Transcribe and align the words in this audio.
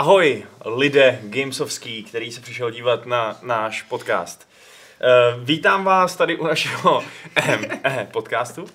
Ahoj, 0.00 0.42
lidé 0.64 1.18
gamesovský, 1.22 2.02
který 2.02 2.32
se 2.32 2.40
přišel 2.40 2.70
dívat 2.70 3.06
na 3.06 3.38
náš 3.42 3.82
podcast. 3.82 4.48
Uh, 5.34 5.44
vítám 5.44 5.84
vás 5.84 6.16
tady 6.16 6.36
u 6.36 6.44
našeho 6.44 7.02
eh, 7.36 7.58
eh, 7.84 8.08
podcastu. 8.12 8.62
Uh, 8.62 8.68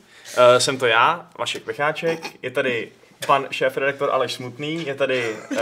jsem 0.57 0.77
to 0.77 0.85
já, 0.85 1.27
Vašek 1.39 1.63
Pecháček, 1.63 2.19
je 2.41 2.51
tady 2.51 2.91
pan 3.27 3.47
šéf-redaktor 3.51 4.09
Aleš 4.11 4.33
Smutný, 4.33 4.87
je 4.87 4.95
tady, 4.95 5.35
uh, 5.51 5.57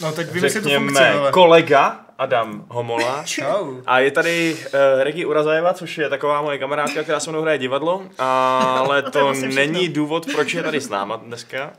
No 0.00 0.12
teď 0.12 0.30
vím, 0.30 0.48
řekněme, 0.48 1.14
kolega 1.30 2.00
Adam 2.18 2.64
Homola. 2.68 3.22
Čau. 3.26 3.80
A 3.86 3.98
je 3.98 4.10
tady 4.10 4.54
uh, 4.54 4.70
Regi 5.02 5.24
Urazajeva, 5.24 5.74
což 5.74 5.98
je 5.98 6.08
taková 6.08 6.42
moje 6.42 6.58
kamarádka, 6.58 7.02
která 7.02 7.20
se 7.20 7.30
mnou 7.30 7.42
hraje 7.42 7.58
divadlo, 7.58 8.02
ale 8.18 9.02
to 9.02 9.10
to 9.10 9.24
vlastně 9.24 9.48
není 9.48 9.88
důvod, 9.88 10.26
proč 10.32 10.54
je 10.54 10.62
tady 10.62 10.80
s 10.80 10.88
náma 10.88 11.16
dneska. 11.16 11.72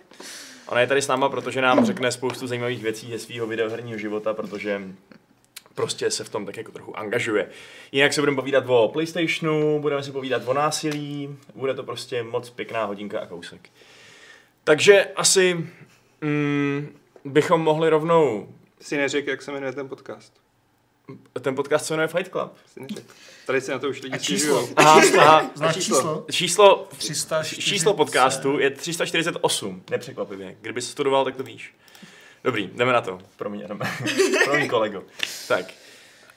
Ona 0.68 0.82
je 0.82 0.88
tady 0.88 1.02
s 1.02 1.08
náma, 1.08 1.30
protože 1.30 1.62
nám 1.62 1.86
řekne 1.86 2.12
spoustu 2.12 2.48
zajímavých 2.48 2.84
věcí 2.84 3.12
ze 3.12 3.20
svého 3.20 3.48
videoherního 3.48 3.98
života, 3.98 4.34
protože 4.34 4.82
prostě 5.76 6.12
se 6.12 6.24
v 6.24 6.30
tom 6.30 6.46
tak 6.46 6.58
jako 6.58 6.72
trochu 6.72 6.98
angažuje. 6.98 7.50
Jinak 7.92 8.14
se 8.14 8.22
budeme 8.22 8.36
povídat 8.36 8.64
o 8.68 8.90
Playstationu, 8.94 9.80
budeme 9.80 10.04
si 10.04 10.12
povídat 10.12 10.42
o 10.46 10.54
násilí, 10.54 11.38
bude 11.56 11.74
to 11.74 11.84
prostě 11.84 12.24
moc 12.24 12.50
pěkná 12.50 12.86
hodinka 12.86 13.20
a 13.20 13.26
kousek. 13.26 13.70
Takže 14.64 15.06
asi 15.16 15.68
mm, 16.22 16.96
bychom 17.26 17.62
mohli 17.62 17.90
rovnou, 17.90 18.48
Si 18.80 18.98
neřekl, 18.98 19.30
jak 19.30 19.42
se 19.42 19.52
jmenuje 19.52 19.72
ten 19.72 19.90
podcast. 19.90 20.34
ten 21.42 21.56
podcast 21.56 21.86
se 21.86 21.94
jmenuje 21.94 22.08
Fight 22.08 22.32
Club. 22.32 22.54
Si 22.66 22.80
neřekl. 22.80 23.14
Tady 23.48 23.62
se 23.62 23.72
na 23.72 23.80
to 23.80 23.90
už 23.90 24.02
lidi 24.02 24.16
A 24.16 24.20
číslo? 24.20 24.70
Aha, 24.76 25.02
aha. 25.20 25.52
Znáš 25.56 25.76
číslo? 25.76 25.98
číslo? 25.98 26.26
Číslo, 26.32 26.88
340. 26.98 27.62
číslo 27.62 27.94
podcastu 27.94 28.60
je 28.60 28.70
348, 28.70 29.84
nepřekvapivě. 29.90 30.56
Kdyby 30.62 30.82
se 30.82 30.92
studoval, 30.92 31.26
tak 31.26 31.36
to 31.36 31.44
víš. 31.44 31.76
Dobrý, 32.44 32.68
jdeme 32.68 32.94
na 32.94 33.02
to. 33.02 33.20
Promiň, 33.38 33.68
jdeme. 33.68 33.86
Promiň, 34.46 34.70
kolego. 34.70 35.04
Tak. 35.48 35.66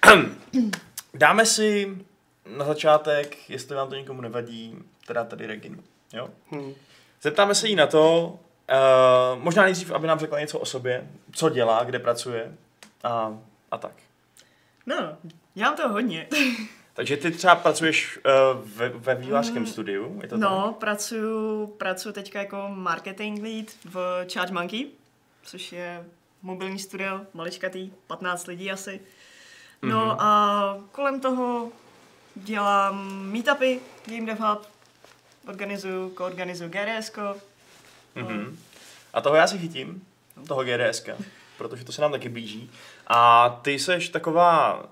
Dáme 1.14 1.46
si 1.46 1.96
na 2.56 2.64
začátek, 2.64 3.50
jestli 3.50 3.76
vám 3.76 3.88
to 3.88 3.94
někomu 3.94 4.20
nevadí, 4.20 4.78
teda 5.06 5.24
tady 5.24 5.46
Reginu. 5.46 5.82
Jo? 6.12 6.28
Hm. 6.50 6.74
Zeptáme 7.22 7.54
se 7.54 7.68
jí 7.68 7.76
na 7.76 7.86
to, 7.86 8.38
uh, 9.34 9.42
možná 9.42 9.62
nejdřív, 9.62 9.90
aby 9.90 10.06
nám 10.06 10.18
řekla 10.18 10.40
něco 10.40 10.58
o 10.58 10.66
sobě, 10.66 11.06
co 11.32 11.50
dělá, 11.50 11.84
kde 11.84 11.98
pracuje 11.98 12.54
a, 13.04 13.38
a 13.70 13.78
tak. 13.78 13.92
No, 14.86 15.16
dělám 15.54 15.76
to 15.76 15.88
hodně. 15.88 16.28
Takže 16.94 17.16
ty 17.16 17.30
třeba 17.30 17.54
pracuješ 17.54 18.18
uh, 18.18 18.68
ve, 18.76 18.88
ve 18.88 19.14
vývářském 19.14 19.62
Mm, 19.62 19.66
studiu, 19.66 20.18
je 20.22 20.28
to 20.28 20.36
No, 20.36 20.66
tak? 20.68 20.76
pracuju, 20.76 21.66
pracuju 21.66 22.12
teďka 22.12 22.38
jako 22.38 22.68
marketing 22.74 23.42
lead 23.42 23.66
v 23.84 24.24
Charge 24.32 24.52
Monkey, 24.54 24.86
což 25.42 25.72
je 25.72 26.04
mobilní 26.42 26.78
studio, 26.78 27.20
maličkatý, 27.34 27.90
15 28.06 28.46
lidí 28.46 28.70
asi. 28.70 29.00
No 29.82 30.00
Mhm. 30.06 30.16
a 30.20 30.76
kolem 30.92 31.20
toho 31.20 31.72
dělám 32.34 33.08
meetupy, 33.22 33.80
Game 34.06 34.26
Dev 34.26 34.40
Hub, 34.40 34.66
organizuju, 35.48 36.10
koorganizuju 36.10 36.70
GDSko. 36.70 37.34
Mhm. 38.14 38.58
A 39.12 39.20
toho 39.20 39.36
já 39.36 39.46
si 39.46 39.58
chytím, 39.58 40.06
toho 40.48 40.64
GDSka, 40.64 41.12
protože 41.58 41.84
to 41.84 41.92
se 41.92 42.02
nám 42.02 42.12
taky 42.12 42.28
blíží. 42.28 42.70
A 43.06 43.48
ty 43.62 43.78
seš 43.78 44.08
taková 44.08 44.84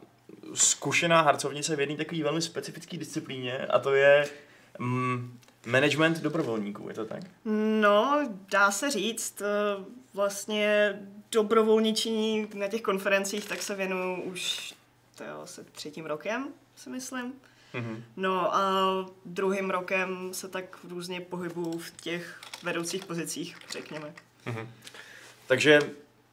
zkušená 0.55 1.21
harcovnice 1.21 1.77
v 1.77 1.81
jedné 1.81 1.97
takové 1.97 2.23
velmi 2.23 2.43
specifické 2.43 2.97
disciplíně 2.97 3.59
a 3.59 3.79
to 3.79 3.95
je 3.95 4.29
mm, 4.79 5.39
management 5.67 6.21
dobrovolníků, 6.21 6.89
je 6.89 6.95
to 6.95 7.05
tak? 7.05 7.23
No, 7.81 8.29
dá 8.51 8.71
se 8.71 8.91
říct, 8.91 9.43
eh, 9.43 9.85
vlastně 10.15 10.99
dobrovolničení 11.33 12.49
na 12.55 12.69
těch 12.69 12.83
konferencích, 12.83 13.49
tak 13.49 13.63
se 13.63 13.75
věnuju 13.75 14.23
už 14.23 14.75
to 15.19 15.25
je 15.25 15.31
asi 15.31 15.65
třetím 15.65 16.07
rokem, 16.07 16.49
si 16.77 16.91
myslím. 16.91 17.33
Mhm. 17.75 18.05
No 18.17 18.55
a 18.55 18.85
druhým 19.25 19.71
rokem 19.71 20.35
se 20.35 20.49
tak 20.49 20.79
různě 20.89 21.21
pohybuju 21.21 21.79
v 21.79 21.91
těch 21.91 22.41
vedoucích 22.63 23.05
pozicích, 23.05 23.57
řekněme. 23.71 24.15
Mhm. 24.47 24.69
Takže 25.47 25.81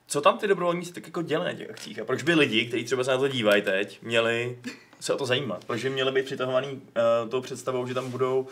co 0.08 0.22
tam 0.22 0.38
ty 0.38 0.48
dobrovolníci 0.48 0.94
tak 0.94 1.06
jako 1.06 1.22
dělají 1.22 1.54
na 1.54 1.58
těch 1.58 1.70
akcích? 1.70 2.00
A 2.00 2.06
proč 2.06 2.24
by 2.24 2.34
lidi, 2.34 2.66
kteří 2.66 2.84
třeba 2.84 3.04
se 3.04 3.12
na 3.12 3.18
to 3.18 3.28
dívají 3.28 3.62
teď, 3.62 4.02
měli 4.02 4.60
se 5.00 5.14
o 5.14 5.18
to 5.18 5.26
zajímat? 5.26 5.66
Proč 5.66 5.84
by 5.84 5.90
měli 5.90 6.12
být 6.12 6.26
přitahovaný 6.26 6.72
uh, 6.72 7.30
tou 7.30 7.42
představou, 7.42 7.88
že 7.88 7.94
tam 7.94 8.12
budou 8.12 8.48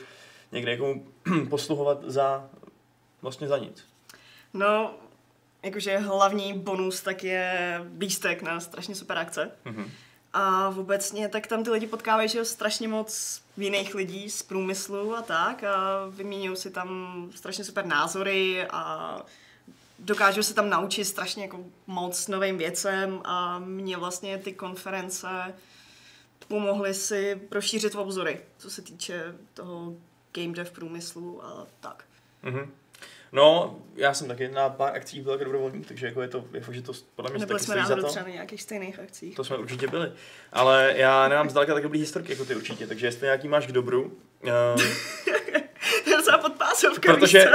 někde 0.51 0.71
jako 0.71 0.95
posluhovat 1.49 2.03
za 2.03 2.49
vlastně 3.21 3.47
za 3.47 3.57
nic? 3.57 3.85
No, 4.53 4.95
jakože 5.63 5.97
hlavní 5.97 6.53
bonus 6.53 7.01
tak 7.01 7.23
je 7.23 7.79
lístek 7.99 8.41
na 8.41 8.59
strašně 8.59 8.95
super 8.95 9.17
akce. 9.17 9.51
Mhm. 9.65 9.91
A 10.33 10.69
obecně 10.77 11.29
tak 11.29 11.47
tam 11.47 11.63
ty 11.63 11.69
lidi 11.69 11.87
potkávají 11.87 12.29
že 12.29 12.45
strašně 12.45 12.87
moc 12.87 13.41
jiných 13.57 13.95
lidí 13.95 14.29
z 14.29 14.43
průmyslu 14.43 15.15
a 15.15 15.21
tak 15.21 15.63
a 15.63 16.05
vyměňují 16.09 16.57
si 16.57 16.71
tam 16.71 17.29
strašně 17.35 17.63
super 17.63 17.85
názory 17.85 18.65
a 18.69 19.21
dokážou 20.03 20.43
se 20.43 20.53
tam 20.53 20.69
naučit 20.69 21.05
strašně 21.05 21.43
jako 21.43 21.59
moc 21.87 22.27
novým 22.27 22.57
věcem 22.57 23.21
a 23.23 23.59
mě 23.59 23.97
vlastně 23.97 24.37
ty 24.37 24.53
konference 24.53 25.27
pomohly 26.47 26.93
si 26.93 27.41
rozšířit 27.51 27.95
obzory, 27.95 28.41
co 28.57 28.69
se 28.69 28.81
týče 28.81 29.35
toho 29.53 29.93
game 30.31 30.53
dev 30.53 30.71
průmyslu 30.71 31.45
a 31.45 31.67
tak. 31.79 32.03
Mhm. 32.43 32.71
No, 33.31 33.79
já 33.95 34.13
jsem 34.13 34.27
taky 34.27 34.47
na 34.47 34.69
pár 34.69 34.95
akcích 34.95 35.21
byl 35.21 35.31
jako 35.31 35.43
dobrovolník, 35.43 35.87
takže 35.87 36.05
jako 36.05 36.21
je 36.21 36.27
to, 36.27 36.45
je 36.53 36.61
fakt, 36.61 36.75
že 36.75 36.81
to 36.81 36.93
podle 37.15 37.31
mě 37.31 37.39
Nebyli 37.39 37.59
taky 37.59 37.65
jsme 37.65 37.75
náhodou 37.75 38.01
to. 38.01 38.07
třeba 38.07 38.25
na 38.25 38.31
nějakých 38.31 38.61
stejných 38.61 38.99
akcích. 38.99 39.35
To 39.35 39.43
jsme 39.43 39.57
určitě 39.57 39.87
byli. 39.87 40.11
Ale 40.53 40.93
já 40.95 41.27
nemám 41.27 41.49
zdaleka 41.49 41.73
tak 41.73 41.83
dobrý 41.83 41.99
historky 41.99 42.31
jako 42.31 42.45
ty 42.45 42.55
určitě, 42.55 42.87
takže 42.87 43.07
jestli 43.07 43.25
nějaký 43.25 43.47
máš 43.47 43.67
k 43.67 43.71
dobru, 43.71 44.17
uh, 44.43 44.51
To 46.03 46.09
je 46.09 46.17
docela 46.17 46.37
podpásovka, 46.37 47.13
protože 47.13 47.49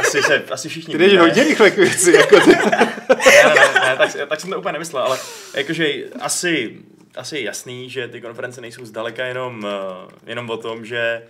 asi, 0.00 0.22
se, 0.22 0.44
asi 0.50 0.68
všichni 0.68 0.94
Ty 0.94 0.98
jdeš 0.98 1.18
hodně 1.18 1.44
rychle 1.44 1.70
k 1.70 1.76
věci, 1.76 2.12
jako 2.12 2.40
ty. 2.40 2.50
ne, 2.50 3.54
ne, 3.54 3.80
ne, 3.80 3.96
tak, 3.98 4.28
tak 4.28 4.40
jsem 4.40 4.50
to 4.50 4.58
úplně 4.58 4.72
nemyslel, 4.72 5.02
ale 5.02 5.18
jakože 5.54 6.04
asi, 6.20 6.78
asi 7.16 7.36
je 7.36 7.42
jasný, 7.42 7.90
že 7.90 8.08
ty 8.08 8.20
konference 8.20 8.60
nejsou 8.60 8.84
zdaleka 8.84 9.24
jenom, 9.24 9.64
uh, 9.64 10.10
jenom 10.26 10.50
o 10.50 10.56
tom, 10.56 10.84
že 10.84 11.26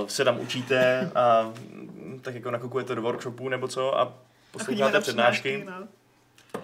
uh, 0.00 0.06
se 0.06 0.24
tam 0.24 0.40
učíte 0.40 1.10
a 1.14 1.52
tak 2.22 2.34
jako 2.34 2.50
nakukujete 2.50 2.94
do 2.94 3.02
workshopů 3.02 3.48
nebo 3.48 3.68
co 3.68 3.98
a 3.98 4.02
A 4.02 4.12
posloucháte 4.50 4.92
na 4.92 5.00
přednášky, 5.00 5.64
no. 5.66 5.88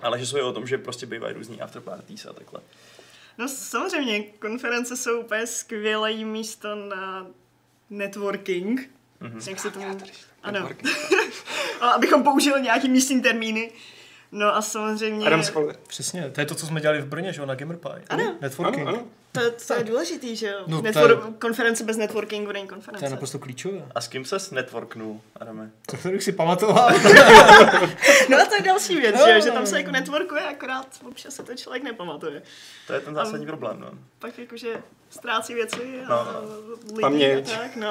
ale 0.03 0.19
že 0.19 0.27
jsou 0.27 0.37
i 0.37 0.43
o 0.43 0.53
tom, 0.53 0.67
že 0.67 0.79
prostě 0.79 1.07
bývají 1.07 1.35
různý 1.35 1.61
afterparties 1.61 2.27
a 2.27 2.33
takhle. 2.33 2.61
No 3.39 3.49
samozřejmě, 3.49 4.23
konference 4.23 4.97
jsou 4.97 5.21
úplně 5.21 5.47
skvělé 5.47 6.15
místo 6.15 6.75
na 6.75 7.27
networking. 7.91 8.81
Mhm. 9.21 9.39
Mm-hmm. 9.39 9.51
Jak 9.51 9.61
se 9.61 9.71
tomu... 9.71 9.99
Ano. 10.43 10.69
A 11.81 11.91
abychom 11.91 12.23
použili 12.23 12.63
nějaký 12.63 12.89
místní 12.89 13.23
termíny. 13.23 13.73
No 14.33 14.57
a 14.57 14.63
samozřejmě... 14.63 15.27
Adam. 15.27 15.43
Přesně, 15.87 16.31
to 16.31 16.41
je 16.41 16.47
to, 16.47 16.55
co 16.55 16.67
jsme 16.67 16.81
dělali 16.81 17.01
v 17.01 17.07
Brně, 17.07 17.33
že 17.33 17.41
jo, 17.41 17.47
na 17.47 17.55
Gamerpie. 17.55 18.03
Ano. 18.09 18.37
Networking. 18.41 18.89
Ano, 18.89 18.99
ano. 18.99 19.07
To, 19.41 19.51
to 19.67 19.75
je 19.75 19.85
důležitý, 19.85 20.37
že 20.37 20.47
jo? 20.49 20.59
No, 20.67 20.83
to 20.83 20.89
Netvor- 20.89 21.35
Konference 21.39 21.85
bez 21.85 21.97
networkingu 21.97 22.53
není 22.53 22.67
To 22.67 22.75
konference. 22.75 23.07
je 23.07 23.11
naprosto 23.11 23.39
klíčové. 23.39 23.83
A 23.95 24.01
s 24.01 24.09
kým 24.09 24.25
se 24.25 24.37
networknul, 24.55 25.21
Adame? 25.41 25.71
To 26.03 26.09
bych 26.09 26.23
si 26.23 26.33
pamatoval. 26.33 26.91
No 28.31 28.37
a 28.43 28.45
to 28.45 28.55
je 28.55 28.63
další 28.63 28.97
věc, 28.97 29.15
No. 29.19 29.27
že, 29.27 29.41
že 29.41 29.51
tam 29.51 29.67
se 29.67 29.77
jako 29.81 29.91
networkuje, 29.91 30.43
akorát 30.43 30.87
občas 31.09 31.35
se 31.35 31.43
to 31.43 31.55
člověk 31.55 31.83
nepamatuje. 31.83 32.43
To 32.87 32.93
je 32.93 33.01
ten 33.01 33.15
zásadní 33.15 33.47
problém, 33.47 33.81
no. 33.81 33.91
Pak 34.19 34.39
jakože 34.39 34.83
ztrácí 35.11 35.55
věci 35.55 36.01
a 36.09 36.09
No. 36.09 36.41
lidi 36.89 37.01
Paměť. 37.01 37.53
a 37.55 37.59
tak, 37.59 37.77
no. 37.77 37.91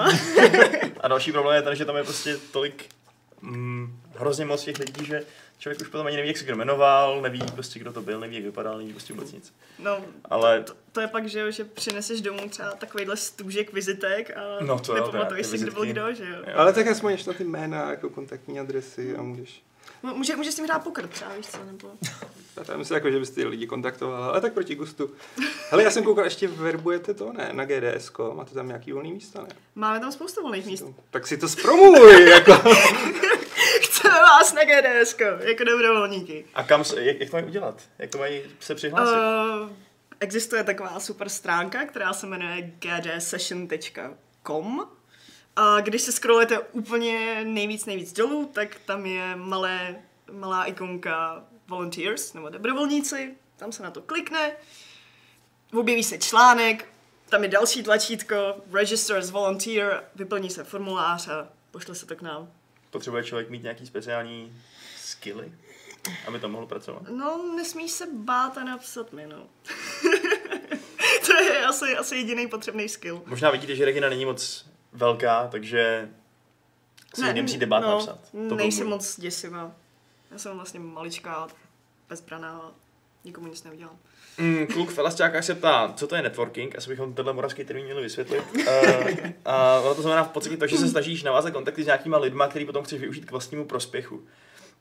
A 1.00 1.08
další 1.08 1.32
problém 1.32 1.56
je 1.56 1.62
ten, 1.62 1.76
že 1.76 1.86
tam 1.86 1.96
je 1.98 2.04
prostě 2.04 2.38
tolik 2.52 2.86
mm, 3.42 4.00
hrozně 4.18 4.46
moc 4.46 4.64
těch 4.64 4.80
lidí, 4.80 5.06
že 5.06 5.24
člověk 5.58 5.82
už 5.82 5.88
potom 5.88 6.08
ani 6.08 6.16
neví, 6.16 6.28
jak 6.28 6.38
se 6.38 6.46
kdo 6.46 6.56
jmenoval, 6.56 7.22
neví 7.22 7.42
prostě, 7.54 7.80
kdo 7.80 7.94
to 7.94 8.02
byl, 8.02 8.20
neví, 8.20 8.36
jak 8.36 8.46
vypadal, 8.46 8.78
neví 8.78 8.92
prostě 8.92 9.14
vůbec 9.14 9.32
nic. 9.32 9.54
no 9.80 10.06
Ale 10.26 10.64
to, 10.64 10.74
to 10.92 11.02
je 11.02 11.08
pak, 11.08 11.28
že 11.28 11.40
jo, 11.40 11.52
že 11.52 11.64
přineseš 11.66 12.22
domů 12.22 12.50
třeba 12.50 12.72
takovýhle 12.72 13.18
stůžek 13.18 13.74
vizitek 13.74 14.38
a 14.38 14.42
No 14.64 14.80
to 14.80 14.98
jo, 14.98 15.06
nepamatuješ 15.06 15.48
si, 15.48 15.58
kdo 15.58 15.72
byl 15.72 15.86
kdo, 15.86 16.14
že 16.14 16.24
jo. 16.30 16.36
Jo. 16.48 16.54
Ale 16.56 16.74
tak 16.74 16.88
aspoň 16.88 17.12
ještě 17.12 17.30
na 17.30 17.38
ty 17.38 17.44
jména, 17.44 17.90
jako 17.90 18.10
kontaktní 18.10 18.60
adresy 18.60 19.16
a 19.16 19.22
můžeš... 19.22 19.64
Mo- 20.04 20.16
Může, 20.16 20.36
může 20.36 20.52
s 20.52 20.56
tím 20.56 20.66
hrát 20.66 20.80
pokr 20.84 21.08
třeba, 21.08 21.36
víš 21.36 21.46
co, 21.48 21.58
nebo... 21.66 21.92
Já 22.58 22.64
tam 22.64 22.78
myslím, 22.80 22.96
jako, 22.96 23.12
že 23.12 23.20
byste 23.20 23.36
ty 23.36 23.46
lidi 23.48 23.68
kontaktoval, 23.68 24.24
ale 24.24 24.42
tak 24.42 24.54
proti 24.54 24.76
gustu. 24.76 25.12
Hele, 25.70 25.84
já 25.84 25.92
jsem 25.92 26.04
koukal, 26.04 26.24
ještě 26.26 26.48
verbujete 26.48 27.14
to, 27.14 27.34
ne? 27.34 27.50
Na 27.52 27.66
GDS, 27.66 28.12
máte 28.34 28.54
tam 28.54 28.68
nějaký 28.68 28.92
volný 28.92 29.14
místa, 29.14 29.42
ne? 29.42 29.48
Máme 29.76 30.00
tam 30.00 30.12
spoustu 30.12 30.42
volných 30.42 30.66
míst. 30.66 30.86
Tak 31.12 31.28
si 31.28 31.38
to 31.38 31.50
zpromuluj, 31.50 32.30
jako. 32.30 32.52
Vás 34.40 34.54
na 34.54 34.62
GDS, 34.64 35.16
jako 35.40 35.64
dobrovolníky. 35.64 36.46
a 36.54 36.64
kam 36.64 36.84
se, 36.84 37.04
jak, 37.04 37.20
jak 37.20 37.30
to 37.30 37.36
mají 37.36 37.46
udělat? 37.46 37.82
Jak 38.00 38.10
to 38.10 38.18
mají 38.18 38.42
se 38.60 38.76
přihlásit? 38.76 39.16
Uh, 39.16 39.70
existuje 40.20 40.64
taková 40.64 41.00
super 41.00 41.30
stránka, 41.30 41.86
která 41.86 42.14
se 42.14 42.28
jmenuje 42.28 42.74
gdsession.com 42.80 44.10
a 45.56 45.82
když 45.82 46.02
se 46.02 46.12
scrollujete 46.12 46.60
úplně 46.60 47.42
nejvíc, 47.44 47.86
nejvíc 47.86 48.14
dolů, 48.14 48.50
tak 48.54 48.76
tam 48.86 49.06
je 49.06 49.36
malé 49.36 49.96
malá 50.32 50.66
ikonka 50.66 51.44
volunteers, 51.68 52.34
nebo 52.34 52.50
dobrovolníci, 52.50 53.36
tam 53.58 53.72
se 53.72 53.84
na 53.84 53.92
to 53.92 54.02
klikne, 54.02 54.52
objeví 55.74 56.04
se 56.04 56.18
článek, 56.18 56.88
tam 57.30 57.44
je 57.44 57.50
další 57.50 57.84
tlačítko, 57.84 58.36
register 58.72 59.18
as 59.18 59.30
volunteer, 59.30 60.04
vyplní 60.16 60.50
se 60.50 60.64
formulář 60.64 61.28
a 61.28 61.50
pošle 61.72 61.96
se 61.96 62.06
to 62.06 62.16
k 62.16 62.22
nám. 62.22 62.52
Potřebuje 62.96 63.24
člověk 63.24 63.50
mít 63.50 63.64
nějaký 63.64 63.86
speciální 63.86 64.62
skilly, 64.98 65.52
aby 66.28 66.40
to 66.40 66.50
mohl 66.50 66.66
pracovat. 66.66 67.04
No, 67.10 67.54
nesmíš 67.56 67.92
se 67.92 68.06
bát 68.14 68.58
a 68.58 68.64
napsat 68.64 69.14
mi, 69.14 69.28
no. 69.28 69.48
to 71.26 71.34
je 71.34 71.66
asi, 71.66 71.98
asi 71.98 72.16
jediný 72.16 72.48
potřebný 72.48 72.90
skill. 72.90 73.22
Možná 73.26 73.52
vidíte, 73.52 73.76
že 73.76 73.86
Regina 73.86 74.10
není 74.10 74.26
moc 74.26 74.66
velká, 74.94 75.48
takže 75.48 76.10
si 77.16 77.22
ne, 77.22 77.34
nemusíte 77.34 77.66
bát 77.66 77.80
no, 77.80 77.92
napsat. 77.92 78.20
To 78.50 78.56
nejsem 78.56 78.88
moc 78.88 79.20
děsivá. 79.20 79.72
Já 80.32 80.38
jsem 80.38 80.56
vlastně 80.56 80.80
maličká, 80.80 81.48
bezbraná 82.10 82.52
a 82.52 82.72
nikomu 83.24 83.48
nic 83.48 83.64
neudělám. 83.64 84.00
Mm, 84.38 84.68
kluk 84.68 84.92
v 84.92 84.98
Elastákách 84.98 85.44
se 85.44 85.56
ptá, 85.56 85.94
co 85.96 86.08
to 86.08 86.16
je 86.16 86.22
networking, 86.22 86.78
asi 86.78 86.90
bychom 86.90 87.14
tenhle 87.14 87.34
moravský 87.34 87.64
termín 87.64 87.86
měli 87.86 88.02
vysvětlit. 88.02 88.44
Uh, 88.54 88.64
a 89.46 89.80
ono 89.80 89.96
to 89.96 90.02
znamená 90.02 90.24
v 90.24 90.30
podstatě 90.30 90.58
to, 90.58 90.68
že 90.68 90.78
se 90.78 90.88
snažíš 90.88 91.24
navázat 91.24 91.54
kontakty 91.54 91.84
s 91.84 91.86
nějakýma 91.86 92.18
lidma, 92.18 92.48
který 92.48 92.66
potom 92.66 92.84
chceš 92.84 93.00
využít 93.02 93.26
k 93.26 93.32
vlastnímu 93.32 93.66
prospěchu. 93.66 94.24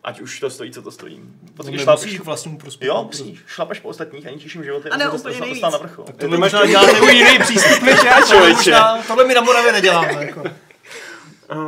Ať 0.04 0.20
už 0.20 0.40
to 0.40 0.50
stojí, 0.50 0.70
co 0.70 0.82
to 0.82 0.90
stojí. 0.90 1.20
V 1.46 1.50
podstatě 1.56 1.76
No, 1.76 1.82
šlapeš, 1.82 2.18
k 2.18 2.24
vlastnímu 2.24 2.58
prospěchu. 2.58 2.94
jo, 2.96 3.04
musíš, 3.04 3.38
šlapeš 3.46 3.80
po 3.80 3.88
ostatních 3.88 4.26
a 4.26 4.30
ničíš 4.30 4.54
jim 4.54 4.64
životy, 4.64 4.88
A 4.90 4.96
ne 4.96 5.04
úplně 5.08 5.12
dostal, 5.12 5.32
nejvíc. 5.40 5.60
dostal 5.62 5.70
na 5.70 5.78
vrchol. 5.78 6.04
Tohle 6.18 6.38
máš 6.38 6.52
možná 6.52 6.60
trochu 6.82 6.96
děláme 6.96 7.12
jiný 7.12 7.38
přístup 7.38 7.82
než 7.82 8.02
já, 8.04 8.22
člověče. 8.26 8.56
Možná, 8.56 9.02
tohle 9.06 9.24
my 9.26 9.34
na 9.34 9.40
Moravě 9.40 9.72
neděláme. 9.72 10.24
Jako. 10.26 10.42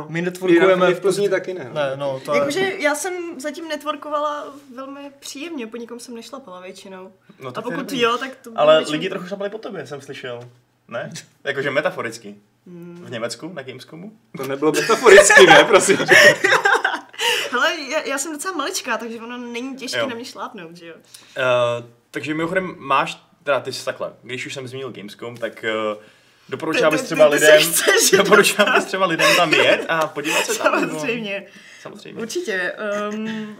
My 0.09 0.19
I 0.19 0.21
networkujeme 0.21 0.93
v 0.93 1.01
Plzni 1.01 1.29
taky 1.29 1.53
ne. 1.53 1.63
no. 1.63 1.73
Ne, 1.73 1.91
no, 1.95 2.21
to 2.25 2.33
je... 2.33 2.39
Jakože 2.39 2.73
já 2.79 2.95
jsem 2.95 3.39
zatím 3.39 3.67
networkovala 3.67 4.53
velmi 4.75 5.11
příjemně, 5.19 5.67
po 5.67 5.77
nikom 5.77 5.99
jsem 5.99 6.15
nešlapala 6.15 6.61
většinou. 6.61 7.11
No, 7.39 7.49
a 7.49 7.53
je 7.59 7.63
pokud 7.63 7.91
jo, 7.91 8.17
tak 8.17 8.35
to 8.35 8.51
Ale 8.55 8.77
většinou- 8.77 8.91
lidi 8.91 9.09
trochu 9.09 9.27
šlapali 9.27 9.49
po 9.49 9.57
tobě, 9.57 9.87
jsem 9.87 10.01
slyšel. 10.01 10.49
Ne? 10.87 11.11
Jakože 11.43 11.71
metaforicky. 11.71 12.35
Hmm. 12.67 13.03
V 13.05 13.11
Německu, 13.11 13.53
na 13.53 13.61
Gamescomu? 13.61 14.11
To 14.37 14.47
nebylo 14.47 14.71
metaforicky, 14.71 15.47
ne, 15.47 15.63
prosím. 15.63 15.97
Hele, 17.51 17.71
já, 17.91 18.01
já, 18.01 18.17
jsem 18.17 18.33
docela 18.33 18.57
maličká, 18.57 18.97
takže 18.97 19.21
ono 19.21 19.37
není 19.37 19.75
těžké 19.75 19.99
Jo. 19.99 20.07
na 20.07 20.15
mě 20.15 20.25
šlápnout, 20.25 20.75
že 20.75 20.87
jo? 20.87 20.95
Uh, 20.95 21.85
takže 22.11 22.33
mimochodem 22.33 22.75
máš, 22.77 23.23
teda 23.43 23.59
ty 23.59 23.73
jsi 23.73 23.85
takhle, 23.85 24.13
když 24.21 24.45
už 24.45 24.53
jsem 24.53 24.67
zmínil 24.67 24.91
Gamescom, 24.91 25.37
tak 25.37 25.65
uh, 25.93 26.03
doporučila 26.49 26.89
Ty- 26.89 26.95
bys 26.97 27.05
třeba 27.05 27.27
lidem, 27.27 27.61
doporučila 28.17 28.71
bys 28.75 28.85
třeba 28.85 29.05
lidem 29.05 29.35
tam 29.35 29.53
jet 29.53 29.85
a 29.89 30.07
podívat 30.07 30.45
se 30.45 30.57
tam. 30.59 30.89
Samozřejmě. 30.89 31.45
Samozřejmě. 31.81 32.21
Určitě. 32.21 32.73
Um, 33.13 33.57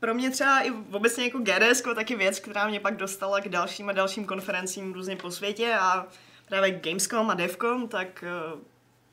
pro 0.00 0.14
mě 0.14 0.30
třeba 0.30 0.60
i 0.60 0.70
obecně 0.92 1.24
jako 1.24 1.38
GDS 1.38 1.82
taky 1.94 2.16
věc, 2.16 2.40
která 2.40 2.68
mě 2.68 2.80
pak 2.80 2.96
dostala 2.96 3.40
k 3.40 3.48
dalším 3.48 3.88
a 3.88 3.92
dalším 3.92 4.24
konferencím 4.24 4.92
různě 4.92 5.16
po 5.16 5.30
světě 5.30 5.74
a 5.80 6.06
právě 6.48 6.70
Gamescom 6.70 7.30
a 7.30 7.34
Devcom, 7.34 7.88
tak 7.88 8.24
uh, 8.54 8.60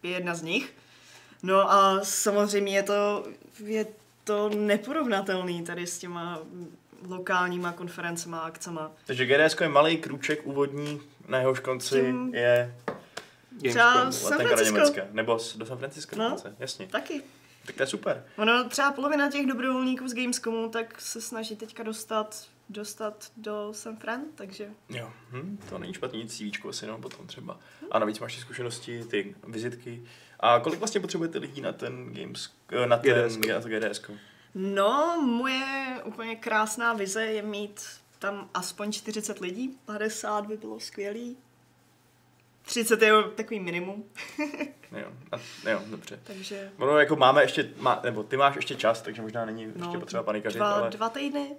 je 0.03 0.11
jedna 0.11 0.35
z 0.35 0.41
nich. 0.41 0.73
No 1.43 1.71
a 1.71 1.99
samozřejmě 2.03 2.75
je 2.75 2.83
to, 2.83 3.23
je 3.65 3.85
to 4.23 4.49
neporovnatelný 4.49 5.63
tady 5.63 5.87
s 5.87 5.97
těma 5.97 6.39
lokálníma 7.07 7.71
konferencema 7.71 8.39
a 8.39 8.47
akcema. 8.47 8.91
Takže 9.05 9.25
GDS 9.25 9.55
je 9.61 9.69
malý 9.69 9.97
krůček 9.97 10.39
úvodní, 10.43 11.01
na 11.27 11.37
jehož 11.39 11.59
konci 11.59 12.01
Tím- 12.01 12.35
je 12.35 12.75
Gamescom. 13.61 14.11
San 14.11 14.39
Francisco. 14.39 14.73
Německa. 14.75 15.01
Nebo 15.11 15.39
do 15.55 15.65
San 15.65 15.77
Francisco 15.77 16.15
No. 16.15 16.23
dokonce, 16.23 16.55
jasně. 16.59 16.87
Taky. 16.87 17.21
Tak 17.65 17.75
to 17.75 17.83
je 17.83 17.87
super. 17.87 18.25
Ono 18.37 18.69
třeba 18.69 18.91
polovina 18.91 19.31
těch 19.31 19.45
dobrovolníků 19.47 20.07
z 20.07 20.13
Gamescomu 20.13 20.69
tak 20.69 21.01
se 21.01 21.21
snaží 21.21 21.55
teďka 21.55 21.83
dostat, 21.83 22.43
dostat 22.69 23.31
do 23.37 23.69
San 23.73 23.97
Fran, 23.97 24.21
takže 24.35 24.69
Jo, 24.89 25.09
hm, 25.31 25.57
to 25.69 25.77
není 25.77 25.93
špatný 25.93 26.19
nic 26.19 26.37
CVčko 26.37 26.69
asi, 26.69 26.87
no, 26.87 26.97
potom 26.97 27.27
třeba. 27.27 27.59
A 27.91 27.99
navíc 27.99 28.19
máš 28.19 28.35
ty 28.35 28.41
zkušenosti, 28.41 29.03
ty 29.03 29.35
vizitky. 29.47 30.03
A 30.39 30.59
kolik 30.59 30.79
vlastně 30.79 31.01
potřebujete 31.01 31.37
lidí 31.39 31.61
na 31.61 31.71
ten 31.71 32.13
Games, 32.13 32.49
eh, 32.71 32.87
na, 32.87 32.97
ten, 32.97 33.27
GDS? 33.27 33.37
na 33.47 33.61
to 33.61 33.69
GDS? 33.69 34.01
No, 34.55 35.21
moje 35.25 36.01
úplně 36.05 36.35
krásná 36.35 36.93
vize 36.93 37.25
je 37.25 37.41
mít 37.41 37.81
tam 38.19 38.49
aspoň 38.53 38.91
40 38.91 39.39
lidí, 39.39 39.77
50 39.85 40.45
by 40.47 40.57
bylo 40.57 40.79
skvělý. 40.79 41.37
30 42.69 43.01
je 43.01 43.11
takový 43.35 43.59
minimum, 43.59 44.03
Jo, 44.91 45.07
a, 45.31 45.37
jo, 45.69 45.81
dobře. 45.85 46.19
takže 46.23 46.71
Ono 46.77 46.99
jako 46.99 47.15
máme 47.15 47.41
ještě, 47.41 47.69
má, 47.77 47.99
nebo 48.03 48.23
ty 48.23 48.37
máš 48.37 48.55
ještě 48.55 48.75
čas, 48.75 49.01
takže 49.01 49.21
možná 49.21 49.45
není 49.45 49.65
no, 49.75 49.85
ještě 49.85 49.97
potřeba 49.97 50.23
panikařit, 50.23 50.57
dva, 50.57 50.73
ale... 50.73 50.89
dva 50.89 51.09
týdny, 51.09 51.55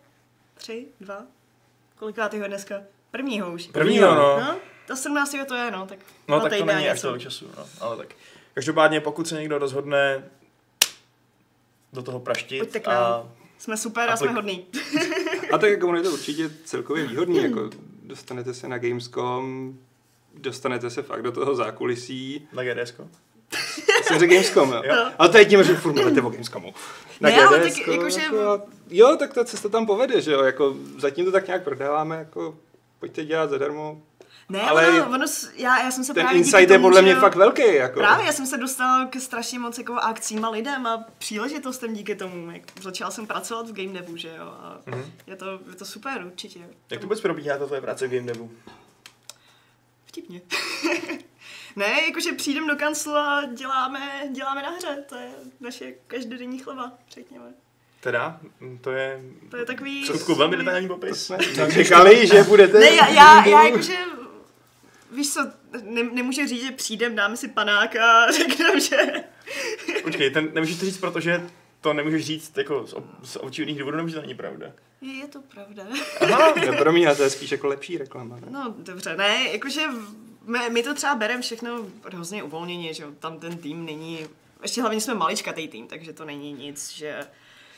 tři, 0.55 0.87
dva, 1.01 1.23
kolikátýho 1.97 2.43
je 2.43 2.49
dneska? 2.49 2.83
Prvního 3.11 3.53
už. 3.53 3.67
Prvního, 3.67 4.15
no. 4.15 4.41
No, 4.41 4.57
to 4.87 4.97
17. 4.97 5.37
to 5.49 5.55
je, 5.55 5.71
no, 5.71 5.87
tak 5.87 5.99
No 6.29 6.41
tak 6.41 6.53
to 6.57 6.63
a 6.63 6.67
není 6.67 6.89
až 6.89 7.01
tolik 7.01 7.23
času, 7.23 7.51
no, 7.57 7.67
ale 7.81 7.97
tak. 7.97 8.15
Každopádně, 8.55 9.01
pokud 9.01 9.29
se 9.29 9.35
někdo 9.35 9.59
rozhodne 9.59 10.25
do 11.93 12.03
toho 12.03 12.21
praštit 12.21 12.59
Pojďte 12.59 12.81
k 12.81 12.89
a 12.89 12.93
nám. 12.95 13.33
Jsme 13.59 13.77
super 13.77 14.11
a 14.11 14.17
jsme 14.17 14.27
Aplik- 14.27 14.35
hodný. 14.35 14.67
A 15.53 15.59
tak 15.59 15.71
jako 15.71 15.89
ono 15.89 15.97
je 15.97 16.03
to 16.03 16.11
určitě 16.11 16.51
celkově 16.65 17.07
výhodný, 17.07 17.43
jako 17.43 17.71
dostanete 18.03 18.55
se 18.55 18.69
na 18.69 18.79
Gamescom, 18.79 19.79
dostanete 20.35 20.91
se 20.91 21.03
fakt 21.03 21.23
do 21.23 21.33
toho 21.33 21.55
zákulisí. 21.55 22.49
na 22.53 22.63
GDS. 22.63 22.95
Jsem 24.03 24.19
řekl 24.19 24.33
Gamescom, 24.33 24.73
jo. 24.73 24.83
Jo. 24.85 25.11
Ale 25.19 25.29
to 25.29 25.39
je 25.39 25.45
tím, 25.45 25.65
že 25.65 25.77
furt 25.77 25.93
mluvíte 25.93 26.23
o 26.23 26.31
Gamescomu. 26.31 26.75
Na 27.21 27.31
Ne, 27.31 27.45
ale 27.45 27.59
GDS, 27.59 27.75
tak 27.79 27.87
jakože- 27.89 28.21
jako, 28.21 28.63
jo, 28.91 29.17
tak 29.19 29.35
ta 29.35 29.45
cesta 29.45 29.69
tam 29.69 29.87
povede, 29.87 30.21
že 30.21 30.33
jo, 30.33 30.43
jako 30.43 30.77
zatím 30.99 31.25
to 31.25 31.33
tak 31.33 31.47
nějak 31.47 31.65
prodáváme, 31.65 32.17
jako 32.17 32.59
pojďte 32.99 33.25
dělat 33.25 33.51
zadarmo. 33.51 34.03
Ne, 34.49 34.61
Ale 34.63 34.87
ale 34.87 35.03
ono, 35.03 35.15
ono, 35.15 35.25
já, 35.57 35.83
já 35.85 35.91
jsem 35.91 36.05
se 36.05 36.15
Ten 36.15 36.23
právě 36.23 36.39
insight 36.39 36.61
je 36.61 36.67
tomu, 36.67 36.83
podle 36.83 36.99
že 36.99 37.03
mě 37.03 37.13
jo, 37.13 37.21
fakt 37.21 37.35
velký, 37.37 37.75
jako. 37.75 37.99
Právě, 38.01 38.27
já 38.27 38.33
jsem 38.33 38.47
se 38.47 38.57
dostala 38.59 39.07
k 39.07 39.21
strašně 39.21 39.59
moc 39.59 39.79
jako 39.79 39.95
akcím 39.95 40.45
a 40.45 40.51
lidem 40.51 40.87
a 40.87 41.05
příležitostem 41.19 41.95
díky 41.95 42.15
tomu. 42.15 42.51
Jak 42.51 42.63
začala 42.83 43.11
jsem 43.11 43.27
pracovat 43.27 43.69
v 43.69 43.73
game 43.73 44.01
devu, 44.01 44.17
že 44.17 44.29
jo, 44.39 44.45
a 44.45 44.79
Mhm. 44.87 45.05
je, 45.27 45.37
to, 45.37 45.47
je 45.71 45.77
to 45.79 45.85
super 45.85 46.23
určitě. 46.27 46.61
Jak 46.91 47.01
to 47.01 47.07
vůbec 47.07 47.21
probíhá 47.21 47.59
ta 47.59 47.67
tvoje 47.67 47.81
práce 47.81 48.09
v 48.09 48.11
Game 48.11 48.33
Devu? 48.33 48.51
Vtipně. 50.11 50.41
ne, 51.77 52.03
jakože 52.07 52.33
přijdem 52.33 52.67
do 52.67 52.77
kanclu 52.77 53.13
a 53.17 53.45
děláme, 53.55 54.23
děláme 54.33 54.63
na 54.63 54.71
hře, 54.71 55.05
to 55.09 55.15
je 55.15 55.31
naše 55.61 55.93
každodenní 56.07 56.59
chleba, 56.59 56.93
řekněme. 57.11 57.45
Teda, 58.01 58.41
to 58.81 58.91
je 58.93 59.21
To 59.51 59.57
je 59.57 59.65
takový... 59.65 60.07
skutku 60.07 60.35
velmi 60.35 60.57
detailní 60.57 60.89
To 60.89 60.95
popis. 60.95 61.27
jsme 61.27 61.73
čekali, 61.73 62.27
že 62.27 62.43
budete... 62.43 62.79
Ne, 62.79 62.91
já, 62.95 63.09
já, 63.09 63.47
já 63.47 63.63
jakože, 63.63 63.97
víš 65.13 65.33
co, 65.33 65.41
ne, 65.83 66.03
nemůžu 66.03 66.47
říct, 66.47 66.63
že 66.67 66.71
přijdem, 66.73 67.15
dáme 67.15 67.37
si 67.37 67.49
panák 67.49 67.97
a 67.97 68.31
řekneme, 68.37 68.81
že... 68.81 68.97
Počkej, 70.03 70.31
ten 70.31 70.49
nemůžeš 70.55 70.79
to 70.79 70.85
říct, 70.85 70.99
protože 70.99 71.51
to 71.81 71.93
nemůžeš 71.93 72.25
říct 72.25 72.57
jako 72.59 72.87
z, 72.87 72.93
ob- 72.93 73.11
z 73.23 73.37
očividných 73.37 73.79
důvodů, 73.79 73.97
nebo 73.97 74.09
že 74.09 74.15
to 74.15 74.21
není 74.21 74.35
pravda. 74.35 74.67
Je, 75.01 75.13
je 75.13 75.29
to 75.29 75.43
pravda. 75.43 75.83
Aha, 76.21 76.55
No, 76.67 76.73
pro 76.79 76.93
mě 76.93 77.15
to 77.15 77.23
je 77.23 77.31
spíš 77.31 77.51
jako 77.51 77.67
lepší 77.67 77.99
reklama. 77.99 78.37
Ne? 78.37 78.47
No, 78.51 78.75
dobře, 78.79 79.17
ne, 79.17 79.49
jakože 79.53 79.87
my, 80.45 80.71
my 80.71 80.83
to 80.83 80.95
třeba 80.95 81.15
bereme 81.15 81.43
všechno 81.43 81.87
hrozně 82.13 82.43
uvolněně, 82.43 82.95
že 82.95 83.03
jo, 83.03 83.11
tam 83.19 83.39
ten 83.39 83.59
tým 83.59 83.85
není, 83.85 84.27
ještě 84.63 84.81
hlavně 84.81 85.01
jsme 85.01 85.15
maličkatý 85.15 85.69
tým, 85.69 85.87
takže 85.87 86.13
to 86.13 86.25
není 86.25 86.53
nic, 86.53 86.91
že 86.93 87.27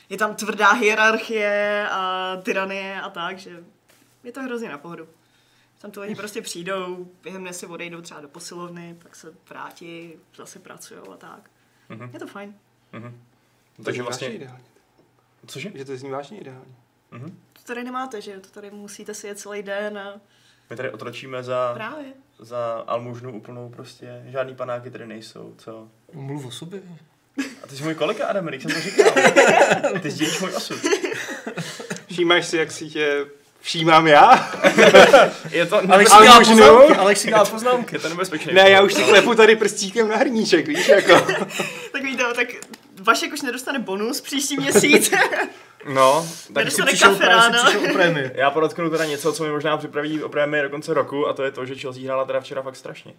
je 0.09 0.17
tam 0.17 0.35
tvrdá 0.35 0.71
hierarchie 0.71 1.87
a 1.91 2.35
tyranie 2.43 3.01
a 3.01 3.09
tak, 3.09 3.37
že 3.39 3.63
je 4.23 4.31
to 4.31 4.41
hrozně 4.41 4.69
na 4.69 4.77
pohodu. 4.77 5.07
Tam 5.81 5.91
to 5.91 6.01
lidi 6.01 6.15
prostě 6.15 6.41
přijdou, 6.41 7.07
během 7.23 7.41
dne 7.41 7.53
si 7.53 7.65
odejdou 7.65 8.01
třeba 8.01 8.21
do 8.21 8.27
posilovny, 8.27 8.95
pak 9.03 9.15
se 9.15 9.33
vrátí, 9.49 10.13
zase 10.35 10.59
pracují 10.59 10.99
a 11.13 11.17
tak. 11.17 11.49
Mhm. 11.89 12.09
Je 12.13 12.19
to 12.19 12.27
fajn. 12.27 12.55
Mhm. 12.93 13.21
To 13.77 13.83
Takže 13.83 14.03
vlastně, 14.03 14.27
ideálně. 14.33 14.63
cože? 15.47 15.71
Že 15.75 15.85
to 15.85 15.97
zní 15.97 16.09
vážně 16.09 16.39
ideálně. 16.39 16.75
Mhm. 17.13 17.37
To 17.53 17.59
tady 17.67 17.83
nemáte, 17.83 18.21
že 18.21 18.31
jo, 18.31 18.37
to 18.41 18.47
tady 18.49 18.71
musíte 18.71 19.13
si 19.13 19.27
jet 19.27 19.39
celý 19.39 19.63
den 19.63 19.97
a 19.97 20.13
My 20.69 20.75
tady 20.75 20.91
otročíme 20.91 21.43
za, 21.43 21.71
právě. 21.73 22.05
za 22.39 22.83
almužnu 22.87 23.33
úplnou 23.33 23.69
prostě, 23.69 24.23
žádný 24.27 24.55
panáky 24.55 24.91
tady 24.91 25.07
nejsou, 25.07 25.53
co? 25.57 25.87
Mluv 26.13 26.45
o 26.45 26.51
sobě. 26.51 26.81
A 27.63 27.67
ty 27.67 27.75
jsi 27.75 27.83
můj 27.83 27.95
kolega, 27.95 28.27
Adam, 28.27 28.45
když 28.45 28.63
jsem 28.63 28.71
to 28.71 28.79
říkal. 28.81 29.11
Ty 30.01 30.11
sdílíš 30.11 30.39
můj 30.39 30.51
osud. 30.55 30.77
Všímáš 32.11 32.45
si, 32.47 32.57
jak 32.57 32.71
si 32.71 32.89
tě 32.89 33.25
všímám 33.61 34.07
já? 34.07 34.51
Je 35.51 35.65
to 35.65 35.91
Alex 35.91 36.11
si 36.11 36.17
možnou? 36.33 36.39
poznámky, 36.77 36.95
Alex 36.95 37.21
si 37.21 37.31
dá 37.31 37.45
poznámky. 37.45 37.95
Je 37.95 37.99
to 37.99 38.09
nebezpečné. 38.09 38.53
Ne, 38.53 38.69
já 38.69 38.81
už 38.81 38.93
si 38.93 39.03
klepu 39.03 39.35
tady 39.35 39.55
prstíkem 39.55 40.07
na 40.09 40.17
hrníček, 40.17 40.67
víš, 40.67 40.87
jako. 40.87 41.13
Tak 41.91 42.03
víte, 42.03 42.23
tak 42.35 42.47
Vašek 43.01 43.33
už 43.33 43.41
nedostane 43.41 43.79
bonus 43.79 44.21
příští 44.21 44.57
měsíc. 44.57 45.11
No, 45.93 46.27
tak 46.53 46.71
si 46.71 46.81
přišel 46.83 47.09
kafe 47.09 47.25
Právě 47.25 47.59
si 47.59 47.65
přišel 47.65 47.89
o 47.91 47.93
prémii. 47.93 48.31
Já 48.35 48.51
podotknu 48.51 48.89
teda 48.89 49.05
něco, 49.05 49.33
co 49.33 49.43
mi 49.43 49.51
možná 49.51 49.77
připraví 49.77 50.23
o 50.23 50.29
prémii 50.29 50.63
do 50.63 50.69
konce 50.69 50.93
roku, 50.93 51.27
a 51.27 51.33
to 51.33 51.43
je 51.43 51.51
to, 51.51 51.65
že 51.65 51.75
Chelsea 51.75 52.03
hrála 52.03 52.25
teda 52.25 52.39
včera 52.39 52.61
fakt 52.61 52.75
strašně. 52.75 53.13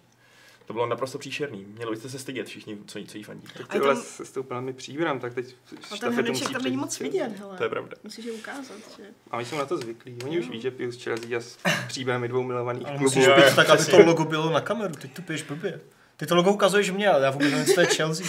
To 0.65 0.73
bylo 0.73 0.85
naprosto 0.87 1.17
příšerný. 1.17 1.65
Měli 1.75 1.91
byste 1.91 2.09
se 2.09 2.19
stydět 2.19 2.47
všichni, 2.47 2.77
co, 2.87 2.99
co 3.07 3.17
jí 3.17 3.23
fandí. 3.23 3.47
Tak 3.57 3.61
A 3.61 3.67
ty 3.67 3.77
je 3.77 3.81
vole 3.81 3.93
tam- 3.93 4.03
se 4.03 4.25
stoupila 4.25 4.61
mi 4.61 4.73
příbram, 4.73 5.19
tak 5.19 5.33
teď 5.33 5.55
A 5.91 5.97
ten 5.97 6.13
hrneček 6.13 6.51
tam 6.51 6.61
není 6.63 6.77
moc 6.77 6.99
vidět, 6.99 7.31
hele. 7.39 7.57
To 7.57 7.63
je 7.63 7.69
pravda. 7.69 7.97
Musíš 8.03 8.25
je 8.25 8.31
ukázat, 8.31 8.77
že... 8.97 9.03
A 9.31 9.37
oni 9.37 9.45
jsou 9.45 9.57
na 9.57 9.65
to 9.65 9.77
zvyklí. 9.77 10.17
Oni 10.25 10.39
už 10.39 10.49
ví, 10.49 10.61
že 10.61 10.71
piju 10.71 10.91
z 10.91 11.03
Chelsea 11.03 11.37
a 11.37 11.41
s 11.41 11.57
příbrami 11.87 12.27
dvou 12.27 12.43
milovaných 12.43 12.87
klubů. 12.87 12.99
musíš 13.03 13.25
jo, 13.25 13.33
tak, 13.55 13.69
aby 13.69 13.85
to 13.85 13.97
logo 14.05 14.25
bylo 14.25 14.49
na 14.49 14.61
kameru, 14.61 14.95
teď 14.95 15.13
tu 15.13 15.21
piješ 15.21 15.41
blbě. 15.43 15.79
Ty 16.17 16.25
to 16.25 16.35
logo 16.35 16.51
ukazuješ 16.53 16.91
mě, 16.91 17.09
ale 17.09 17.23
já 17.25 17.31
vůbec 17.31 17.51
nevím, 17.51 17.65
co 17.65 17.73
to 17.73 17.81
je 17.81 17.87
Chelsea. 17.87 18.27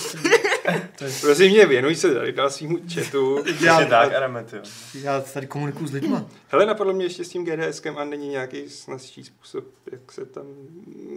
To 0.99 1.05
je, 1.05 1.12
Prosím 1.21 1.50
mě, 1.50 1.66
věnuj 1.66 1.95
se 1.95 2.14
tady 2.14 2.33
dál 2.33 2.50
svýmu 2.50 2.78
chatu. 2.95 3.45
Já- 3.61 3.85
tak, 3.85 4.12
Adame, 4.14 4.45
ty 4.45 4.57
jo. 4.57 4.62
já 4.95 5.21
tady 5.21 5.47
komunikuju 5.47 5.87
s 5.87 5.93
lidma. 5.93 6.26
Hele, 6.49 6.66
napadlo 6.66 6.93
mě 6.93 7.05
ještě 7.05 7.25
s 7.25 7.28
tím 7.28 7.45
GDSkem 7.45 7.99
a 7.99 8.05
není 8.05 8.28
nějaký 8.28 8.69
snazší 8.69 9.25
způsob, 9.25 9.64
jak 9.93 10.12
se 10.12 10.26
tam 10.26 10.45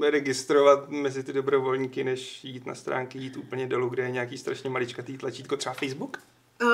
registrovat 0.10 0.90
mezi 0.90 1.24
ty 1.24 1.34
dobrovolníky, 1.34 2.04
než 2.04 2.44
jít 2.44 2.66
na 2.66 2.76
stránky, 2.76 3.18
jít 3.20 3.38
úplně 3.38 3.68
dolů, 3.68 3.90
kde 3.90 4.04
je 4.04 4.12
nějaký 4.12 4.38
strašně 4.38 4.70
maličkatý 4.70 5.18
tlačítko, 5.18 5.58
třeba 5.58 5.74
Facebook? 5.76 6.18
Uh, 6.64 6.70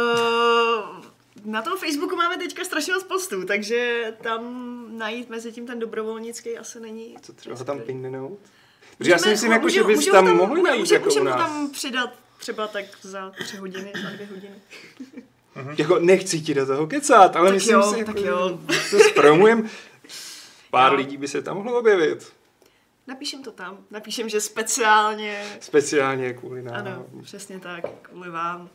na 1.45 1.61
tom 1.61 1.77
Facebooku 1.77 2.15
máme 2.15 2.37
teďka 2.37 2.63
strašně 2.63 2.93
moc 2.93 3.03
postů, 3.03 3.45
takže 3.45 4.03
tam 4.23 4.65
najít 4.97 5.29
mezi 5.29 5.51
tím 5.51 5.67
ten 5.67 5.79
dobrovolnický 5.79 6.57
asi 6.57 6.79
není. 6.79 7.15
Co 7.21 7.33
třeba 7.33 7.55
ho 7.55 7.65
tam 7.65 7.79
pinnenout? 7.79 8.39
Protože 8.97 9.11
já 9.11 9.17
si 9.17 9.29
myslím, 9.29 9.51
jako, 9.51 9.69
že 9.69 9.83
bys 9.83 10.05
tam 10.05 10.27
ho 10.27 10.33
mohli 10.35 10.61
najít 10.61 10.79
můžu- 10.79 10.93
jako 10.93 11.13
u 11.13 11.23
nás. 11.23 11.35
tam 11.35 11.69
přidat 11.71 12.13
třeba 12.37 12.67
tak 12.67 12.85
za 13.01 13.29
tři 13.29 13.57
hodiny, 13.57 13.93
za 14.03 14.09
dvě 14.09 14.27
hodiny. 14.27 14.55
Jako 15.77 15.99
nechci 15.99 16.41
ti 16.41 16.53
do 16.53 16.65
toho 16.65 16.87
kecat, 16.87 17.35
ale 17.35 17.45
Tak 17.47 17.53
myslím 17.55 17.75
jo, 17.75 17.83
si, 17.93 18.05
tak 18.05 18.15
jako, 18.15 18.27
jo. 18.29 18.59
že 18.73 18.79
to 18.97 18.99
zpromujem. 18.99 19.69
Pár 20.71 20.91
Jo. 20.91 20.97
lidí 20.97 21.17
by 21.17 21.27
se 21.27 21.41
tam 21.41 21.55
mohlo 21.57 21.79
objevit. 21.79 22.33
Napíšem 23.07 23.43
to 23.43 23.51
tam. 23.51 23.77
Napíšem, 23.91 24.29
že 24.29 24.41
speciálně. 24.41 25.57
Speciálně 25.59 26.33
kvůli 26.33 26.61
nám. 26.61 26.75
Ano, 26.75 27.05
přesně 27.23 27.59
tak. 27.59 27.83
Kvůli 28.01 28.29
vám. 28.29 28.69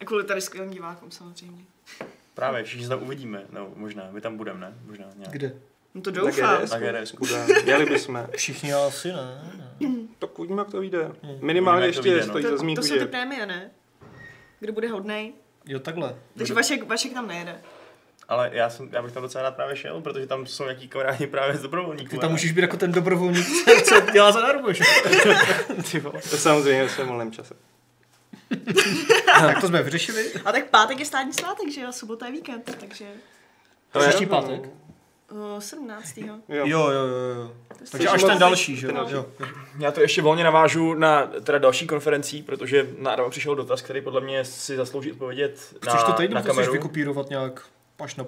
A 0.00 0.04
kvůli 0.04 0.24
tady 0.24 0.40
skvělým 0.40 0.70
divákům 0.72 1.10
samozřejmě. 1.10 1.64
Právě, 2.34 2.64
všichni 2.64 2.82
se 2.84 2.88
tam 2.88 3.02
uvidíme. 3.02 3.44
No, 3.50 3.70
možná, 3.76 4.08
my 4.10 4.20
tam 4.20 4.36
budeme, 4.36 4.60
ne? 4.60 4.74
Možná 4.86 5.06
nějak. 5.16 5.32
Kde? 5.32 5.56
No 5.94 6.02
to 6.02 6.10
doufám. 6.10 6.60
Na 6.70 6.78
GDS. 6.78 7.14
Měli 7.64 7.86
bychom. 7.86 8.26
Všichni 8.36 8.72
asi 8.72 9.12
ne. 9.12 9.52
ne. 9.56 9.88
Tak 10.18 10.38
uvidíme, 10.38 10.60
jak 10.60 10.70
to 10.70 10.80
vyjde. 10.80 11.10
Minimálně 11.40 11.80
to 11.80 11.86
ještě 11.86 12.02
vyjde, 12.02 12.20
no. 12.20 12.26
stojí 12.26 12.44
za 12.44 12.50
To, 12.50 12.58
zmínku, 12.58 12.82
to 12.82 12.88
jsou 12.88 12.94
ty 12.94 13.00
že 13.00 13.06
prémie, 13.06 13.46
ne? 13.46 13.70
Kdo 14.60 14.72
bude 14.72 14.88
hodnej. 14.88 15.32
Jo, 15.66 15.78
takhle. 15.78 16.16
Takže 16.38 16.54
Vašek, 16.54 16.88
Vašek 16.88 17.12
tam 17.12 17.28
nejede. 17.28 17.60
Ale 18.28 18.50
já, 18.52 18.70
jsem, 18.70 18.88
já 18.92 19.02
bych 19.02 19.12
tam 19.12 19.22
docela 19.22 19.42
rád 19.44 19.56
právě 19.56 19.76
šel, 19.76 20.00
protože 20.00 20.26
tam 20.26 20.46
jsou 20.46 20.64
nějaký 20.64 20.88
kamarádi 20.88 21.26
právě 21.26 21.56
z 21.56 21.62
dobrovolníků. 21.62 22.10
Ty 22.10 22.18
tam 22.18 22.30
můžeš 22.30 22.52
být 22.52 22.62
jako 22.62 22.76
ten 22.76 22.92
dobrovolník, 22.92 23.46
co 23.84 24.00
dělá 24.12 24.32
zadarmo, 24.32 24.72
že? 24.72 24.84
Ty 25.92 26.00
vole. 26.00 26.20
to 26.30 26.36
samozřejmě 26.36 26.82
ve 26.82 26.88
svém 26.88 27.08
volném 27.08 27.32
čase. 27.32 27.54
Tak 29.26 29.60
to 29.60 29.66
jsme 29.66 29.82
vyřešili. 29.82 30.32
A 30.44 30.52
tak 30.52 30.70
pátek 30.70 30.98
je 30.98 31.04
státní 31.06 31.32
svátek, 31.32 31.70
že 31.70 31.80
jo? 31.80 31.92
Sobota 31.92 32.26
je 32.26 32.32
víkend, 32.32 32.76
takže... 32.80 33.04
Příští 33.98 34.26
pátek. 34.26 34.68
Uh, 35.32 35.58
17. 35.60 36.18
Jo. 36.18 36.34
Jo, 36.48 36.66
jo, 36.66 36.90
jo, 36.90 37.34
jo. 37.36 37.52
Takže 37.90 38.08
až 38.08 38.22
ten 38.24 38.38
další, 38.38 38.76
že 38.76 38.86
ten 38.86 38.96
jo? 39.08 39.26
Já 39.78 39.90
to 39.92 40.00
ještě 40.00 40.22
volně 40.22 40.44
navážu 40.44 40.94
na 40.94 41.26
teda 41.26 41.58
další 41.58 41.86
konferencí, 41.86 42.42
protože 42.42 42.88
na 42.98 43.10
Adama 43.10 43.30
přišel 43.30 43.54
dotaz, 43.54 43.82
který 43.82 44.00
podle 44.00 44.20
mě 44.20 44.44
si 44.44 44.76
zaslouží 44.76 45.12
odpovědět 45.12 45.74
na, 45.86 45.92
Chceš 45.92 46.04
to 46.06 46.12
teď, 46.12 46.30
na 46.30 46.40
to 46.40 46.44
chceš 46.44 46.54
kameru. 46.56 46.72
vykopírovat 46.72 47.30
nějak 47.30 47.62
až 47.98 48.16
na 48.16 48.26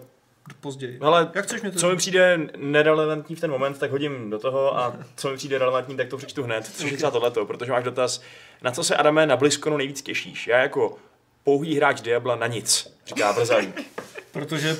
později? 0.61 0.99
Hele, 1.02 1.30
Jak 1.35 1.45
chceš 1.45 1.62
mě 1.62 1.71
to? 1.71 1.78
co 1.78 1.88
mi 1.88 1.97
přijde 1.97 2.38
nerelevantní 2.57 3.37
v 3.37 3.40
ten 3.40 3.50
moment, 3.50 3.78
tak 3.78 3.90
hodím 3.90 4.30
do 4.30 4.38
toho 4.38 4.78
a 4.78 4.97
co 5.16 5.30
mi 5.30 5.37
přijde 5.37 5.59
relevantní, 5.59 5.97
tak 5.97 6.09
to 6.09 6.16
přečtu 6.16 6.42
hned, 6.42 6.66
což 6.75 6.90
je 6.90 6.97
třeba 6.97 7.11
tohleto, 7.11 7.47
protože 7.47 7.73
máš 7.73 7.85
dotaz, 7.85 8.23
na 8.62 8.71
co 8.71 8.85
se 8.85 8.97
Adame 8.97 9.26
na 9.26 9.37
BlizzConu 9.37 9.76
nejvíc 9.76 10.02
těšíš? 10.02 10.47
Já 10.47 10.59
jako 10.59 10.97
pouhý 11.45 11.76
hráč 11.76 12.00
Diabla 12.00 12.37
na 12.37 12.47
nic, 12.47 12.95
říká 13.07 13.33
Brzalík. 13.33 13.80
Protože 14.33 14.76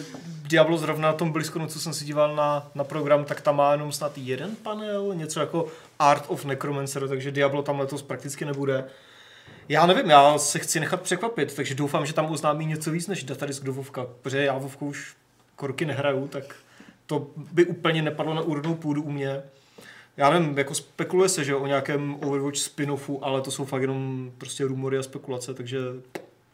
Diablo 0.51 0.79
zrovna 0.79 1.09
na 1.09 1.15
tom 1.15 1.33
BlizzConu, 1.33 1.67
co 1.67 1.81
jsem 1.81 1.95
si 1.95 2.05
díval 2.05 2.37
na, 2.37 2.71
na 2.75 2.85
program, 2.85 3.25
tak 3.25 3.41
tam 3.41 3.57
má 3.57 3.73
jenom 3.73 3.93
snad 3.93 4.19
jeden 4.19 4.57
panel, 4.57 5.15
něco 5.15 5.41
jako 5.41 5.67
Art 5.99 6.25
of 6.29 6.45
Necromancer, 6.45 7.09
takže 7.09 7.31
Diablo 7.31 7.63
tam 7.63 7.81
letos 7.81 8.03
prakticky 8.03 8.45
nebude. 8.45 8.85
Já 9.69 9.87
nevím, 9.87 10.11
já 10.11 10.39
se 10.39 10.59
chci 10.59 10.81
nechat 10.81 11.03
překvapit, 11.03 11.55
takže 11.55 11.75
doufám, 11.75 12.07
že 12.07 12.13
tam 12.13 12.31
oznámí 12.31 12.67
něco 12.67 12.91
víc 12.91 13.07
než 13.07 13.25
datadisk 13.25 13.63
do 13.63 13.73
Vovka, 13.73 14.07
protože 14.23 14.45
já 14.45 14.59
Vovku 14.59 14.87
už 14.87 15.17
korky 15.57 15.85
nehraju, 15.85 16.29
tak 16.29 16.45
to 17.07 17.27
by 17.37 17.67
úplně 17.67 18.03
nepadlo 18.03 18.35
na 18.35 18.41
úrodnou 18.41 18.75
půdu 18.75 19.03
u 19.03 19.11
mě. 19.11 19.43
Já 20.17 20.31
nevím, 20.31 20.59
jako 20.59 20.75
spekuluje 20.75 21.29
se, 21.29 21.45
že 21.45 21.55
o 21.55 21.67
nějakém 21.67 22.15
Overwatch 22.15 22.59
spin-offu, 22.59 23.19
ale 23.23 23.41
to 23.41 23.51
jsou 23.51 23.65
fakt 23.65 23.83
jenom 23.83 24.33
prostě 24.39 24.65
rumory 24.65 24.99
a 24.99 25.03
spekulace, 25.03 25.55
takže 25.55 25.79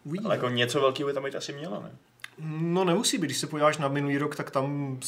uvidíme. 0.05 0.27
Ale 0.27 0.37
jako 0.37 0.49
něco 0.49 0.81
velkého 0.81 1.07
by 1.07 1.15
tam 1.15 1.25
být 1.25 1.35
asi 1.35 1.53
mělo, 1.53 1.83
ne? 1.83 1.91
No 2.39 2.85
nemusí 2.85 3.19
být, 3.19 3.27
když 3.27 3.39
se 3.39 3.47
podíváš 3.47 3.79
na 3.79 3.89
minulý 3.89 4.19
rok, 4.19 4.37
tak 4.37 4.51
tam 4.51 4.99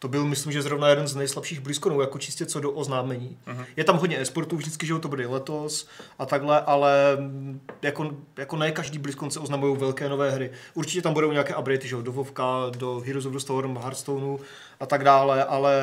to 0.00 0.08
byl, 0.08 0.24
myslím, 0.24 0.52
že 0.52 0.62
zrovna 0.62 0.88
jeden 0.88 1.08
z 1.08 1.16
nejslabších 1.16 1.60
blízkonů, 1.60 2.00
jako 2.00 2.18
čistě 2.18 2.46
co 2.46 2.60
do 2.60 2.70
oznámení. 2.70 3.38
Uh-huh. 3.46 3.64
Je 3.76 3.84
tam 3.84 3.98
hodně 3.98 4.20
e-sportů 4.20 4.56
vždycky, 4.56 4.86
že 4.86 4.98
to 4.98 5.08
bude 5.08 5.26
letos 5.26 5.88
a 6.18 6.26
takhle, 6.26 6.60
ale 6.60 7.16
mm, 7.16 7.60
jako, 7.82 8.10
jako 8.36 8.56
ne 8.56 8.72
každý 8.72 8.98
blízkon 8.98 9.30
se 9.30 9.40
oznamují 9.40 9.76
velké 9.76 10.08
nové 10.08 10.30
hry. 10.30 10.50
Určitě 10.74 11.02
tam 11.02 11.14
budou 11.14 11.32
nějaké 11.32 11.56
updaty, 11.56 11.88
že 11.88 11.94
jo, 11.94 12.02
do 12.02 12.12
Vovka, 12.12 12.70
do 12.76 13.02
Heroes 13.06 13.26
of 13.26 13.32
the 13.32 13.38
Storm, 13.38 13.76
Hearthstoneu 13.76 14.38
a 14.80 14.86
tak 14.86 15.04
dále, 15.04 15.44
ale 15.44 15.80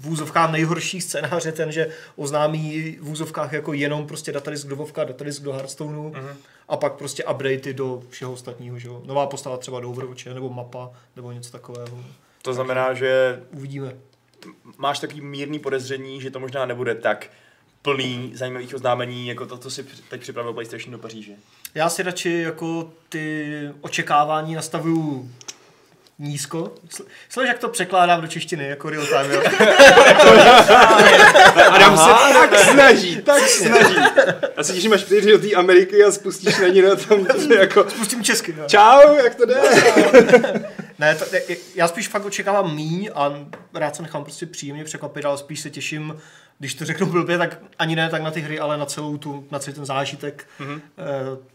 v 0.00 0.08
úzovkách 0.08 0.50
nejhorší 0.50 1.00
scénář 1.00 1.46
je 1.46 1.52
ten, 1.52 1.72
že 1.72 1.88
oznámí 2.16 2.96
v 3.00 3.10
úzovkách 3.10 3.52
jako 3.52 3.72
jenom 3.72 4.06
prostě 4.06 4.32
datadisk 4.32 4.66
do 4.66 4.76
Vovka, 4.76 5.04
datadisk 5.04 5.42
do 5.42 5.52
Hearthstoneu 5.52 6.10
uh-huh. 6.10 6.36
a 6.68 6.76
pak 6.76 6.92
prostě 6.92 7.24
updaty 7.24 7.74
do 7.74 8.02
všeho 8.10 8.32
ostatního, 8.32 8.78
že 8.78 8.88
jo. 8.88 9.02
Nová 9.04 9.26
postava 9.26 9.56
třeba 9.56 9.80
do 9.80 9.90
Overwatche, 9.90 10.34
nebo 10.34 10.50
mapa, 10.50 10.90
nebo 11.16 11.32
něco 11.32 11.52
takového. 11.52 11.98
To 12.42 12.52
znamená, 12.54 12.94
že 12.94 13.40
Uvidíme. 13.52 13.92
máš 14.78 14.98
takový 14.98 15.20
mírný 15.20 15.58
podezření, 15.58 16.20
že 16.20 16.30
to 16.30 16.40
možná 16.40 16.66
nebude 16.66 16.94
tak 16.94 17.26
plný 17.82 18.32
zajímavých 18.34 18.74
oznámení, 18.74 19.28
jako 19.28 19.46
to, 19.46 19.58
co 19.58 19.70
si 19.70 19.84
teď 20.10 20.20
připravil 20.20 20.52
PlayStation 20.52 20.92
do 20.92 20.98
Paříže. 20.98 21.32
Já 21.74 21.88
si 21.88 22.02
radši 22.02 22.32
jako 22.42 22.90
ty 23.08 23.48
očekávání 23.80 24.54
nastavuju 24.54 25.30
nízko. 26.18 26.72
Sl- 26.90 27.04
Slyš, 27.28 27.48
jak 27.48 27.58
to 27.58 27.68
překládám 27.68 28.20
do 28.20 28.26
češtiny, 28.26 28.68
jako 28.68 28.90
real 28.90 29.06
time, 29.06 29.30
jo? 29.32 29.42
Adam 31.70 31.98
se 31.98 32.04
tak 32.32 32.58
snaží, 32.58 33.22
tak 33.22 33.48
snaží. 33.48 33.96
Já 34.56 34.64
si 34.64 34.72
těším, 34.72 34.92
až 34.92 35.04
přijdeš 35.04 35.32
do 35.32 35.38
té 35.38 35.52
Ameriky 35.54 36.04
a 36.04 36.10
spustíš 36.10 36.58
na 36.58 36.68
ní 36.68 36.82
na 36.82 36.96
tam 36.96 37.26
jako 37.52 37.84
Pustím 37.84 38.24
česky, 38.24 38.54
jo? 38.58 38.64
Čau, 38.66 39.14
jak 39.24 39.34
to 39.34 39.46
jde? 39.46 39.60
Ne, 40.98 41.14
to, 41.14 41.24
já 41.74 41.88
spíš 41.88 42.08
fakt 42.08 42.24
očekávám 42.24 42.74
míň 42.74 43.10
a 43.14 43.32
rád 43.74 43.96
se 43.96 44.02
nechám 44.02 44.24
prostě 44.24 44.46
příjemně 44.46 44.84
překvapit, 44.84 45.24
ale 45.24 45.38
spíš 45.38 45.60
se 45.60 45.70
těším, 45.70 46.16
když 46.58 46.74
to 46.74 46.84
řeknu 46.84 47.06
blbě, 47.06 47.38
tak 47.38 47.58
ani 47.78 47.96
ne 47.96 48.10
tak 48.10 48.22
na 48.22 48.30
ty 48.30 48.40
hry, 48.40 48.58
ale 48.60 48.78
na 48.78 48.86
celou 48.86 49.16
tu, 49.16 49.46
na 49.50 49.58
celý 49.58 49.74
ten 49.74 49.86
zážitek 49.86 50.46
mm-hmm. 50.60 50.80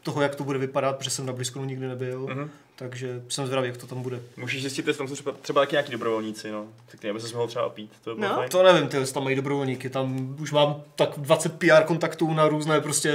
toho, 0.04 0.22
jak 0.22 0.36
to 0.36 0.44
bude 0.44 0.60
vypadat, 0.60 0.98
protože 0.98 1.10
jsem 1.10 1.26
na 1.26 1.34
BlizzConu 1.34 1.66
nikdy 1.66 1.88
nebyl, 1.88 2.26
mm-hmm. 2.26 2.50
takže 2.76 3.22
jsem 3.30 3.46
zvědavý, 3.46 3.68
jak 3.68 3.78
to 3.78 3.88
tam 3.88 4.02
bude. 4.02 4.20
Můžeš 4.38 4.62
zjistit, 4.62 4.88
jestli 4.88 4.98
tam 4.98 5.08
jsou 5.08 5.14
třeba, 5.14 5.32
třeba 5.42 5.62
taky 5.62 5.74
nějaký 5.74 5.92
dobrovolníci, 5.92 6.52
no. 6.52 6.66
Tak 6.92 7.00
ty, 7.00 7.10
aby 7.10 7.20
se 7.20 7.36
mohl 7.36 7.48
třeba 7.48 7.66
opít. 7.66 7.92
To 8.04 8.16
No. 8.16 8.36
fajn. 8.36 8.50
To 8.50 8.64
nevím, 8.64 8.88
ty 8.88 8.98
jestli 8.98 9.14
tam 9.14 9.24
mají 9.24 9.36
dobrovolníky, 9.36 9.90
tam 9.90 10.36
už 10.40 10.52
mám 10.52 10.82
tak 10.96 11.10
20 11.18 11.60
PR 11.60 11.84
kontaktů 11.86 12.34
na 12.34 12.48
různé 12.48 12.82
prostě 12.82 13.14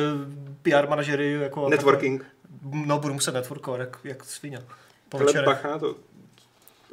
PR 0.62 0.88
manažery. 0.88 1.32
Jako 1.32 1.68
Networking. 1.68 2.22
takhle. 2.22 2.86
No, 2.86 2.98
budu 2.98 3.14
muset 3.14 3.34
networkovat, 3.34 3.80
jak, 3.80 3.98
jak 4.04 4.24
svině. 4.24 4.62
Večerech. 5.18 5.46
bacha 5.46 5.78
to. 5.78 5.94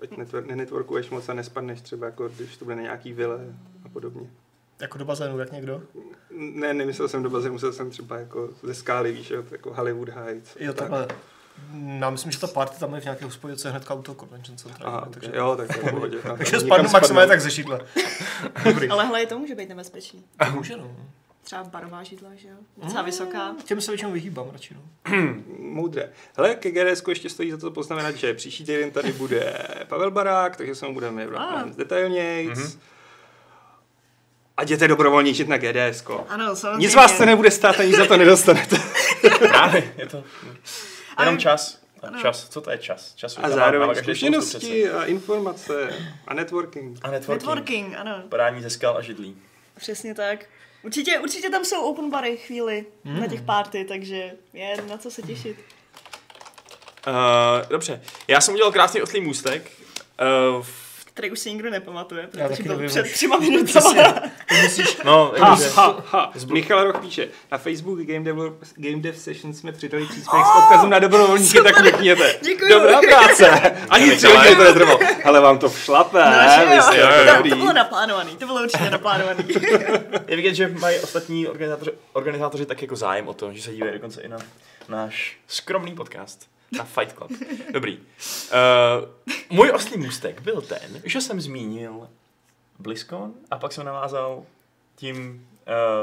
Ať 0.03 0.09
networ- 0.09 0.45
nenetworkuješ 0.45 1.09
moc 1.09 1.29
a 1.29 1.33
nespadneš 1.33 1.81
třeba, 1.81 2.05
jako 2.05 2.27
když 2.27 2.57
to 2.57 2.65
bude 2.65 2.75
na 2.75 2.81
nějaký 2.81 3.13
vile 3.13 3.39
a 3.85 3.89
podobně. 3.89 4.29
Jako 4.81 4.97
do 4.97 5.05
bazénu, 5.05 5.39
jak 5.39 5.51
někdo. 5.51 5.81
Ne, 6.31 6.73
nemyslel 6.73 7.07
jsem 7.07 7.23
do 7.23 7.29
bazénu, 7.29 7.53
musel 7.53 7.73
jsem 7.73 7.89
třeba 7.89 8.17
jako 8.19 8.49
ze 8.63 8.73
skály, 8.75 9.11
víš, 9.11 9.29
jo, 9.29 9.43
jako 9.51 9.73
Hollywood 9.73 10.09
Heights. 10.09 10.55
Jo, 10.59 10.73
Tak. 10.73 10.77
takhle. 10.79 11.07
No, 11.73 12.11
myslím, 12.11 12.31
že 12.31 12.39
ta 12.39 12.47
party 12.47 12.79
tam 12.79 12.93
je 12.95 13.01
v 13.01 13.03
nějaké 13.03 13.25
hospodě, 13.25 13.55
co 13.55 13.67
je 13.67 13.71
hnedka 13.71 13.93
u 13.93 14.01
toho 14.01 14.15
convention 14.15 14.57
centra. 14.57 14.85
Aha, 14.87 15.01
takže, 15.13 15.19
takže... 15.19 15.37
jo, 15.37 15.55
tak 15.55 15.67
to 15.67 15.73
je 15.73 15.83
v 15.83 15.89
pohodě. 15.95 16.17
Tam- 16.17 16.37
takže 16.37 16.59
spadnu 16.59 16.89
maximálně 16.93 17.27
tak 17.27 17.41
ze 17.41 17.51
šidla. 17.51 17.79
Dobrý. 18.65 18.89
Ale 18.89 19.05
hele, 19.05 19.25
to 19.25 19.39
může 19.39 19.55
být 19.55 19.69
nebezpečný. 19.69 20.23
Může, 20.53 20.77
no. 20.77 20.95
Třeba 21.45 21.63
barová 21.63 22.03
židla, 22.03 22.29
že 22.35 22.47
jo? 22.47 22.55
Docela 22.77 23.01
vysoká. 23.01 23.55
Těm 23.63 23.81
se 23.81 23.91
většinou 23.91 24.11
vyhýbám 24.11 24.49
radši, 24.53 24.73
no. 24.73 24.81
Moudré. 25.59 26.09
Hele, 26.37 26.55
ke 26.55 26.71
GDS 26.71 27.03
ještě 27.09 27.29
stojí 27.29 27.51
za 27.51 27.57
to 27.57 27.71
poznamenat, 27.71 28.15
že 28.15 28.33
příští 28.33 28.65
týden 28.65 28.91
tady 28.91 29.11
bude 29.11 29.57
Pavel 29.87 30.11
Barák, 30.11 30.55
takže 30.57 30.75
se 30.75 30.85
mu 30.87 30.93
budeme 30.93 31.23
Ah. 31.23 31.27
vrátit 31.29 31.75
detailněji. 31.75 32.53
A 34.57 34.63
jděte 34.63 34.87
dobrovolničit 34.87 35.47
na 35.47 35.57
GDS. 35.57 36.03
Ano, 36.29 36.55
samozřejmě. 36.55 36.85
Nic 36.85 36.95
vás 36.95 37.17
to 37.17 37.25
nebude 37.25 37.51
stát, 37.51 37.79
ani 37.79 37.95
za 37.95 38.05
to 38.05 38.17
nedostanete. 38.17 38.75
Právě, 39.49 39.93
je 39.97 40.05
to 40.07 40.23
jenom 41.19 41.37
čas. 41.37 41.81
Ano. 42.03 42.21
Čas, 42.21 42.49
co 42.49 42.61
to 42.61 42.71
je 42.71 42.77
čas? 42.77 43.13
Čas 43.15 43.37
A 43.41 43.49
zároveň 43.49 43.95
zkušenosti 43.95 44.89
a 44.89 45.05
informace 45.05 45.89
a 46.27 46.33
networking. 46.33 46.99
A 47.01 47.11
networking. 47.11 47.47
Networking, 47.49 47.95
ano. 47.95 48.23
Podání 48.29 48.61
ze 48.61 48.69
skal 48.69 48.97
a 48.97 49.01
židlí. 49.01 49.37
Přesně 49.77 50.15
tak. 50.15 50.45
Určitě, 50.85 51.19
určitě 51.19 51.49
tam 51.49 51.65
jsou 51.65 51.81
open 51.81 52.09
bary 52.09 52.37
chvíli 52.37 52.85
Hmm. 53.05 53.19
na 53.19 53.27
těch 53.27 53.41
party, 53.41 53.85
takže 53.85 54.31
je 54.53 54.77
na 54.89 54.97
co 54.97 55.11
se 55.11 55.21
těšit. 55.21 55.57
Uh, 57.07 57.13
dobře, 57.69 58.01
já 58.27 58.41
jsem 58.41 58.53
udělal 58.53 58.71
krásný 58.71 59.01
oslý 59.01 59.21
můstek. 59.21 59.71
Uh, 60.57 60.65
Který 61.15 61.31
už 61.31 61.39
si 61.39 61.49
nikdo 61.51 61.69
nepamatuje, 61.69 62.29
Já 62.33 62.47
protože 62.47 62.63
byl 62.63 62.75
nevím 62.75 62.89
před 62.89 63.11
třema 63.11 63.37
minutama. 63.37 63.93
To 64.49 64.55
musíš, 64.63 64.97
no, 65.03 65.33
Ha, 65.39 65.49
jakože, 65.49 65.69
ha, 65.69 66.03
ha. 66.11 66.33
Michal 66.53 66.83
Roch 66.83 66.97
píše, 67.01 67.27
na 67.51 67.57
Facebook 67.57 67.99
Game 67.99 68.19
Dev, 68.25 68.35
Game 68.75 69.01
Dev 69.01 69.17
Session 69.17 69.53
jsme 69.53 69.71
přidali 69.71 70.05
příspěvek 70.05 70.45
s 70.45 70.57
odkazem 70.63 70.89
na 70.89 70.99
dobrovolníky, 70.99 71.61
tak 71.63 71.75
klikněte. 71.75 72.35
Děkuju. 72.41 72.69
Dobrá 72.69 72.99
práce. 73.01 73.49
Ani 73.89 74.15
tři 74.15 74.27
hodiny 74.27 74.55
to 74.55 74.63
netrvalo. 74.63 74.99
Ale 75.23 75.39
vám 75.41 75.57
to 75.57 75.69
šlape, 75.69 76.19
No, 76.25 76.75
že 76.75 76.81
jste 76.81 76.97
jo. 76.99 77.07
jako 77.07 77.25
To, 77.31 77.35
dobrý. 77.35 77.49
to 77.49 77.55
bylo 77.55 77.73
naplánovaný, 77.73 78.37
to 78.37 78.45
bylo 78.45 78.61
určitě 78.63 78.89
naplánovaný. 78.89 79.43
je 80.27 80.35
vidět, 80.35 80.53
že 80.53 80.67
mají 80.67 80.99
ostatní 80.99 81.47
organizátoři, 81.47 81.91
organizátoři 82.13 82.65
tak 82.65 82.81
jako 82.81 82.95
zájem 82.95 83.27
o 83.27 83.33
to, 83.33 83.53
že 83.53 83.61
se 83.61 83.71
dívají 83.73 83.93
dokonce 83.93 84.21
i 84.21 84.27
na 84.27 84.37
náš 84.89 85.37
skromný 85.47 85.95
podcast. 85.95 86.54
Na 86.71 86.83
Fight 86.83 87.13
Club. 87.17 87.31
Dobrý. 87.73 87.97
Uh, 87.97 89.09
můj 89.49 89.71
oslý 89.75 89.97
můstek 89.97 90.41
byl 90.41 90.61
ten, 90.61 91.01
že 91.03 91.21
jsem 91.21 91.41
zmínil 91.41 92.07
BlizzCon 92.79 93.33
a 93.51 93.57
pak 93.59 93.71
jsem 93.73 93.85
navázal 93.85 94.43
tím 94.95 95.47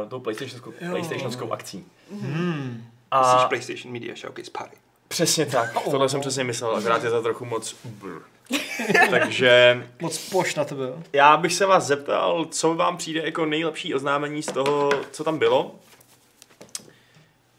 uh, 0.02 0.09
tou 0.09 0.21
PlayStationskou. 0.21 0.73
PlayStationskou 0.90 1.52
akcí. 1.52 1.85
hmm, 2.11 2.85
A 3.11 3.40
Jsi 3.42 3.49
PlayStation 3.49 3.92
Media 3.92 4.14
Showcase 4.16 4.50
Party. 4.50 4.76
přesně 5.09 5.47
tak, 5.47 5.73
tohle 5.90 6.09
jsem 6.09 6.21
přesně 6.21 6.45
myslel, 6.45 6.76
akorát 6.76 7.04
je 7.04 7.11
to 7.11 7.23
trochu 7.23 7.45
moc 7.45 7.76
brr. 7.85 8.19
Takže 9.11 9.83
moc 10.00 10.19
poš 10.31 10.54
na 10.54 10.64
tebe. 10.64 10.85
jo. 10.85 11.02
já 11.12 11.37
bych 11.37 11.54
se 11.54 11.66
vás 11.66 11.87
zeptal, 11.87 12.45
co 12.45 12.75
vám 12.75 12.97
přijde 12.97 13.23
jako 13.25 13.47
nejlepší 13.47 13.95
oznámení 13.95 14.42
z 14.42 14.47
toho, 14.52 14.90
co 15.11 15.25
tam 15.25 15.38
bylo. 15.38 15.75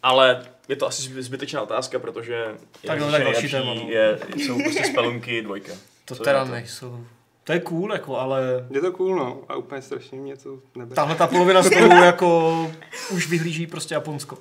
Ale 0.04 0.46
je 0.74 0.78
to 0.78 0.88
asi 0.88 1.02
zby- 1.02 1.22
zbytečná 1.24 1.62
otázka, 1.62 2.00
protože 2.00 2.46
Tak 2.88 3.00
je 3.00 3.12
tak 3.12 3.24
další 3.24 3.50
téma, 3.50 3.74
no. 3.74 3.86
je, 3.88 4.20
jsou 4.36 4.64
prostě 4.64 4.84
spelunky 4.86 5.42
dvojka. 5.42 5.72
To 6.06 6.16
Co 6.16 6.24
teda 6.24 6.40
je 6.40 6.46
to? 6.46 6.52
nejsou. 6.52 7.06
To 7.44 7.54
je 7.54 7.60
cool, 7.60 7.94
jako, 7.94 8.18
ale 8.20 8.42
Je 8.70 8.82
to 8.82 8.92
cool, 8.92 9.16
no. 9.16 9.42
A 9.50 9.56
úplně 9.56 9.82
strašně 9.82 10.18
mě 10.20 10.38
to 10.38 10.58
nebere. 10.76 10.96
tahle 10.96 11.16
ta 11.16 11.28
polovina 11.28 11.64
stolu 11.64 12.04
jako 12.04 12.72
už 13.12 13.28
vyhlíží 13.30 13.68
prostě 13.68 13.94
Japonsko. 13.94 14.38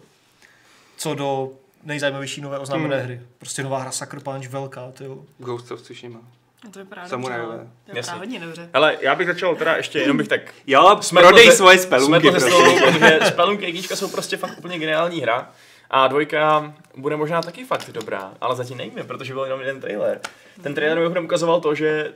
Co 0.96 1.14
do 1.14 1.50
nejzajímavější 1.84 2.40
nové 2.40 2.58
oznámené 2.58 2.96
Hmm. 2.96 3.04
hry. 3.06 3.20
Prostě 3.38 3.62
nová 3.62 3.78
hra 3.78 3.90
Sucker 3.90 4.20
Punch 4.20 4.48
velká, 4.48 4.90
ty 4.92 5.04
jo. 5.04 5.18
Ghost 5.38 5.70
of 5.72 5.82
Tsushima. 5.82 6.20
No 6.64 6.70
to 6.70 6.78
vypadá 6.78 7.02
dobře, 7.02 7.10
Samurajové. 7.10 7.54
ale 7.54 7.66
to 7.86 7.92
vypadá 7.94 8.14
hodně 8.14 8.40
dobře. 8.40 8.70
Hele, 8.74 8.96
já 9.00 9.14
bych 9.14 9.26
začal 9.26 9.56
teda 9.56 9.76
ještě, 9.76 9.98
jenom 9.98 10.16
bych 10.16 10.28
tak 10.28 10.40
Jo, 10.66 10.98
Smetl 11.00 11.26
prodej 11.28 11.46
ze- 11.50 11.56
svoje 11.56 11.78
Jsme 11.78 11.86
spelunky, 11.86 12.26
to 12.26 12.30
prosím. 12.30 12.50
stolu, 12.50 12.78
protože 12.80 13.18
Spelunky 13.28 13.64
jednička 13.64 13.96
jsou 13.96 14.08
prostě 14.08 14.36
fakt 14.36 14.58
úplně 14.58 14.78
geniální 14.78 15.20
hra. 15.20 15.50
A 15.92 16.08
dvojka 16.08 16.75
bude 16.96 17.16
možná 17.16 17.42
taky 17.42 17.64
fakt 17.64 17.90
dobrá, 17.90 18.34
ale 18.40 18.56
zatím 18.56 18.78
nevíme, 18.78 19.04
protože 19.04 19.34
byl 19.34 19.44
jenom 19.44 19.61
jeden 19.61 19.80
trailer. 19.80 20.20
Ten 20.62 20.75
trailer 20.75 20.99
mimochodem 20.99 21.25
ukazoval 21.25 21.61
to, 21.61 21.75
že 21.75 22.14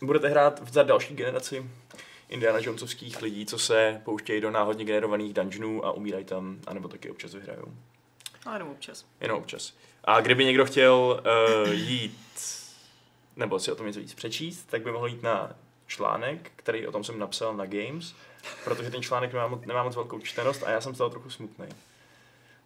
uh, 0.00 0.06
budete 0.08 0.28
hrát 0.28 0.60
v 0.60 0.72
za 0.72 0.82
další 0.82 1.14
generaci 1.14 1.70
Indiana 2.28 2.58
Jonesovských 2.62 3.22
lidí, 3.22 3.46
co 3.46 3.58
se 3.58 4.00
pouštějí 4.04 4.40
do 4.40 4.50
náhodně 4.50 4.84
generovaných 4.84 5.32
dungeonů 5.32 5.86
a 5.86 5.92
umírají 5.92 6.24
tam, 6.24 6.58
anebo 6.66 6.88
taky 6.88 7.10
občas 7.10 7.34
vyhrajou. 7.34 7.74
Ale 8.46 8.54
jenom 8.54 8.68
občas. 8.70 9.04
Jenom 9.20 9.38
občas. 9.38 9.72
A 10.04 10.20
kdyby 10.20 10.44
někdo 10.44 10.66
chtěl 10.66 11.22
uh, 11.66 11.72
jít, 11.72 12.40
nebo 13.36 13.58
si 13.58 13.72
o 13.72 13.74
tom 13.74 13.86
něco 13.86 14.00
víc 14.00 14.14
přečíst, 14.14 14.64
tak 14.70 14.82
by 14.82 14.92
mohl 14.92 15.06
jít 15.06 15.22
na 15.22 15.50
článek, 15.86 16.50
který 16.56 16.86
o 16.86 16.92
tom 16.92 17.04
jsem 17.04 17.18
napsal 17.18 17.56
na 17.56 17.66
Games, 17.66 18.14
protože 18.64 18.90
ten 18.90 19.02
článek 19.02 19.32
nemá, 19.32 19.48
moc- 19.48 19.66
nemá 19.66 19.82
moc 19.82 19.96
velkou 19.96 20.18
čtenost 20.18 20.62
a 20.62 20.70
já 20.70 20.80
jsem 20.80 20.94
z 20.94 20.98
toho 20.98 21.10
trochu 21.10 21.30
smutný. 21.30 21.66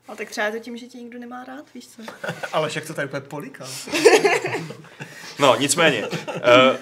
A 0.09 0.17
tak 0.17 0.31
třeba 0.31 0.47
je 0.47 0.53
to 0.53 0.59
tím, 0.59 0.77
že 0.77 0.87
tě 0.87 0.99
nikdo 0.99 1.19
nemá 1.19 1.45
rád, 1.45 1.65
víš 1.75 1.88
co? 1.88 2.03
Ale 2.53 2.69
však 2.69 2.87
to 2.87 2.95
tady 2.95 3.09
úplně 3.09 3.21
poliká. 3.21 3.67
No, 5.38 5.57
nicméně. 5.59 6.07
Uh, 6.09 6.77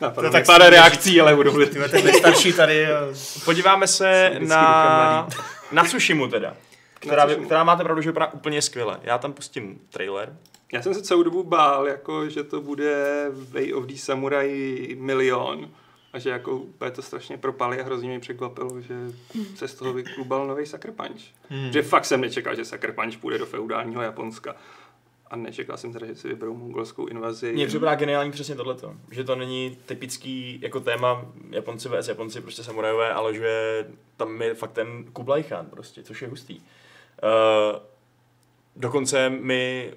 Napadlo 0.00 0.30
tak 0.30 0.42
mi 0.42 0.46
pár 0.46 0.62
reakcí, 0.62 1.20
ale 1.20 1.34
budu. 1.36 1.66
Ty 1.66 1.88
ten 1.88 2.04
nejstarší 2.04 2.52
tady. 2.52 2.86
a- 2.92 3.00
podíváme 3.44 3.86
se 3.86 4.32
na, 4.38 5.28
na 5.72 5.84
Tsushimu 5.84 6.28
teda. 6.28 6.56
Která, 6.94 7.24
Tsushimu. 7.26 7.46
která 7.46 7.64
máte 7.64 7.84
pravdu, 7.84 8.02
že 8.02 8.10
vypadá 8.10 8.26
úplně 8.32 8.62
skvěle. 8.62 9.00
Já 9.02 9.18
tam 9.18 9.32
pustím 9.32 9.80
trailer. 9.90 10.36
Já 10.72 10.82
jsem 10.82 10.94
se 10.94 11.02
celou 11.02 11.22
dobu 11.22 11.42
bál, 11.42 11.86
jako, 11.88 12.28
že 12.30 12.44
to 12.44 12.60
bude 12.60 13.26
Way 13.50 13.72
of 13.74 13.84
the 13.84 13.94
Samurai 13.96 14.96
milion. 15.00 15.70
A 16.12 16.18
že 16.18 16.30
jako 16.30 16.56
úplně 16.56 16.90
to 16.90 17.02
strašně 17.02 17.38
propali 17.38 17.80
a 17.80 17.84
hrozně 17.84 18.08
mě 18.08 18.20
překvapilo, 18.20 18.80
že 18.80 18.94
se 19.54 19.68
z 19.68 19.74
toho 19.74 19.92
vyklubal 19.92 20.46
nový 20.46 20.66
Sucker 20.66 20.92
Punch. 20.92 21.20
Hmm. 21.48 21.72
Že 21.72 21.82
fakt 21.82 22.04
jsem 22.04 22.20
nečekal, 22.20 22.54
že 22.54 22.64
Sucker 22.64 22.92
Punch 22.92 23.18
půjde 23.18 23.38
do 23.38 23.46
feudálního 23.46 24.02
Japonska. 24.02 24.56
A 25.30 25.36
nečekal 25.36 25.76
jsem 25.76 25.92
teda, 25.92 26.06
že 26.06 26.14
si 26.14 26.28
vyberou 26.28 26.56
mongolskou 26.56 27.06
invazi. 27.06 27.52
Mně 27.52 27.66
připadá 27.66 27.94
geniální 27.94 28.32
přesně 28.32 28.54
tohleto. 28.54 28.94
Že 29.10 29.24
to 29.24 29.36
není 29.36 29.78
typický 29.86 30.58
jako 30.62 30.80
téma 30.80 31.26
Japonci 31.50 31.88
vs. 31.88 32.08
Japonci, 32.08 32.40
prostě 32.40 32.62
samurajové, 32.62 33.12
ale 33.12 33.34
že 33.34 33.86
tam 34.16 34.42
je 34.42 34.54
fakt 34.54 34.72
ten 34.72 35.04
Kublai 35.12 35.42
Khan 35.42 35.66
prostě, 35.66 36.02
což 36.02 36.22
je 36.22 36.28
hustý. 36.28 36.58
Uh, 36.58 37.78
dokonce 38.76 39.30
mi, 39.30 39.92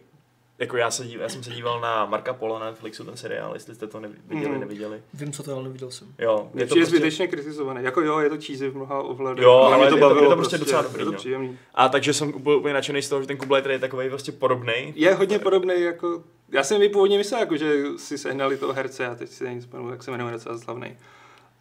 jako 0.62 0.78
já, 0.78 0.91
se 0.91 1.06
díval, 1.06 1.24
já 1.24 1.30
jsem 1.30 1.43
se 1.43 1.50
díval 1.52 1.82
na 1.82 2.06
Marka 2.06 2.34
Pola 2.34 2.60
na 2.60 2.65
Netflixu, 2.65 3.04
ten 3.04 3.17
seriál, 3.17 3.54
jestli 3.54 3.76
jste 3.76 3.88
to 3.88 4.00
neviděli, 4.00 4.50
Mhm. 4.50 4.60
neviděli. 4.60 5.02
Vím, 5.13 5.32
co 5.32 5.43
to, 5.43 5.54
ale 5.54 5.63
neviděl 5.63 5.91
jsem. 5.91 6.08
Jo, 6.19 6.50
Je 6.54 6.65
to 6.67 6.76
prostě... 6.76 6.86
zbytečně 6.86 7.28
kritizované. 7.28 7.82
Jako 7.82 8.02
jo, 8.02 8.19
je 8.19 8.30
to 8.30 8.38
cheesy 8.45 8.69
v 8.69 8.76
mnoha 8.76 9.02
ohledech. 9.02 9.43
Jo, 9.43 9.52
ale 9.52 9.65
ale 9.76 9.78
mě 9.78 9.89
to 9.89 9.95
je 9.95 10.00
to- 10.02 10.08
bavilo 10.08 10.26
je 10.26 10.30
to 10.30 10.36
prostě 10.36 10.58
docela 10.58 10.82
dobrý, 10.82 11.00
Je 11.02 11.06
to 11.06 11.12
no. 11.12 11.17
příjemný. 11.17 11.58
A 11.76 11.89
takže 11.89 12.13
jsem 12.13 12.34
úplně, 12.36 12.56
úplně 12.58 12.74
nadšený 12.74 13.02
z 13.02 13.10
toho, 13.10 13.21
že 13.21 13.28
ten 13.28 13.38
Kublai 13.38 13.62
tady 13.62 13.76
je 13.76 13.80
takový 13.80 14.10
prostě 14.10 14.32
podobný. 14.32 14.93
Je 14.95 15.13
hodně 15.13 15.39
podobný 15.39 15.82
jako... 15.82 16.24
Já 16.50 16.63
jsem 16.63 16.80
mi 16.80 16.89
původně 16.89 17.17
myslel, 17.17 17.39
jako, 17.39 17.58
že 17.58 17.84
si 17.97 18.17
sehnali 18.17 18.58
toho 18.58 18.74
herce 18.74 19.08
a 19.08 19.15
teď 19.15 19.30
si 19.30 19.43
není 19.43 19.60
vzpomenu, 19.60 19.91
jak 19.91 20.04
se 20.04 20.12
jmenuje 20.12 20.34
docela 20.34 20.58
slavný. 20.58 20.97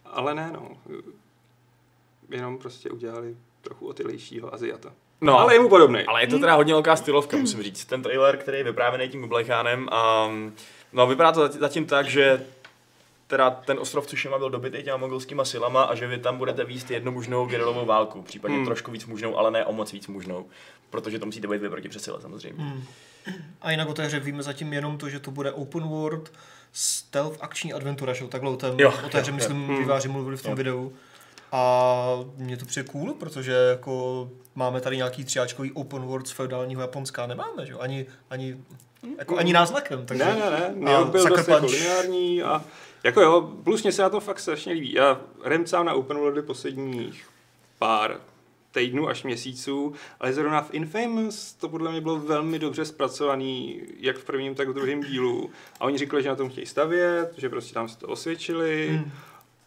Ale 0.04 0.34
ne, 0.34 0.50
no. 0.52 0.68
Jenom 2.30 2.58
prostě 2.58 2.90
udělali 2.90 3.36
trochu 3.60 3.86
otylejšího 3.88 4.54
Aziata. 4.54 4.92
No, 5.20 5.38
Ale 5.38 5.54
je 5.54 5.60
mu 5.60 5.68
podobný. 5.68 6.00
Ale 6.04 6.22
je 6.22 6.26
to 6.26 6.38
teda 6.38 6.54
hodně 6.54 6.72
velká 6.74 6.96
stylovka, 6.96 7.36
musím 7.36 7.62
říct. 7.62 7.84
Ten 7.88 8.02
trailer, 8.02 8.36
který 8.36 8.58
je 8.58 8.64
vyprávěný 8.64 9.08
tím 9.08 9.22
Kublajchánem 9.22 9.88
a 9.92 10.28
no, 10.92 11.06
vypadá 11.06 11.32
to 11.32 11.48
zatím 11.48 11.86
tak, 11.86 12.06
že 12.06 12.42
teda 13.26 13.50
ten 13.50 13.78
ostrov 13.78 14.06
Tsushima 14.06 14.38
byl 14.38 14.50
dobytý 14.50 14.82
těma 14.82 14.96
mongolskýma 14.96 15.44
silama 15.44 15.82
a 15.82 15.94
že 15.94 16.06
vy 16.06 16.18
tam 16.18 16.38
budete 16.38 16.64
víst 16.64 16.90
jednu 16.90 17.12
mužnou 17.12 17.46
gerilovou 17.46 17.86
válku, 17.86 18.22
případně 18.22 18.56
Hmm. 18.56 18.66
trošku 18.66 18.90
víc 18.90 19.06
mužnou, 19.06 19.38
ale 19.38 19.50
ne 19.50 19.64
o 19.64 19.72
moc 19.72 19.92
víc 19.92 20.06
mužnou, 20.06 20.46
protože 20.90 21.18
to 21.18 21.26
musíte 21.26 21.48
být 21.48 21.60
vy 21.62 21.68
proti 21.70 21.88
přesile 21.88 22.20
samozřejmě. 22.20 22.64
Hmm. 22.64 22.84
A 23.62 23.70
jinak 23.70 23.88
o 23.88 23.94
té 23.94 24.06
hře 24.06 24.20
víme 24.20 24.42
zatím 24.42 24.72
jenom 24.72 24.98
to, 24.98 25.08
že 25.08 25.20
to 25.20 25.30
bude 25.30 25.52
open 25.52 25.82
world 25.82 26.32
stealth 26.72 27.38
akční 27.40 27.72
adventura, 27.72 28.12
že 28.12 28.24
takhle 28.28 28.50
o, 28.50 28.56
tém, 28.56 28.80
Jo, 28.80 28.92
o 29.06 29.08
té 29.08 29.20
hře, 29.20 29.30
jo, 29.30 29.34
myslím, 29.34 29.70
jo. 29.70 29.78
výváři 29.78 30.08
mluvili 30.08 30.36
v 30.36 30.42
tom 30.42 30.50
Jo. 30.50 30.56
videu. 30.56 30.92
A 31.52 32.24
mně 32.36 32.56
to 32.56 32.64
přijde 32.64 32.88
cool, 32.88 33.14
protože 33.14 33.52
jako 33.52 34.28
máme 34.54 34.80
tady 34.80 34.96
nějaký 34.96 35.24
třiáčkový 35.24 35.72
open 35.72 36.02
world 36.02 36.28
z 36.28 36.30
feudálního 36.30 36.80
Japonska, 36.80 37.26
nemáme, 37.26 37.66
že 37.66 37.72
jo, 37.72 37.78
ani, 37.78 38.06
ani, 38.30 38.56
jako 39.18 39.36
ani 39.36 39.52
náznakem. 39.52 40.06
Takže... 40.06 40.24
Ne, 40.24 40.34
ne, 40.34 40.50
ne. 40.50 40.74
New 40.74 40.88
A 40.88 40.92
York 40.92 41.10
byl 41.10 41.28
dost 41.28 41.48
jako 41.48 41.66
lineární 41.66 42.42
a 42.42 42.64
jako 43.04 43.20
jo, 43.20 43.52
plus 43.64 43.82
mě 43.82 43.92
se 43.92 44.02
na 44.02 44.08
tom 44.08 44.20
fakt 44.20 44.40
strašně 44.40 44.72
líbí. 44.72 44.92
Já 44.92 45.20
remcám 45.44 45.86
na 45.86 45.94
Open 45.94 46.18
Worldy 46.18 46.42
posledních 46.42 47.28
pár 47.78 48.20
týdnů 48.72 49.08
až 49.08 49.22
měsíců, 49.22 49.92
ale 50.20 50.32
zrovna 50.32 50.62
v 50.62 50.74
Infamous 50.74 51.52
to 51.52 51.68
podle 51.68 51.90
mě 51.90 52.00
bylo 52.00 52.16
velmi 52.16 52.58
dobře 52.58 52.84
zpracovaný, 52.84 53.80
jak 54.00 54.16
v 54.16 54.24
prvním, 54.24 54.54
tak 54.54 54.68
v 54.68 54.74
druhém 54.74 55.02
dílu. 55.02 55.50
A 55.80 55.84
oni 55.84 55.98
říkali, 55.98 56.22
že 56.22 56.28
na 56.28 56.36
tom 56.36 56.50
chtějí 56.50 56.66
stavět, 56.66 57.32
že 57.36 57.48
prostě 57.48 57.74
tam 57.74 57.88
se 57.88 57.98
to 57.98 58.08
osvědčili 58.08 58.88
Hmm. 58.88 59.10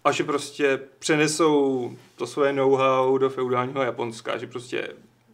A 0.03 0.11
že 0.11 0.23
prostě 0.23 0.79
přenesou 0.99 1.91
to 2.15 2.27
svoje 2.27 2.53
know-how 2.53 3.17
do 3.17 3.29
feudálního 3.29 3.83
Japonska, 3.83 4.37
že 4.37 4.47
prostě, 4.47 4.87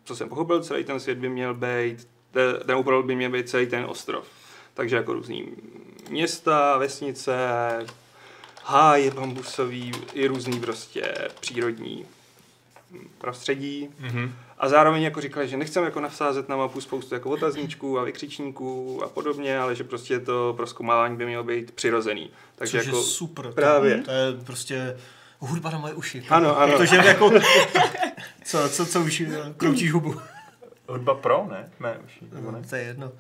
co 0.04 0.16
jsem 0.16 0.30
pochopil, 0.30 0.64
celý 0.64 0.84
ten 0.84 1.00
svět 1.00 1.18
by 1.18 1.30
měl 1.30 1.54
být, 1.54 2.08
te- 2.32 2.54
ten 2.54 2.76
World 2.76 3.06
by 3.06 3.16
měl 3.16 3.32
být 3.32 3.50
celý 3.50 3.68
ten 3.68 3.86
ostrov. 3.88 4.28
Takže 4.74 4.96
jako 4.96 5.14
různý 5.14 5.48
města, 6.10 6.78
vesnice, 6.78 7.36
háje 8.64 9.12
bambusový, 9.12 9.92
i 10.14 10.28
různý 10.28 10.60
prostě 10.60 11.14
přírodní 11.40 12.06
prostředí. 13.18 13.90
Mm-hmm. 14.02 14.32
A 14.60 14.70
zároveň 14.70 15.02
jako 15.04 15.22
říkali, 15.22 15.48
že 15.48 15.58
nechceme 15.58 15.86
jako 15.86 16.00
navsázet 16.00 16.50
na 16.50 16.56
mapu 16.56 16.82
spoustu 16.82 17.16
jako 17.16 17.30
otazníčků 17.30 18.00
a 18.00 18.04
vykřičníků 18.04 19.02
a 19.04 19.10
podobně, 19.10 19.60
ale 19.60 19.76
že 19.76 19.84
prostě 19.84 20.20
to 20.20 20.54
proskoumávání 20.58 21.18
by 21.18 21.26
mělo 21.26 21.44
být 21.44 21.72
přirozený. 21.72 22.30
Takže 22.56 22.78
Což 22.78 22.86
jako... 22.86 22.98
je 22.98 23.04
super. 23.04 23.52
Právě. 23.52 23.98
To, 23.98 24.04
to 24.04 24.12
je 24.12 24.34
prostě 24.46 24.98
hudba 25.40 25.70
na 25.70 25.78
moje 25.78 25.94
uši. 25.94 26.26
Ano, 26.30 26.60
ano. 26.60 26.78
Protože 26.78 26.96
jako... 26.96 27.32
co, 28.44 28.70
co, 28.70 28.86
co 28.86 29.02
už 29.02 29.24
kroutíš 29.58 29.92
hubu. 29.92 30.22
Hudba 30.88 31.16
pro, 31.16 31.48
ne? 31.52 31.70
Ne, 31.80 31.98
už 32.06 32.12
nebo 32.34 32.52
ne? 32.52 32.62
To 32.70 32.76
je 32.76 32.84
jedno. 32.84 33.12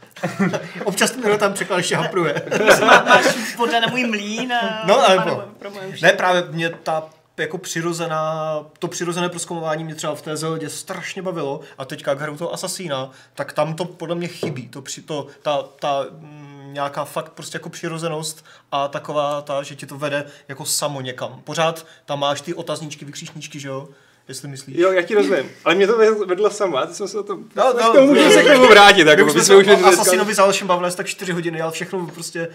Občas 0.84 1.16
mi 1.16 1.38
tam 1.38 1.54
překlad 1.54 1.78
ještě 1.78 1.96
hapruje. 1.96 2.42
Má, 2.86 3.04
máš 3.04 3.56
voda 3.58 3.80
na 3.80 3.88
můj 3.88 4.04
mlín 4.08 4.54
a 4.54 4.86
No, 4.88 5.00
ale 5.08 5.16
na- 5.16 5.46
pro 5.60 5.72
moje 5.72 5.88
uši. 5.88 6.06
Ne, 6.06 6.14
právě 6.14 6.44
mě 6.52 6.70
ta 6.70 7.10
jako 7.42 7.58
přirozená, 7.58 8.46
to 8.80 8.88
přirozené 8.88 9.30
proskomování 9.30 9.84
mě 9.84 9.96
třeba 9.96 10.16
v 10.16 10.22
té 10.22 10.38
Zeldě 10.38 10.70
strašně 10.70 11.22
bavilo 11.22 11.60
a 11.78 11.86
teďka, 11.86 12.12
jak 12.12 12.20
hraju 12.22 12.38
toho 12.38 12.54
Asasína, 12.54 13.12
tak 13.36 13.54
tam 13.54 13.74
to 13.74 13.86
podle 13.86 14.16
mě 14.16 14.28
chybí. 14.28 14.68
To, 14.68 14.82
při, 14.82 15.02
to, 15.02 15.28
ta, 15.42 15.64
ta 15.80 16.06
mm, 16.12 16.70
nějaká 16.74 17.06
fakt 17.06 17.30
prostě 17.32 17.56
jako 17.56 17.70
přirozenost 17.70 18.46
a 18.72 18.88
taková 18.88 19.42
ta, 19.42 19.64
že 19.64 19.76
ti 19.76 19.86
to 19.86 19.98
vede 19.98 20.26
jako 20.48 20.66
samo 20.66 21.02
někam. 21.02 21.42
Pořád 21.44 21.86
tam 22.06 22.20
máš 22.20 22.42
ty 22.42 22.54
otazníčky, 22.54 23.06
vykřičníčky, 23.06 23.60
že 23.60 23.68
jo? 23.68 23.88
Jestli 24.28 24.48
myslíš. 24.48 24.78
Jo, 24.78 24.92
já 24.92 25.02
ti 25.02 25.16
rozumím. 25.16 25.50
Ale 25.66 25.76
mě 25.76 25.88
to 25.88 25.98
vedlo 26.26 26.50
sama, 26.50 26.86
ty 26.86 26.94
jsme 26.94 27.08
se 27.08 27.20
o 27.20 27.24
tom... 27.24 27.44
No, 27.56 27.74
No, 27.74 27.94
no, 27.94 28.02
můžeme 28.02 28.26
no, 28.28 28.32
se 28.34 28.44
k 28.44 28.54
tomu 28.54 28.68
vrátit. 28.68 29.04
My 29.04 29.10
Jako, 29.10 29.26
už 29.26 29.34
my 29.34 29.42
jsme 29.42 29.56
už 29.56 29.66
se 29.66 29.76
dneska- 29.76 29.88
Asasinovi 30.02 30.36
s 30.36 30.40
Alešem 30.40 30.68
bavili 30.68 30.92
tak 30.92 31.08
4 31.08 31.32
hodiny, 31.32 31.62
ale 31.62 31.72
všechno 31.72 32.08
prostě 32.08 32.48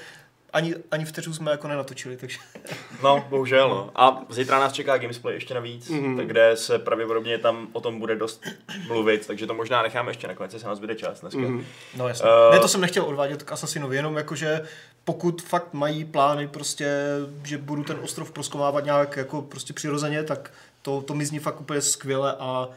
ani, 0.54 0.74
ani 0.90 1.04
vteřinu 1.04 1.34
jsme 1.34 1.50
jako 1.50 1.68
nenatočili, 1.68 2.16
takže... 2.16 2.38
No, 3.02 3.24
bohužel, 3.28 3.68
no. 3.68 3.90
A 3.94 4.22
zítra 4.28 4.58
nás 4.60 4.72
čeká 4.72 4.98
Gamesplay 4.98 5.34
ještě 5.34 5.54
navíc, 5.54 5.88
Mhm. 5.88 6.00
mm-hmm. 6.16 6.26
kde 6.26 6.56
se 6.56 6.78
pravděpodobně 6.78 7.38
tam 7.38 7.68
o 7.72 7.80
tom 7.80 7.98
bude 7.98 8.16
dost 8.16 8.44
mluvit, 8.88 9.26
takže 9.26 9.46
to 9.46 9.54
možná 9.54 9.82
necháme 9.82 10.10
ještě 10.10 10.28
nakonec, 10.28 10.52
jestli 10.52 10.68
nás 10.68 10.78
bude 10.78 10.94
čas 10.94 11.20
dneska. 11.20 11.40
Mhm. 11.40 11.58
Mm-hmm. 11.58 11.64
No 11.96 12.08
jasně. 12.08 12.28
Uh, 12.48 12.54
ne, 12.54 12.60
to 12.60 12.68
jsem 12.68 12.80
nechtěl 12.80 13.04
odvádět 13.04 13.42
k 13.42 13.52
Asasinovi, 13.52 13.96
jenom 13.96 14.16
jakože 14.16 14.62
pokud 15.04 15.42
fakt 15.42 15.72
mají 15.74 16.04
plány 16.04 16.48
prostě, 16.48 16.98
že 17.44 17.58
budu 17.58 17.84
ten 17.84 17.98
ostrov 18.02 18.30
proskomávat 18.32 18.84
nějak 18.84 19.16
jako 19.16 19.42
prostě 19.42 19.72
přirozeně, 19.72 20.22
tak 20.22 20.52
to, 20.82 21.00
to 21.02 21.14
mi 21.14 21.26
zní 21.26 21.38
fakt 21.38 21.60
úplně 21.60 21.80
skvěle 21.80 22.36
a 22.38 22.68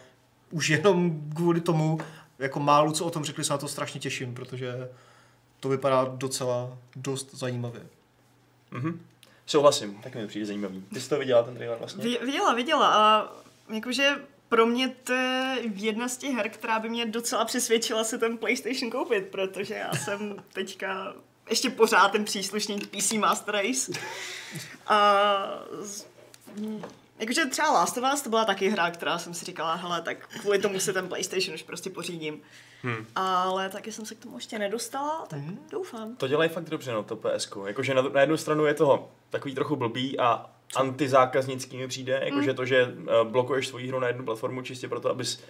už 0.52 0.70
jenom 0.70 1.22
kvůli 1.36 1.62
tomu, 1.62 2.00
jako 2.40 2.60
málu, 2.60 2.92
co 2.92 3.06
o 3.06 3.10
tom 3.10 3.24
řekli, 3.24 3.44
se 3.44 3.54
na 3.54 3.58
to 3.58 3.68
strašně 3.68 4.00
těším, 4.00 4.34
protože 4.34 4.90
to 5.60 5.70
vypadá 5.70 6.06
docela 6.16 6.78
dost 6.96 7.36
zajímavě. 7.36 7.82
Mm-hmm. 8.72 8.98
Souhlasím, 9.46 9.96
tak 10.04 10.16
mi 10.16 10.22
to 10.22 10.28
přijde 10.28 10.46
zajímavý. 10.46 10.84
Ty 10.94 11.02
jsi 11.02 11.10
to 11.10 11.20
viděla, 11.20 11.44
ten 11.44 11.56
trailer 11.56 11.78
vlastně? 11.80 12.04
Vi- 12.04 12.20
Viděla, 12.26 12.54
viděla 12.54 12.88
a 12.96 13.32
jakože 13.74 14.16
pro 14.50 14.66
mě 14.66 14.88
to 15.04 15.14
je 15.14 15.58
jedna 15.76 16.08
z 16.08 16.18
těch 16.18 16.36
her, 16.36 16.50
která 16.50 16.80
by 16.80 16.90
mě 16.90 17.06
docela 17.06 17.46
přesvědčila 17.46 18.04
se 18.04 18.18
ten 18.18 18.38
PlayStation 18.38 18.92
koupit, 18.92 19.28
protože 19.28 19.74
já 19.74 19.94
jsem 19.94 20.44
teďka 20.54 21.14
ještě 21.50 21.70
pořád 21.70 22.12
ten 22.12 22.26
příslušník 22.26 22.88
PC 22.88 23.12
Master 23.12 23.54
Race. 23.56 23.92
A 24.88 25.00
jakože 27.20 27.46
třeba 27.46 27.72
Last 27.72 27.98
of 27.98 28.04
Us 28.14 28.22
to 28.22 28.30
byla 28.30 28.46
taky 28.46 28.70
hra, 28.70 28.92
která 28.92 29.18
jsem 29.20 29.34
si 29.34 29.46
říkala, 29.46 29.74
hele, 29.76 30.02
tak 30.02 30.28
kvůli 30.28 30.60
tomu 30.60 30.80
si 30.80 30.94
ten 30.94 31.08
PlayStation 31.08 31.56
už 31.56 31.64
prostě 31.64 31.90
pořídím. 31.90 32.42
Hmm. 32.84 33.06
Ale 33.16 33.70
taky 33.70 33.92
jsem 33.92 34.06
se 34.06 34.16
k 34.16 34.20
tomu 34.20 34.38
ještě 34.38 34.60
nedostala, 34.60 35.26
tak 35.26 35.40
hmm. 35.40 35.68
doufám. 35.72 36.16
To 36.16 36.28
dělají 36.28 36.50
fakt 36.50 36.70
dobře, 36.70 36.92
no, 36.92 37.04
to 37.04 37.16
PSK. 37.16 37.58
Jakože 37.66 37.94
na, 37.94 38.02
na 38.02 38.22
jednu 38.22 38.38
stranu 38.38 38.66
je 38.66 38.74
toho 38.74 39.10
takový 39.30 39.56
trochu 39.56 39.76
blbý 39.76 40.20
a 40.20 40.50
antizákaznický 40.76 41.78
mi 41.78 41.88
přijde, 41.88 42.22
jakože 42.24 42.54
to, 42.54 42.66
že 42.66 42.86
uh, 42.86 43.28
blokuješ 43.28 43.68
svoji 43.68 43.88
hru 43.88 44.00
na 44.00 44.08
jednu 44.08 44.26
platformu 44.26 44.62
čistě 44.62 44.88
proto, 44.88 45.10
abys 45.10 45.44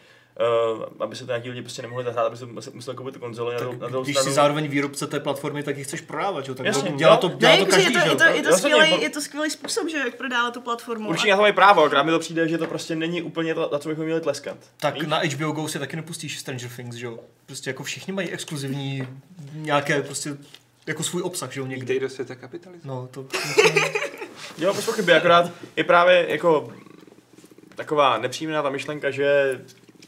Uh, 0.77 0.83
aby 0.99 1.15
se 1.15 1.25
to 1.25 1.31
nějaký 1.31 1.49
lidi 1.49 1.61
prostě 1.61 1.81
nemohli 1.81 2.03
zahrát, 2.03 2.25
aby 2.27 2.37
se 2.37 2.45
mus- 2.45 2.73
museli 2.73 2.97
koupit 2.97 3.13
tu 3.13 3.19
konzoli 3.19 3.53
na, 3.53 3.59
druhou- 3.59 3.79
na 3.79 3.87
druhou 3.87 4.03
Když 4.03 4.15
stranu. 4.15 4.29
jsi 4.31 4.35
zároveň 4.35 4.67
výrobce 4.67 5.07
té 5.07 5.19
platformy, 5.19 5.63
tak 5.63 5.77
ji 5.77 5.83
chceš 5.83 6.01
prodávat, 6.01 6.47
jo? 6.47 6.55
Tak 6.55 6.65
Jasně, 6.65 6.91
to, 6.91 6.97
dělá 6.97 7.13
jo. 7.13 7.17
to, 7.21 7.29
Ne, 7.29 7.35
dělá 7.37 7.53
to 7.55 7.59
jakože 7.59 7.77
je 7.77 7.83
každý, 7.83 7.93
to, 7.93 7.99
že 7.99 8.05
je 8.05 8.11
jo? 8.11 8.15
to, 8.17 8.23
je 8.23 8.41
to, 8.43 8.49
Jasně, 8.49 8.69
skvělý, 8.69 8.91
jako- 8.91 9.03
je 9.03 9.09
to 9.09 9.21
skvělý 9.21 9.49
způsob, 9.49 9.89
že 9.89 9.97
jak 9.97 10.15
prodávat 10.15 10.53
tu 10.53 10.61
platformu. 10.61 11.09
Určitě 11.09 11.29
na 11.31 11.35
to 11.37 11.41
mají 11.41 11.53
právo, 11.53 11.83
akorát 11.83 12.03
mi 12.03 12.11
to 12.11 12.19
přijde, 12.19 12.47
že 12.47 12.57
to 12.57 12.67
prostě 12.67 12.95
není 12.95 13.21
úplně 13.21 13.55
to, 13.55 13.69
na 13.73 13.79
co 13.79 13.89
bychom 13.89 14.05
měli 14.05 14.21
tleskat. 14.21 14.57
Tak 14.79 14.93
Víš? 14.93 15.03
na 15.07 15.17
HBO 15.19 15.51
Go 15.51 15.67
si 15.67 15.79
taky 15.79 15.95
nepustíš 15.95 16.39
Stranger 16.39 16.69
Things, 16.75 16.95
že 16.95 17.05
jo? 17.05 17.19
Prostě 17.45 17.69
jako 17.69 17.83
všichni 17.83 18.13
mají 18.13 18.29
exkluzivní 18.29 19.07
nějaké 19.53 20.01
prostě 20.01 20.37
jako 20.87 21.03
svůj 21.03 21.21
obsah, 21.21 21.51
že 21.51 21.59
jo, 21.59 21.65
někde. 21.65 21.81
Vítej 21.93 21.99
do 21.99 22.09
světa 22.09 22.35
kapitalismu. 22.35 22.89
No, 22.91 23.07
to... 23.11 23.25
Jo, 24.57 24.73
bez 24.73 24.85
pochyby, 24.85 25.13
akorát 25.13 25.51
je 25.75 25.83
právě 25.83 26.25
jako 26.29 26.73
taková 27.75 28.17
nepříjemná 28.17 28.61
ta 28.63 28.69
myšlenka, 28.69 29.11
že 29.11 29.59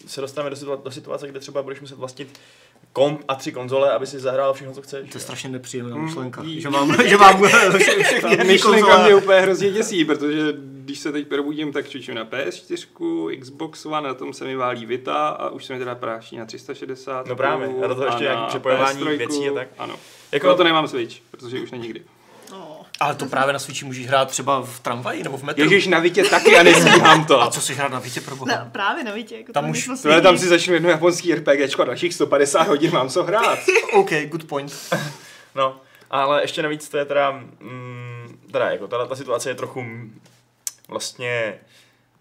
se 0.08 0.22
dostaneme 0.22 0.50
do, 0.50 0.56
situa- 0.56 0.84
do 0.84 0.92
situace, 0.92 1.28
kde 1.28 1.40
třeba 1.40 1.64
budeš 1.64 1.82
muset 1.82 1.98
vlastnit 1.98 2.40
komp 2.94 3.22
a 3.28 3.36
tři 3.36 3.52
konzole, 3.52 3.92
aby 3.92 4.08
si 4.08 4.20
zahrál 4.20 4.54
všechno, 4.54 4.74
co 4.74 4.82
chceš. 4.82 5.10
To 5.12 5.18
je 5.18 5.22
strašně 5.22 5.50
nepříjemná 5.50 5.96
Mm, 5.96 6.06
myšlenka, 6.06 6.44
že 6.58 6.70
mám, 6.70 7.08
že 7.08 7.18
mám 7.18 7.42
vše- 7.44 8.04
všechny 8.04 8.44
myšlenka 8.44 9.04
mě 9.04 9.16
úplně 9.16 9.40
hrozně 9.40 9.72
děsí, 9.72 10.06
protože 10.06 10.54
když 10.60 11.00
se 11.00 11.12
teď 11.12 11.28
probudím, 11.28 11.72
tak 11.74 11.90
čučím 11.90 12.16
na 12.16 12.26
PS4, 12.26 13.40
Xbox 13.40 13.86
One, 13.86 14.08
na 14.08 14.14
tom 14.14 14.34
se 14.34 14.46
mi 14.46 14.56
válí 14.56 14.86
Vita 14.86 15.28
a 15.28 15.50
už 15.50 15.66
se 15.66 15.74
mi 15.74 15.80
teda 15.80 15.96
práší 15.96 16.38
na 16.38 16.46
360. 16.46 17.28
No 17.28 17.36
právě, 17.36 17.68
a 17.84 17.88
do 17.88 17.96
toho 17.96 18.06
ještě 18.08 18.24
na 18.26 18.32
nějaký 18.32 18.48
přepojování 18.48 19.00
PS3, 19.04 19.18
věcí 19.18 19.50
a 19.50 19.54
tak. 19.54 19.68
Ano. 19.78 19.94
Jako- 19.94 20.00
Jako... 20.32 20.48
Proto 20.48 20.64
nemám 20.64 20.88
Switch, 20.88 21.16
protože 21.32 21.60
už 21.60 21.72
není 21.72 21.84
nikdy. 21.84 22.02
No. 23.02 23.06
Ale 23.08 23.16
to 23.16 23.26
právě 23.26 23.54
na 23.54 23.60
Switchi 23.60 23.86
můžeš 23.86 24.08
hrát 24.08 24.30
třeba 24.30 24.62
v 24.62 24.80
tramvaji 24.80 25.24
nebo 25.24 25.38
v 25.38 25.44
metru. 25.44 25.64
Ježíš, 25.64 25.88
na 25.88 26.00
Vitě 26.00 26.24
taky 26.24 26.58
a 26.58 26.64
nestíhám 26.64 27.26
to. 27.26 27.42
A 27.42 27.52
co 27.52 27.62
si 27.62 27.74
hrát 27.76 27.92
na 27.92 28.00
Vítě 28.00 28.22
pro 28.22 28.36
boha? 28.36 28.52
Ne, 28.52 28.70
právě 28.72 29.04
nevíte, 29.04 29.36
jako 29.36 29.52
Tam 29.54 29.64
tam 29.64 29.72
už- 29.72 29.90
Tohle 30.02 30.22
tam 30.22 30.38
si 30.38 30.48
začnu 30.48 30.74
jedno 30.74 30.90
japonský 30.90 31.36
RPGčko 31.36 31.82
a 31.82 31.86
dalších 31.86 32.14
150 32.14 32.68
hodin 32.68 32.92
mám 32.94 33.10
co 33.10 33.24
hrát. 33.24 33.60
OK, 33.94 34.10
good 34.28 34.44
point. 34.44 34.74
No, 35.56 35.82
ale 36.12 36.44
ještě 36.44 36.64
navíc 36.64 36.90
to 36.90 36.98
je 36.98 37.06
teda, 37.06 37.32
mm, 37.60 38.40
teda 38.52 38.70
jako 38.70 38.88
ta, 38.88 39.06
ta 39.06 39.16
situace 39.16 39.50
je 39.50 39.56
trochu 39.56 39.82
mm, 39.82 40.20
vlastně 40.88 41.54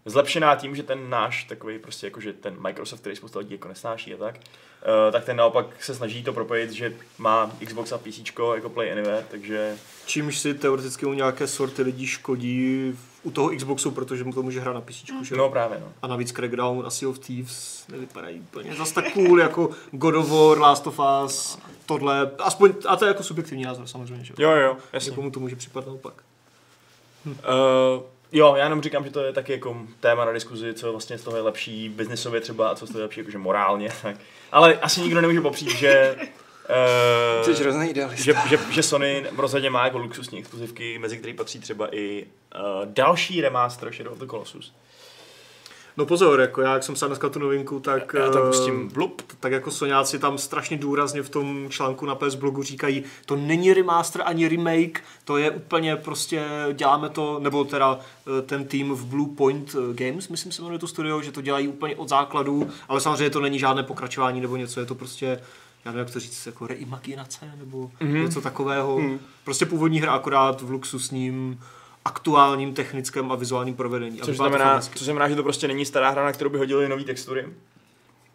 zlepšená 0.05 0.55
tím, 0.55 0.75
že 0.75 0.83
ten 0.83 1.09
náš 1.09 1.43
takový 1.43 1.79
prostě 1.79 2.07
jako, 2.07 2.21
že 2.21 2.33
ten 2.33 2.61
Microsoft, 2.61 2.99
který 2.99 3.15
spousta 3.15 3.39
lidí 3.39 3.53
jako 3.53 3.67
nesnáší 3.67 4.13
a 4.13 4.17
tak, 4.17 4.35
uh, 4.35 5.11
tak 5.11 5.25
ten 5.25 5.37
naopak 5.37 5.83
se 5.83 5.95
snaží 5.95 6.23
to 6.23 6.33
propojit, 6.33 6.71
že 6.71 6.93
má 7.17 7.51
Xbox 7.65 7.91
a 7.91 7.97
PC 7.97 8.19
jako 8.55 8.69
Play 8.69 8.91
Anywhere, 8.91 9.25
takže 9.31 9.77
Čímž 10.05 10.39
si 10.39 10.53
teoreticky 10.53 11.05
u 11.05 11.13
nějaké 11.13 11.47
sorty 11.47 11.81
lidí 11.81 12.07
škodí 12.07 12.93
u 13.23 13.31
toho 13.31 13.49
Xboxu, 13.49 13.91
protože 13.91 14.23
mu 14.23 14.33
to 14.33 14.43
může 14.43 14.59
hrát 14.59 14.73
na 14.73 14.81
PC, 14.81 15.05
že 15.23 15.35
jo? 15.35 15.37
no 15.37 15.49
právě 15.49 15.79
no. 15.79 15.93
A 16.01 16.07
navíc 16.07 16.31
Crackdown 16.31 16.85
a 16.85 16.89
Sea 16.89 17.09
of 17.09 17.19
Thieves 17.19 17.85
nevypadají 17.87 18.39
úplně 18.39 18.75
zas 18.75 18.91
tak 18.91 19.13
cool 19.13 19.39
jako 19.39 19.69
God 19.91 20.15
of 20.15 20.29
War, 20.29 20.59
Last 20.59 20.87
of 20.87 20.99
Us, 21.25 21.57
tohle, 21.85 22.31
aspoň, 22.39 22.73
a 22.87 22.95
to 22.95 23.05
je 23.05 23.07
jako 23.07 23.23
subjektivní 23.23 23.63
názor 23.63 23.87
samozřejmě, 23.87 24.25
že 24.25 24.33
Jo, 24.37 24.51
jo, 24.51 24.77
jasně. 24.93 25.09
Někomu 25.09 25.31
to 25.31 25.39
může 25.39 25.55
připadat 25.55 25.87
naopak. 25.87 26.13
Uh, 27.25 27.33
jo, 28.31 28.55
já 28.55 28.63
jenom 28.63 28.81
říkám, 28.81 29.03
že 29.03 29.11
to 29.11 29.23
je 29.23 29.33
taky 29.33 29.51
jako 29.51 29.77
téma 29.99 30.25
na 30.25 30.31
diskuzi, 30.31 30.73
co 30.73 30.91
vlastně 30.91 31.17
z 31.17 31.23
toho 31.23 31.37
je 31.37 31.43
lepší 31.43 31.89
biznisově 31.89 32.41
třeba 32.41 32.69
a 32.69 32.75
co 32.75 32.85
z 32.87 32.89
toho 32.89 32.99
je 32.99 33.03
lepší 33.03 33.19
jakože 33.19 33.37
morálně. 33.37 33.89
Tak. 34.01 34.15
Ale 34.51 34.79
asi 34.81 35.01
nikdo 35.01 35.21
nemůže 35.21 35.41
popřít, 35.41 35.69
že 35.69 36.15
uh, 36.19 37.53
Jsi 37.53 37.63
hrozný 37.63 37.89
idealista. 37.89 38.23
že, 38.23 38.33
že, 38.49 38.59
že 38.71 38.83
Sony 38.83 39.25
rozhodně 39.37 39.69
má 39.69 39.85
jako 39.85 39.97
luxusní 39.97 40.39
exkluzivky, 40.39 40.97
mezi 40.99 41.17
který 41.17 41.33
patří 41.33 41.59
třeba 41.59 41.95
i 41.95 42.25
uh, 42.55 42.61
další 42.85 43.41
remaster 43.41 43.93
Shadow 43.93 44.13
of 44.13 44.19
the 44.19 44.25
Colossus. 44.27 44.73
No 45.99 46.05
pozor, 46.05 46.39
jako 46.39 46.61
já, 46.61 46.73
jak 46.73 46.83
jsem 46.83 46.95
psal 46.95 47.09
dneska 47.09 47.29
tu 47.29 47.39
novinku, 47.39 47.79
tak... 47.79 48.13
Já 48.19 48.29
to 48.29 48.43
eh, 48.43 48.47
pustím 48.47 48.89
blup. 48.93 49.21
Tak 49.39 49.51
jako 49.51 49.71
Soňáci 49.71 50.19
tam 50.19 50.37
strašně 50.37 50.77
důrazně 50.77 51.21
v 51.23 51.29
tom 51.29 51.69
článku 51.69 52.05
na 52.05 52.15
PS 52.15 52.35
blogu 52.35 52.63
říkají, 52.63 53.03
to 53.25 53.35
není 53.35 53.73
remaster 53.73 54.21
ani 54.25 54.47
remake, 54.47 55.03
to 55.25 55.37
je 55.37 55.51
úplně 55.51 55.95
prostě, 55.95 56.45
děláme 56.73 57.09
to, 57.09 57.39
nebo 57.39 57.63
teda 57.63 57.99
eh, 58.39 58.41
ten 58.41 58.65
tým 58.65 58.93
v 58.93 59.05
Blue 59.05 59.29
Point 59.35 59.75
eh, 59.75 59.93
Games, 59.93 60.27
myslím 60.29 60.51
se 60.51 60.61
jmenuje 60.61 60.79
to 60.79 60.87
studio, 60.87 61.21
že 61.21 61.31
to 61.31 61.41
dělají 61.41 61.67
úplně 61.67 61.95
od 61.95 62.09
základu, 62.09 62.69
ale 62.89 63.01
samozřejmě 63.01 63.29
to 63.29 63.39
není 63.41 63.59
žádné 63.59 63.83
pokračování 63.83 64.41
nebo 64.41 64.55
něco, 64.55 64.79
je 64.79 64.85
to 64.85 64.95
prostě 64.95 65.39
já 65.85 65.91
nevím, 65.91 65.99
jak 65.99 66.13
to 66.13 66.19
říct, 66.19 66.45
jako 66.45 66.67
reimaginace 66.67 67.51
nebo 67.59 67.91
Mhm. 68.01 68.13
mm-hmm. 68.13 68.23
něco 68.23 68.41
takového. 68.41 68.99
Mm. 68.99 69.19
Prostě 69.43 69.65
původní 69.65 69.99
hra 69.99 70.11
akorát 70.11 70.61
v 70.61 70.71
luxusním 70.71 71.59
aktuálním 72.05 72.73
technickém 72.73 73.31
a 73.31 73.35
vizuálním 73.35 73.75
provedení. 73.75 74.21
A 74.21 74.25
Což 74.25 74.31
vypadá 74.31 74.49
to 74.49 74.57
znamená, 74.57 74.81
znamená, 74.97 75.29
že 75.29 75.35
to 75.35 75.43
prostě 75.43 75.67
není 75.67 75.85
stará 75.85 76.09
hra, 76.09 76.23
na 76.25 76.31
kterou 76.31 76.49
by 76.49 76.57
hodili 76.57 76.89
nové 76.89 77.03
textury. 77.03 77.47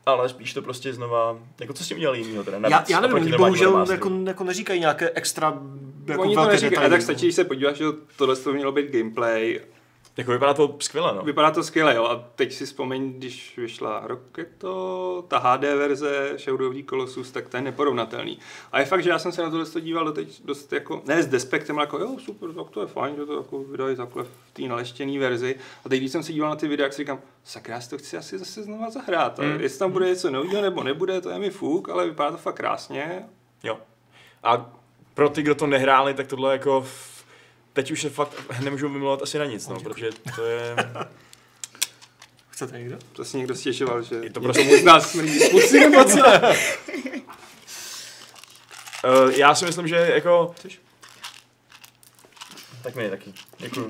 Ale 0.07 0.29
spíš 0.29 0.55
to 0.55 0.63
prostě 0.63 0.93
znova, 0.93 1.39
jako 1.61 1.73
co 1.73 1.85
s 1.85 1.89
tím 1.89 1.97
udělali 1.97 2.19
jinýho 2.19 2.45
teda? 2.45 2.57
Já, 2.57 2.69
navíc, 2.69 2.91
já 2.91 3.01
nevím, 3.01 3.17
oproti 3.17 3.33
oni 3.33 3.39
bohužel 3.39 3.87
jako, 3.91 4.11
jako 4.27 4.45
neříkají 4.45 4.81
nějaké 4.81 5.11
extra 5.11 5.59
jako 6.07 6.23
Oni 6.23 6.35
to 6.35 6.41
velké 6.41 6.53
neříkají, 6.53 6.91
tak 6.91 7.03
stačí, 7.03 7.27
když 7.27 7.35
se 7.35 7.45
podíváš, 7.45 7.77
že 7.77 7.85
tohle 8.17 8.37
to 8.37 8.53
mělo 8.53 8.73
být 8.73 8.91
gameplay. 8.91 9.61
Jako 10.17 10.33
vypadá 10.33 10.55
to 10.55 10.77
skvěle, 10.79 11.15
no. 11.15 11.23
Vypadá 11.23 11.51
to 11.51 11.63
skvěle, 11.63 11.95
jo. 11.95 12.05
A 12.05 12.25
teď 12.35 12.53
si 12.53 12.67
vzpomeň, 12.67 13.13
když 13.13 13.59
vyšla 13.59 14.03
Rocketo, 14.07 15.25
ta 15.29 15.39
HD 15.39 15.63
verze 15.63 16.33
Shadow 16.39 16.69
of 16.69 16.75
the 16.75 16.83
Colossus, 16.89 17.31
tak 17.31 17.49
to 17.49 17.57
je 17.57 17.63
neporovnatelný. 17.63 18.39
A 18.73 18.81
je 18.81 18.87
fakt, 18.87 19.03
že 19.03 19.11
já 19.11 19.19
jsem 19.19 19.33
se 19.33 19.43
na 19.43 19.51
tohle 19.51 19.67
to 19.67 19.81
díval 19.81 20.05
doteď 20.05 20.43
dost 20.45 20.73
jako, 20.73 21.03
ne 21.07 21.23
s 21.23 21.27
despektem, 21.27 21.79
ale 21.79 21.83
jako 21.83 21.99
jo, 21.99 22.17
super, 22.19 22.53
tak 22.53 22.71
to 22.71 22.81
je 22.81 22.87
fajn, 22.87 23.17
že 23.17 23.27
to 23.27 23.37
jako 23.37 23.59
vydají 23.65 23.97
takhle 23.97 24.25
v 24.25 24.53
té 24.53 24.63
naleštěné 24.63 25.19
verzi. 25.19 25.57
A 25.85 25.89
teď, 25.89 26.01
když 26.01 26.13
jsem 26.13 26.23
se 26.23 26.33
díval 26.33 26.51
na 26.51 26.57
ty 26.57 26.69
videa, 26.69 26.87
tak 26.87 26.93
si 26.93 27.03
říkám, 27.03 27.21
sakra, 27.45 27.81
to 27.91 27.99
chci 27.99 28.17
asi 28.17 28.39
zase 28.39 28.63
znova 28.63 28.91
zahrát. 28.91 29.39
Hmm. 29.39 29.61
jestli 29.61 29.79
tam 29.79 29.93
bude 29.93 30.09
něco 30.09 30.31
nového 30.31 30.63
nebo 30.63 30.83
nebude, 30.83 31.21
to 31.21 31.31
je 31.31 31.39
mi 31.39 31.51
fuk, 31.51 31.89
ale 31.89 32.07
vypadá 32.07 32.31
to 32.31 32.37
fakt 32.37 32.57
krásně. 32.57 33.25
Jo. 33.63 33.79
A 34.43 34.71
pro 35.15 35.29
ty, 35.29 35.43
kdo 35.43 35.55
to 35.55 35.67
nehráli, 35.67 36.15
tak 36.15 36.27
tohle 36.27 36.53
jako. 36.53 36.87
Teď 37.75 37.91
už 37.91 38.03
se 38.03 38.11
fakt 38.11 38.61
nemůžu 38.61 38.89
vymlouvat 38.89 39.23
asi 39.23 39.39
na 39.39 39.45
nic, 39.45 39.69
no, 39.69 39.81
protože 39.81 40.09
to 40.37 40.45
je... 40.45 40.77
Chcete 42.51 42.79
někdo? 42.79 42.97
To 43.13 43.25
si 43.25 43.37
někdo 43.37 43.55
stěžoval, 43.55 44.03
že 44.03 44.15
Je 44.15 44.31
to 44.31 44.41
prostě- 44.41 44.79
z 44.79 44.85
nás 44.85 45.11
smrdí 45.11 45.39
nebo 45.81 46.05
co? 46.05 46.19
Uh, 46.19 46.25
já 49.37 49.55
si 49.55 49.65
myslím, 49.65 49.89
že 49.89 49.97
jako... 49.97 50.53
Chceš? 50.57 50.81
Tak 52.83 52.95
mi 52.95 53.11
taky. 53.11 53.33
Děkuju. 53.59 53.89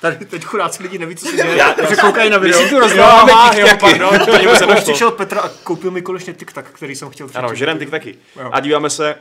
Tady 0.00 0.24
teď 0.26 0.44
chudáci 0.44 0.82
lidi 0.82 0.98
neví, 0.98 1.16
co 1.16 1.26
se 1.26 1.36
děje, 1.36 1.56
Já- 1.56 1.88
že 1.88 1.96
koukají 1.96 2.30
na 2.30 2.38
video. 2.38 2.62
si 2.62 2.68
tu 2.68 2.80
rozdáváme 2.80 3.60
jo, 3.60 3.66
taky. 3.66 3.80
pardon, 3.80 4.18
to 4.26 4.56
se 4.56 4.66
přišel 4.82 5.10
Petra 5.10 5.40
a 5.40 5.48
koupil 5.48 5.90
mi 5.90 6.02
konečně 6.02 6.34
TikTok, 6.34 6.66
který 6.66 6.96
jsem 6.96 7.10
chtěl 7.10 7.28
Ano, 7.34 7.54
žerem 7.54 7.78
TikToky. 7.78 8.18
Jo. 8.36 8.50
A 8.52 8.60
díváme 8.60 8.90
se, 8.90 9.14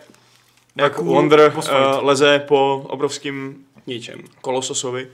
jak 0.79 0.97
Wonder 0.99 1.53
uh, 1.55 1.61
fight. 1.61 1.71
leze 2.01 2.39
po 2.47 2.85
obrovským 2.89 3.55
Ničem. 3.87 4.19
kolososovi. 4.41 5.07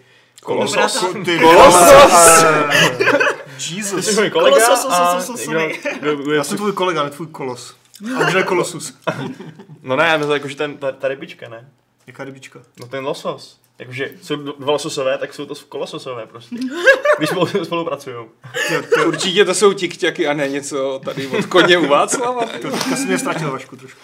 Kolosos. 0.43 1.05
Ty 1.25 1.39
Kolosos! 1.39 2.43
Jesus. 3.71 4.05
Ty 4.05 4.11
jsi 4.13 4.21
můj 4.21 4.29
kolega 4.29 4.55
Kolosos, 4.55 4.85
a 4.91 5.19
kdo- 5.99 6.33
Já 6.33 6.43
jsem 6.43 6.57
tvůj 6.57 6.71
kolega, 6.73 7.03
ne 7.03 7.09
tvůj 7.09 7.27
kolos. 7.27 7.75
A 8.17 8.27
už 8.27 8.33
ne 8.33 8.43
kolosus. 8.43 8.93
No 9.83 9.95
ne, 9.95 10.03
já 10.07 10.17
myslím, 10.17 10.33
jako, 10.33 10.47
že 10.47 10.55
ten, 10.55 10.77
ta, 10.77 10.91
ta 10.91 11.07
rybička, 11.07 11.49
ne? 11.49 11.69
Jaká 12.07 12.23
rybička? 12.23 12.59
No 12.79 12.87
ten 12.87 13.05
losos. 13.05 13.57
Jakože 13.79 14.09
jsou 14.21 14.35
dva 14.35 14.71
lososové, 14.71 15.17
tak 15.17 15.33
jsou 15.33 15.45
to 15.45 15.53
kolososové 15.69 16.25
prostě. 16.27 16.55
Když 17.17 17.29
spolu, 17.29 17.47
spolupracují. 17.63 18.15
Určitě 19.07 19.45
to 19.45 19.53
jsou 19.53 19.73
tikťaky 19.73 20.27
a 20.27 20.33
ne 20.33 20.47
něco 20.49 21.01
tady 21.05 21.27
od 21.27 21.45
koně 21.45 21.77
u 21.77 21.87
Václava. 21.87 22.45
To 22.61 22.71
teďka 22.71 22.95
jsem 22.95 23.07
mě 23.07 23.17
ztratil 23.19 23.51
Vašku 23.51 23.75
trošku. 23.75 23.99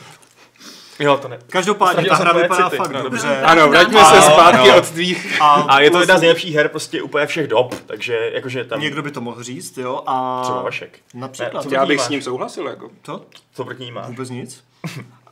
Jo, 1.00 1.18
to 1.18 1.28
ne. 1.28 1.40
Každopádně 1.48 2.10
ta 2.10 2.16
hra 2.16 2.34
vypadá 2.34 2.64
city. 2.70 2.78
fakt 2.78 2.92
No, 2.92 3.02
dobře. 3.04 3.42
Ano, 3.42 3.68
vraťme 3.70 4.00
A- 4.02 4.06
se 4.06 4.22
zpátky 4.22 4.70
no. 4.70 4.78
od 4.78 4.90
tvých. 4.90 5.42
A, 5.42 5.46
A 5.54 5.80
je 5.80 5.92
to 5.92 6.00
jedna 6.00 6.18
z 6.18 6.22
nejlepších 6.22 6.56
her 6.56 6.70
prostě 6.70 7.02
úplně 7.02 7.26
všech 7.26 7.48
dob, 7.48 7.76
takže 7.86 8.32
jakože 8.34 8.64
tam 8.64 8.80
Někdo 8.80 9.02
by 9.02 9.12
to 9.12 9.22
mohl 9.22 9.44
říct, 9.44 9.78
jo. 9.78 10.04
A 10.08 10.40
třeba 10.44 10.62
Vašek. 10.62 11.00
Například. 11.14 11.64
Ne, 11.64 11.70
co 11.70 11.76
Já 11.76 11.86
bych 11.86 12.02
s 12.02 12.10
ním 12.10 12.22
souhlasil, 12.22 12.68
jako. 12.68 12.90
To? 13.02 13.22
Co 13.54 13.66
proti 13.66 13.84
ní 13.84 13.92
máš? 13.92 14.08
Vůbec 14.08 14.30
nic. 14.30 14.64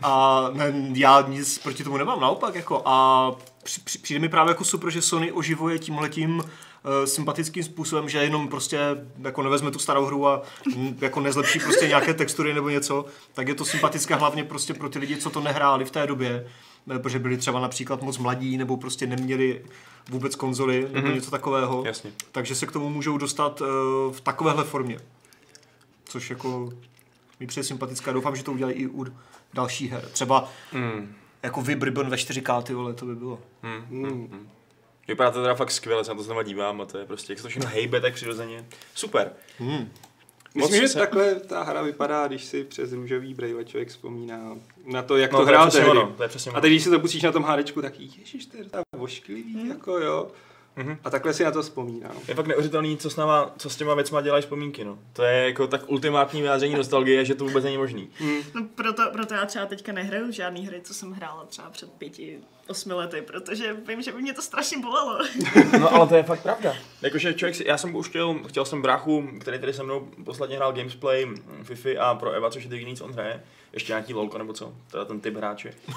A 0.04 0.46
ne, 0.54 0.74
já 0.94 1.26
nic 1.28 1.58
proti 1.58 1.84
tomu 1.84 1.98
nemám, 1.98 2.20
naopak. 2.20 2.56
Jako, 2.56 2.82
a 2.86 3.32
při, 3.64 3.82
při, 3.82 4.00
přijde 4.00 4.20
mi 4.20 4.30
právě 4.30 4.52
jako 4.52 4.64
super, 4.64 4.90
že 4.90 5.02
Sony 5.02 5.32
oživuje 5.32 5.80
tímhletím 5.80 6.44
sympatickým 7.06 7.64
způsobem, 7.64 8.10
že 8.10 8.18
jenom 8.18 8.48
prostě 8.48 8.80
jako 9.24 9.44
nevezme 9.44 9.72
tu 9.72 9.80
starou 9.80 10.06
hru 10.06 10.28
a 10.28 10.42
mm, 10.76 10.98
jako 11.02 11.20
nezlepší 11.22 11.60
prostě 11.60 11.88
nějaké 11.88 12.14
textury 12.14 12.54
nebo 12.54 12.70
něco, 12.70 13.06
tak 13.34 13.48
je 13.48 13.56
to 13.56 13.66
sympatické 13.66 14.16
hlavně 14.16 14.44
prostě 14.44 14.74
pro 14.74 14.90
ty 14.90 15.00
lidi, 15.00 15.18
co 15.18 15.30
to 15.30 15.42
nehráli 15.42 15.86
v 15.86 15.92
té 15.92 16.08
době, 16.08 16.48
eh, 16.96 17.00
protože 17.00 17.20
byli 17.20 17.38
třeba 17.38 17.60
například 17.60 18.02
moc 18.02 18.18
mladí 18.18 18.58
nebo 18.58 18.78
prostě 18.78 19.08
neměli 19.08 19.62
vůbec 20.10 20.36
konzoly 20.36 20.88
nebo 20.94 21.08
mm-hmm. 21.08 21.16
něco 21.16 21.32
takového. 21.32 21.84
Jasně. 21.86 22.12
Takže 22.32 22.56
se 22.56 22.66
k 22.66 22.72
tomu 22.72 22.90
můžou 22.90 23.18
dostat 23.18 23.62
uh, 23.62 23.68
v 24.14 24.22
takovéhle 24.22 24.64
formě. 24.64 25.00
Což 26.06 26.30
jako 26.30 26.70
mi 27.40 27.48
přijde 27.48 27.64
sympatické 27.64 28.10
a 28.10 28.14
doufám, 28.14 28.36
že 28.36 28.44
to 28.44 28.52
udělají 28.52 28.76
i 28.78 28.88
u 28.88 29.06
dalších 29.54 29.92
her. 29.92 30.06
Třeba 30.12 30.50
Hmm. 30.72 31.16
jako 31.44 31.62
Vib 31.62 31.84
Ribbon 31.84 32.10
ve 32.10 32.18
4K, 32.18 32.64
ty 32.64 32.74
vole, 32.74 32.94
to 32.94 33.06
by 33.06 33.16
bylo. 33.16 33.40
Hmm. 33.64 34.50
Vypadá 35.08 35.32
to 35.32 35.42
teda 35.42 35.56
fakt 35.56 35.72
skvěle, 35.72 36.04
se 36.06 36.12
na 36.12 36.16
to 36.18 36.24
znova 36.24 36.44
dívám 36.44 36.82
a 36.82 36.86
to 36.86 36.98
je 36.98 37.06
prostě, 37.06 37.32
jak 37.34 37.40
se 37.40 37.44
to 37.44 37.50
všechno 37.50 37.70
hejbe 37.70 38.02
tak 38.02 38.14
přirozeně. 38.14 38.66
Super. 38.96 39.32
Hmm. 39.60 39.92
Moc 40.56 40.70
Myslím, 40.70 40.82
že 40.82 40.88
se- 40.88 41.00
takhle 41.00 41.36
ta 41.36 41.64
hra 41.64 41.82
vypadá, 41.82 42.28
když 42.28 42.44
si 42.46 42.64
přes 42.64 42.92
růžový 42.94 43.34
brejle 43.34 43.66
člověk 43.66 43.90
vzpomíná 43.90 44.56
na 44.86 45.02
to, 45.04 45.18
jak 45.18 45.32
No, 45.32 45.38
to 45.40 45.44
to 45.46 45.48
hrál 45.48 45.72
tehdy. 45.72 45.90
ono, 45.90 46.14
to 46.18 46.24
je 46.24 46.30
A 46.54 46.62
teď, 46.62 46.72
když 46.72 46.84
si 46.84 46.90
to 46.90 47.00
pustíš 47.00 47.22
na 47.24 47.32
tom 47.32 47.44
hádečku, 47.44 47.82
tak 47.82 48.00
ježiš, 48.00 48.46
to 48.46 48.58
je 48.58 48.64
ta 48.64 48.82
vošklivý, 48.96 49.68
jako 49.70 50.00
jo. 50.00 50.32
Mhm. 50.76 50.98
A 51.04 51.10
takhle 51.10 51.34
si 51.34 51.44
na 51.44 51.52
to 51.52 51.62
vzpomínám. 51.62 52.12
Je 52.28 52.36
fakt 52.36 52.48
neuvěřitelný, 52.48 52.98
co 52.98 53.10
s, 53.10 53.16
náma, 53.16 53.52
co 53.58 53.70
s 53.70 53.76
těma 53.76 53.94
věcma 53.94 54.22
děláš 54.22 54.44
vzpomínky, 54.44 54.84
no. 54.84 55.00
To 55.14 55.24
je 55.24 55.46
jako 55.46 55.68
tak 55.68 55.90
ultimátní 55.90 56.42
vyjádření 56.42 56.76
nostalgie, 56.76 57.26
že 57.26 57.36
to 57.36 57.46
vůbec 57.46 57.64
není 57.64 57.78
možný. 57.78 58.10
No, 58.56 58.68
proto, 58.76 59.10
proto 59.12 59.34
já 59.34 59.46
třeba 59.46 59.66
teďka 59.66 59.92
nehraju 59.92 60.32
žádný 60.32 60.68
hry, 60.68 60.82
co 60.84 60.94
jsem 60.94 61.12
hrála 61.12 61.46
třeba 61.46 61.70
před 61.70 61.92
pěti, 61.92 62.40
osmi 62.70 62.94
lety, 62.94 63.22
protože 63.22 63.76
vím, 63.88 64.02
že 64.02 64.12
by 64.12 64.22
mě 64.22 64.34
to 64.34 64.42
strašně 64.42 64.78
bolelo. 64.80 65.20
No 65.80 65.94
ale 65.94 66.08
to 66.08 66.16
je 66.16 66.24
fakt 66.24 66.44
pravda. 66.44 66.74
Jakože 67.02 67.34
člověk 67.34 67.56
si, 67.56 67.64
já 67.68 67.78
jsem 67.78 67.96
už 67.96 68.10
chtěl, 68.10 68.36
chtěl 68.48 68.66
jsem 68.66 68.82
bráchu, 68.82 69.28
který 69.40 69.60
tady 69.60 69.74
se 69.74 69.84
mnou 69.84 70.08
posledně 70.26 70.56
hrál 70.56 70.74
Gamesplay, 70.74 71.26
mm, 71.26 71.64
Fifi 71.64 71.98
a 71.98 72.16
pro 72.16 72.32
Eva, 72.32 72.50
což 72.52 72.64
je 72.64 72.72
jediný, 72.74 72.96
co 72.96 73.06
on 73.06 73.12
hraje, 73.14 73.44
ještě 73.74 73.92
nějaký 73.92 74.14
lolko 74.14 74.38
nebo 74.38 74.54
co, 74.54 74.74
teda 74.92 75.06
ten 75.06 75.20
typ 75.20 75.36
hráče, 75.38 75.74
uh, 75.88 75.96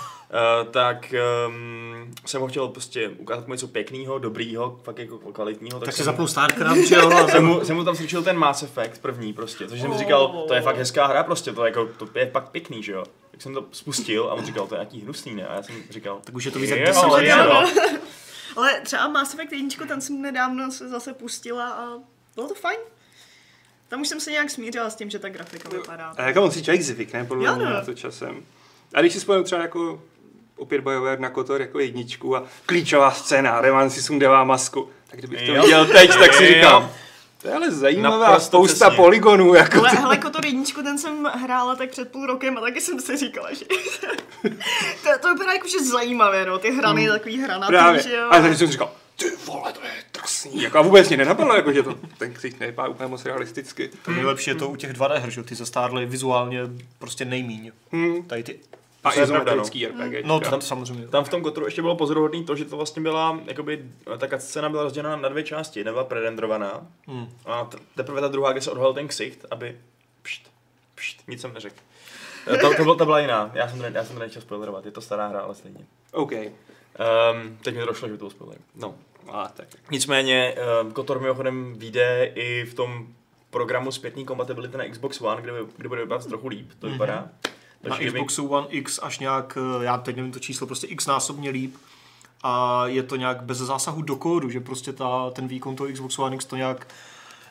tak 0.70 1.14
um, 1.48 2.14
jsem 2.26 2.40
ho 2.40 2.48
chtěl 2.48 2.68
prostě 2.68 3.08
ukázat 3.08 3.46
mu 3.46 3.54
něco 3.54 3.68
pěkného, 3.68 4.18
dobrýho, 4.18 4.80
fakt 4.82 4.98
jako 4.98 5.18
kvalitního. 5.18 5.80
Tak 5.80 5.90
si 5.92 5.96
jsem, 5.96 6.04
zapnul 6.04 6.28
StarCraft, 6.28 6.80
že 6.80 6.94
jo? 6.94 7.10
jsem 7.30 7.44
a- 7.44 7.48
mu, 7.48 7.64
jsem 7.64 7.76
mu 7.76 7.84
tam 7.84 7.96
slyšel 7.96 8.22
ten 8.22 8.36
Mass 8.38 8.62
Effect 8.62 9.02
první 9.02 9.32
prostě, 9.32 9.68
což 9.68 9.80
jsem 9.80 9.90
Oh. 9.90 9.96
si 9.96 10.02
říkal, 10.02 10.44
to 10.48 10.54
je 10.54 10.60
fakt 10.60 10.76
hezká 10.76 11.06
hra 11.06 11.22
prostě, 11.22 11.52
to, 11.52 11.64
je 11.64 11.68
jako, 11.68 11.86
to 11.86 12.18
je 12.18 12.26
fakt 12.30 12.48
pěkný, 12.48 12.82
že 12.82 12.92
jo. 12.92 13.04
Tak 13.40 13.42
jsem 13.42 13.54
to 13.54 13.66
spustil 13.72 14.24
a 14.30 14.34
on 14.34 14.46
říkal, 14.46 14.66
to 14.66 14.74
je 14.74 14.78
nějaký 14.78 15.00
hnusný, 15.00 15.34
ne? 15.34 15.46
A 15.46 15.54
já 15.54 15.62
jsem 15.62 15.74
říkal, 15.90 16.20
Tak 16.24 16.34
už 16.34 16.44
je 16.44 16.50
to 16.50 16.58
víc 16.58 16.70
jak 16.70 16.80
jo, 16.80 16.86
10 16.86 17.00
ale 17.00 17.24
let, 18.56 18.82
třeba 18.84 19.08
Mass 19.08 19.34
Effect 19.34 19.52
1, 19.52 19.86
ten 19.86 20.00
jsem 20.00 20.22
nedávno 20.22 20.70
se 20.70 20.88
zase 20.88 21.14
pustila 21.14 21.68
a 21.68 21.86
bylo 22.34 22.48
to 22.48 22.54
fajn. 22.54 22.78
Tam 23.88 24.00
už 24.00 24.08
jsem 24.08 24.20
se 24.20 24.30
nějak 24.30 24.50
smířila 24.50 24.90
s 24.90 24.94
tím, 24.94 25.10
že 25.10 25.18
ta 25.18 25.28
grafika 25.28 25.68
vypadá. 25.68 26.14
A 26.16 26.22
jako 26.22 26.42
on 26.42 26.50
si 26.50 26.62
člověk 26.62 26.82
zvykne, 26.82 27.24
podle 27.24 27.56
mě, 27.56 27.64
no. 27.64 27.70
na 27.70 27.84
to 27.84 27.94
časem. 27.94 28.44
A 28.94 29.00
když 29.00 29.12
si 29.12 29.18
vzpomenu 29.18 29.44
třeba 29.44 29.62
jako 29.62 30.02
opět 30.56 30.80
BioWare 30.80 31.20
na 31.20 31.30
Kotor 31.30 31.60
jako 31.60 31.78
jedničku 31.78 32.36
a 32.36 32.44
klíčová 32.66 33.10
scéna, 33.10 33.60
Revan 33.60 33.90
si 33.90 34.02
sundává 34.02 34.44
masku, 34.44 34.90
tak 35.06 35.18
kdybych 35.18 35.46
to 35.46 35.52
viděl 35.62 35.86
teď, 35.86 36.10
tak 36.18 36.34
si 36.34 36.44
Jo. 36.44 36.54
říkám, 36.54 36.92
to 37.42 37.48
je 37.48 37.54
ale 37.54 37.70
zajímavá 37.70 38.18
Naprosto 38.18 38.46
spousta 38.46 38.86
přesně. 38.86 38.96
polygonů, 38.96 39.54
jako 39.54 39.78
Ale 39.78 39.88
hele, 39.90 40.16
Kotor 40.16 40.46
jedničku, 40.46 40.82
ten 40.82 40.98
jsem 40.98 41.24
hrála 41.24 41.74
tak 41.76 41.90
před 41.90 42.12
půl 42.12 42.26
rokem 42.26 42.58
a 42.58 42.60
taky 42.60 42.80
jsem 42.80 43.00
si 43.00 43.16
říkala, 43.16 43.54
že 43.54 43.64
to, 45.02 45.08
to 45.20 45.32
vypadá 45.34 45.52
jakože 45.52 45.84
zajímavě, 45.84 46.46
no, 46.46 46.58
ty 46.58 46.70
hrany, 46.70 47.02
Hmm. 47.04 47.12
takový 47.12 47.38
hranatý, 47.42 47.70
Právě. 47.72 48.02
že 48.02 48.14
jo. 48.16 48.28
A 48.30 48.40
tady 48.40 48.56
jsem 48.56 48.68
říkal, 48.68 48.92
ty 49.16 49.24
vole, 49.46 49.72
to 49.72 49.80
je 49.84 49.90
drsný. 50.12 50.62
Jako, 50.62 50.78
a 50.78 50.82
vůbec 50.82 51.08
mě 51.08 51.16
nenapadlo, 51.16 51.54
jako, 51.56 51.72
že 51.72 51.82
to 51.82 51.94
ten 52.18 52.32
ksicht 52.34 52.60
nevypadá 52.60 52.88
úplně 52.88 53.08
moc 53.08 53.24
realisticky. 53.24 53.90
To 54.04 54.10
nejlepší 54.10 54.50
je 54.50 54.54
to 54.54 54.68
u 54.68 54.76
těch 54.76 54.92
2D 54.92 55.14
her, 55.20 55.30
že 55.30 55.40
jo? 55.40 55.44
Ty 55.44 55.54
zastárly 55.54 56.06
vizuálně 56.06 56.60
prostě 56.98 57.24
nejmíň. 57.24 57.72
Hmm. 57.92 58.22
Tady 58.22 58.42
ty... 58.42 58.58
A 59.04 59.14
izometrický 59.20 59.86
RPG. 59.86 60.24
No 60.24 60.40
to 60.40 60.50
tam 60.50 60.60
samozřejmě. 60.60 61.08
Tam 61.08 61.24
v 61.24 61.28
tom 61.28 61.42
Kotru 61.42 61.64
ještě 61.64 61.82
bylo 61.82 61.96
pozoruhodný 61.96 62.44
to, 62.44 62.56
že 62.56 62.64
to 62.64 62.76
vlastně 62.76 63.02
byla, 63.02 63.40
jakoby, 63.46 63.84
ta 64.18 64.38
scéna 64.38 64.68
byla 64.68 64.82
rozdělena 64.82 65.16
na 65.16 65.28
dvě 65.28 65.42
části, 65.42 65.80
jedna 65.80 65.92
byla 65.92 66.04
prerendrovaná 66.04 66.86
Hmm. 67.06 67.28
a 67.46 67.70
teprve 67.96 68.20
ta 68.20 68.28
druhá, 68.28 68.52
kde 68.52 68.60
se 68.60 68.70
odhalil 68.70 68.94
ten 68.94 69.08
ksicht, 69.08 69.44
aby, 69.50 69.76
pšt, 70.22 70.50
pšt, 70.94 71.28
nic 71.28 71.40
jsem 71.40 71.54
neřekl. 71.54 71.76
E, 72.54 72.56
To, 72.58 72.74
to, 72.76 72.82
byla, 72.82 72.96
to 72.96 73.04
byla 73.04 73.20
jiná, 73.20 73.50
já 73.54 73.68
jsem, 73.68 73.78
to 73.78 73.84
já 73.84 74.04
jsem 74.04 74.16
to 74.16 74.20
nechtěl 74.22 74.42
spoilerovat, 74.42 74.84
je 74.86 74.90
to 74.92 75.00
stará 75.00 75.26
hra, 75.26 75.40
ale 75.40 75.54
stejně. 75.54 75.80
OK. 76.12 76.32
Um, 76.32 77.58
teď 77.62 77.74
mi 77.74 77.80
to 77.80 77.86
došlo, 77.86 78.08
že 78.08 78.14
to 78.14 78.18
byl 78.18 78.30
spoiler. 78.30 78.58
No. 78.76 78.94
A 79.32 79.48
tak. 79.48 79.68
Nicméně, 79.90 80.54
um, 80.82 80.92
Kotor 80.92 81.20
mimochodem 81.20 81.74
vyjde 81.78 82.32
i 82.34 82.64
v 82.64 82.74
tom 82.74 83.06
programu 83.50 83.92
zpětný 83.92 84.24
kompatibility 84.24 84.76
na 84.76 84.88
Xbox 84.88 85.20
One, 85.20 85.42
kde, 85.42 85.52
kde 85.76 85.88
bude 85.88 86.00
vypadat 86.00 86.26
trochu 86.26 86.48
líp, 86.48 86.70
to 86.78 86.86
vypadá. 86.90 87.14
Na 87.14 87.30
Takže 87.82 88.02
kdyby- 88.02 88.18
Xboxu 88.18 88.46
One 88.48 88.66
X 88.70 88.98
až 89.02 89.18
nějak, 89.18 89.58
eh, 89.80 89.84
já 89.84 89.98
teď 89.98 90.16
nevím 90.16 90.32
to 90.32 90.38
číslo, 90.38 90.66
prostě 90.66 90.86
x 90.86 91.06
násobně 91.06 91.50
líp. 91.50 91.74
A 92.42 92.82
je 92.86 93.02
to 93.02 93.16
nějak 93.16 93.42
bez 93.42 93.58
zásahu 93.58 94.02
do 94.02 94.16
kódu, 94.16 94.50
že 94.50 94.60
prostě 94.60 94.92
ta, 94.92 95.30
ten 95.30 95.48
výkon 95.48 95.76
toho 95.76 95.92
Xbox 95.92 96.18
One 96.18 96.34
X 96.36 96.44
to 96.44 96.56
nějak 96.56 96.86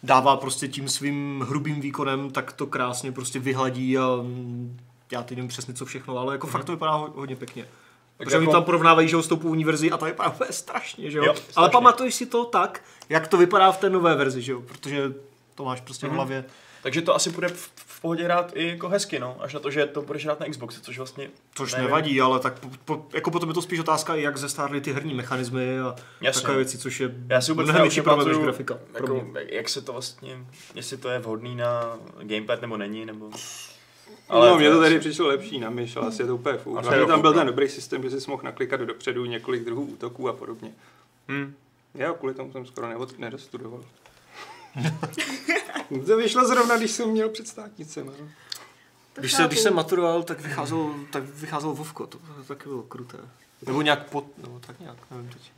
dává 0.03 0.37
prostě 0.37 0.67
tím 0.67 0.89
svým 0.89 1.45
hrubým 1.49 1.81
výkonem, 1.81 2.31
tak 2.31 2.51
to 2.53 2.65
krásně 2.67 3.11
prostě 3.11 3.39
vyhladí 3.39 3.97
a 3.97 4.15
mm, 4.21 4.77
já 5.11 5.23
teď 5.23 5.37
nevím 5.37 5.47
přesně 5.49 5.73
co 5.73 5.85
všechno, 5.85 6.17
ale 6.17 6.33
jako 6.33 6.47
fakt 6.47 6.65
to 6.65 6.71
vypadá 6.71 6.91
ho- 6.91 7.13
hodně 7.15 7.35
pěkně. 7.35 7.65
Takže 8.17 8.35
jako- 8.35 8.43
oni 8.45 8.51
tam 8.51 8.63
porovnávají, 8.63 9.07
že 9.09 9.21
s 9.23 9.27
tou 9.27 9.37
původní 9.37 9.63
verzi 9.65 9.91
a 9.91 9.97
to 9.97 10.05
vypadá 10.05 10.29
úplně 10.29 10.51
strašně, 10.53 11.11
že 11.11 11.17
jo. 11.17 11.23
Jo, 11.23 11.31
ale 11.31 11.41
strašně. 11.51 11.71
pamatuješ 11.71 12.15
si 12.15 12.25
to 12.25 12.45
tak, 12.45 12.81
jak 13.09 13.27
to 13.27 13.37
vypadá 13.37 13.71
v 13.71 13.77
té 13.77 13.89
nové 13.89 14.15
verzi, 14.15 14.41
že 14.41 14.51
jo, 14.51 14.61
protože 14.61 15.13
to 15.55 15.65
máš 15.65 15.81
prostě 15.81 16.07
v 16.07 16.11
hlavě. 16.11 16.45
Takže 16.83 17.01
to 17.01 17.15
asi 17.15 17.29
bude 17.29 17.47
v, 17.47 17.69
v 17.99 18.01
pohodě 18.01 18.23
hrát 18.23 18.51
i 18.55 18.67
jako 18.67 18.89
hezky, 18.89 19.19
no. 19.19 19.37
Až 19.39 19.53
na 19.53 19.59
to, 19.59 19.71
že 19.71 19.85
to 19.85 20.01
budeš 20.01 20.25
hrát 20.25 20.39
na 20.39 20.45
Xboxi, 20.49 20.81
což 20.81 20.97
vlastně... 20.97 21.29
Což 21.55 21.73
nevím. 21.73 21.87
nevadí, 21.87 22.21
ale 22.21 22.39
tak 22.39 22.59
po, 22.59 22.69
po, 22.85 23.05
jako 23.13 23.31
potom 23.31 23.49
je 23.49 23.53
to 23.53 23.61
spíš 23.61 23.79
otázka, 23.79 24.15
jak 24.15 24.37
zestárly 24.37 24.81
ty 24.81 24.93
herní 24.93 25.13
mechanismy 25.13 25.79
a 25.79 25.95
Jasně. 26.21 26.41
takové 26.41 26.57
věci, 26.57 26.77
což 26.77 26.99
je 26.99 27.15
Já 27.27 27.41
si 27.41 27.51
vůbec 27.51 27.65
mnohem 27.65 27.81
větší 27.81 28.01
problém 28.01 28.27
než 28.27 28.37
grafika. 28.37 28.77
pro 28.91 29.15
Jako, 29.15 29.27
jak 29.49 29.69
se 29.69 29.81
to 29.81 29.91
vlastně, 29.91 30.37
jestli 30.75 30.97
to 30.97 31.09
je 31.09 31.19
vhodný 31.19 31.55
na 31.55 31.97
gamepad 32.21 32.61
nebo 32.61 32.77
není, 32.77 33.05
nebo... 33.05 33.29
Ale 34.29 34.49
no, 34.49 34.57
mě 34.57 34.69
to 34.69 34.79
tady 34.79 34.99
přišlo 34.99 35.27
lepší 35.27 35.59
na 35.59 35.69
myš, 35.69 35.95
ale 35.95 36.07
asi 36.07 36.21
je 36.21 36.27
to 36.27 36.35
úplně 36.35 36.57
Hlavně 36.65 36.97
jo, 36.97 37.07
tam 37.07 37.21
byl 37.21 37.33
ten 37.33 37.47
dobrý 37.47 37.69
systém, 37.69 38.09
že 38.09 38.21
jsi 38.21 38.31
mohl 38.31 38.43
naklikat 38.43 38.81
dopředu 38.81 39.25
několik 39.25 39.63
druhů 39.63 39.85
útoků 39.85 40.29
a 40.29 40.33
podobně. 40.33 40.71
Hm. 41.27 41.53
Já 41.95 42.13
kvůli 42.13 42.33
tomu 42.33 42.51
jsem 42.51 42.65
skoro 42.65 43.07
nedostudoval. 43.17 43.83
to 46.05 46.17
vyšlo 46.17 46.47
zrovna, 46.47 46.77
když 46.77 46.91
jsem 46.91 47.09
měl 47.09 47.29
před 47.29 47.47
státnicem. 47.47 48.05
No. 48.05 48.13
To 49.13 49.21
Když, 49.21 49.33
se, 49.33 49.43
když 49.47 49.59
jsem 49.59 49.73
maturoval, 49.73 50.23
tak 50.23 50.41
vycházel, 50.41 50.95
tak 51.11 51.23
vycházel 51.23 51.73
Vovko, 51.73 52.07
to, 52.07 52.17
to 52.17 52.43
taky 52.47 52.69
bylo 52.69 52.83
kruté. 52.83 53.17
Nebo 53.65 53.81
nějak 53.81 54.09
pod, 54.09 54.37
nebo 54.37 54.59
tak 54.67 54.79
nějak, 54.79 54.97
nevím 55.11 55.29
teď. 55.29 55.51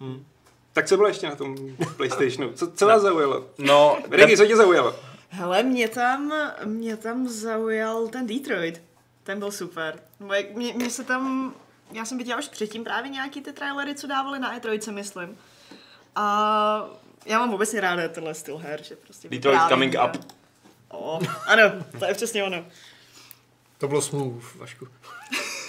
Hmm. 0.00 0.24
Tak 0.72 0.86
co 0.86 0.96
bylo 0.96 1.08
ještě 1.08 1.28
na 1.28 1.36
tom 1.36 1.56
Playstationu? 1.96 2.52
Co, 2.52 2.70
co 2.70 2.86
vás 2.86 3.02
zaujalo? 3.02 3.46
No, 3.58 3.98
Ricky, 4.10 4.36
co 4.36 4.46
tě 4.46 4.56
zaujalo? 4.56 4.94
Hele, 5.28 5.62
mě 5.62 5.88
tam, 5.88 6.32
mě 6.64 6.96
tam 6.96 7.28
zaujal 7.28 8.08
ten 8.08 8.26
Detroit. 8.26 8.82
Ten 9.22 9.38
byl 9.38 9.50
super. 9.52 10.02
Mě, 10.54 10.74
mě 10.74 10.90
se 10.90 11.04
tam, 11.04 11.54
já 11.92 12.04
jsem 12.04 12.18
viděla 12.18 12.38
už 12.38 12.48
předtím 12.48 12.84
právě 12.84 13.10
nějaký 13.10 13.40
ty 13.40 13.52
trailery, 13.52 13.94
co 13.94 14.06
dávali 14.06 14.38
na 14.38 14.58
E3, 14.58 14.92
myslím. 14.92 15.38
A 16.16 16.90
já 17.26 17.38
mám 17.38 17.54
obecně 17.54 17.80
ráda 17.80 18.08
tenhle 18.08 18.34
styl 18.34 18.56
her, 18.56 18.82
že 18.82 18.96
prostě 18.96 19.28
Detroit 19.28 19.60
coming 19.68 19.96
a- 19.96 20.04
up. 20.06 20.16
O, 20.88 21.20
ano, 21.46 21.62
to 21.98 22.04
je 22.04 22.14
přesně 22.14 22.44
ono. 22.44 22.64
To 23.78 23.88
bylo 23.88 24.02
smooth, 24.02 24.44
Vašku. 24.56 24.88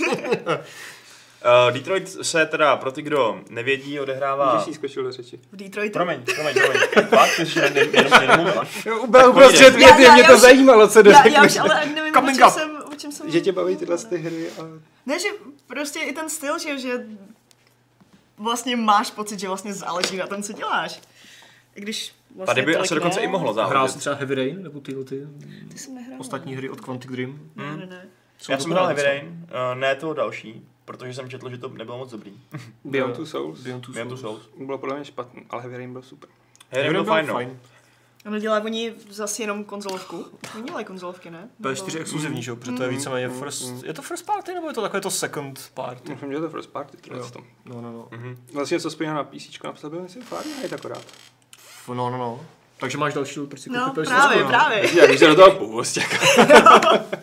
Uh, 0.05 1.71
Detroit 1.71 2.25
se 2.25 2.45
teda, 2.45 2.75
pro 2.75 2.91
ty, 2.91 3.01
kdo 3.01 3.39
nevědí, 3.49 3.99
odehrává... 3.99 4.55
Když 4.55 4.67
jí 4.67 4.73
skočil 4.73 5.03
do 5.03 5.11
řeči. 5.11 5.39
V 5.51 5.55
Detroitu. 5.55 5.93
Promiň, 5.93 6.23
promiň, 6.35 6.53
promiň. 6.53 7.07
Fakt, 7.09 7.29
jsi 7.35 7.59
ne- 7.59 7.71
jenom- 7.93 8.21
jenom 8.21 8.35
mluvila? 8.41 8.65
Byl 9.07 9.29
uprostřed 9.29 9.73
Já- 9.79 9.99
já- 9.99 10.17
já 10.17 10.33
už- 10.33 10.91
co 10.91 11.09
Já, 11.09 11.27
já 11.27 11.43
už 11.45 11.57
ale 11.57 11.81
ani 11.81 11.93
nevím, 11.95 12.13
o 12.13 12.15
Coming 12.19 12.37
čem, 12.37 12.47
up. 12.47 12.53
jsem, 12.53 12.77
o 12.91 12.95
čem 12.95 13.11
jsem... 13.11 13.31
Že 13.31 13.41
tě 13.41 13.51
baví 13.51 13.75
tyhle 13.77 13.97
ty 13.97 14.17
hry 14.17 14.49
a... 14.51 14.61
Ne, 15.05 15.19
že 15.19 15.27
prostě 15.67 15.99
i 15.99 16.13
ten 16.13 16.29
styl, 16.29 16.59
že, 16.59 16.79
že 16.79 17.05
vlastně 18.37 18.75
máš 18.75 19.11
pocit, 19.11 19.39
že 19.39 19.47
vlastně 19.47 19.73
záleží 19.73 20.17
na 20.17 20.27
tom, 20.27 20.43
co 20.43 20.53
děláš. 20.53 21.01
I 21.75 21.81
když 21.81 22.15
vlastně 22.35 22.45
Tady 22.55 22.65
by 22.65 22.75
asi 22.77 22.95
dokonce 22.95 23.19
ne. 23.19 23.25
i 23.25 23.29
mohlo 23.29 23.53
Hrál 23.53 23.67
jsi 23.67 23.73
záležet. 23.73 23.99
třeba 23.99 24.15
Heavy 24.15 24.35
Rain, 24.35 24.63
nebo 24.63 24.79
tyhle 24.79 25.03
ty 25.03 25.27
Ty 25.71 25.77
jsem 25.77 25.95
nehrál. 25.95 26.19
ostatní 26.19 26.55
hry 26.55 26.69
od 26.69 26.81
Quantic 26.81 27.11
Dream? 27.11 27.39
Ne, 27.55 27.77
ne, 27.77 27.85
ne. 27.85 28.07
Jsou 28.37 28.51
Já 28.51 28.57
to 28.57 28.63
jsem 28.63 28.71
hrál 28.71 28.85
Heavy? 28.85 29.03
Rain, 29.03 29.45
uh, 29.73 29.79
ne 29.79 29.95
toho 29.95 30.13
další, 30.13 30.67
protože 30.85 31.13
jsem 31.13 31.29
četl, 31.29 31.49
že 31.49 31.57
to 31.57 31.69
nebylo 31.69 31.97
moc 31.97 32.11
dobrý. 32.11 32.33
Beyond 32.83 33.15
Two 33.15 33.25
Souls. 33.25 33.59
Beyond 33.61 33.85
Two 33.85 33.93
Beyond 33.93 34.09
Souls. 34.09 34.21
Souls. 34.21 34.49
Bylo 34.65 34.77
podle 34.77 34.95
mě 34.95 35.05
špatný, 35.05 35.41
ale 35.49 35.61
Heavy 35.61 35.77
Rain 35.77 35.93
byl 35.93 36.01
super. 36.01 36.29
Heavy 36.69 36.83
Rain 36.93 36.93
byl 37.05 37.13
fajn, 37.13 37.27
no. 37.27 37.57
Ale 38.25 38.39
dělají 38.39 38.63
oni 38.63 38.93
zase 39.09 39.43
jenom 39.43 39.63
konzolovku. 39.63 40.25
Oni 40.55 40.63
dělají 40.63 40.85
konzolovky, 40.85 41.31
ne? 41.31 41.49
P4 41.61 41.85
Nebo- 41.87 41.99
exkluzivní, 41.99 42.43
že 42.43 42.51
jo? 42.51 42.55
Protože 42.55 42.71
to 42.71 42.83
je 42.83 42.89
víceméně 42.89 43.29
first... 43.29 43.83
Je 43.85 43.93
to 43.93 44.01
first 44.01 44.25
party, 44.25 44.53
nebo 44.53 44.67
je 44.67 44.73
to 44.73 44.81
takové 44.81 45.01
to 45.01 45.11
second 45.11 45.71
party? 45.73 46.11
Myslím, 46.11 46.31
že 46.31 46.37
to 46.37 46.43
je 46.43 46.49
first 46.49 46.69
party, 46.69 46.97
tohle 46.97 47.19
Jo. 47.19 47.29
to. 47.29 47.39
No, 47.65 47.81
no, 47.81 47.91
no. 47.91 48.09
Vlastně 48.53 48.79
co 48.79 48.89
spíš 48.91 49.07
na 49.07 49.23
PC, 49.23 49.63
napsal 49.63 49.89
byl 49.89 50.01
myslím 50.01 50.23
Fahrenheit 50.23 50.73
akorát. 50.73 51.05
No, 51.87 51.95
no, 52.09 52.17
no. 52.17 52.39
Takže 52.77 52.97
máš 52.97 53.13
další 53.13 53.35
důvod, 53.35 53.49
proč 53.49 53.59
si 53.61 53.69
No, 53.69 53.93
PS4, 53.93 54.05
právě, 54.05 54.43
no. 54.43 54.47
právě. 54.49 55.11
Já 55.11 55.17
se 55.17 55.27
do 55.27 55.35
toho 55.35 55.51
půst, 55.51 55.97
jako. 55.97 56.15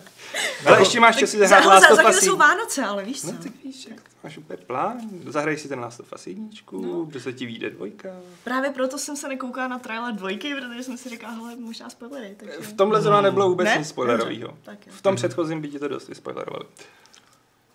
Ale 0.67 0.79
ještě 0.81 1.01
máš 1.01 1.17
čas 1.17 1.31
si 1.31 1.39
zahrát 1.39 1.65
Za, 1.65 1.69
Last 1.71 1.91
of 1.91 2.11
Us 2.11 2.25
jsou. 2.25 2.37
Vánoce, 2.37 2.85
ale 2.85 3.05
víš 3.05 3.21
co? 3.21 3.27
No 3.27 3.39
tak 3.43 3.53
víš, 3.65 3.87
jak 3.91 4.01
to 4.01 4.09
máš 4.25 4.39
úplně 4.39 4.57
plán. 4.57 4.99
Zahraj 5.27 5.57
si 5.57 5.69
ten 5.69 5.81
Last 5.81 6.01
of 6.01 6.13
Us 6.13 6.27
jedničku, 6.27 6.83
No. 6.87 7.05
kde 7.05 7.21
se 7.21 7.33
ti 7.33 7.47
vyjde 7.47 7.71
dvojka. 7.71 8.09
Právě 8.45 8.71
proto 8.71 8.99
jsem 8.99 9.17
se 9.17 9.29
nekoukala 9.29 9.69
na 9.69 9.79
trailer 9.79 10.15
dvojky, 10.15 10.55
protože 10.55 10.83
jsem 10.83 10.99
si 10.99 11.09
říkala, 11.09 11.33
hele, 11.33 11.57
možná 11.57 11.91
spoilery. 11.91 12.35
Takže... 12.37 12.53
V 12.61 12.73
tomhle 12.73 13.01
zrovna 13.03 13.21
nebylo 13.21 13.49
vůbec 13.49 13.65
Ne? 13.65 13.77
nic 13.79 13.89
spoilerového. 13.89 14.59
V 14.91 15.03
tom 15.03 15.17
předchozím 15.17 15.61
by 15.61 15.69
ti 15.69 15.79
to 15.79 15.89
dost 15.89 16.11
spoilerovali. 16.13 16.65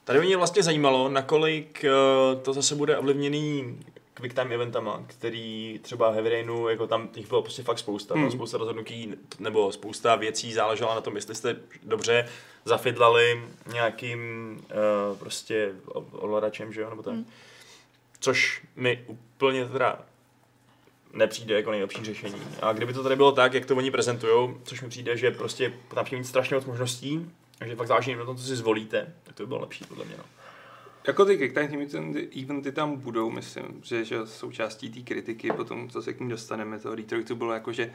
Tady 0.03 0.21
mě 0.21 0.37
vlastně 0.37 0.63
zajímalo, 0.63 1.09
nakolik 1.09 1.85
uh, 2.35 2.41
to 2.41 2.53
zase 2.53 2.75
bude 2.75 2.97
ovlivněný 2.97 3.79
quick 4.13 4.35
time 4.35 4.51
eventama, 4.51 5.03
který 5.07 5.79
třeba 5.81 6.11
Heavy 6.11 6.29
Rainu, 6.29 6.69
jako 6.69 6.87
tam 6.87 7.07
těch 7.07 7.27
bylo 7.27 7.41
prostě 7.41 7.63
fakt 7.63 7.79
spousta, 7.79 8.15
hmm. 8.15 8.31
Spousta 8.31 8.57
rozhodnutí, 8.57 9.13
nebo 9.39 9.71
spousta 9.71 10.15
věcí 10.15 10.53
záležela 10.53 10.95
na 10.95 11.01
tom, 11.01 11.15
jestli 11.15 11.35
jste 11.35 11.55
dobře 11.83 12.29
zafidlali 12.65 13.41
nějakým 13.73 14.19
uh, 15.11 15.17
prostě 15.17 15.71
ovladačem, 16.11 16.73
že 16.73 16.81
jo, 16.81 16.89
nebo 16.89 17.03
tak. 17.03 17.13
Hmm. 17.13 17.25
Což 18.19 18.61
mi 18.75 19.03
úplně 19.07 19.65
teda 19.65 19.99
nepřijde 21.13 21.55
jako 21.55 21.71
nejlepší 21.71 22.03
řešení. 22.03 22.41
A 22.61 22.73
kdyby 22.73 22.93
to 22.93 23.03
tady 23.03 23.15
bylo 23.15 23.31
tak, 23.31 23.53
jak 23.53 23.65
to 23.65 23.75
oni 23.75 23.91
prezentují, 23.91 24.49
což 24.63 24.81
mi 24.81 24.89
přijde, 24.89 25.17
že 25.17 25.31
prostě 25.31 25.73
tam 25.95 26.05
přijde 26.05 26.19
mít 26.19 26.27
strašně 26.27 26.55
moc 26.55 26.65
možností, 26.65 27.31
takže 27.57 27.75
fakt 27.75 27.87
záleží 27.87 28.15
na 28.15 28.25
tom, 28.25 28.37
co 28.37 28.43
si 28.43 28.55
zvolíte, 28.55 29.13
tak 29.23 29.35
to 29.35 29.43
by 29.43 29.47
bylo 29.47 29.59
lepší 29.59 29.85
podle 29.85 30.05
mě. 30.05 30.15
No. 30.17 30.23
Jako 31.07 31.25
ty 31.25 31.49
time 31.49 31.67
eventy- 31.67 32.43
eventy 32.43 32.71
tam 32.71 32.97
budou, 32.99 33.29
myslím, 33.31 33.65
že, 33.83 34.05
že 34.05 34.17
součástí 34.25 34.89
té 34.89 34.99
kritiky, 34.99 35.51
potom, 35.51 35.89
co 35.89 36.01
se 36.01 36.13
k 36.13 36.19
ní 36.19 36.29
dostaneme, 36.29 36.79
toho 36.79 36.95
Detroitu 36.95 37.35
bylo 37.35 37.53
jako, 37.53 37.73
že 37.73 37.93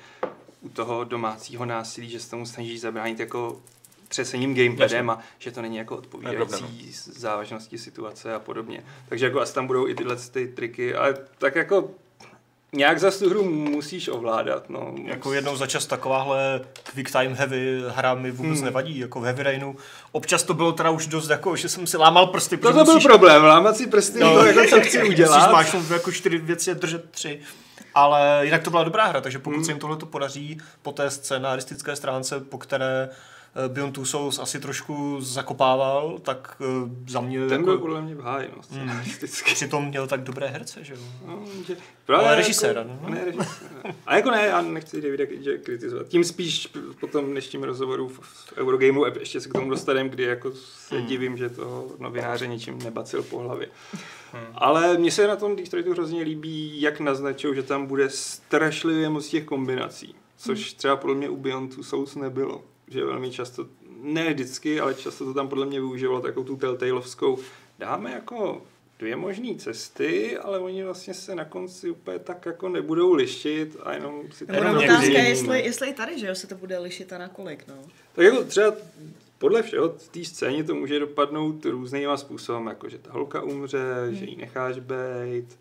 u 0.61 0.68
toho 0.68 1.05
domácího 1.05 1.64
násilí, 1.64 2.11
že 2.11 2.21
se 2.21 2.31
tomu 2.31 2.47
snaží 2.47 2.79
zabránit 2.79 3.21
jako 3.21 3.61
třesením 4.09 4.55
gamepadem 4.55 5.11
a 5.11 5.18
že 5.38 5.51
to 5.51 5.62
není 5.62 5.77
jako 5.77 5.97
odpovídající 5.97 6.92
závažnosti 7.12 7.79
situace 7.79 8.35
a 8.35 8.38
podobně. 8.38 8.85
Takže 9.09 9.27
jako 9.27 9.40
asi 9.40 9.55
tam 9.55 9.66
budou 9.66 9.88
i 9.88 9.94
tyhle 9.94 10.16
ty 10.16 10.49
triky, 10.49 10.94
ale 10.94 11.14
tak 11.38 11.55
jako 11.55 11.90
nějak 12.72 13.00
za 13.00 13.11
tu 13.11 13.31
hru 13.31 13.44
musíš 13.50 14.09
ovládat. 14.09 14.70
No. 14.70 14.94
Jako 15.04 15.33
jednou 15.33 15.57
za 15.57 15.66
čas 15.66 15.87
takováhle 15.87 16.61
quick 16.94 17.12
time 17.12 17.35
heavy 17.35 17.83
hra 17.88 18.14
mi 18.14 18.31
vůbec 18.31 18.57
Hmm. 18.57 18.64
nevadí, 18.64 18.98
jako 18.98 19.20
v 19.20 19.24
Heavy 19.24 19.42
Rainu. 19.42 19.76
Občas 20.12 20.42
to 20.42 20.54
bylo 20.54 20.72
teda 20.72 20.90
už 20.90 21.07
dost 21.07 21.28
jako, 21.31 21.57
že 21.57 21.68
jsem 21.68 21.87
si 21.87 21.96
lámal 21.96 22.26
prsty, 22.26 22.57
To, 22.57 22.68
to 22.68 22.74
byl 22.74 22.85
musíš- 22.85 23.07
problém, 23.07 23.44
lámat 23.44 23.76
si 23.76 23.87
prsty, 23.87 24.20
No. 24.20 24.33
to 24.35 24.46
jako 24.46 24.61
co 24.70 24.81
chci 24.81 24.98
Musíš 24.98 25.11
udělat. 25.14 25.48
zmáčknout 25.50 25.90
jako 25.90 26.12
čtyři 26.12 26.38
věci 26.38 26.70
a 26.70 26.74
držet 26.74 27.11
tři. 27.11 27.40
Ale 27.94 28.40
jinak 28.42 28.62
to 28.62 28.70
byla 28.70 28.85
dobrá 28.85 29.04
hra, 29.07 29.20
takže 29.20 29.38
pokud 29.38 29.54
Hmm. 29.57 29.64
se 29.64 29.70
jim 29.70 29.78
tohle 29.78 29.96
to 29.96 30.07
podaří 30.07 30.59
po 30.83 30.92
té 30.92 31.11
scénaristické 31.11 31.96
stránce, 31.96 32.40
po 32.40 32.59
které 32.59 33.09
eh, 33.12 33.14
Beyond 33.69 33.95
Two 33.95 34.05
Souls 34.05 34.39
asi 34.39 34.61
trošku 34.61 35.21
zakopával, 35.21 36.19
tak 36.23 36.57
eh, 36.61 36.91
za 37.09 37.21
mě 37.21 37.47
Ten 37.49 37.65
byl 37.65 37.73
jako, 37.73 37.81
podle 37.83 38.03
mě 38.03 38.15
v 38.15 38.21
háji, 38.21 38.49
no, 38.57 38.63
scénaristicky. 38.63 39.55
přitom 39.55 39.89
měl 39.89 40.07
tak 40.07 40.23
dobré 40.23 40.47
herce, 40.47 40.85
že 40.85 40.95
jo. 40.95 41.01
No, 41.27 41.43
že, 41.67 41.77
Ale 42.15 42.35
režiséra, 42.35 42.81
jako, 42.81 42.93
no. 43.03 43.09
ne, 43.11 43.25
režiséra. 43.25 43.71
A 44.07 44.17
jako 44.17 44.31
ne, 44.31 44.47
já 44.47 44.63
nechci 44.63 45.03
Davida 45.03 45.25
Cage 45.27 45.59
kritizovat. 45.59 46.09
Tím 46.09 46.25
spíš 46.25 46.69
po 47.01 47.07
tom 47.07 47.27
dnešním 47.31 47.63
rozhovoru 47.63 48.09
v, 48.09 48.53
Eurogameu, 48.57 49.05
ještě 49.19 49.41
se 49.41 49.49
k 49.49 49.53
tomu 49.53 49.71
dostaneme, 49.71 50.09
kdy 50.09 50.23
jako 50.23 50.53
se 50.53 50.99
Hmm. 50.99 51.07
divím, 51.07 51.37
že 51.37 51.49
toho 51.49 51.87
novináře 51.99 52.47
ničím 52.47 52.79
nebacil 52.79 53.23
po 53.23 53.39
hlavě. 53.39 53.69
Hmm. 54.33 54.43
Ale 54.55 54.99
mně 54.99 55.11
se 55.11 55.27
na 55.27 55.37
tom 55.37 55.57
Detroitu 55.57 55.93
hrozně 55.93 56.23
líbí, 56.23 56.81
jak 56.81 57.01
naznačují, 57.01 57.55
že 57.55 57.63
tam 57.63 57.87
bude 57.87 58.11
strašlivě 58.11 59.09
moc 59.09 59.29
těch 59.29 59.45
kombinací. 59.45 60.15
Což 60.37 60.73
třeba 60.73 60.97
podle 60.97 61.17
mě 61.17 61.29
u 61.29 61.37
Beyond 61.37 61.75
Two 61.75 61.85
Souls 61.85 62.15
nebylo. 62.15 62.63
Že 62.90 63.05
velmi 63.05 63.31
často, 63.31 63.66
ne 64.03 64.35
vždycky, 64.35 64.81
ale 64.81 64.94
často 64.94 65.24
to 65.24 65.35
tam 65.35 65.48
podle 65.48 65.66
mě 65.66 65.81
využívalo 65.81 66.20
takovou 66.20 66.46
tu 66.46 66.57
telltaleovskou. 66.57 67.38
Dáme 67.79 68.12
jako 68.12 68.62
dvě 68.98 69.16
možné 69.16 69.55
cesty, 69.55 70.38
ale 70.38 70.59
oni 70.59 70.85
vlastně 70.85 71.14
se 71.14 71.35
na 71.35 71.44
konci 71.44 71.90
úplně 71.90 72.18
tak 72.18 72.46
jako 72.46 72.68
nebudou 72.68 73.12
lišit 73.12 73.77
a 73.83 73.92
jenom 73.92 74.33
si 74.33 74.46
to 74.46 74.53
Jenom 74.53 74.74
no, 74.74 74.83
otázka 74.83 75.12
je, 75.12 75.29
jestli, 75.29 75.62
jestli 75.62 75.88
i 75.88 75.94
tady, 75.94 76.18
že 76.18 76.27
jo, 76.27 76.35
se 76.35 76.46
to 76.46 76.55
bude 76.55 76.79
lišit 76.79 77.12
a 77.12 77.18
na 77.18 77.29
kolik, 77.29 77.68
no. 77.68 77.74
Tak 78.12 78.24
jako 78.24 78.44
třeba 78.44 78.72
podle 79.38 79.62
všeho 79.62 79.88
v 79.88 80.09
té 80.09 80.24
scéně 80.24 80.64
to 80.64 80.74
může 80.74 80.98
dopadnout 80.98 81.64
různýma 81.64 82.16
způsobem, 82.16 82.66
jako 82.66 82.88
že 82.88 82.98
ta 82.98 83.12
holka 83.12 83.42
umře, 83.42 83.94
hmm. 84.07 84.14
že 84.14 84.24
ji 84.24 84.37
necháš 84.37 84.79
bejt, 84.79 85.59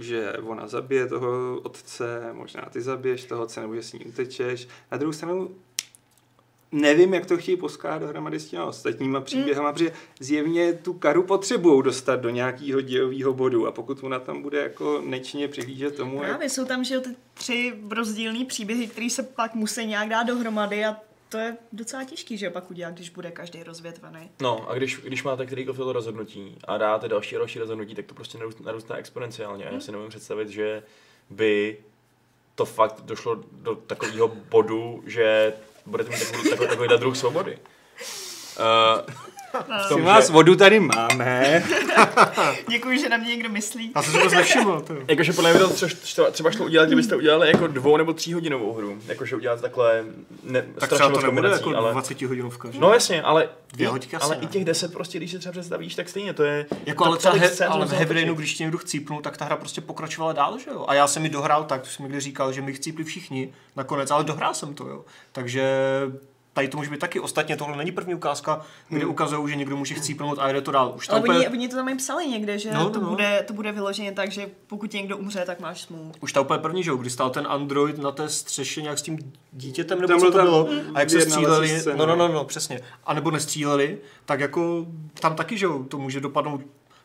že 0.00 0.32
ona 0.32 0.68
zabije 0.68 1.06
toho 1.06 1.60
otce, 1.62 2.28
možná 2.32 2.62
ty 2.72 2.80
zabiješ 2.80 3.24
toho 3.24 3.42
otce, 3.42 3.60
nebo 3.60 3.74
že 3.74 3.82
s 3.82 3.92
ní 3.92 4.04
utečeš. 4.04 4.68
Na 4.92 4.98
druhou 4.98 5.12
stranu 5.12 5.56
nevím, 6.72 7.14
jak 7.14 7.26
to 7.26 7.36
chtějí 7.36 7.56
poskládat 7.56 7.98
dohromady 7.98 8.40
s 8.40 8.46
těma 8.46 8.64
ostatníma 8.64 9.20
příběhama, 9.20 9.68
hmm. 9.68 9.74
protože 9.74 9.92
zjevně 10.20 10.72
tu 10.72 10.92
karu 10.92 11.22
potřebují 11.22 11.82
dostat 11.82 12.20
do 12.20 12.30
nějakého 12.30 12.80
dějového 12.80 13.32
bodu 13.32 13.66
a 13.66 13.72
pokud 13.72 14.04
ona 14.04 14.18
tam 14.18 14.42
bude 14.42 14.58
jako 14.62 15.02
nečně 15.04 15.48
přihlížet 15.48 15.96
tomu, 15.96 16.16
jak 16.16 16.26
Právě 16.26 16.48
jsou 16.48 16.64
tam, 16.64 16.84
že 16.84 17.00
ty 17.00 17.10
tři 17.34 17.74
rozdílné 17.90 18.44
příběhy, 18.44 18.86
které 18.86 19.10
se 19.10 19.22
pak 19.22 19.54
musí 19.54 19.86
nějak 19.86 20.08
dát 20.08 20.22
dohromady 20.22 20.84
a 20.84 20.96
to 21.28 21.38
je 21.38 21.56
docela 21.72 22.04
těžký, 22.04 22.38
že 22.38 22.50
pak 22.50 22.70
udělat, 22.70 22.94
když 22.94 23.10
bude 23.10 23.30
každý 23.30 23.62
rozvětvený. 23.62 24.30
No 24.42 24.70
a 24.70 24.74
když, 24.74 24.96
když 24.96 25.22
máte 25.22 25.46
kterýkoliv 25.46 25.78
to 25.78 25.92
rozhodnutí 25.92 26.56
a 26.64 26.78
dáte 26.78 27.08
další 27.08 27.36
a 27.36 27.38
další 27.38 27.58
rozhodnutí, 27.58 27.94
tak 27.94 28.06
to 28.06 28.14
prostě 28.14 28.38
narůst- 28.38 28.64
narůstá 28.64 28.94
exponenciálně. 28.94 29.64
A 29.64 29.72
já 29.72 29.80
si 29.80 29.92
nemůžu 29.92 30.08
představit, 30.08 30.48
že 30.48 30.82
by 31.30 31.78
to 32.54 32.64
fakt 32.64 33.00
došlo 33.00 33.44
do 33.52 33.74
takového 33.74 34.28
bodu, 34.28 35.02
že 35.06 35.52
budete 35.86 36.10
mít 36.10 36.18
takový, 36.18 36.50
takový, 36.50 36.68
takový 36.68 36.88
druh 36.96 37.16
svobody. 37.16 37.58
Uh, 38.58 39.31
Prosím 39.52 39.88
tom, 39.88 40.02
vás, 40.02 40.26
že, 40.26 40.32
vodu 40.32 40.56
tady 40.56 40.80
máme. 40.80 41.62
Děkuji, 42.68 42.98
že 42.98 43.08
na 43.08 43.16
mě 43.16 43.28
někdo 43.28 43.48
myslí. 43.48 43.92
Já 43.96 44.02
jsem 44.02 44.12
si 44.12 44.28
to 44.28 44.34
nevšiml. 44.34 44.80
To. 44.80 44.94
jo. 44.94 45.00
jakože 45.08 45.32
podle 45.32 45.50
mě 45.50 45.60
to 45.60 45.68
třeba, 46.30 46.50
šlo 46.50 46.64
udělat, 46.64 46.86
kdybyste 46.86 47.16
udělali 47.16 47.48
jako 47.48 47.66
dvou 47.66 47.96
nebo 47.96 48.12
tří 48.12 48.34
hodinovou 48.34 48.72
hru. 48.72 48.98
Jakože 49.06 49.36
udělat 49.36 49.60
takhle 49.60 50.04
ne, 50.42 50.62
Tak 50.62 50.74
strašně 50.74 50.96
třeba 50.96 51.10
to 51.10 51.26
nebude 51.26 51.48
jako 51.48 51.76
ale... 51.76 51.92
20 51.92 52.22
hodinovka. 52.22 52.70
že? 52.70 52.80
No 52.80 52.92
jasně, 52.92 53.22
ale, 53.22 53.48
Dvě 53.72 53.88
i, 53.88 54.16
ale 54.20 54.36
ne. 54.36 54.42
i 54.42 54.46
těch 54.46 54.64
deset 54.64 54.92
prostě, 54.92 55.18
když 55.18 55.30
si 55.30 55.38
třeba 55.38 55.52
představíš, 55.52 55.94
tak 55.94 56.08
stejně 56.08 56.34
to 56.34 56.42
je... 56.42 56.66
Jako 56.86 57.04
to 57.04 57.08
ale, 57.08 57.18
třeba 57.18 57.34
he, 57.34 57.66
ale 57.66 57.86
v 57.86 57.92
Heavy 57.92 58.34
když 58.34 58.54
tě 58.54 58.64
někdo 58.64 58.78
chcípnul, 58.78 59.20
tak 59.20 59.36
ta 59.36 59.44
hra 59.44 59.56
prostě 59.56 59.80
pokračovala 59.80 60.32
dál, 60.32 60.58
že 60.58 60.70
jo? 60.70 60.84
A 60.88 60.94
já 60.94 61.06
jsem 61.06 61.22
mi 61.22 61.28
dohrál 61.28 61.64
tak, 61.64 61.82
to 61.82 61.88
jsem 61.88 62.04
někdy 62.04 62.20
říkal, 62.20 62.52
že 62.52 62.62
mi 62.62 62.72
chcípli 62.72 63.04
všichni 63.04 63.52
nakonec, 63.76 64.10
ale 64.10 64.24
dohrál 64.24 64.54
jsem 64.54 64.74
to, 64.74 64.88
jo. 64.88 65.04
Takže 65.32 65.62
tady 66.52 66.68
to 66.68 66.76
může 66.76 66.90
být 66.90 67.00
taky. 67.00 67.20
Ostatně 67.20 67.56
tohle 67.56 67.76
není 67.76 67.92
první 67.92 68.14
ukázka, 68.14 68.60
kde 68.88 69.00
Hmm. 69.00 69.10
ukazují, 69.10 69.48
že 69.50 69.56
někdo 69.56 69.76
může 69.76 69.94
chcípnout 69.94 70.38
a 70.38 70.52
jde 70.52 70.60
to 70.60 70.70
dál. 70.70 70.92
Už 70.96 71.06
to 71.06 71.12
Ale 71.12 71.20
úplně, 71.22 71.38
oni, 71.38 71.48
oni 71.48 71.68
to 71.68 71.76
tam 71.76 71.88
i 71.88 71.94
psali 71.96 72.26
někde, 72.26 72.58
že 72.58 72.70
No, 72.72 72.90
to, 72.90 73.00
no. 73.00 73.08
Bude, 73.10 73.44
to 73.46 73.52
bude 73.54 73.72
vyloženě 73.72 74.12
tak, 74.12 74.32
že 74.32 74.48
pokud 74.66 74.92
někdo 74.92 75.16
umře, 75.16 75.44
tak 75.46 75.60
máš 75.60 75.80
smůlu. 75.82 76.12
už 76.20 76.32
ta 76.32 76.40
úplně 76.40 76.58
první, 76.58 76.82
že 76.82 76.90
jo, 76.90 76.96
kdy 76.96 77.10
stál 77.10 77.30
ten 77.30 77.46
android 77.48 77.98
na 77.98 78.10
té 78.10 78.28
střeše 78.28 78.82
nějak 78.82 78.98
s 78.98 79.02
tím 79.02 79.18
dítětem, 79.52 80.00
nebo 80.00 80.08
Tam 80.12 80.20
co 80.20 80.26
to 80.30 80.36
tam 80.38 80.46
bylo, 80.46 80.68
a 80.94 81.00
jak 81.00 81.10
se 81.10 81.20
stříleli, 81.20 81.82
no, 81.96 82.06
no, 82.06 82.16
no, 82.16 82.28
no, 82.28 82.44
přesně, 82.44 82.80
a 83.04 83.14
nebo 83.14 83.30
nestříleli, 83.30 83.98
tak 84.24 84.40
jako 84.40 84.86
tam 85.20 85.36
taky, 85.36 85.58
že 85.58 85.66
jo, 85.66 85.84
to 85.88 85.98
může 85.98 86.20
dopadnout 86.20 86.60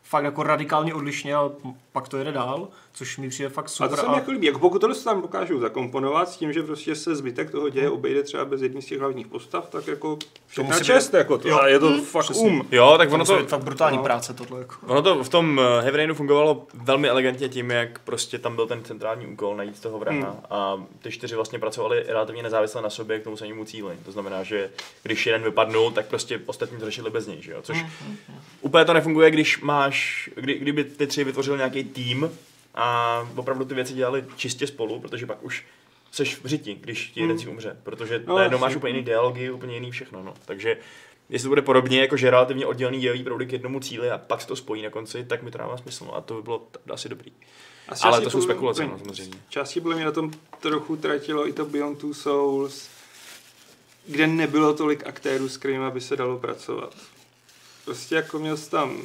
fakt 0.08 0.24
jako 0.24 0.42
radikálně 0.42 0.94
odlišně 0.94 1.34
a 1.34 1.50
pak 1.92 2.08
to 2.08 2.16
jede 2.16 2.32
dál, 2.32 2.68
což 2.92 3.18
mi 3.18 3.28
přijde 3.28 3.48
fakt 3.48 3.64
A 3.64 3.68
super. 3.68 3.90
to 3.90 3.96
se 3.96 4.08
mi 4.08 4.14
jako 4.14 4.30
líbí. 4.30 4.46
Jako 4.46 4.58
pokud 4.58 4.78
tohle 4.78 4.94
se 4.94 5.04
tam 5.04 5.22
dokážou 5.22 5.60
zakomponovat 5.60 6.28
s 6.28 6.36
tím, 6.36 6.52
že 6.52 6.62
prostě 6.62 6.94
se 6.94 7.16
zbytek 7.16 7.50
toho 7.50 7.68
děje 7.68 7.90
obejde 7.90 8.22
třeba 8.22 8.44
bez 8.44 8.62
jedné 8.62 8.82
z 8.82 8.86
těch 8.86 8.98
hlavních 9.00 9.26
postav, 9.26 9.68
tak 9.70 9.86
jako 9.86 10.18
všechna 10.46 10.74
musí 10.74 10.84
čest, 10.84 11.08
být- 11.10 11.18
jako 11.18 11.38
to. 11.38 11.48
jo. 11.48 11.58
A 11.58 11.68
je 11.68 11.78
to 11.78 11.90
Mm, 11.90 12.00
fakt 12.00 12.24
přesně. 12.24 12.50
um. 12.50 12.62
Jo, 12.72 12.94
tak 12.98 13.08
to 13.08 13.14
ono 13.14 13.24
to, 13.24 13.36
být 13.38 13.48
fakt 13.48 13.64
brutální 13.64 13.96
no. 13.96 14.02
práce 14.02 14.34
tohle. 14.34 14.58
Jako. 14.58 14.74
ono 14.86 15.02
to 15.02 15.24
v 15.24 15.28
tom 15.28 15.60
eh, 15.60 15.82
Heavy 15.82 15.96
Rainu 15.96 16.14
fungovalo 16.14 16.66
velmi 16.74 17.08
elegantně 17.08 17.48
tím, 17.48 17.70
jak 17.70 17.98
prostě 17.98 18.38
tam 18.38 18.56
byl 18.56 18.66
ten 18.66 18.84
centrální 18.84 19.26
úkol 19.26 19.56
najít 19.56 19.80
toho 19.80 19.98
vraha 19.98 20.18
Hmm. 20.18 20.26
a 20.50 20.82
ty 21.02 21.10
čtyři 21.10 21.34
vlastně 21.34 21.58
pracovali 21.58 22.04
relativně 22.08 22.42
nezávisle 22.42 22.82
na 22.82 22.90
sobě 22.90 23.20
k 23.20 23.24
tomu 23.24 23.36
samému 23.36 23.64
cíli. 23.64 23.96
To 24.04 24.12
znamená, 24.12 24.42
že 24.42 24.70
když 25.02 25.26
jeden 25.26 25.42
vypadnul, 25.42 25.90
tak 25.90 26.06
prostě 26.06 26.40
ostatní 26.46 26.78
to 26.78 26.84
řešili 26.84 27.10
bez 27.10 27.26
něj, 27.26 27.42
že 27.42 27.52
jo? 27.52 27.58
Což 27.62 27.84
úplně 28.60 28.84
to 28.84 28.92
nefunguje, 28.92 29.30
když 29.30 29.60
máš, 29.60 29.97
kdy, 30.34 30.58
kdyby 30.58 30.84
ty 30.84 31.06
tři 31.06 31.24
vytvořili 31.24 31.56
nějaký 31.56 31.84
tým 31.84 32.30
a 32.74 33.28
opravdu 33.36 33.64
ty 33.64 33.74
věci 33.74 33.94
dělali 33.94 34.24
čistě 34.36 34.66
spolu, 34.66 35.00
protože 35.00 35.26
pak 35.26 35.42
už 35.42 35.64
seš 36.12 36.36
v 36.36 36.46
řiti, 36.46 36.74
když 36.74 37.10
ti 37.10 37.20
jeden 37.20 37.38
si 37.38 37.48
umře, 37.48 37.76
protože 37.82 38.22
No, 38.26 38.36
najednou 38.36 38.58
máš 38.58 38.76
úplně 38.76 38.94
jiný 38.94 39.04
dialogy, 39.04 39.50
úplně 39.50 39.74
jiný 39.74 39.90
všechno, 39.90 40.22
no. 40.22 40.34
Takže 40.44 40.76
jestli 41.28 41.46
to 41.46 41.48
bude 41.48 41.62
podobně, 41.62 42.00
jako 42.00 42.16
že 42.16 42.30
relativně 42.30 42.66
oddělený 42.66 43.00
dělový 43.00 43.24
proudy 43.24 43.46
k 43.46 43.52
jednomu 43.52 43.80
cíli 43.80 44.10
a 44.10 44.18
pak 44.18 44.40
se 44.40 44.46
to 44.46 44.56
spojí 44.56 44.82
na 44.82 44.90
konci, 44.90 45.24
tak 45.24 45.42
mi 45.42 45.50
to 45.50 45.58
dává 45.58 45.76
smysl, 45.76 46.04
no. 46.04 46.14
a 46.14 46.20
to 46.20 46.34
by 46.34 46.42
bylo 46.42 46.58
t- 46.58 46.92
asi 46.92 47.08
dobrý. 47.08 47.32
A 47.88 47.94
z 47.94 48.04
Ale 48.04 48.20
to 48.20 48.30
jsou 48.30 48.42
spekulace, 48.42 48.86
no, 48.86 48.98
samozřejmě. 48.98 49.38
Části 49.48 49.80
podle 49.80 49.96
mě 49.96 50.04
na 50.04 50.12
tom 50.12 50.30
trochu 50.60 50.96
tratilo 50.96 51.48
i 51.48 51.52
to 51.52 51.64
Beyond 51.64 51.98
Two 51.98 52.14
Souls, 52.14 52.88
kde 54.06 54.26
nebylo 54.26 54.74
tolik 54.74 55.06
aktérů, 55.06 55.48
s 55.48 55.56
kterými 55.56 55.90
by 55.90 56.00
se 56.00 56.16
dalo 56.16 56.38
pracovat. 56.38 56.94
Prostě 57.84 58.14
jako 58.14 58.38
měl 58.38 58.56
jsi 58.56 58.70
tam, 58.70 59.02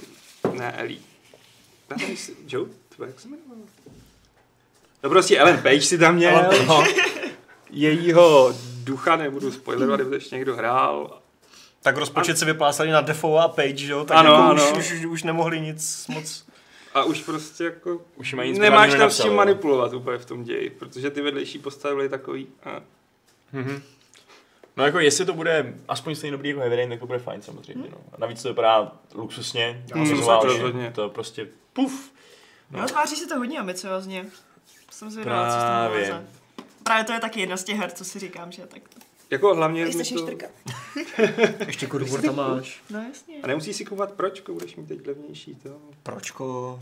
ne 0.51 0.71
Ellie, 0.71 0.99
Já 1.89 1.95
nevím, 1.97 2.11
jestli- 2.11 2.35
Joe, 2.47 2.69
tvoje, 2.95 3.09
jak 3.09 3.19
se 3.19 3.27
jmenovala? 3.27 3.61
No 5.03 5.09
prostě 5.09 5.37
Ellen 5.39 5.57
Page 5.57 5.81
si 5.81 5.97
tam 5.97 6.15
měl, 6.15 6.31
Ellen 6.37 6.45
Page. 6.49 6.65
no. 6.65 6.83
jejího 7.69 8.55
ducha, 8.83 9.15
nebudu 9.15 9.51
spoilerovat, 9.51 9.97
kdyby 9.99 10.09
to 10.09 10.15
ještě 10.15 10.35
někdo 10.35 10.55
hrál. 10.55 11.19
Tak 11.81 11.97
rozpočet 11.97 12.37
se 12.37 12.45
vyplásali 12.45 12.89
na 12.91 13.01
Defo 13.01 13.37
a 13.37 13.47
Page, 13.47 13.77
že 13.77 13.91
jo? 13.91 14.05
Tak 14.05 14.17
Ano, 14.17 14.31
jako 14.31 14.43
ano. 14.43 14.77
Už, 14.79 14.91
už, 14.93 15.05
už, 15.05 15.23
nemohli 15.23 15.61
nic 15.61 16.07
moc. 16.07 16.45
A 16.93 17.03
už 17.03 17.21
prostě 17.23 17.63
jako 17.63 18.01
Už 18.15 18.33
mají 18.33 18.49
nic 18.49 18.59
nemáš 18.59 18.93
tam 18.95 19.11
s 19.11 19.17
tím 19.21 19.31
jo. 19.31 19.37
manipulovat 19.37 19.93
úplně 19.93 20.17
v 20.17 20.25
tom 20.25 20.43
ději, 20.43 20.69
protože 20.69 21.09
ty 21.11 21.21
vedlejší 21.21 21.59
postavy 21.59 21.95
byly 21.95 22.09
takový... 22.09 22.47
A. 22.63 22.81
No 24.77 24.85
jako 24.85 24.99
jestli 24.99 25.25
to 25.25 25.33
bude 25.33 25.73
aspoň 25.87 26.15
stejně 26.15 26.31
dobrý 26.31 26.49
jako 26.49 26.59
Heavy 26.61 26.75
Rain, 26.75 26.89
tak 26.89 26.99
to 26.99 27.05
bude 27.07 27.19
fajn 27.19 27.41
samozřejmě, 27.41 27.89
no. 27.91 27.97
A 28.11 28.15
navíc 28.17 28.41
to 28.43 28.47
vypadá 28.49 28.91
luxusně, 29.15 29.83
Hmm, 29.93 30.03
vizuálně, 30.09 30.49
rozhodně. 30.53 30.91
to 30.95 31.09
prostě 31.09 31.47
puf. 31.73 32.11
No, 32.71 32.85
tváří 32.87 33.15
se 33.15 33.27
to 33.27 33.37
hodně 33.37 33.59
ambiciozně. 33.59 34.25
Jsem 34.91 35.11
zvědavá, 35.11 35.45
co 35.45 35.51
z 35.51 35.63
toho 35.63 36.23
Právě. 36.83 37.03
to 37.05 37.13
je 37.13 37.19
taky 37.19 37.39
jedna 37.39 37.57
z 37.57 37.63
těch 37.63 37.77
her, 37.77 37.91
co 37.91 38.05
si 38.05 38.19
říkám, 38.19 38.51
že 38.51 38.61
tak 38.67 38.81
Jako 39.29 39.55
hlavně 39.55 39.85
PlayStation 39.85 40.25
to... 40.25 40.47
4. 40.93 41.53
Ještě 41.67 41.87
War 41.87 42.21
tam 42.21 42.35
máš. 42.35 42.81
No 42.89 42.99
jasně, 43.03 43.35
A 43.43 43.47
nemusíš 43.47 43.75
si 43.75 43.85
kupovat 43.85 44.11
pročko, 44.11 44.53
budeš 44.53 44.75
mít 44.75 44.87
teď 44.87 45.07
levnější 45.07 45.55
to. 45.55 45.69
Pročko. 46.03 46.79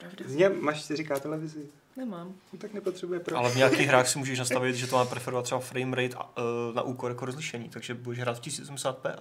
pravda. 0.00 0.24
Z 0.26 0.34
něm 0.34 0.52
máš 0.60 0.90
4K 0.90 1.20
televizi, 1.20 1.66
Nemám. 1.96 2.34
no, 2.52 2.58
tak 2.58 2.74
nepotřebuje 2.74 3.20
proč. 3.20 3.38
Ale 3.38 3.50
v 3.50 3.56
nějakých 3.56 3.88
hrách 3.88 4.08
si 4.08 4.18
můžeš 4.18 4.38
nastavit, 4.38 4.76
že 4.76 4.86
to 4.86 4.96
má 4.96 5.04
preferovat 5.04 5.44
třeba 5.44 5.60
frame 5.60 5.96
rate 5.96 6.16
a, 6.16 6.24
uh, 6.38 6.74
na 6.74 6.82
úkor 6.82 7.10
jako 7.10 7.24
rozlišení, 7.24 7.68
takže 7.68 7.94
budeš 7.94 8.20
hrát 8.20 8.38
v 8.38 8.40
1080p. 8.40 9.14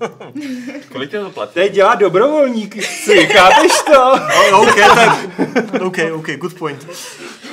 Kolik 0.92 1.10
tě 1.10 1.20
to 1.20 1.30
platí? 1.30 1.54
Teď 1.54 1.72
dělá 1.72 1.94
dobrovolník, 1.94 2.84
si, 2.84 3.26
chápeš 3.26 3.72
to? 3.86 4.12
Oh, 4.52 4.68
OK, 4.68 4.74
tak. 4.76 5.18
OK, 5.82 5.96
OK, 6.12 6.26
good 6.30 6.54
point. 6.58 6.86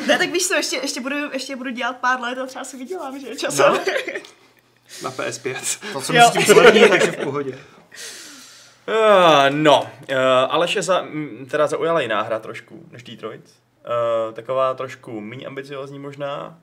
Ne, 0.08 0.18
tak 0.18 0.32
víš 0.32 0.48
co, 0.48 0.54
ještě, 0.54 0.76
ještě, 0.78 1.02
budu, 1.02 1.16
ještě 1.34 1.56
budu 1.56 1.70
dělat 1.70 1.98
pár 1.98 2.22
let 2.22 2.38
a 2.38 2.46
třeba 2.46 2.66
si 2.66 2.78
vydělám, 2.78 3.20
že 3.20 3.36
časem. 3.36 3.66
No. 3.74 3.80
Na 5.04 5.12
PS5. 5.12 5.56
To 5.94 6.02
jsem 6.02 6.16
Jo. 6.16 6.28
s 6.30 6.32
tím 6.34 6.42
sledný, 6.42 6.90
takže 6.90 7.12
v 7.12 7.18
pohodě. 7.24 7.60
Uh, 8.88 9.50
no, 9.50 9.82
uh, 9.82 10.16
Aleše 10.50 10.82
za, 10.82 11.06
teda 11.50 11.68
zaujala 11.68 12.02
jiná 12.02 12.22
hra 12.22 12.40
trošku 12.40 12.84
než 12.92 13.04
Detroit. 13.04 13.54
Uh, 14.28 14.34
taková 14.34 14.74
trošku 14.74 15.22
méně 15.22 15.48
ambiciozní 15.48 16.00
možná, 16.00 16.60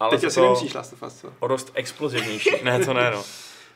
ale 0.00 0.10
Teď 0.10 0.24
asi 0.24 0.34
to 0.34 0.42
nemusíš 0.42 0.74
Last 0.74 0.92
of 0.92 1.02
Us, 1.02 1.20
co? 1.20 1.32
o 1.40 1.48
dost 1.48 1.70
explozivnější. 1.74 2.50
ne, 2.62 2.84
to 2.84 2.94
ne, 2.94 3.10
no. 3.10 3.22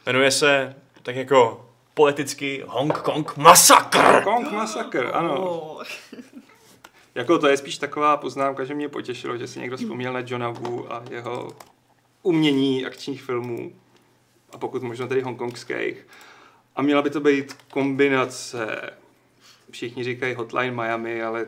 Jmenuje 0.06 0.30
se 0.30 0.74
tak 1.02 1.16
jako 1.16 1.66
poeticky 1.94 2.64
Hong 2.66 2.98
Kong 2.98 3.36
Massacre. 3.36 4.20
Kong 4.24 4.52
Massacre, 4.52 5.10
ano. 5.10 5.42
Oh. 5.42 5.82
Jako 7.14 7.38
to 7.38 7.48
je 7.48 7.56
spíš 7.56 7.78
taková 7.78 8.16
poznámka, 8.16 8.64
že 8.64 8.74
mě 8.74 8.88
potěšilo, 8.88 9.36
že 9.36 9.46
si 9.46 9.60
někdo 9.60 9.76
vzpomněl 9.76 10.12
na 10.12 10.22
Johna 10.26 10.50
Wu 10.50 10.92
a 10.92 11.02
jeho 11.10 11.48
umění 12.22 12.86
akčních 12.86 13.22
filmů 13.22 13.72
a 14.52 14.58
pokud 14.58 14.82
možno 14.82 15.08
tedy 15.08 15.20
hongkongských. 15.20 16.06
A 16.76 16.82
měla 16.82 17.02
by 17.02 17.10
to 17.10 17.20
být 17.20 17.56
kombinace, 17.70 18.90
všichni 19.70 20.04
říkají 20.04 20.34
Hotline 20.34 20.70
Miami, 20.70 21.22
ale 21.22 21.46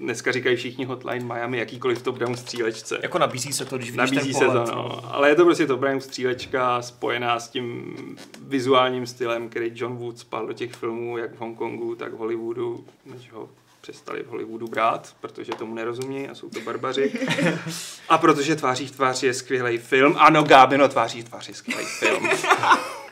dneska 0.00 0.32
říkají 0.32 0.56
všichni 0.56 0.84
Hotline 0.84 1.24
Miami, 1.24 1.58
jakýkoliv 1.58 2.02
top-down 2.02 2.36
střílečce. 2.36 2.98
Jako 3.02 3.18
nabízí 3.18 3.52
se 3.52 3.64
to, 3.64 3.76
když 3.76 3.90
vidíš 3.90 4.10
Nabízí 4.10 4.32
ten 4.32 4.38
se 4.38 4.44
to, 4.44 4.50
pohled. 4.50 4.74
no. 4.74 5.14
Ale 5.14 5.28
je 5.28 5.34
to 5.34 5.44
prostě 5.44 5.66
top-down 5.66 6.00
střílečka 6.00 6.82
spojená 6.82 7.40
s 7.40 7.48
tím 7.48 7.96
vizuálním 8.40 9.06
stylem, 9.06 9.48
který 9.48 9.72
John 9.74 9.96
Wood 9.96 10.18
spal 10.18 10.46
do 10.46 10.52
těch 10.52 10.72
filmů, 10.72 11.18
jak 11.18 11.34
v 11.34 11.40
Hongkongu, 11.40 11.94
tak 11.94 12.12
v 12.12 12.16
Hollywoodu, 12.16 12.84
než 13.06 13.32
ho 13.32 13.48
přestali 13.80 14.22
v 14.22 14.26
Hollywoodu 14.26 14.68
brát, 14.68 15.16
protože 15.20 15.52
tomu 15.52 15.74
nerozumí 15.74 16.28
a 16.28 16.34
jsou 16.34 16.48
to 16.50 16.60
barbaři. 16.60 17.12
A 18.08 18.18
protože 18.18 18.56
Tváří 18.56 18.86
v 18.86 18.90
tváři 18.90 19.26
je 19.26 19.34
skvělý 19.34 19.78
film. 19.78 20.14
Ano, 20.18 20.42
Gábino, 20.42 20.88
Tváří 20.88 21.22
v 21.22 21.24
tváři 21.24 21.50
je 21.50 21.54
skvělý 21.54 21.84
film. 21.84 22.28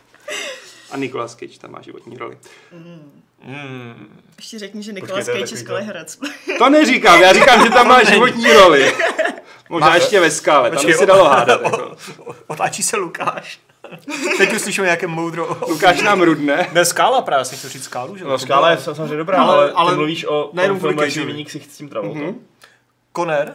A 0.90 0.96
Nicolas 0.96 1.34
Cage 1.34 1.58
tam 1.58 1.70
má 1.72 1.82
životní 1.82 2.16
roli. 2.16 2.38
Mm. 3.42 4.20
Ještě 4.36 4.58
řekni, 4.58 4.82
že 4.82 4.92
Nicolas 4.92 5.18
je 5.28 5.34
Cage 5.34 5.38
je 5.38 5.46
skvělý 5.46 5.80
to. 5.80 5.86
herec. 5.86 6.18
To 6.58 6.70
neříkám, 6.70 7.22
já 7.22 7.32
říkám, 7.32 7.64
že 7.64 7.70
tam 7.70 7.88
má 7.88 8.02
životní 8.12 8.52
roli. 8.52 8.94
Možná 9.68 9.94
ještě 9.94 10.20
ve 10.20 10.30
skále, 10.30 10.70
tam 10.70 10.86
by 10.86 10.94
se 10.94 11.06
dalo 11.06 11.24
hádat. 11.24 11.60
Jako. 11.64 11.96
Otáčí 12.46 12.82
se 12.82 12.96
Lukáš. 12.96 13.60
Teď 14.38 14.52
už 14.52 14.60
slyším 14.62 14.84
nějaké 14.84 15.06
moudro. 15.06 15.58
Lukáš 15.68 16.02
nám 16.02 16.22
rudne. 16.22 16.68
Ne, 16.72 16.84
skála 16.84 17.22
právě, 17.22 17.44
jsem 17.44 17.58
chtěl 17.58 17.70
říct 17.70 17.84
skálu, 17.84 18.16
že? 18.16 18.24
No, 18.24 18.38
skála 18.38 18.70
je 18.70 18.78
samozřejmě 18.78 19.16
dobrá, 19.16 19.38
Ale- 19.42 19.54
ale, 19.56 19.72
ale, 19.72 19.90
ty 19.92 19.96
mluvíš 19.96 20.24
o 20.24 20.50
nejenom 20.52 20.76
tom 20.76 20.80
filmu, 20.80 21.10
kvůli 21.10 21.38
jak 21.38 21.50
si 21.50 21.58
ksicht 21.58 21.72
s 21.72 21.76
tím 21.76 21.88
Travoltou. 21.88 22.18
Mhm. 22.20 22.46
Koner? 23.12 23.54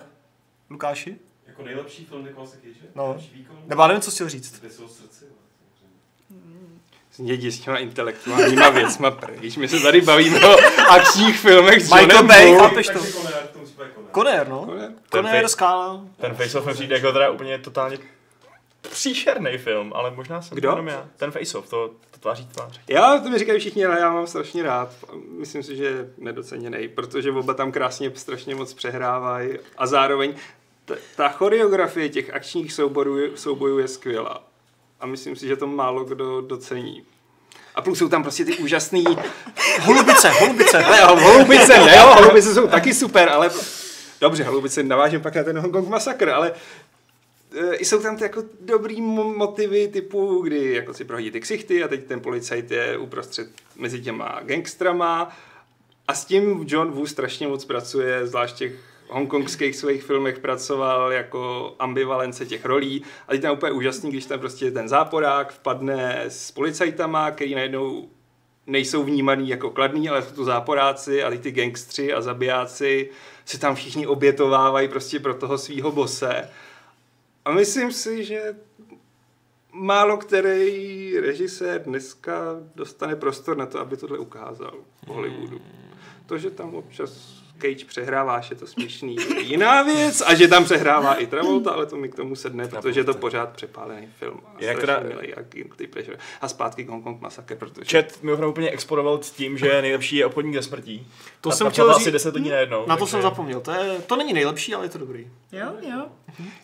Lukáši? 0.69 1.15
Jako 1.47 1.63
nejlepší 1.63 2.05
film 2.05 2.25
Nicolasa 2.25 2.55
Cage? 2.55 2.87
No. 2.95 3.17
Nebo 3.67 3.81
já 3.81 3.87
nevím, 3.87 4.01
co 4.01 4.11
chtěl 4.11 4.29
říct. 4.29 4.59
Kde 4.59 4.69
jsou 4.69 4.87
srdci? 4.87 5.25
Jdi 7.19 7.51
s 7.51 7.59
těma 7.59 7.77
intelektuálníma 7.77 8.69
věcma 8.69 9.11
pryč. 9.11 9.57
My 9.57 9.67
se 9.67 9.79
tady 9.79 10.01
bavíme 10.01 10.39
o 10.39 10.57
akčních 10.89 11.39
filmech 11.39 11.81
s 11.81 11.83
Michael 11.83 12.01
Johnem 12.01 12.27
Bay, 12.27 12.55
chápeš 12.55 12.87
to? 12.87 12.99
Koner, 14.11 14.47
no. 14.47 14.69
Ten 15.09 15.49
skála. 15.49 16.01
Ten 16.17 16.33
Face-Off 16.33 16.65
mi 16.65 16.73
přijde 16.73 16.95
jako 16.95 17.11
teda 17.11 17.29
úplně 17.29 17.59
totálně 17.59 17.97
příšerný 18.81 19.57
film, 19.57 19.93
ale 19.95 20.11
možná 20.11 20.41
jsem 20.41 20.55
Kdo? 20.55 20.69
to 20.69 20.71
jenom 20.73 20.87
já. 20.87 21.07
Ten 21.17 21.31
Face-Off, 21.31 21.69
to, 21.69 21.87
to 22.11 22.19
tváří 22.19 22.45
tvář. 22.45 22.79
Já, 22.87 23.19
to 23.19 23.29
mi 23.29 23.39
říkají 23.39 23.59
všichni, 23.59 23.85
ale 23.85 23.99
já 23.99 24.11
mám 24.13 24.27
strašně 24.27 24.63
rád. 24.63 24.89
Myslím 25.37 25.63
si, 25.63 25.75
že 25.75 25.85
je 25.85 26.09
nedoceněný, 26.17 26.87
protože 26.87 27.31
oba 27.31 27.53
tam 27.53 27.71
krásně 27.71 28.11
strašně 28.15 28.55
moc 28.55 28.73
přehrávají 28.73 29.57
a 29.77 29.87
zároveň 29.87 30.33
ta, 30.85 30.95
ta 31.15 31.29
choreografie 31.29 32.09
těch 32.09 32.33
akčních 32.33 32.73
souborů, 32.73 33.37
soubojů 33.37 33.79
je 33.79 33.87
skvělá. 33.87 34.43
A 35.01 35.05
myslím 35.05 35.35
si, 35.35 35.47
že 35.47 35.55
to 35.55 35.67
málo 35.67 36.03
kdo 36.03 36.41
docení. 36.41 37.03
A 37.75 37.81
plus 37.81 37.97
jsou 37.97 38.09
tam 38.09 38.23
prostě 38.23 38.45
ty 38.45 38.57
úžasný... 38.57 39.03
Holubice, 39.81 40.29
holubice. 40.29 40.77
Ne, 40.77 40.99
jo, 41.01 41.15
holubice 41.15 41.77
ne, 41.85 41.95
jo, 41.97 42.15
holubice 42.15 42.53
jsou 42.53 42.67
taky 42.67 42.93
super, 42.93 43.29
ale... 43.29 43.49
Dobře, 44.21 44.43
holubice 44.43 44.83
navážím 44.83 45.21
pak 45.21 45.35
na 45.35 45.43
ten 45.43 45.59
Hong 45.59 45.73
Kong 45.73 45.89
masakr, 45.89 46.29
ale 46.29 46.53
e, 47.55 47.85
jsou 47.85 47.99
tam 47.99 48.17
ty 48.17 48.23
jako 48.23 48.43
dobrý 48.59 49.01
mo- 49.01 49.37
motivy 49.37 49.87
typu, 49.87 50.41
kdy 50.41 50.73
jako 50.73 50.93
si 50.93 51.05
prohodí 51.05 51.31
ty 51.31 51.41
ksichty 51.41 51.83
a 51.83 51.87
teď 51.87 52.05
ten 52.05 52.19
policajt 52.19 52.71
je 52.71 52.97
uprostřed 52.97 53.49
mezi 53.75 54.01
těma 54.01 54.39
gangstrama 54.43 55.37
a 56.07 56.13
s 56.13 56.25
tím 56.25 56.65
John 56.67 56.91
Woo 56.91 57.07
strašně 57.07 57.47
moc 57.47 57.65
pracuje, 57.65 58.27
zvlášť 58.27 58.55
těch 58.55 58.90
hongkongských 59.11 59.75
svých 59.75 60.03
filmech 60.03 60.39
pracoval 60.39 61.11
jako 61.11 61.73
ambivalence 61.79 62.45
těch 62.45 62.65
rolí 62.65 63.03
a 63.27 63.31
teď 63.31 63.41
tam 63.41 63.53
úplně 63.53 63.71
úžasný, 63.71 64.09
když 64.11 64.25
tam 64.25 64.39
prostě 64.39 64.71
ten 64.71 64.89
záporák 64.89 65.53
vpadne 65.53 66.23
s 66.27 66.51
policajtama, 66.51 67.31
který 67.31 67.55
najednou 67.55 68.09
nejsou 68.67 69.03
vnímaný 69.03 69.49
jako 69.49 69.69
kladný, 69.69 70.09
ale 70.09 70.21
jsou 70.21 70.35
to 70.35 70.43
záporáci 70.43 71.23
a 71.23 71.29
teď 71.29 71.41
ty 71.41 71.51
gangstři 71.51 72.13
a 72.13 72.21
zabijáci 72.21 73.09
se 73.45 73.59
tam 73.59 73.75
všichni 73.75 74.07
obětovávají 74.07 74.87
prostě 74.87 75.19
pro 75.19 75.33
toho 75.33 75.57
svého 75.57 75.91
bose. 75.91 76.49
A 77.45 77.51
myslím 77.51 77.91
si, 77.91 78.23
že 78.23 78.55
málo 79.73 80.17
který 80.17 81.19
režisér 81.19 81.83
dneska 81.83 82.35
dostane 82.75 83.15
prostor 83.15 83.57
na 83.57 83.65
to, 83.65 83.79
aby 83.79 83.97
tohle 83.97 84.17
ukázal 84.17 84.73
v 85.05 85.07
Hollywoodu. 85.07 85.61
To, 86.25 86.37
že 86.37 86.51
tam 86.51 86.75
občas 86.75 87.41
Cage 87.61 87.85
přehrává, 87.85 88.39
že 88.41 88.53
je 88.53 88.57
to 88.59 88.67
směšný, 88.67 89.15
jiná 89.41 89.83
věc. 89.83 90.21
A 90.25 90.35
že 90.35 90.47
tam 90.47 90.63
přehrává 90.65 91.13
i 91.15 91.27
Travolta, 91.27 91.71
ale 91.71 91.85
to 91.85 91.95
mi 91.95 92.09
k 92.09 92.15
tomu 92.15 92.35
sedne, 92.35 92.67
protože 92.67 92.99
je 92.99 93.03
to 93.03 93.13
pořád 93.13 93.49
přepálený 93.49 94.07
film. 94.19 94.39
A 94.45 94.51
strašně 94.61 94.75
teda- 94.81 94.99
milý 94.99 95.33
a 95.35 95.39
pleasure. 95.93 96.17
A 96.41 96.47
zpátky 96.47 96.83
Hong 96.85 97.03
Kong 97.03 97.21
Massacre, 97.21 97.55
protože... 97.55 98.01
Chat 98.01 98.23
mi 98.23 98.31
opravdu 98.31 98.51
úplně 98.51 98.69
explodoval 98.69 99.23
s 99.23 99.31
tím, 99.31 99.57
že 99.57 99.81
nejlepší 99.81 100.15
je 100.15 100.25
obchodník 100.25 100.55
ze 100.55 100.61
smrtí. 100.61 101.07
To 101.41 101.49
A 101.49 101.53
jsem 101.55 101.69
chtěl 101.69 101.91
asi 101.91 102.11
10 102.11 102.35
lidí 102.35 102.49
najednou. 102.49 102.79
Na 102.87 102.95
to 102.95 102.99
takže- 102.99 103.11
jsem 103.11 103.21
zapomněl. 103.21 103.61
To, 103.61 103.71
je, 103.71 103.99
to 104.07 104.15
není 104.15 104.33
nejlepší, 104.33 104.75
ale 104.75 104.85
je 104.85 104.89
to 104.89 104.97
dobrý. 104.97 105.27
Jo, 105.51 105.67
jo. 105.89 106.05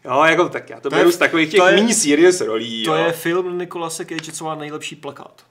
Jo, 0.06 0.24
jako 0.24 0.50
tak 0.50 0.70
já 0.70 0.76
to, 0.76 0.82
To 0.82 0.90
to 0.90 0.96
je- 0.96 1.00
beru 1.00 1.12
z 1.12 1.18
takových 1.18 1.50
těch 1.52 1.60
to 1.60 1.68
je- 1.68 1.76
méně 1.76 1.94
serious 1.94 2.42
rolí. 2.42 2.84
To 2.86 2.96
jo. 2.96 3.06
je 3.06 3.12
film 3.12 3.58
Nikolase 3.58 4.06
Cage, 4.06 4.32
co 4.32 4.46
má 4.46 4.56
nejlepší 4.56 4.96
plakát. 4.96 5.42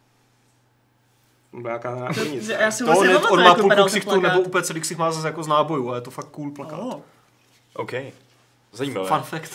Byla 1.57 1.73
jaká 1.73 1.95
na 1.95 2.09
nic. 2.31 2.49
Já 2.49 2.71
si 2.71 2.85
To 2.85 2.93
vůbec 2.93 3.23
on, 3.31 3.45
má 3.45 3.55
půlku 3.55 3.85
ksichtu 3.85 4.21
nebo 4.21 4.41
úplně 4.41 4.65
celý 4.65 4.81
ksich 4.81 4.99
má 4.99 5.13
zase 5.13 5.27
jako 5.27 5.43
z 5.43 5.47
nábojů, 5.47 5.89
ale 5.89 5.97
je 5.99 6.03
to 6.03 6.11
fakt 6.11 6.29
cool 6.29 6.51
plakát. 6.51 6.79
Oh. 6.83 7.01
OK. 7.75 7.93
Zajímavé. 8.73 9.09
Fun 9.09 9.23
fact. 9.23 9.51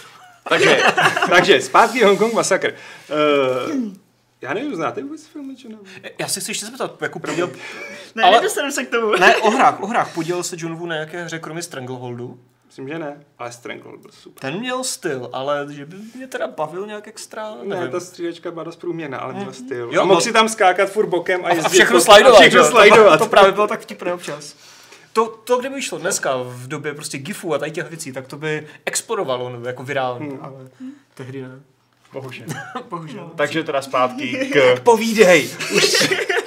Takže, 0.50 0.84
takže 1.30 1.62
zpátky 1.62 2.04
Hong 2.04 2.20
Kong 2.20 2.34
Massacre. 2.34 2.74
Uh, 2.74 3.92
já 4.42 4.54
nevím, 4.54 4.76
znáte 4.76 5.04
vůbec 5.04 5.28
film, 5.28 5.56
či 5.58 5.70
ne? 5.70 5.78
Já 6.20 6.28
se 6.28 6.40
chci 6.40 6.52
ještě 6.52 6.66
zeptat, 6.66 7.02
jako 7.02 7.20
podíl... 7.20 7.52
Ne, 8.16 8.24
Ale- 8.24 8.38
nedostanu 8.38 8.72
se 8.72 8.84
k 8.86 8.90
tomu. 8.90 9.12
Ne, 9.12 9.38
o 9.38 9.50
hrách, 9.52 9.80
o 9.84 9.88
hrách. 9.88 10.14
Podílel 10.14 10.44
se 10.44 10.56
John 10.60 10.76
Woo 10.76 10.86
na 10.88 10.96
nějaké 10.96 11.24
hře, 11.24 11.40
kromě 11.40 11.62
Strangleholdu? 11.62 12.40
Myslím, 12.72 12.88
že 12.88 13.00
ne, 13.00 13.24
ale 13.40 13.52
Stranglehold 13.52 14.02
byl 14.02 14.12
super. 14.12 14.52
Ten 14.52 14.60
měl 14.60 14.84
styl, 14.84 15.30
ale 15.34 15.66
že 15.70 15.86
by 15.86 15.96
mě 16.16 16.28
teda 16.28 16.48
bavil 16.48 16.88
nějak 16.88 17.08
extra, 17.08 17.52
Ne, 17.64 17.76
nevím. 17.76 17.92
ta 17.92 18.00
střílečka 18.00 18.52
byla 18.52 18.64
dost 18.64 18.76
průměrná, 18.76 19.18
ale 19.18 19.34
měla 19.34 19.54
styl. 19.54 19.90
Jo, 19.94 20.02
a 20.02 20.06
mohl 20.06 20.16
no- 20.16 20.22
si 20.22 20.34
tam 20.34 20.50
skákat 20.50 20.90
furt 20.90 21.06
bokem 21.08 21.46
a 21.46 21.48
a 21.48 21.54
jezdit 21.54 21.70
všechno 21.70 21.98
po- 21.98 22.02
slajdovat, 22.04 22.38
A 22.38 22.42
všechno 22.42 22.60
jo. 22.60 22.66
slajdovat. 22.70 23.20
To, 23.20 23.26
to 23.26 23.30
právě 23.30 23.52
bylo 23.52 23.68
tak 23.68 23.82
vtipné 23.82 24.14
občas. 24.14 24.56
To, 25.14 25.28
to, 25.28 25.58
kdyby 25.58 25.76
vyšlo 25.76 25.98
dneska 25.98 26.38
v 26.44 26.68
době 26.68 26.94
prostě 26.94 27.18
gifů 27.18 27.54
a 27.54 27.58
tady 27.58 27.72
těch 27.72 27.90
věcí, 27.90 28.12
tak 28.12 28.28
to 28.28 28.38
by 28.38 28.68
explodovalo, 28.86 29.50
nebo 29.50 29.68
jako 29.68 29.84
virálně, 29.84 30.26
Hmm. 30.30 30.40
ale 30.42 30.70
tehdy 31.14 31.42
ne. 31.42 31.60
Bohužel. 32.14 32.46
Bohužel. 32.90 33.32
Takže 33.36 33.64
teda 33.64 33.82
zpátky 33.82 34.52
k... 34.54 34.80
Povídej! 34.84 35.50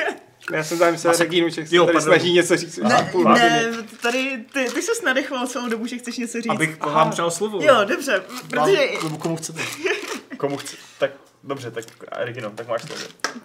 Já 0.53 0.65
jsem 0.65 0.79
tam 0.79 0.93
myslel 0.93 1.15
Regínu, 1.17 1.49
že 1.49 1.67
se 1.67 1.77
Jo, 1.77 1.85
tady 1.85 1.93
pardon. 1.95 2.13
snaží 2.15 2.33
něco 2.33 2.57
říct. 2.57 2.79
už 2.79 2.85
Ne, 2.89 3.09
půl 3.13 3.25
ne, 3.25 3.71
tady 4.03 4.45
ty, 4.53 4.65
ty 4.75 4.83
jsi 4.83 5.05
nadechoval 5.05 5.47
celou 5.47 5.69
dobu, 5.69 5.87
že 5.87 5.99
chceš 5.99 6.17
něco 6.17 6.41
říct. 6.41 6.51
Abych 6.51 6.77
Aha. 6.81 6.93
vám 6.93 7.11
přál 7.11 7.31
slovo. 7.31 7.63
Jo, 7.63 7.85
dobře, 7.85 8.23
protože 8.51 8.77
Vám, 8.77 9.05
nebo 9.05 9.19
komu 9.19 9.37
chcete. 9.37 9.61
Komu 10.37 10.57
chci... 10.57 10.77
Tak 10.99 11.11
dobře, 11.45 11.71
tak 11.71 11.85
Regino, 12.13 12.51
tak 12.51 12.69
máš 12.69 12.83
slovo. 12.83 13.03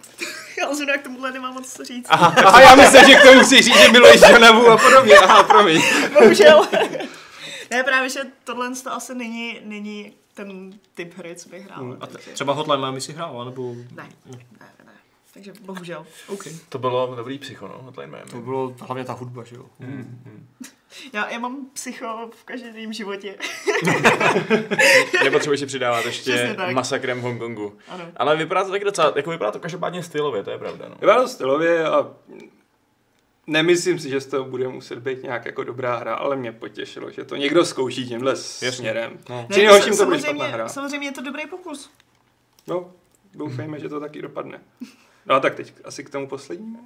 já 0.58 0.74
zrovna 0.74 0.96
k 0.98 1.02
tomuhle 1.02 1.32
nemám 1.32 1.54
moc 1.54 1.72
co 1.72 1.84
říct. 1.84 2.06
Aha, 2.08 2.60
já 2.60 2.74
myslím, 2.74 3.04
že 3.04 3.14
k 3.14 3.22
tomu 3.22 3.34
musí 3.34 3.62
říct, 3.62 3.78
že 3.78 3.92
miluješ 3.92 4.20
Jonavu 4.32 4.68
a 4.68 4.78
podobně. 4.78 5.18
Aha, 5.18 5.42
promiň. 5.42 5.82
Bohužel. 6.20 6.68
ne, 7.70 7.82
právě, 7.84 8.08
že 8.10 8.20
tohle 8.44 8.70
to 8.84 8.92
asi 8.92 9.14
není, 9.14 9.60
není 9.64 10.12
ten 10.34 10.72
typ 10.94 11.18
hry, 11.18 11.34
co 11.34 11.48
bych 11.48 11.64
hrál. 11.64 11.96
A 12.00 12.06
t- 12.06 12.18
třeba 12.34 12.52
Hotline 12.52 12.80
Miami 12.80 13.00
si 13.00 13.12
hrál, 13.12 13.44
nebo... 13.44 13.74
Ne, 13.74 14.08
ne, 14.26 14.38
ne. 14.60 14.66
Takže 15.34 15.52
bohužel. 15.60 16.06
OK. 16.28 16.44
To 16.68 16.78
bylo 16.78 17.14
dobrý 17.16 17.38
psycho, 17.38 17.68
no, 17.68 17.78
Hotline 17.82 18.10
Miami. 18.10 18.30
To 18.30 18.40
bylo 18.40 18.74
hlavně 18.80 19.04
ta 19.04 19.12
hudba, 19.12 19.44
že 19.44 19.56
jo? 19.56 19.66
Já, 21.12 21.28
já 21.30 21.38
mám 21.38 21.66
psycho 21.72 22.30
v 22.34 22.44
každém 22.44 22.92
životě. 22.92 23.36
Nepotřebuješ 25.24 25.60
si 25.60 25.66
přidávat 25.66 26.06
ještě 26.06 26.56
masakrem 26.72 27.18
v 27.18 27.22
Hongkongu. 27.22 27.78
Ano. 27.88 28.04
Ale 28.16 28.36
vypadá 28.36 28.64
to 28.64 28.70
taky 28.70 28.84
docela, 28.84 29.12
jako 29.16 29.30
vypadá 29.30 29.50
to 29.50 29.60
každopádně 29.60 30.02
stylově, 30.02 30.42
to 30.42 30.50
je 30.50 30.58
pravda, 30.58 30.88
no. 30.88 30.94
Vypadá 30.94 31.22
to 31.22 31.28
stylově 31.28 31.84
a 31.88 32.10
nemyslím 33.46 33.98
si, 33.98 34.10
že 34.10 34.20
z 34.20 34.26
toho 34.26 34.44
bude 34.44 34.68
muset 34.68 34.98
být 34.98 35.22
nějak 35.22 35.44
jako 35.44 35.64
dobrá 35.64 35.96
hra, 35.96 36.14
ale 36.14 36.36
mě 36.36 36.52
potěšilo, 36.52 37.10
že 37.10 37.24
to 37.24 37.36
někdo 37.36 37.64
zkouší 37.64 38.08
tímhle 38.08 38.36
směrem. 38.36 39.18
No. 39.28 39.46
Při 39.48 39.58
nejhorším 39.58 39.96
to 39.96 40.04
bude 40.04 40.18
špatná 40.18 40.38
samozřejmě, 40.38 40.54
hra. 40.54 40.68
samozřejmě 40.68 41.08
je 41.08 41.12
to 41.12 41.22
dobrý 41.22 41.46
pokus. 41.46 41.90
No, 42.66 42.92
doufejme, 43.34 43.80
že 43.80 43.88
to 43.88 44.00
taky 44.00 44.22
dopadne. 44.22 44.60
No 45.26 45.34
a 45.34 45.40
tak 45.40 45.54
teď 45.54 45.72
asi 45.84 46.04
k 46.04 46.10
tomu 46.10 46.28
poslednímu. 46.28 46.78
Uh, 46.78 46.84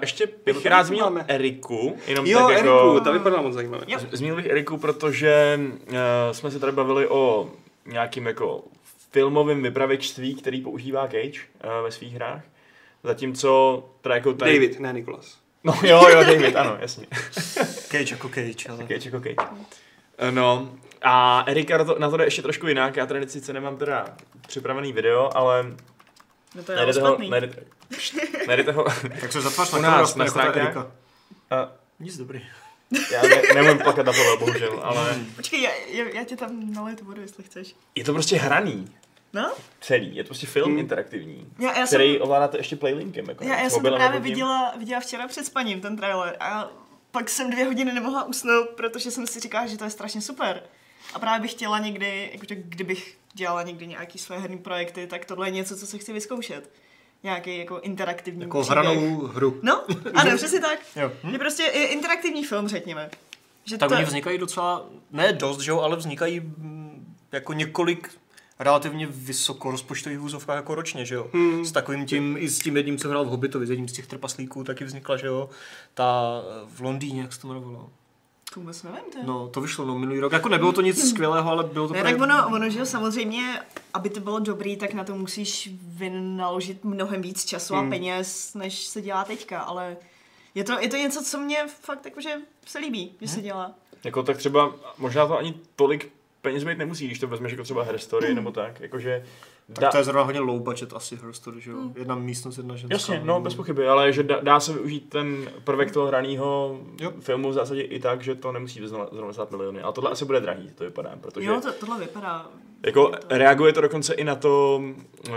ještě 0.00 0.28
bych 0.44 0.66
rád 0.66 0.82
zmínil 0.82 1.04
máme? 1.04 1.24
Eriku, 1.28 1.96
jenom 2.06 2.26
Jo, 2.26 2.38
tak 2.38 2.50
Eriku, 2.50 2.68
jako... 2.68 3.00
ta 3.00 3.10
vypadala 3.10 3.42
moc 3.42 3.54
zajímavě. 3.54 3.86
Jo. 3.88 3.98
Zmínil 4.12 4.36
bych 4.36 4.46
Eriku, 4.46 4.78
protože 4.78 5.60
uh, 5.88 5.96
jsme 6.32 6.50
se 6.50 6.58
tady 6.58 6.72
bavili 6.72 7.08
o 7.08 7.50
nějakým 7.86 8.26
jako 8.26 8.64
filmovém 9.12 9.62
vypravěčství, 9.62 10.34
který 10.34 10.60
používá 10.60 11.06
Cage 11.06 11.40
uh, 11.64 11.84
ve 11.84 11.90
svých 11.90 12.14
hrách. 12.14 12.42
Zatímco 13.04 13.84
teda 14.00 14.14
jako 14.14 14.32
tady... 14.32 14.52
David, 14.52 14.80
ne 14.80 14.92
Nikolas. 14.92 15.38
No 15.64 15.74
jo, 15.82 16.08
jo, 16.08 16.24
David, 16.24 16.56
ano, 16.56 16.76
jasně. 16.80 17.06
Cage 17.88 18.14
jako 18.14 18.28
Cage, 18.28 18.68
ale... 18.68 18.78
Cage 18.78 19.08
jako 19.08 19.20
Cage. 19.20 19.64
No, 20.30 20.72
a 21.02 21.44
Erika 21.46 21.78
na 21.78 21.84
to, 21.84 21.98
na 21.98 22.10
to 22.10 22.16
jde 22.16 22.24
ještě 22.24 22.42
trošku 22.42 22.66
jinak. 22.66 22.96
Já 22.96 23.06
tady 23.06 23.28
sice 23.28 23.52
nemám 23.52 23.76
teda 23.76 24.06
připravený 24.46 24.92
video, 24.92 25.30
ale 25.34 25.66
No 26.54 26.62
to 26.62 26.72
je 26.72 26.76
najdete 26.76 27.00
ho, 27.00 27.18
najdete, 27.28 27.64
najdete 28.46 28.72
ho, 28.72 28.84
Tak 29.20 29.32
se 29.32 29.40
zatvář 29.40 29.72
U 29.72 29.76
na 29.80 29.90
nás 29.90 30.14
na 30.14 30.24
jako 30.56 30.92
a 31.50 31.72
Nic 32.00 32.16
dobrý. 32.18 32.42
já 33.12 33.22
ne, 33.22 33.42
nemůžu 33.54 33.78
plakat 33.78 34.06
na 34.06 34.12
tohle, 34.12 34.36
bohužel, 34.36 34.80
ale 34.82 35.18
Počkej, 35.36 35.62
já, 35.62 35.70
já, 35.86 36.04
já 36.08 36.24
tě 36.24 36.36
tam 36.36 36.74
naliju 36.74 36.96
tu 36.96 37.04
vodu, 37.04 37.20
jestli 37.20 37.44
chceš. 37.44 37.74
je 37.94 38.04
to 38.04 38.12
prostě 38.12 38.36
hraný. 38.36 38.94
No? 39.32 39.52
Celý, 39.80 40.16
je 40.16 40.24
to 40.24 40.28
prostě 40.28 40.46
film 40.46 40.70
Hmm. 40.70 40.78
interaktivní, 40.78 41.46
Já, 41.58 41.78
já 41.78 41.86
který 41.86 42.12
jsem, 42.12 42.22
ovládáte 42.22 42.58
ještě 42.58 42.76
playlinkem. 42.76 43.28
Jako 43.28 43.44
já, 43.44 43.60
já 43.60 43.70
jsem 43.70 43.82
to 43.82 43.94
právě 43.96 44.20
viděla, 44.20 44.74
viděla 44.78 45.00
včera 45.00 45.28
před 45.28 45.46
spaním, 45.46 45.80
ten 45.80 45.96
trailer. 45.96 46.36
A 46.40 46.70
pak 47.10 47.30
jsem 47.30 47.50
dvě 47.50 47.64
hodiny 47.64 47.92
nemohla 47.92 48.24
usnout, 48.24 48.68
protože 48.68 49.10
jsem 49.10 49.26
si 49.26 49.40
říkala, 49.40 49.66
že 49.66 49.78
to 49.78 49.84
je 49.84 49.90
strašně 49.90 50.20
super. 50.20 50.62
A 51.14 51.18
právě 51.18 51.40
bych 51.40 51.50
chtěla 51.50 51.78
někdy, 51.78 52.30
jakože 52.32 52.54
kdybych 52.54 53.16
dělala 53.34 53.62
někdy 53.62 53.86
nějaký 53.86 54.18
své 54.18 54.38
herní 54.38 54.58
projekty, 54.58 55.06
tak 55.06 55.24
tohle 55.24 55.46
je 55.46 55.50
něco, 55.50 55.76
co 55.76 55.86
se 55.86 55.98
chci 55.98 56.12
vyzkoušet. 56.12 56.70
Nějaký 57.22 57.58
jako 57.58 57.80
interaktivní 57.80 58.42
Jako 58.42 58.60
příběh. 58.60 58.78
hranou 58.78 59.16
hru. 59.26 59.60
No, 59.62 59.84
ano, 60.14 60.36
přesně 60.36 60.60
tak. 60.60 60.78
Jo. 60.96 61.12
Je 61.32 61.38
prostě 61.38 61.62
interaktivní 61.64 62.44
film, 62.44 62.68
řekněme. 62.68 63.10
Že 63.64 63.78
Tak 63.78 63.88
to, 63.88 63.94
oni 63.94 64.04
vznikají 64.04 64.38
docela, 64.38 64.86
ne 65.10 65.32
dost, 65.32 65.60
že 65.60 65.70
jo, 65.70 65.80
ale 65.80 65.96
vznikají 65.96 66.40
mm, 66.40 67.16
jako 67.32 67.52
několik 67.52 68.10
relativně 68.58 69.06
vysokorozpočtových 69.06 70.18
vůzovkách 70.18 70.56
jako 70.56 70.74
ročně, 70.74 71.04
že 71.06 71.14
jo. 71.14 71.26
Hmm. 71.32 71.64
S 71.64 71.72
takovým 71.72 72.06
tím, 72.06 72.36
i 72.40 72.48
s 72.48 72.58
tím 72.58 72.76
jedním, 72.76 72.98
co 72.98 73.08
hrál 73.08 73.24
v 73.24 73.28
Hobbitovi, 73.28 73.66
s 73.66 73.70
jedním 73.70 73.88
z 73.88 73.92
těch 73.92 74.06
trpaslíků, 74.06 74.64
taky 74.64 74.84
vznikla, 74.84 75.16
že 75.16 75.26
jo, 75.26 75.50
ta 75.94 76.40
eh, 76.42 76.66
v 76.74 76.80
Londýně, 76.80 77.20
jak 77.22 77.32
se 77.32 77.40
to 77.40 77.46
jmenovalo. 77.48 77.90
To 78.54 78.60
vůbec 78.60 78.82
nevím, 78.82 79.00
to 79.12 79.18
je. 79.18 79.24
No, 79.24 79.48
to 79.48 79.60
vyšlo 79.60 79.86
no, 79.86 79.98
minulý 79.98 80.20
rok. 80.20 80.32
Jako 80.32 80.48
nebylo 80.48 80.72
to 80.72 80.80
nic 80.82 81.10
skvělého, 81.10 81.50
ale 81.50 81.64
bylo 81.64 81.88
to 81.88 81.94
Ne, 81.94 82.00
právě- 82.00 82.18
tak 82.18 82.28
ono, 82.28 82.56
ono, 82.56 82.70
že 82.70 82.78
jo, 82.78 82.86
samozřejmě, 82.86 83.60
aby 83.94 84.10
to 84.10 84.20
bylo 84.20 84.38
dobrý, 84.38 84.76
tak 84.76 84.94
na 84.94 85.04
to 85.04 85.14
musíš 85.14 85.70
vynaložit 85.82 86.84
mnohem 86.84 87.22
víc 87.22 87.44
času 87.44 87.74
a 87.74 87.80
Hmm. 87.80 87.90
peněz, 87.90 88.54
než 88.54 88.86
se 88.86 89.00
dělá 89.02 89.24
teďka, 89.24 89.60
ale 89.60 89.96
je 90.54 90.64
to, 90.64 90.72
je 90.80 90.88
to 90.88 90.96
něco, 90.96 91.22
co 91.24 91.38
mě 91.38 91.66
fakt 91.80 92.04
jakože 92.04 92.34
se 92.66 92.78
líbí, 92.78 93.12
že 93.20 93.28
se 93.28 93.40
dělá. 93.40 93.74
Jako 94.04 94.22
tak 94.22 94.36
třeba, 94.36 94.72
možná 94.98 95.26
to 95.26 95.38
ani 95.38 95.54
tolik 95.76 96.12
peněz 96.42 96.64
být 96.64 96.78
nemusí, 96.78 97.06
když 97.06 97.18
to 97.18 97.26
vezmeš 97.28 97.52
jako 97.52 97.64
třeba 97.64 97.82
Herstory 97.84 98.34
nebo 98.34 98.50
tak, 98.52 98.80
jakože 98.80 99.26
Tak 99.72 99.90
to 99.92 99.96
je 99.96 100.04
zrovna 100.04 100.22
hodně 100.22 100.40
low 100.40 100.60
budget 100.62 100.92
asi 100.92 101.16
Her 101.16 101.32
Story, 101.32 101.60
že 101.60 101.70
jo. 101.70 101.78
Jedna 101.94 102.14
místnost, 102.14 102.56
jedna 102.58 102.76
ženská. 102.76 102.94
Jasně, 102.94 103.20
no 103.24 103.40
bez 103.40 103.54
pochyby, 103.54 103.88
ale 103.88 104.12
že 104.12 104.22
dá, 104.22 104.40
dá 104.40 104.60
se 104.60 104.72
využít 104.72 105.08
ten 105.08 105.50
prvek 105.64 105.90
toho 105.92 106.06
hraného 106.06 106.80
filmu 107.20 107.50
v 107.50 107.52
zásadě 107.52 107.82
i 107.82 108.00
tak, 108.00 108.22
že 108.22 108.34
to 108.34 108.52
nemusí 108.52 108.86
zrovna 108.86 109.06
zrovna 109.12 109.32
stát 109.32 109.50
miliony. 109.50 109.82
Ale 109.82 109.92
tohle 109.92 110.10
asi 110.10 110.24
bude 110.24 110.40
drahý, 110.40 110.70
to 110.74 110.84
vypadá, 110.84 111.10
protože 111.20 111.46
Jo, 111.48 111.60
to, 111.60 111.72
tohle 111.72 111.98
vypadá. 112.00 112.46
jako 112.86 113.08
to- 113.08 113.18
reaguje 113.30 113.72
to 113.72 113.80
dokonce 113.80 114.14
i 114.14 114.24
na 114.24 114.34
to, 114.34 114.82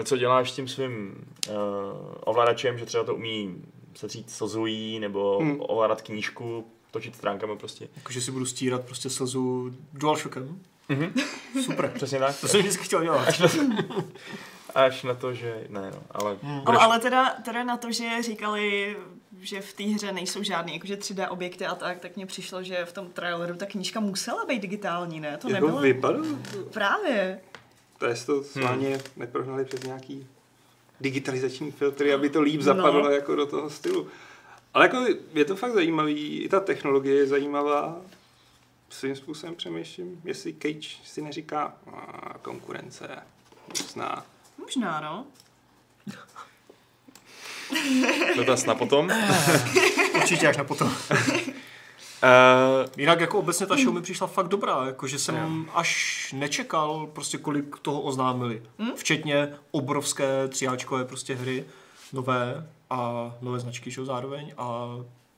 co 0.03 0.17
děláš 0.17 0.51
s 0.51 0.55
tím 0.55 0.67
svým 0.67 1.25
uh, 1.49 1.55
ovladačem, 2.25 2.77
že 2.77 2.85
třeba 2.85 3.03
to 3.03 3.15
umí 3.15 3.55
setřít 3.95 4.29
slzují 4.29 4.99
nebo 4.99 5.39
Hmm. 5.39 5.57
ovládat 5.59 6.01
knížku, 6.01 6.65
točit 6.91 7.15
stránkami 7.15 7.57
prostě. 7.57 7.87
Jakože 7.95 8.21
si 8.21 8.31
budu 8.31 8.45
stírat 8.45 8.85
prostě 8.85 9.09
slzu 9.09 9.71
DualShockem. 9.93 10.59
Mhm. 10.89 11.13
Super. 11.65 11.91
Přesně 11.95 12.19
tak. 12.19 12.39
To 12.41 12.47
jsem 12.47 12.59
vždycky 12.59 12.83
chtěl 12.83 13.03
dělat. 13.03 13.27
Až 14.75 15.03
na 15.03 15.13
to, 15.13 15.33
že 15.33 15.63
ne, 15.69 15.91
no, 15.95 16.03
ale 16.11 16.37
Hmm. 16.43 16.59
budeš, 16.61 16.77
O, 16.79 16.81
ale 16.81 16.99
teda, 16.99 17.29
teda 17.45 17.63
na 17.63 17.77
to, 17.77 17.91
že 17.91 18.21
říkali, 18.23 18.97
že 19.41 19.61
v 19.61 19.73
té 19.73 19.83
hře 19.83 20.11
nejsou 20.11 20.43
žádné 20.43 20.73
jakože 20.73 20.95
3D 20.95 21.27
objekty 21.29 21.65
a 21.65 21.75
tak, 21.75 21.99
tak 21.99 22.15
mně 22.15 22.25
přišlo, 22.25 22.63
že 22.63 22.85
v 22.85 22.93
tom 22.93 23.09
traileru 23.09 23.55
ta 23.55 23.65
knížka 23.65 23.99
musela 23.99 24.45
být 24.45 24.61
digitální, 24.61 25.19
ne? 25.19 25.37
To 25.37 25.49
Jako 25.49 25.65
nebylo. 25.65 25.81
vypadalo 25.81 26.23
to. 26.51 26.57
Právě. 26.73 27.39
To 27.97 28.05
je 28.05 28.15
to 28.25 28.43
sváně 28.43 28.97
neprohnali 29.15 29.65
přes 29.65 29.83
nějaký 29.83 30.27
digitalizační 31.01 31.71
filtry, 31.71 32.13
aby 32.13 32.29
to 32.29 32.41
líp 32.41 32.61
zapadlo 32.61 33.03
No. 33.03 33.09
jako 33.09 33.35
do 33.35 33.45
toho 33.45 33.69
stylu. 33.69 34.07
Ale 34.73 34.85
jako 34.85 35.05
je 35.33 35.45
to 35.45 35.55
fakt 35.55 35.73
zajímavý, 35.73 36.39
i 36.43 36.49
ta 36.49 36.59
technologie 36.59 37.15
je 37.15 37.27
zajímavá. 37.27 37.97
Svým 38.89 39.15
způsobem 39.15 39.55
přemýšlím, 39.55 40.21
jestli 40.23 40.53
Cage 40.53 40.89
si 41.03 41.21
neříká 41.21 41.73
"A, 41.93 42.37
konkurence, 42.41 43.07
zná. 43.87 44.25
Možná, 44.57 44.99
no. 45.01 45.25
Dotaz 48.35 48.65
na 48.65 48.75
potom. 48.75 49.09
Určitě 50.15 50.47
až 50.47 50.57
na 50.57 50.63
potom. 50.63 50.87
Uh, 50.87 50.95
Jinak 52.97 53.19
jako 53.19 53.39
obecně 53.39 53.65
ta 53.65 53.75
show 53.77 53.93
mi 53.93 54.01
přišla 54.01 54.27
fakt 54.27 54.47
dobrá, 54.47 54.85
jakože 54.85 55.19
jsem 55.19 55.69
až 55.73 56.33
nečekal 56.37 57.07
prostě 57.13 57.37
kolik 57.37 57.79
toho 57.79 58.01
oznámili. 58.01 58.63
Včetně 58.95 59.53
obrovské 59.71 60.47
tříáčkové 60.47 61.05
prostě 61.05 61.35
hry, 61.35 61.65
nové 62.13 62.69
a 62.89 63.31
nové 63.41 63.59
značky 63.59 63.91
show 63.91 64.05
zároveň 64.05 64.53
a 64.57 64.89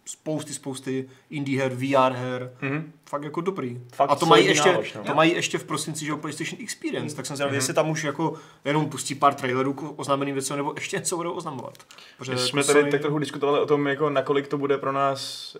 spousty, 0.08 0.54
spousty 0.54 1.10
indie 1.30 1.62
her, 1.62 1.72
VR 1.74 2.12
her, 2.14 2.52
Mhm. 2.62 2.92
fakt 3.10 3.24
jako 3.24 3.42
dobrý. 3.42 3.82
Fakt 3.94 4.12
a 4.12 4.16
to 4.16 4.26
mají, 4.26 4.46
ještě, 4.46 4.70
nálož, 4.72 4.94
no. 4.94 5.04
to 5.04 5.14
mají 5.14 5.34
ještě 5.34 5.58
v 5.58 5.64
prosinci, 5.64 6.06
že 6.06 6.12
jo, 6.12 6.18
PlayStation 6.18 6.62
Experience, 6.64 7.16
tak 7.16 7.26
jsem 7.26 7.36
zvědavý, 7.36 7.56
jestli 7.58 7.74
tam 7.74 7.90
už 7.90 8.04
jako 8.04 8.34
jenom 8.66 8.90
pustí 8.90 9.16
pár 9.16 9.34
trailerů 9.34 9.74
k 9.74 10.00
oznámeným 10.00 10.36
věcem, 10.36 10.58
nebo 10.58 10.74
ještě 10.76 10.98
něco 10.98 11.16
budou 11.18 11.32
oznamovat. 11.34 11.74
Protože 12.18 12.32
jako 12.32 12.44
jsme 12.44 12.64
tady 12.64 12.80
Sony- 12.82 12.92
tak 12.92 13.02
trochu 13.02 13.20
diskutovali 13.20 13.60
o 13.60 13.66
tom, 13.66 13.88
jako 13.88 14.10
nakolik 14.10 14.48
to 14.48 14.58
bude 14.58 14.78
pro 14.78 14.92
nás 14.92 15.56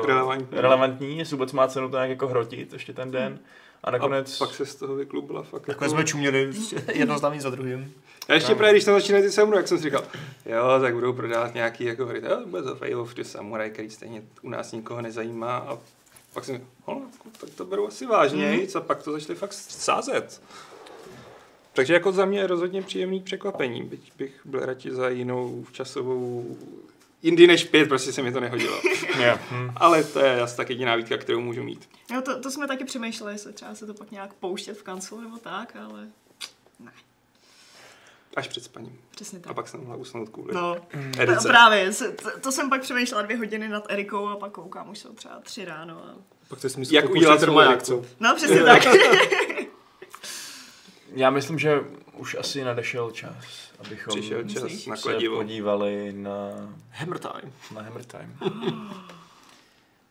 uh, 0.00 0.06
Relevantní. 0.06 0.58
relevantní, 0.60 1.18
jestli 1.18 1.36
vůbec 1.36 1.52
má 1.52 1.68
cenu 1.68 1.88
to 1.88 1.96
nějak 1.96 2.10
jako 2.10 2.28
hrotit 2.28 2.72
ještě 2.72 2.92
ten 2.92 3.10
den. 3.10 3.38
A 3.84 3.90
nakonec... 3.90 4.40
A 4.40 4.46
pak 4.46 4.54
se 4.54 4.66
z 4.66 4.74
toho 4.74 4.94
vyklubila 4.94 5.42
fakt 5.42 5.66
Takhle 5.66 5.88
jsme 5.88 6.04
čuměli 6.04 6.52
jedno 6.92 7.18
známý 7.18 7.40
za 7.40 7.50
druhým. 7.50 7.94
A 8.28 8.34
ještě 8.34 8.54
právě, 8.54 8.72
když 8.72 8.84
tam 8.84 8.94
začínají 8.94 9.24
ty 9.24 9.32
samurai, 9.32 9.58
jak 9.58 9.68
jsem 9.68 9.78
si 9.78 9.84
říkal, 9.84 10.04
jo, 10.46 10.80
tak 10.80 10.94
budou 10.94 11.12
prodávat 11.12 11.54
nějaký 11.54 11.84
jako 11.84 12.06
hry, 12.06 12.22
jo, 12.24 12.42
bude 12.46 12.62
to 12.62 12.76
Fail 12.76 13.00
of 13.00 13.14
the 13.14 13.22
Samurai, 13.22 13.70
který 13.70 13.90
stejně 13.90 14.22
u 14.42 14.48
nás 14.48 14.72
nikoho 14.72 15.00
nezajímá. 15.00 15.56
A 15.56 15.78
pak 16.34 16.44
jsem 16.44 16.54
říkal, 16.54 16.68
"Hle, 16.86 16.96
tak 17.40 17.50
to 17.50 17.64
berou 17.64 17.86
asi 17.86 18.06
vážněji, 18.06 18.68
a 18.74 18.80
pak 18.80 19.02
to 19.02 19.12
začali 19.12 19.38
fakt 19.38 19.52
sázet. 19.52 20.42
Takže 21.72 21.94
jako 21.94 22.12
za 22.12 22.24
mě 22.24 22.38
je 22.38 22.46
rozhodně 22.46 22.82
příjemný 22.82 23.20
překvapení, 23.20 23.82
byť 23.82 24.12
bych 24.18 24.40
byl 24.44 24.60
radši 24.60 24.94
za 24.94 25.08
jinou 25.08 25.64
časovou 25.72 26.56
Indy 27.22 27.46
než 27.46 27.64
pět, 27.64 27.88
prostě 27.88 28.12
se 28.12 28.22
mi 28.22 28.32
to 28.32 28.40
nehodilo. 28.40 28.80
Yeah. 29.18 29.40
Hm. 29.52 29.70
Ale 29.76 30.04
to 30.04 30.20
je 30.20 30.40
asi 30.40 30.56
tak 30.56 30.70
jediná 30.70 30.96
výtka, 30.96 31.16
kterou 31.16 31.40
můžu 31.40 31.62
mít. 31.62 31.88
Jo, 32.14 32.20
to, 32.22 32.40
to 32.40 32.50
jsme 32.50 32.68
taky 32.68 32.84
přemýšleli, 32.84 33.34
jestli 33.34 33.52
třeba 33.52 33.74
se 33.74 33.86
to 33.86 33.94
pak 33.94 34.10
nějak 34.10 34.34
pouštět 34.34 34.74
v 34.74 34.82
kanclu 34.82 35.20
nebo 35.20 35.38
tak, 35.38 35.76
ale 35.76 36.08
Až 38.36 38.48
před 38.48 38.64
spaním. 38.64 38.98
přesně 39.10 39.38
A 39.38 39.42
tak. 39.42 39.54
pak 39.54 39.68
jsem 39.68 39.80
mohla 39.80 39.96
usnout 39.96 40.28
kvůli 40.28 40.54
No, 40.54 40.76
edice. 41.18 41.48
právě, 41.48 41.90
to, 42.22 42.40
to 42.40 42.52
jsem 42.52 42.70
pak 42.70 42.80
přemýšlela 42.82 43.22
dvě 43.22 43.36
hodiny 43.36 43.68
nad 43.68 43.84
Erikou 43.88 44.26
a 44.28 44.36
pak 44.36 44.52
koukám, 44.52 44.90
už 44.90 44.98
jsou 44.98 45.12
třeba 45.12 45.40
tři 45.42 45.64
ráno. 45.64 46.04
A... 46.04 46.14
Pak 46.48 46.60
to 46.60 46.66
je 46.66 46.70
smysl 46.70 46.94
Jak 46.94 47.10
udělat 47.10 47.42
Eriku. 47.42 48.04
No, 48.20 48.34
přesně 48.36 48.62
tak. 48.62 48.82
Já 51.14 51.30
myslím, 51.30 51.58
že 51.58 51.80
už 52.16 52.36
asi 52.40 52.64
nadešel 52.64 53.10
čas, 53.10 53.72
abychom 53.78 54.20
Přišel 54.20 54.44
čas 54.48 54.62
Myslíš? 54.62 54.86
na 54.86 54.96
se 54.96 55.02
kladivo. 55.02 55.36
podívali 55.36 56.12
na, 56.16 56.30
Hammer 56.90 57.18
time. 57.18 57.52
na 57.74 57.82
Hammer 57.82 58.04
Time. 58.04 58.38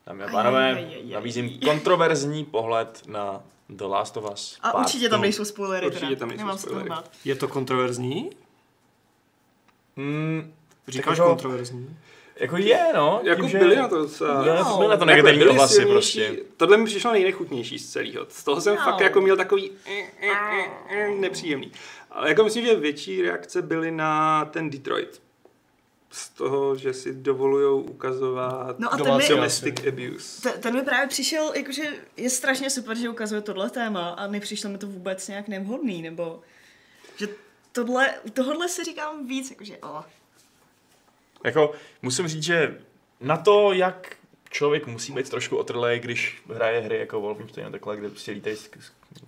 Dámy 0.08 0.24
a 0.24 0.28
pánové, 0.32 0.88
nabízím 1.14 1.60
kontroverzní 1.60 2.46
pohled 2.46 3.04
na 3.08 3.44
The 3.70 3.84
Last 3.84 4.18
of 4.18 4.32
Us. 4.34 4.58
A 4.62 4.72
Part 4.72 4.86
určitě 4.86 5.10
tam 5.10 5.22
nejsou 5.22 5.46
spoilery. 5.46 5.86
Určitě 5.86 6.06
teda. 6.06 6.20
tam 6.20 6.28
nejsou 6.30 6.42
Nemám 6.44 6.58
se 6.58 6.68
spoilery. 6.68 6.92
Je 7.26 7.36
to 7.36 7.48
kontroverzní? 7.48 8.30
Mm, 9.96 10.54
Říkáš 10.88 11.18
jako- 11.18 11.30
kontroverzní? 11.30 11.98
Jako 12.42 12.58
je, 12.58 12.86
no. 12.96 13.22
Jako 13.24 13.42
tím, 13.42 13.50
že- 13.50 13.58
byly 13.58 13.76
na 13.76 13.88
to 13.88 13.98
docela... 13.98 14.48
Jo, 14.48 14.78
byly 14.78 14.88
na 14.90 14.98
to 14.98 15.06
Takhle, 15.06 15.06
negativní 15.06 15.38
byly 15.40 15.50
ohlasy 15.50 15.74
silnější. 15.76 16.20
prostě. 16.28 16.44
Tohle 16.58 16.78
mi 16.78 16.86
přišlo 16.86 17.12
nejnechutnější 17.12 17.80
z 17.80 17.92
celého. 17.92 18.26
Z 18.30 18.44
toho 18.44 18.62
jsem 18.62 18.76
No. 18.76 18.82
fakt 18.84 19.00
jako 19.02 19.22
měl 19.22 19.38
takový 19.38 19.72
eh, 19.86 20.04
eh, 20.22 20.66
eh, 20.90 21.10
nepříjemný. 21.10 21.72
Ale 22.12 22.30
jako 22.30 22.44
myslím, 22.44 22.66
že 22.66 22.76
větší 22.76 23.22
reakce 23.22 23.62
byly 23.62 23.92
na 23.92 24.46
ten 24.46 24.70
Detroit. 24.70 25.22
Z 26.14 26.30
toho, 26.30 26.76
že 26.76 26.94
si 26.94 27.14
dovolujou 27.14 27.82
ukazovat 27.82 28.80
No 28.80 28.94
a 28.94 28.98
ten 28.98 29.06
Domácí 29.06 29.30
mi, 29.30 29.36
domestic 29.36 29.76
abuse. 29.88 30.42
ten, 30.42 30.62
ten 30.62 30.74
mi 30.76 30.82
právě 30.82 31.08
přišel, 31.08 31.52
jakože 31.56 31.84
je 32.18 32.30
strašně 32.30 32.70
super, 32.70 32.98
že 32.98 33.10
ukazuje 33.10 33.42
tohle 33.42 33.70
téma 33.70 34.10
a 34.10 34.28
nepřišlo 34.28 34.70
mi 34.70 34.78
to 34.78 34.88
vůbec 34.88 35.28
nějak 35.28 35.48
nevhodný, 35.48 36.02
nebo 36.02 36.40
že 37.18 37.28
tohle, 37.72 38.14
tohle 38.34 38.70
si 38.70 38.84
říkám 38.84 39.28
víc, 39.28 39.50
jakože 39.52 39.78
oh. 39.78 40.02
Jako, 41.44 41.72
musím 42.02 42.28
říct, 42.28 42.44
že 42.44 42.78
na 43.20 43.38
to, 43.38 43.74
jak 43.74 44.16
člověk 44.50 44.88
musí 44.88 45.14
být 45.14 45.30
trošku 45.30 45.58
otrlej, 45.58 46.00
když 46.00 46.42
hraje 46.54 46.82
hry 46.82 47.00
jako 47.00 47.22
Wolfenstein 47.22 47.68
a 47.68 47.72
takhle, 47.72 47.98
kde 47.98 48.10
prostě 48.10 48.32
lítají 48.32 48.56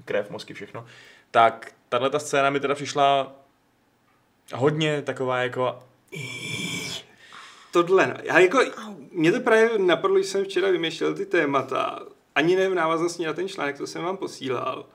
krev, 0.05 0.29
mozky, 0.29 0.53
všechno, 0.53 0.85
tak 1.31 1.71
tahle 1.89 2.09
ta 2.09 2.19
scéna 2.19 2.49
mi 2.49 2.59
teda 2.59 2.75
přišla 2.75 3.35
hodně 4.55 5.01
taková 5.01 5.43
jako 5.43 5.79
Tohle, 7.71 8.07
no. 8.07 8.13
Já 8.23 8.39
jako, 8.39 8.59
mě 9.11 9.31
to 9.31 9.39
právě 9.39 9.79
napadlo, 9.79 10.17
když 10.17 10.27
jsem 10.27 10.45
včera 10.45 10.71
vymýšlel 10.71 11.13
ty 11.13 11.25
témata, 11.25 11.99
ani 12.35 12.55
ne 12.55 12.69
v 12.69 12.75
návaznosti 12.75 13.25
na 13.25 13.33
ten 13.33 13.47
článek, 13.47 13.77
to 13.77 13.87
jsem 13.87 14.03
vám 14.03 14.17
posílal. 14.17 14.85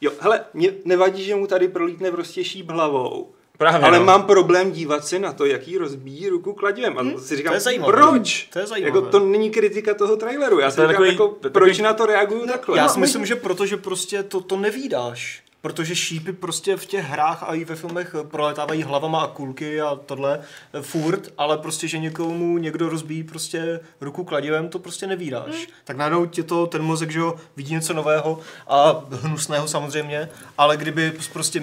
Jo, 0.00 0.12
hele, 0.20 0.44
mě 0.54 0.74
nevadí, 0.84 1.24
že 1.24 1.34
mu 1.34 1.46
tady 1.46 1.68
prolítne 1.68 2.10
prostě 2.10 2.44
šíp 2.44 2.70
hlavou. 2.70 3.34
Právě 3.60 3.80
Ale 3.88 3.98
no. 3.98 4.04
mám 4.04 4.22
problém 4.22 4.72
dívat 4.72 5.06
se 5.06 5.18
na 5.18 5.32
to, 5.32 5.46
jaký 5.46 5.78
rozbíjí 5.78 6.28
ruku 6.28 6.52
kladivem. 6.52 6.98
A 6.98 7.20
si 7.20 7.36
říkám, 7.36 7.50
To 7.50 7.54
je 7.54 7.60
zajímavé. 7.60 7.92
proč? 7.92 8.48
To 8.52 8.58
je 8.58 8.66
zajímavé. 8.66 8.98
Jako 8.98 9.10
to 9.10 9.18
není 9.20 9.50
kritika 9.50 9.94
toho 9.94 10.16
traileru. 10.16 10.58
Já 10.58 10.66
To 10.66 10.70
si 10.70 10.76
říkám, 10.80 10.88
takový- 10.92 11.08
jako, 11.10 11.36
je 11.44 11.50
proč 11.50 11.68
takový- 11.70 11.82
na 11.84 11.92
to 11.92 12.06
reaguju 12.06 12.46
takhle? 12.46 12.78
Já 12.78 12.82
No, 12.82 12.88
si 12.88 12.98
my- 12.98 13.00
myslím, 13.00 13.26
že 13.26 13.36
protože 13.36 13.76
prostě 13.76 14.22
to, 14.22 14.40
to 14.40 14.56
nevídáš. 14.56 15.42
Protože 15.62 15.96
šípy 15.96 16.32
prostě 16.32 16.76
v 16.76 16.86
těch 16.86 17.04
hrách 17.04 17.42
a 17.42 17.54
i 17.54 17.64
ve 17.64 17.76
filmech 17.76 18.14
proletávají 18.30 18.82
hlavama 18.82 19.20
a 19.20 19.26
kulky 19.26 19.80
a 19.80 19.98
tohle 20.06 20.40
furt, 20.80 21.28
ale 21.38 21.58
prostě, 21.58 21.88
že 21.88 21.98
někomu 21.98 22.58
někdo 22.58 22.88
rozbíjí 22.88 23.22
prostě 23.22 23.80
ruku 24.00 24.24
kladivem, 24.24 24.68
to 24.68 24.78
prostě 24.78 25.06
nevídáš. 25.06 25.54
Hmm. 25.54 25.64
Tak 25.84 25.96
najednou 25.96 26.26
tě 26.26 26.42
to, 26.42 26.66
ten 26.66 26.82
mozek, 26.82 27.10
že 27.10 27.18
jo, 27.18 27.34
vidí 27.56 27.72
něco 27.74 27.92
nového 27.94 28.38
a 28.68 29.04
hnusného 29.10 29.68
samozřejmě, 29.68 30.28
ale 30.58 30.76
kdyby 30.76 31.12
prostě 31.32 31.62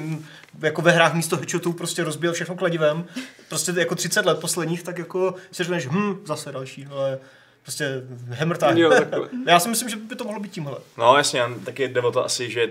jako 0.61 0.81
ve 0.81 0.91
hrách 0.91 1.13
místo 1.13 1.37
headshotů 1.37 1.73
prostě 1.73 2.03
rozbíjel 2.03 2.33
všechno 2.33 2.55
kladivem, 2.55 3.05
prostě 3.49 3.73
jako 3.77 3.95
30 3.95 4.25
let 4.25 4.39
posledních, 4.39 4.83
tak 4.83 4.97
jako 4.97 5.35
si 5.51 5.63
řekneš, 5.63 5.87
hm, 5.87 6.17
zase 6.25 6.51
další, 6.51 6.85
ale 6.91 7.19
prostě 7.63 8.03
hammer 8.29 8.57
time. 8.57 8.77
Jo, 8.77 8.89
takhle. 8.89 9.29
Já 9.47 9.59
si 9.59 9.69
myslím, 9.69 9.89
že 9.89 9.95
by 9.95 10.15
to 10.15 10.23
mohlo 10.23 10.39
být 10.39 10.51
tímhle. 10.51 10.77
No 10.97 11.17
jasně, 11.17 11.41
a 11.41 11.49
taky 11.65 11.87
jde 11.87 12.01
o 12.01 12.11
to 12.11 12.25
asi, 12.25 12.49
že 12.51 12.69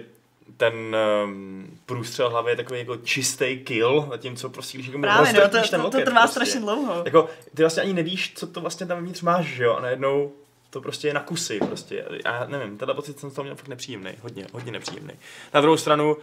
ten 0.57 0.97
um, 1.24 1.78
průstřel 1.87 2.30
hlavy 2.30 2.53
je 2.53 2.57
takový 2.57 2.78
jako 2.78 2.97
čistý 2.97 3.59
kill, 3.64 4.07
zatímco 4.11 4.51
prostě 4.51 4.78
když 4.78 4.87
někomu 4.87 5.03
Právě, 5.03 5.32
no, 5.32 5.41
to, 5.41 5.49
ten 5.49 5.80
to, 5.80 5.91
to 5.91 6.01
trvá 6.01 6.20
prostě. 6.20 6.28
strašně 6.28 6.61
dlouho. 6.61 7.03
Jako, 7.05 7.28
ty 7.55 7.62
vlastně 7.62 7.82
ani 7.82 7.93
nevíš, 7.93 8.32
co 8.34 8.47
to 8.47 8.61
vlastně 8.61 8.87
tam 8.87 8.99
vnitř 8.99 9.22
máš, 9.22 9.47
že 9.47 9.64
jo, 9.64 9.74
a 9.74 9.80
najednou 9.80 10.32
to 10.70 10.80
prostě 10.80 11.09
je 11.09 11.14
na 11.14 11.20
kusy, 11.20 11.59
prostě. 11.68 12.05
Já 12.24 12.47
nevím, 12.49 12.78
tenhle 12.78 12.95
pocit 12.95 13.20
jsem 13.20 13.30
z 13.30 13.34
toho 13.34 13.45
měl 13.45 13.57
fakt 13.57 13.68
nepříjemný, 13.68 14.11
hodně, 14.22 14.47
hodně 14.53 14.72
nepříjemný. 14.72 15.12
Na 15.55 15.61
druhou 15.61 15.76
stranu, 15.76 16.16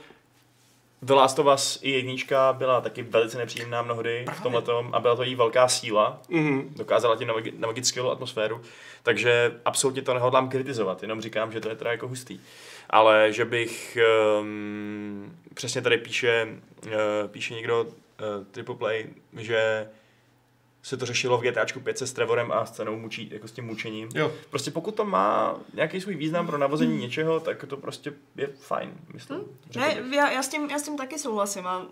The 1.04 1.14
Last 1.14 1.40
of 1.40 1.48
Us 1.54 1.80
i 1.82 1.92
jednička 1.92 2.54
byla 2.54 2.82
taky 2.82 3.02
velice 3.04 3.38
nepříjemná 3.38 3.82
mnohdy 3.82 4.26
v 4.34 4.42
tomhle 4.42 4.64
a 4.92 5.00
byla 5.00 5.16
to 5.16 5.24
jí 5.24 5.36
velká 5.36 5.68
síla. 5.68 6.22
Mhm. 6.30 6.74
Dokázala 6.78 7.16
navagi- 7.16 7.54
navagit 7.60 7.86
skvělou 7.86 8.12
atmosféru, 8.12 8.62
takže 9.04 9.52
absolutně 9.66 10.02
to 10.02 10.14
nehodlám 10.14 10.50
kritizovat, 10.50 11.02
jenom 11.02 11.22
říkám, 11.22 11.52
že 11.52 11.60
to 11.60 11.70
je 11.70 11.76
teda 11.76 11.92
jako 11.92 12.08
hustý. 12.08 12.40
Ale 12.90 13.34
že 13.34 13.46
bych, 13.46 13.98
um, 14.42 15.38
přesně 15.54 15.82
tady 15.82 15.98
píše, 15.98 16.48
uh, 16.86 16.92
píše 17.28 17.54
někdo, 17.54 17.82
uh, 17.84 17.90
Triple 18.52 18.76
Play, 18.76 19.08
že 19.38 19.88
se 20.84 20.98
to 20.98 21.06
řešilo 21.06 21.38
v 21.38 21.42
GTAčku 21.42 21.80
5 21.80 21.98
se 21.98 22.08
s 22.08 22.14
Trevorem 22.14 22.52
a 22.52 22.66
scénou 22.66 23.00
mučí, 23.00 23.30
jako 23.34 23.48
s 23.48 23.52
tím 23.52 23.66
mučením. 23.66 24.10
Jo. 24.16 24.32
Prostě 24.50 24.72
pokud 24.72 24.96
to 24.96 25.06
má 25.06 25.56
nějaký 25.74 26.02
svůj 26.02 26.16
význam 26.16 26.48
pro 26.48 26.58
navození 26.58 26.98
něčeho, 26.98 27.40
tak 27.40 27.66
to 27.68 27.78
prostě 27.78 28.14
je 28.36 28.48
fajn, 28.48 28.94
myslím. 29.14 29.40
řekl 29.70 29.88
Ne, 29.88 30.02
bych. 30.02 30.14
já, 30.14 30.32
já, 30.32 30.44
s 30.44 30.48
tím, 30.48 30.70
já 30.70 30.80
s 30.80 30.84
tím 30.84 30.98
taky 30.98 31.20
souhlasím 31.20 31.68
a 31.68 31.86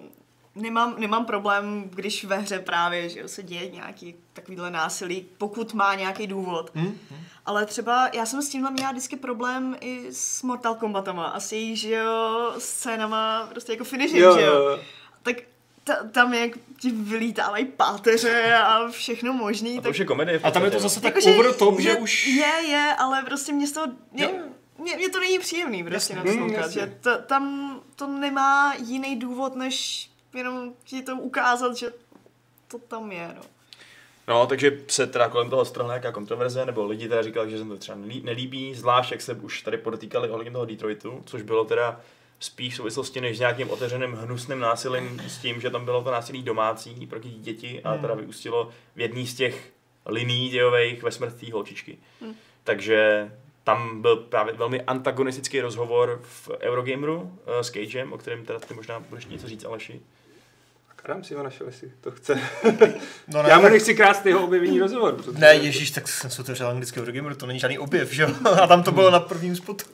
nemám, 0.56 0.96
nemám 0.98 1.26
problém, 1.26 1.84
když 1.90 2.24
ve 2.26 2.38
hře 2.38 2.60
právě 2.60 3.10
že 3.10 3.20
jo, 3.20 3.28
se 3.28 3.44
děje 3.44 3.70
nějaký 3.70 4.16
takovýhle 4.34 4.72
násilí, 4.72 5.26
pokud 5.38 5.74
má 5.74 5.96
nějaký 5.96 6.28
důvod. 6.28 6.72
Hm? 6.76 6.98
Ale 7.46 7.66
třeba 7.66 8.10
já 8.14 8.26
jsem 8.26 8.42
s 8.42 8.50
tímhle 8.50 8.72
měla 8.72 8.92
vždycky 8.92 9.16
problém 9.16 9.76
i 9.82 10.08
s 10.12 10.44
Mortal 10.44 10.76
Kombatama 10.76 11.26
a 11.26 11.40
s 11.40 11.52
jejich, 11.52 11.80
že 11.80 11.96
jo, 11.96 12.54
scénama, 12.58 13.48
prostě 13.52 13.72
jako 13.72 13.84
finishing, 13.84 14.22
Jo, 14.22 14.36
že 14.38 14.42
jo. 14.46 14.54
jo. 14.54 14.80
Tak 15.24 15.36
ta, 15.84 15.96
tam 16.12 16.34
jak 16.34 16.52
ti 16.80 16.92
vylítávají 16.92 17.66
páteře 17.66 18.54
a 18.54 18.88
všechno 18.90 19.34
možný. 19.34 19.74
A 19.74 19.76
to 19.76 19.82
tak 19.82 19.92
už 19.92 19.98
je 19.98 20.06
komedie. 20.06 20.40
A 20.44 20.52
tam 20.52 20.66
je 20.66 20.72
to 20.72 20.80
zase 20.80 21.02
tak 21.02 21.16
Jakože 21.16 21.36
over 21.36 21.54
top, 21.54 21.80
že 21.80 21.90
je, 21.90 21.96
už... 21.96 22.28
Je, 22.28 22.54
je, 22.68 22.96
ale 22.98 23.24
prostě 23.24 23.54
mě 23.54 23.68
z 23.68 23.72
toho... 23.72 23.88
Mě, 24.12 24.30
mě, 24.78 24.96
mě 24.96 25.10
to 25.10 25.20
není 25.20 25.40
příjemný 25.40 25.84
prostě 25.84 26.16
na 26.16 26.24
jasně. 26.24 26.82
že 26.82 26.98
to, 27.02 27.18
tam 27.18 27.76
to 27.96 28.08
nemá 28.08 28.74
jiný 28.86 29.16
důvod, 29.16 29.56
než 29.56 30.10
jenom 30.34 30.74
ti 30.84 31.02
to 31.02 31.16
ukázat, 31.16 31.76
že 31.76 31.94
to 32.68 32.78
tam 32.80 33.12
je, 33.12 33.32
no. 33.36 33.42
No, 34.28 34.48
takže 34.48 34.80
se 34.88 35.08
teda 35.08 35.30
kolem 35.30 35.50
toho 35.50 35.66
strhla 35.66 35.90
nějaká 35.90 36.12
kontroverze, 36.12 36.66
nebo 36.66 36.86
lidi 36.86 37.10
teda 37.10 37.22
říkali, 37.22 37.52
že 37.52 37.58
se 37.58 37.66
to 37.66 37.78
třeba 37.78 37.98
nelí- 37.98 38.24
nelíbí, 38.24 38.76
zvlášť 38.76 39.12
jak 39.12 39.22
se 39.22 39.34
už 39.34 39.62
tady 39.62 39.78
podotýkali 39.78 40.30
ohledně 40.30 40.52
toho 40.52 40.66
Detroitu, 40.66 41.24
což 41.26 41.42
bylo 41.42 41.66
teda 41.66 42.00
spíš 42.44 42.74
v 42.74 42.78
souvislosti 42.78 43.22
než 43.22 43.38
s 43.38 43.40
nějakým 43.40 43.70
otevřeným 43.70 44.12
hnusným 44.14 44.60
násilím 44.60 45.22
s 45.28 45.38
tím, 45.38 45.62
že 45.62 45.70
tam 45.70 45.86
bylo 45.86 46.04
to 46.04 46.12
násilí 46.12 46.44
domácí 46.44 47.08
proti 47.08 47.30
děti 47.30 47.82
a 47.84 47.98
teda 47.98 48.14
vyústilo 48.14 48.70
v 48.96 49.00
jedný 49.00 49.28
z 49.28 49.34
těch 49.36 49.70
liní 50.06 50.50
dějových 50.50 51.04
ve 51.04 51.12
smrt 51.12 51.36
té 51.40 51.52
holčičky. 51.54 51.98
Takže 52.64 53.30
tam 53.64 54.02
byl 54.02 54.16
právě 54.16 54.54
velmi 54.54 54.82
antagonistický 54.82 55.62
rozhovor 55.62 56.20
v 56.24 56.50
Eurogameru 56.60 57.22
uh, 57.22 57.30
s 57.62 57.72
Cagem, 57.72 58.14
o 58.14 58.18
kterém 58.18 58.46
teda 58.46 58.60
ty 58.60 58.74
možná 58.74 59.00
budeš 59.00 59.26
něco 59.26 59.48
říct, 59.48 59.66
Aleši. 59.66 60.02
Adam 61.04 61.24
si 61.24 61.34
ho 61.36 61.44
našel, 61.44 61.68
jestli 61.68 61.92
to 62.02 62.12
chce. 62.12 62.40
No, 63.28 63.40
Já 63.48 63.60
mu 63.60 63.70
nechci 63.70 63.96
krást 63.96 64.26
jeho 64.26 64.44
objevení 64.44 64.80
rozhovor. 64.80 65.16
protože- 65.16 65.38
Ne, 65.40 65.54
ježíš, 65.56 65.92
tak 65.92 66.08
jsem 66.08 66.30
se 66.30 66.42
otevřel 66.42 66.68
anglický 66.68 67.00
Eurogamer, 67.00 67.36
to 67.36 67.46
není 67.46 67.60
žádný 67.60 67.80
objev, 67.80 68.12
že 68.14 68.22
jo? 68.24 68.30
A 68.62 68.68
tam 68.68 68.84
to 68.84 68.92
bylo 68.92 69.12
na 69.12 69.20
prvním 69.20 69.56
spotu. 69.56 69.86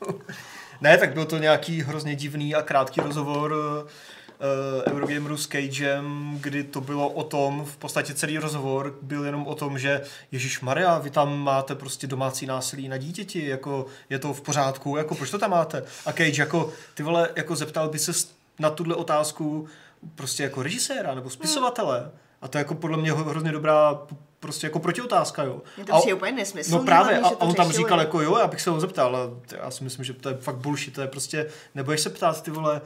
Ne, 0.81 0.97
tak 0.97 1.13
byl 1.13 1.25
to 1.25 1.37
nějaký 1.37 1.81
hrozně 1.81 2.15
divný 2.15 2.55
a 2.55 2.61
krátký 2.61 3.01
rozhovor 3.01 3.51
uh, 3.51 4.93
Eurogameru 4.93 5.37
s 5.37 5.47
Cagem, 5.47 6.37
kdy 6.41 6.63
to 6.63 6.81
bylo 6.81 7.09
o 7.09 7.23
tom, 7.23 7.65
v 7.65 7.77
podstatě 7.77 8.13
celý 8.13 8.37
rozhovor 8.37 8.95
byl 9.01 9.25
jenom 9.25 9.47
o 9.47 9.55
tom, 9.55 9.79
že 9.79 10.01
Ježíš 10.31 10.61
Maria, 10.61 10.97
vy 10.97 11.09
tam 11.09 11.39
máte 11.39 11.75
prostě 11.75 12.07
domácí 12.07 12.45
násilí 12.45 12.87
na 12.87 12.97
dítěti, 12.97 13.47
jako 13.47 13.85
je 14.09 14.19
to 14.19 14.33
v 14.33 14.41
pořádku, 14.41 14.97
jako 14.97 15.15
proč 15.15 15.29
to 15.29 15.39
tam 15.39 15.51
máte? 15.51 15.83
A 16.05 16.13
Cage 16.13 16.41
jako, 16.41 16.71
ty 16.93 17.03
vole, 17.03 17.29
jako 17.35 17.55
zeptal 17.55 17.89
by 17.89 17.99
se 17.99 18.11
na 18.59 18.69
tuhle 18.69 18.95
otázku 18.95 19.67
prostě 20.15 20.43
jako 20.43 20.63
režiséra 20.63 21.15
nebo 21.15 21.29
spisovatele. 21.29 22.11
A 22.41 22.47
to 22.47 22.57
je 22.57 22.59
jako 22.59 22.75
podle 22.75 22.97
mě 22.97 23.13
hrozně 23.13 23.51
dobrá 23.51 24.01
prostě 24.39 24.67
jako 24.67 24.79
protiotázka, 24.79 25.43
jo. 25.43 25.61
Mně 25.77 25.85
to 25.85 25.97
přijde 25.97 26.13
úplně 26.13 26.31
nesmyslný. 26.31 26.77
No 26.77 26.83
právě, 26.83 27.19
a, 27.19 27.27
a 27.27 27.41
on 27.41 27.53
tam 27.53 27.71
říkal 27.71 27.99
jako 27.99 28.21
jo, 28.21 28.37
já 28.37 28.47
bych 28.47 28.61
se 28.61 28.69
ho 28.69 28.79
zeptal, 28.79 29.15
ale 29.15 29.29
já 29.63 29.71
si 29.71 29.83
myslím, 29.83 30.05
že 30.05 30.13
to 30.13 30.29
je 30.29 30.35
fakt 30.35 30.55
bullshit, 30.57 30.93
to 30.93 31.01
je 31.01 31.07
prostě, 31.07 31.47
nebudeš 31.75 32.01
se 32.01 32.09
ptát 32.09 32.43
ty 32.43 32.51
vole 32.51 32.81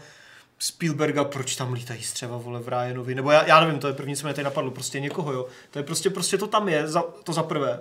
Spielberga, 0.60 1.24
proč 1.24 1.56
tam 1.56 1.74
lítají 1.74 2.04
střeva, 2.04 2.38
vole, 2.38 2.60
v 2.60 2.68
Ryanovi, 2.68 3.16
nebo 3.16 3.32
já, 3.32 3.48
já 3.48 3.60
nevím, 3.60 3.80
to 3.80 3.88
je 3.88 3.94
první, 3.94 4.16
co 4.16 4.28
mě 4.28 4.34
tady 4.34 4.44
napadlo, 4.44 4.72
prostě 4.72 5.00
někoho, 5.00 5.34
jo. 5.34 5.46
To 5.72 5.80
je 5.80 5.84
prostě, 5.84 6.10
prostě 6.10 6.38
to 6.38 6.48
tam 6.48 6.70
je, 6.70 6.88
za, 6.88 7.04
to 7.24 7.34
za 7.34 7.44
prvé. 7.44 7.80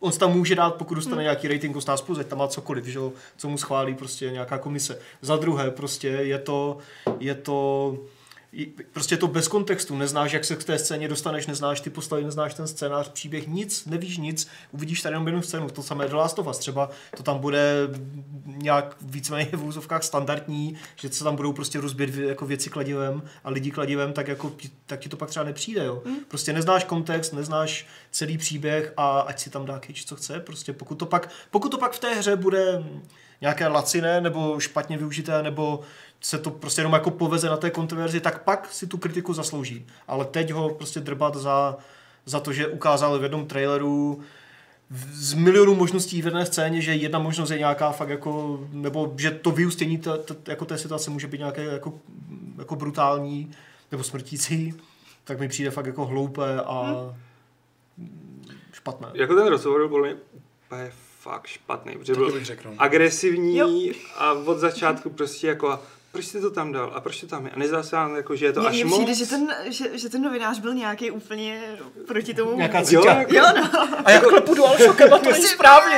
On 0.00 0.12
tam 0.12 0.32
může 0.32 0.54
dát, 0.54 0.74
pokud 0.74 0.94
dostane 0.94 1.16
hmm. 1.16 1.22
nějaký 1.22 1.48
rating 1.48 1.76
18 1.76 2.00
plus, 2.00 2.18
tam 2.28 2.38
má 2.38 2.48
cokoliv, 2.48 2.84
že 2.84 2.98
jo, 2.98 3.12
co 3.36 3.48
mu 3.48 3.58
schválí 3.58 3.94
prostě 3.94 4.30
nějaká 4.30 4.58
komise. 4.58 4.98
Za 5.22 5.36
druhé, 5.36 5.70
prostě 5.70 6.08
je 6.08 6.38
to, 6.38 6.78
je 7.20 7.34
to, 7.34 7.96
prostě 8.92 9.16
to 9.16 9.28
bez 9.28 9.48
kontextu, 9.48 9.96
neznáš, 9.96 10.32
jak 10.32 10.44
se 10.44 10.56
k 10.56 10.64
té 10.64 10.78
scéně 10.78 11.08
dostaneš, 11.08 11.46
neznáš 11.46 11.80
ty 11.80 11.90
postavy, 11.90 12.24
neznáš 12.24 12.54
ten 12.54 12.66
scénář, 12.66 13.08
příběh, 13.08 13.46
nic, 13.46 13.86
nevíš 13.86 14.16
nic, 14.18 14.48
uvidíš 14.72 15.02
tady 15.02 15.12
jenom 15.12 15.26
jednu 15.26 15.42
scénu, 15.42 15.70
to 15.70 15.82
samé 15.82 16.08
The 16.08 16.14
Last 16.14 16.38
of 16.38 16.46
Us, 16.46 16.58
třeba 16.58 16.90
to 17.16 17.22
tam 17.22 17.38
bude 17.38 17.88
nějak 18.44 18.96
víceméně 19.00 19.50
v 19.52 19.64
úzovkách 19.64 20.04
standardní, 20.04 20.76
že 20.96 21.08
se 21.08 21.24
tam 21.24 21.36
budou 21.36 21.52
prostě 21.52 21.80
rozbět 21.80 22.14
jako 22.14 22.46
věci 22.46 22.70
kladivem 22.70 23.22
a 23.44 23.50
lidi 23.50 23.70
kladivem, 23.70 24.12
tak, 24.12 24.28
jako, 24.28 24.50
ti- 24.50 24.70
tak 24.86 25.00
ti 25.00 25.08
to 25.08 25.16
pak 25.16 25.28
třeba 25.28 25.44
nepřijde, 25.44 25.84
jo. 25.84 26.02
Prostě 26.28 26.52
neznáš 26.52 26.84
kontext, 26.84 27.32
neznáš 27.32 27.86
celý 28.10 28.38
příběh 28.38 28.92
a 28.96 29.20
ať 29.20 29.40
si 29.40 29.50
tam 29.50 29.66
dá 29.66 29.78
Cage, 29.78 30.04
co 30.06 30.16
chce, 30.16 30.40
prostě 30.40 30.72
pokud 30.72 30.94
to 30.94 31.06
pak, 31.06 31.28
pokud 31.50 31.68
to 31.68 31.78
pak 31.78 31.92
v 31.92 31.98
té 31.98 32.14
hře 32.14 32.36
bude 32.36 32.84
nějaké 33.40 33.66
laciné 33.66 34.20
nebo 34.20 34.60
špatně 34.60 34.96
využité, 34.98 35.42
nebo 35.42 35.80
se 36.20 36.38
to 36.38 36.50
prostě 36.50 36.80
jenom 36.80 36.92
jako 36.92 37.10
poveze 37.10 37.48
na 37.48 37.56
té 37.56 37.70
kontroverzi, 37.70 38.20
tak 38.20 38.44
pak 38.44 38.68
si 38.72 38.86
tu 38.86 38.98
kritiku 38.98 39.34
zaslouží. 39.34 39.86
Ale 40.08 40.24
teď 40.24 40.50
ho 40.50 40.70
prostě 40.70 41.00
drbat 41.00 41.36
za, 41.36 41.76
za 42.26 42.40
to, 42.40 42.52
že 42.52 42.66
ukázal 42.66 43.18
v 43.18 43.22
jednom 43.22 43.46
traileru 43.46 44.20
z 45.12 45.34
milionů 45.34 45.74
možností 45.74 46.22
v 46.22 46.24
jedné 46.24 46.46
scéně, 46.46 46.80
že 46.80 46.94
jedna 46.94 47.18
možnost 47.18 47.50
je 47.50 47.58
nějaká 47.58 47.92
fakt 47.92 48.08
jako, 48.08 48.60
nebo 48.72 49.14
že 49.16 49.30
to 49.30 49.50
vyústění 49.50 49.98
t, 49.98 50.18
t, 50.18 50.36
jako 50.46 50.64
té 50.64 50.78
situace 50.78 51.10
může 51.10 51.26
být 51.26 51.38
nějaké 51.38 51.64
jako, 51.64 52.00
jako 52.58 52.76
brutální 52.76 53.50
nebo 53.92 54.04
smrtící, 54.04 54.74
tak 55.24 55.40
mi 55.40 55.48
přijde 55.48 55.70
fakt 55.70 55.86
jako 55.86 56.06
hloupé 56.06 56.60
a 56.60 56.94
špatné. 58.72 59.08
Jako 59.14 59.34
ten 59.34 59.46
rozhovor 59.46 59.88
byl 59.88 60.16
úplně 60.66 60.90
fakt 61.20 61.46
špatný, 61.46 61.92
protože 61.98 62.14
byl 62.14 62.32
bych 62.32 62.44
řekl. 62.44 62.70
no. 62.70 62.74
agresivní 62.78 63.56
Jo. 63.56 63.92
a 64.16 64.32
od 64.32 64.58
začátku 64.58 65.10
prostě 65.10 65.46
jako 65.46 65.78
proč 66.12 66.24
jsi 66.24 66.40
to 66.40 66.50
tam 66.50 66.72
dal 66.72 66.92
a 66.94 67.00
proč 67.00 67.20
to 67.20 67.26
tam 67.26 67.44
je 67.46 67.52
a 67.52 67.58
nezdá 67.58 67.82
se 67.82 67.96
vám 67.96 68.16
jako, 68.16 68.36
že 68.36 68.46
je 68.46 68.52
to 68.52 68.60
Mně 68.60 68.68
až 68.68 68.74
mně 68.74 68.84
moc. 68.84 68.98
přijde, 68.98 69.14
že 69.14 69.26
ten, 69.26 69.54
že, 69.64 69.98
že 69.98 70.08
ten 70.08 70.22
novinář 70.22 70.58
byl 70.58 70.74
nějaký 70.74 71.10
úplně 71.10 71.62
proti 72.06 72.34
tomu. 72.34 72.56
Nějaká 72.56 72.82
Jo, 72.90 73.04
jako, 73.04 73.34
Jo, 73.34 73.44
no. 73.56 73.70
A 74.04 74.10
jak 74.10 74.22
klepu 74.28 74.54
DualShockem 74.54 75.12
a 75.14 75.18
to 75.18 75.30
není 75.32 75.44
správně. 75.46 75.96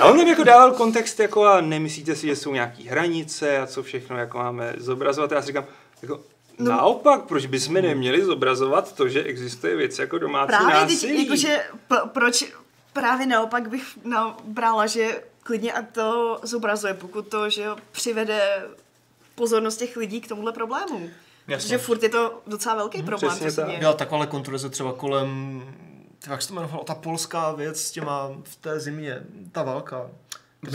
a 0.00 0.04
on 0.04 0.18
tam 0.18 0.26
jako 0.28 0.44
dával 0.44 0.72
kontext 0.72 1.20
jako 1.20 1.44
a 1.46 1.60
nemyslíte 1.60 2.16
si, 2.16 2.26
že 2.26 2.36
jsou 2.36 2.52
nějaký 2.52 2.84
hranice 2.88 3.58
a 3.58 3.66
co 3.66 3.82
všechno 3.82 4.18
jako 4.18 4.38
máme 4.38 4.72
zobrazovat. 4.78 5.32
Já 5.32 5.40
si 5.42 5.46
říkám, 5.46 5.64
jako 6.02 6.20
No. 6.58 6.70
Naopak, 6.70 7.22
proč 7.24 7.46
bychom 7.46 7.74
neměli 7.74 8.24
zobrazovat 8.24 8.92
to, 8.92 9.08
že 9.08 9.22
existuje 9.22 9.76
věc 9.76 9.98
jako 9.98 10.18
domácí 10.18 10.46
Právě 10.48 10.74
teď, 10.74 10.94
násilí? 10.94 11.22
jakože, 11.24 11.64
p- 11.88 12.00
proč 12.12 12.44
právě 12.92 13.26
naopak 13.26 13.68
bych 13.70 13.82
no, 14.04 14.36
brala, 14.44 14.86
že 14.86 15.22
klidně 15.42 15.72
a 15.72 15.82
to 15.82 16.40
zobrazuje, 16.42 16.94
pokud 16.94 17.28
to, 17.28 17.48
že 17.50 17.62
jo, 17.62 17.76
přivede 17.92 18.40
pozornost 19.34 19.76
těch 19.76 19.96
lidí 19.96 20.20
k 20.20 20.28
tomuhle 20.28 20.52
problému. 20.52 21.10
Jasně. 21.48 21.68
Že 21.68 21.78
furt 21.78 22.02
je 22.02 22.08
to 22.08 22.42
docela 22.46 22.74
velký 22.74 23.02
problém, 23.02 23.36
přesně 23.36 23.64
tak. 23.64 23.78
Byla 23.78 23.92
takováhle 23.92 24.26
kontroverze 24.26 24.70
třeba 24.70 24.92
kolem, 24.92 25.62
jak 26.30 26.42
se 26.42 26.48
to 26.48 26.54
jmenovalo, 26.54 26.84
ta 26.84 26.94
polská 26.94 27.52
věc 27.52 27.82
s 27.82 27.90
těma 27.90 28.30
v 28.44 28.56
té 28.56 28.80
zimě, 28.80 29.22
ta 29.52 29.62
válka. 29.62 30.10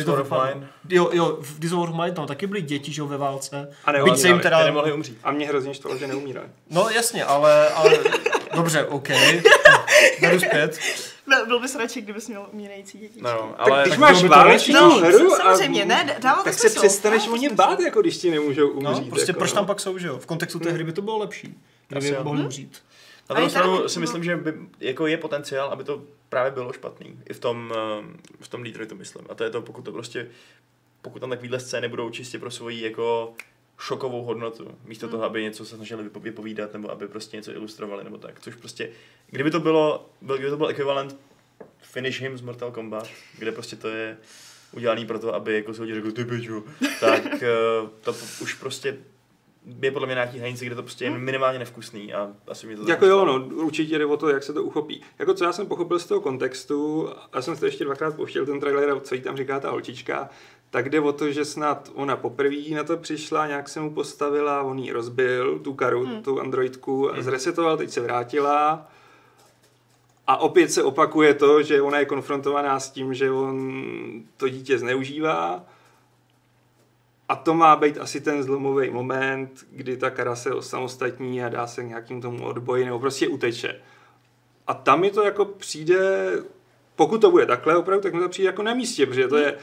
Of 0.07 0.31
Mine. 0.31 0.67
Jo, 0.89 1.09
jo, 1.13 1.37
v 1.41 1.59
Dishonored 1.59 1.89
of 1.89 1.99
Mine 2.01 2.11
tam 2.11 2.27
taky 2.27 2.47
byly 2.47 2.61
děti, 2.61 2.93
že 2.93 3.01
jo, 3.01 3.07
ve 3.07 3.17
válce. 3.17 3.71
A 3.85 4.03
Byť 4.03 4.17
se 4.17 4.27
jim 4.27 4.39
teda... 4.39 4.63
Nemohli 4.63 4.93
umřít. 4.93 5.17
A 5.23 5.31
mě 5.31 5.47
hrozně 5.47 5.73
štvalo, 5.73 5.97
že 5.97 6.07
neumírali. 6.07 6.47
No 6.69 6.89
jasně, 6.89 7.25
ale, 7.25 7.69
ale 7.69 7.99
dobře, 8.55 8.83
OK. 8.85 9.07
Beru 10.21 10.39
zpět. 10.39 10.79
Byl, 11.29 11.45
byl 11.45 11.59
bys 11.59 11.75
radši, 11.75 12.01
kdybys 12.01 12.27
měl 12.27 12.47
umírající 12.53 12.97
děti. 12.97 13.21
No, 13.21 13.29
Ale 13.29 13.55
ale 13.57 13.81
když 13.81 13.91
tak 13.91 13.99
máš. 13.99 14.67
No, 14.67 14.89
hru 14.89 15.29
samozřejmě, 15.35 15.85
ne, 15.85 16.17
dává 16.21 16.43
tak 16.43 16.53
se 16.53 16.59
smysl, 16.59 16.79
přestaneš 16.79 17.27
o 17.27 17.35
ně 17.35 17.49
bát, 17.49 17.79
jako 17.79 18.01
když 18.01 18.17
ti 18.17 18.31
nemůžou 18.31 18.69
umřít. 18.69 19.03
No, 19.05 19.09
prostě 19.09 19.29
jako, 19.29 19.39
proč 19.39 19.51
no. 19.51 19.55
tam 19.55 19.65
pak 19.65 19.79
jsou, 19.79 19.97
že 19.97 20.07
jo? 20.07 20.17
V 20.17 20.25
kontextu 20.25 20.59
té 20.59 20.71
hry 20.71 20.83
by 20.83 20.93
to 20.93 21.01
bylo 21.01 21.17
lepší. 21.17 21.57
Kdyby 21.87 22.17
mohli 22.23 22.43
umřít. 22.43 22.83
Na 23.29 23.35
druhou 23.35 23.49
stranu 23.49 23.89
si 23.89 23.99
no. 23.99 24.01
myslím, 24.01 24.23
že 24.23 24.37
by, 24.37 24.53
jako 24.79 25.07
je 25.07 25.17
potenciál, 25.17 25.69
aby 25.69 25.83
to 25.83 26.03
právě 26.29 26.51
bylo 26.51 26.73
špatný. 26.73 27.19
I 27.29 27.33
v 27.33 27.39
tom, 27.39 27.73
ehm, 27.99 28.17
v 28.39 28.47
tom 28.47 28.63
Detroitu 28.63 28.95
myslím. 28.95 29.25
A 29.29 29.35
to 29.35 29.43
je 29.43 29.49
to, 29.49 29.61
pokud 29.61 29.81
to 29.85 29.91
prostě, 29.91 30.27
pokud 31.01 31.19
tam 31.19 31.29
takovýhle 31.29 31.59
scény 31.59 31.87
budou 31.87 32.09
čistě 32.09 32.39
pro 32.39 32.51
svoji 32.51 32.81
jako 32.81 33.33
šokovou 33.77 34.23
hodnotu, 34.23 34.67
místo 34.85 35.05
Hmm. 35.05 35.11
toho, 35.11 35.23
aby 35.23 35.43
něco 35.43 35.65
se 35.65 35.75
snažili 35.75 36.03
vypo- 36.03 36.19
vypovídat, 36.21 36.73
nebo 36.73 36.91
aby 36.91 37.07
prostě 37.07 37.37
něco 37.37 37.51
ilustrovali, 37.51 38.03
nebo 38.03 38.17
tak. 38.17 38.39
Což 38.39 38.55
prostě, 38.55 38.89
kdyby 39.29 39.51
to 39.51 39.59
bylo, 39.59 40.09
byl, 40.21 40.37
kdyby 40.37 40.49
to 40.49 40.57
byl 40.57 40.67
ekvivalent 40.67 41.17
Finish 41.81 42.21
Him 42.21 42.37
z 42.37 42.41
Mortal 42.41 42.71
Kombat, 42.71 43.07
kde 43.37 43.51
prostě 43.51 43.75
to 43.75 43.87
je 43.87 44.17
udělaný 44.71 45.05
pro 45.05 45.19
to, 45.19 45.35
aby 45.35 45.53
jako 45.53 45.73
se 45.73 45.81
lidi 45.81 45.93
řekl, 45.93 46.11
ty 46.11 46.25
piču, 46.25 46.65
tak 46.99 47.25
eh, 47.33 47.47
to 48.01 48.15
už 48.41 48.53
prostě 48.53 48.97
je 49.81 49.91
podle 49.91 50.05
mě 50.07 50.13
nějaký 50.13 50.39
hranice, 50.39 50.65
kde 50.65 50.75
to 50.75 50.81
prostě 50.81 51.05
je 51.05 51.09
minimálně 51.09 51.59
nevkusný 51.59 52.13
a 52.13 52.31
asi 52.47 52.67
mě 52.67 52.77
to 52.77 52.89
Jako 52.89 53.05
jo, 53.05 53.25
no, 53.25 53.45
určitě 53.45 53.97
jde 53.97 54.05
o 54.05 54.17
to, 54.17 54.29
jak 54.29 54.43
se 54.43 54.53
to 54.53 54.63
uchopí. 54.63 55.01
Jako 55.19 55.33
co 55.33 55.43
já 55.43 55.53
jsem 55.53 55.67
pochopil 55.67 55.99
z 55.99 56.05
toho 56.05 56.21
kontextu, 56.21 57.09
a 57.33 57.41
jsem 57.41 57.55
si 57.55 57.59
to 57.59 57.65
ještě 57.65 57.83
dvakrát 57.83 58.15
pouštěl 58.15 58.45
ten 58.45 58.59
trailer, 58.59 58.89
a 58.89 58.99
co 58.99 59.15
jí 59.15 59.21
tam 59.21 59.37
říká 59.37 59.59
ta 59.59 59.69
holčička, 59.69 60.29
tak 60.69 60.89
jde 60.89 60.99
o 60.99 61.11
to, 61.11 61.31
že 61.31 61.45
snad 61.45 61.91
ona 61.93 62.17
poprvé 62.17 62.69
na 62.75 62.83
to 62.83 62.97
přišla, 62.97 63.47
nějak 63.47 63.69
se 63.69 63.79
mu 63.79 63.93
postavila, 63.93 64.61
on 64.61 64.79
jí 64.79 64.91
rozbil, 64.91 65.59
tu 65.59 65.73
karu, 65.73 66.05
hmm. 66.05 66.23
tu 66.23 66.39
androidku, 66.39 67.13
a 67.13 67.21
zresetoval, 67.21 67.77
teď 67.77 67.89
se 67.89 68.01
vrátila. 68.01 68.87
A 70.29 70.37
opět 70.37 70.71
se 70.71 70.83
opakuje 70.83 71.33
to, 71.33 71.63
že 71.63 71.81
ona 71.81 71.99
je 71.99 72.05
konfrontovaná 72.05 72.79
s 72.79 72.89
tím, 72.89 73.13
že 73.13 73.31
on 73.31 73.83
to 74.37 74.49
dítě 74.49 74.77
zneužívá. 74.79 75.65
A 77.29 77.35
to 77.35 77.53
má 77.53 77.75
být 77.75 77.97
asi 77.97 78.21
ten 78.21 78.43
zlomový 78.43 78.89
moment, 78.89 79.65
kdy 79.71 79.97
ta 79.97 80.09
kara 80.09 80.35
se 80.35 80.53
osamostatní 80.53 81.43
a 81.43 81.49
dá 81.49 81.67
se 81.67 81.83
nějakým 81.83 82.21
tomu 82.21 82.45
odboji 82.45 82.85
nebo 82.85 82.99
prostě 82.99 83.27
uteče. 83.27 83.81
A 84.67 84.73
tam 84.73 85.01
mi 85.01 85.11
to 85.11 85.23
jako 85.23 85.45
přijde, 85.45 86.31
pokud 86.95 87.21
to 87.21 87.31
bude 87.31 87.45
takhle 87.45 87.77
opravdu, 87.77 88.03
tak 88.03 88.13
mi 88.13 88.19
to 88.19 88.29
přijde 88.29 88.47
jako 88.47 88.63
na 88.63 88.73
místě, 88.73 89.05
protože 89.05 89.27
to 89.27 89.37
je 89.37 89.57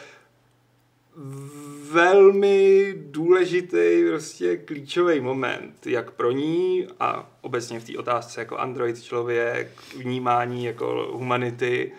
velmi 1.92 2.94
důležitý, 2.96 4.04
prostě 4.08 4.56
klíčový 4.56 5.20
moment, 5.20 5.86
jak 5.86 6.10
pro 6.10 6.30
ní 6.30 6.86
a 7.00 7.30
obecně 7.40 7.80
v 7.80 7.84
té 7.84 7.98
otázce 7.98 8.40
jako 8.40 8.56
android 8.56 9.02
člověk, 9.02 9.68
vnímání 9.96 10.64
jako 10.64 11.08
humanity, 11.12 11.92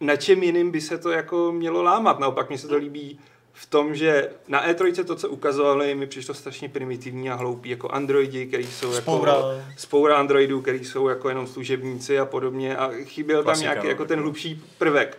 na 0.00 0.16
čem 0.16 0.42
jiným 0.42 0.70
by 0.70 0.80
se 0.80 0.98
to 0.98 1.10
jako 1.10 1.52
mělo 1.52 1.82
lámat. 1.82 2.18
Naopak 2.18 2.48
mně 2.48 2.58
se 2.58 2.68
to 2.68 2.76
líbí 2.76 3.18
v 3.52 3.66
tom, 3.66 3.94
že 3.94 4.30
na 4.48 4.68
E3 4.68 5.04
to, 5.04 5.16
co 5.16 5.28
ukazovali, 5.28 5.94
mi 5.94 6.06
přišlo 6.06 6.34
strašně 6.34 6.68
primitivní 6.68 7.30
a 7.30 7.34
hloupý, 7.34 7.70
jako 7.70 7.88
androidi, 7.88 8.46
který 8.46 8.66
jsou 8.66 8.92
Spoura. 8.92 9.32
jako 9.32 9.62
spoura 9.76 10.16
androidů, 10.16 10.60
který 10.60 10.84
jsou 10.84 11.08
jako 11.08 11.28
jenom 11.28 11.46
služebníci 11.46 12.18
a 12.18 12.26
podobně 12.26 12.76
a 12.76 12.90
chyběl 13.04 13.38
tam 13.38 13.44
Klasika, 13.44 13.70
nějaký 13.70 13.86
no. 13.86 13.90
jako 13.90 14.04
ten 14.04 14.20
hlubší 14.20 14.62
prvek. 14.78 15.18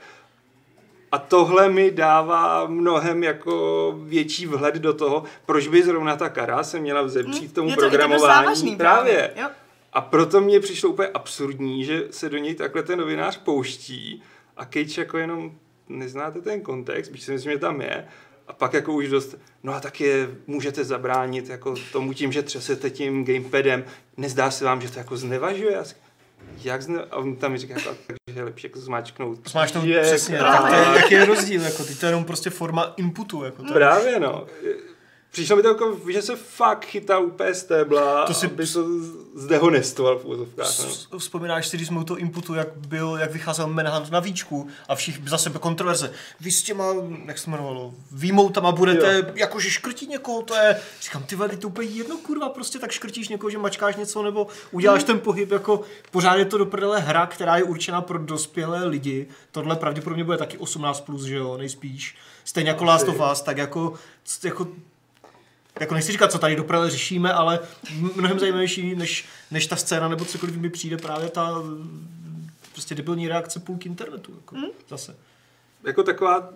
A 1.14 1.18
tohle 1.18 1.70
mi 1.70 1.92
dává 1.92 2.68
mnohem 2.68 3.24
jako 3.24 3.96
větší 4.04 4.46
vhled 4.46 4.76
do 4.76 4.94
toho, 4.94 5.24
proč 5.46 5.68
by 5.68 5.84
zrovna 5.84 6.16
ta 6.16 6.30
kara 6.30 6.64
se 6.64 6.80
měla 6.80 7.02
vzepřít 7.02 7.54
tomu 7.54 7.70
je 7.70 7.76
to, 7.76 7.84
je 7.84 7.90
to 7.90 7.98
programování. 7.98 8.36
závažný 8.36 8.76
právě. 8.76 9.32
Jo. 9.36 9.48
A 9.94 10.02
proto 10.02 10.42
mě 10.42 10.60
přišlo 10.60 10.90
úplně 10.90 11.08
absurdní, 11.08 11.86
že 11.86 12.04
se 12.12 12.30
do 12.30 12.38
něj 12.38 12.56
takhle 12.56 12.84
ten 12.84 13.00
novinář 13.00 13.38
pouští 13.38 14.24
a 14.58 14.66
Cage 14.66 15.02
jako 15.02 15.18
jenom 15.18 15.52
neznáte 15.90 16.42
ten 16.42 16.62
kontext, 16.62 17.12
byť 17.12 17.24
si 17.24 17.32
myslím, 17.32 17.52
že 17.52 17.58
tam 17.60 17.82
je, 17.82 18.08
a 18.48 18.54
pak 18.54 18.74
jako 18.74 18.94
už 18.94 19.10
dost, 19.10 19.36
no 19.64 19.74
a 19.74 19.80
tak 19.80 20.02
je 20.02 20.30
můžete 20.48 20.84
zabránit 20.84 21.50
jako 21.50 21.76
tomu 21.92 22.14
tím, 22.14 22.32
že 22.32 22.42
třesete 22.42 22.90
tím 22.90 23.26
gamepadem, 23.26 23.86
nezdá 24.18 24.52
se 24.52 24.66
vám, 24.66 24.82
že 24.82 24.92
to 24.92 25.00
jako 25.00 25.18
znevažuje? 25.18 25.84
Jak 26.64 26.82
zne... 26.82 27.02
A 27.12 27.18
on 27.18 27.36
tam 27.36 27.52
mi 27.52 27.58
říká, 27.58 27.74
jako, 27.74 27.96
takže 28.34 28.42
je 28.42 28.46
lepší 28.46 28.68
jako 28.68 28.80
zmáčknout. 28.80 29.50
Smáčknout 29.50 29.86
Je, 29.86 30.02
přesně, 30.02 30.38
tak 30.38 30.70
to 30.70 30.76
je, 30.76 30.96
jaký 30.96 31.14
je 31.14 31.26
rozdíl, 31.26 31.62
jako, 31.62 31.84
teď 31.84 32.00
to 32.00 32.06
je 32.06 32.10
jenom 32.10 32.26
prostě 32.26 32.50
forma 32.50 32.94
inputu, 32.98 33.44
jako 33.44 33.64
to. 33.64 33.74
Právě 33.74 34.20
no. 34.20 34.46
Přišlo 35.34 35.56
mi 35.56 35.62
to 35.62 35.68
jako, 35.68 36.00
že 36.12 36.22
se 36.22 36.36
fakt 36.36 36.86
chytal 36.86 37.26
úplně 37.26 37.54
z 37.54 37.64
tébla, 37.64 38.22
To 38.22 38.34
to 38.34 38.40
si- 38.40 38.46
aby 38.46 38.68
to 38.68 38.86
zdehonestoval 39.36 40.20
v 40.20 40.26
úzovkách. 40.26 40.68
No. 41.12 41.20
Vzpomínáš 41.20 41.68
si, 41.68 41.78
když 41.78 41.88
jsme 41.88 42.00
u 42.00 42.04
toho 42.04 42.18
inputu, 42.18 42.54
jak 42.54 42.68
byl, 42.88 43.18
jak 43.22 43.32
vycházel 43.32 43.68
Manhunt 43.68 44.12
na 44.12 44.20
víčku 44.20 44.68
a 44.90 44.96
všichni 44.96 45.30
za 45.30 45.38
sebe 45.38 45.60
kontroverze. 45.60 46.12
Vy 46.40 46.52
s 46.52 46.64
těma, 46.64 46.86
jak 47.26 47.38
se 47.38 47.50
jmenovalo, 47.50 47.94
výmoutama 48.12 48.72
budete 48.72 49.16
jo. 49.18 49.24
jakože 49.36 49.70
škrtit 49.70 50.10
někoho, 50.10 50.42
to 50.42 50.56
je, 50.56 50.80
říkám, 51.02 51.24
ty 51.24 51.36
vady, 51.36 51.58
to 51.58 51.68
úplně 51.68 51.90
jedno 51.90 52.18
kurva, 52.18 52.50
prostě 52.50 52.80
tak 52.80 52.92
škrtíš 52.92 53.30
někoho, 53.30 53.50
že 53.50 53.58
mačkáš 53.58 53.96
něco 53.96 54.22
nebo 54.24 54.48
uděláš 54.72 55.04
ten 55.04 55.20
pohyb, 55.20 55.52
jako 55.52 55.82
pořád 56.12 56.36
je 56.36 56.46
to 56.46 56.58
do 56.58 56.66
prdele 56.66 57.00
hra, 57.00 57.26
která 57.28 57.58
je 57.58 57.64
určena 57.64 58.02
pro 58.02 58.20
dospělé 58.20 58.86
lidi. 58.86 59.28
Tohle 59.52 59.76
pravděpodobně 59.76 60.24
bude 60.24 60.38
taky 60.38 60.58
18+, 60.58 61.02
plus, 61.02 61.24
že 61.24 61.36
jo, 61.36 61.58
nejspíš. 61.58 62.16
Stejně 62.46 62.70
jako 62.70 62.84
Last 62.84 63.08
of 63.08 63.22
Us, 63.32 63.42
tak 63.42 63.58
jako, 63.58 63.94
jako 64.44 64.68
jako 65.80 65.94
nechci 65.94 66.12
říkat, 66.12 66.32
co 66.32 66.40
tady 66.40 66.56
doprve 66.56 66.90
řešíme, 66.90 67.34
ale 67.34 67.60
mnohem 68.16 68.40
zajímavější 68.40 68.96
než, 68.96 69.26
než 69.52 69.68
ta 69.68 69.76
scéna 69.76 70.08
nebo 70.08 70.26
cokoliv 70.26 70.58
mi 70.58 70.70
přijde 70.70 70.98
právě 70.98 71.30
ta 71.30 71.60
mm, 71.60 72.50
prostě 72.72 72.96
debilní 72.96 73.28
reakce 73.28 73.60
půlky 73.60 73.90
internetu. 73.90 74.34
Jako, 74.36 74.56
Hmm? 74.56 74.70
Zase. 74.90 75.16
Jako 75.84 76.04
taková 76.04 76.50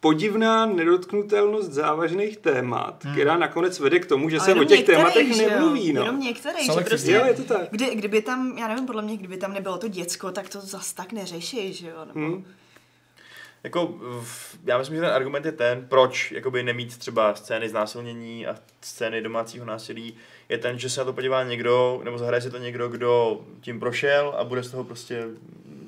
podivná 0.00 0.66
nedotknutelnost 0.66 1.72
závažných 1.72 2.36
témat, 2.36 3.04
hmm. 3.04 3.14
která 3.14 3.38
nakonec 3.38 3.80
vede 3.80 3.98
k 3.98 4.06
tomu, 4.06 4.30
že 4.30 4.38
Ale 4.38 4.46
se 4.46 4.54
o 4.54 4.64
těch 4.64 4.84
tématech 4.84 5.36
že 5.36 5.42
jo? 5.42 5.50
nemluví. 5.50 5.92
No. 5.92 6.02
Jenom 6.02 6.20
některých, 6.20 6.72
že 6.78 6.80
prostě... 6.80 7.12
Jo, 7.12 7.26
je 7.26 7.34
to 7.34 7.44
tak. 7.44 7.70
Kdy, 7.70 7.94
kdyby 7.94 8.22
tam, 8.22 8.58
já 8.58 8.68
nevím, 8.68 8.86
podle 8.86 9.02
mě, 9.02 9.16
kdyby 9.16 9.36
tam 9.36 9.52
nebylo 9.52 9.78
to 9.78 9.88
děcko, 9.88 10.30
tak 10.30 10.48
to 10.48 10.60
zas 10.60 10.92
tak 10.92 11.12
neřeší, 11.12 11.72
že 11.72 11.88
jo? 11.88 12.04
Nebo... 12.04 12.20
Hmm. 12.20 12.44
Jako, 13.64 13.94
já 14.64 14.78
myslím, 14.78 14.96
že 14.96 15.00
ten 15.00 15.10
argument 15.10 15.44
je 15.44 15.52
ten, 15.52 15.86
proč 15.88 16.32
jakoby 16.32 16.62
nemít 16.62 16.98
třeba 16.98 17.34
scény 17.34 17.68
znásilnění 17.68 18.46
a 18.46 18.56
scény 18.80 19.22
domácího 19.22 19.64
násilí, 19.64 20.14
je 20.48 20.58
ten, 20.58 20.78
že 20.78 20.90
se 20.90 21.00
na 21.00 21.04
to 21.04 21.12
podívá 21.12 21.44
někdo, 21.44 22.00
nebo 22.04 22.18
zahraje 22.18 22.40
si 22.40 22.50
to 22.50 22.58
někdo, 22.58 22.88
kdo 22.88 23.40
tím 23.60 23.80
prošel 23.80 24.34
a 24.38 24.44
bude 24.44 24.62
z 24.62 24.70
toho 24.70 24.84
prostě 24.84 25.24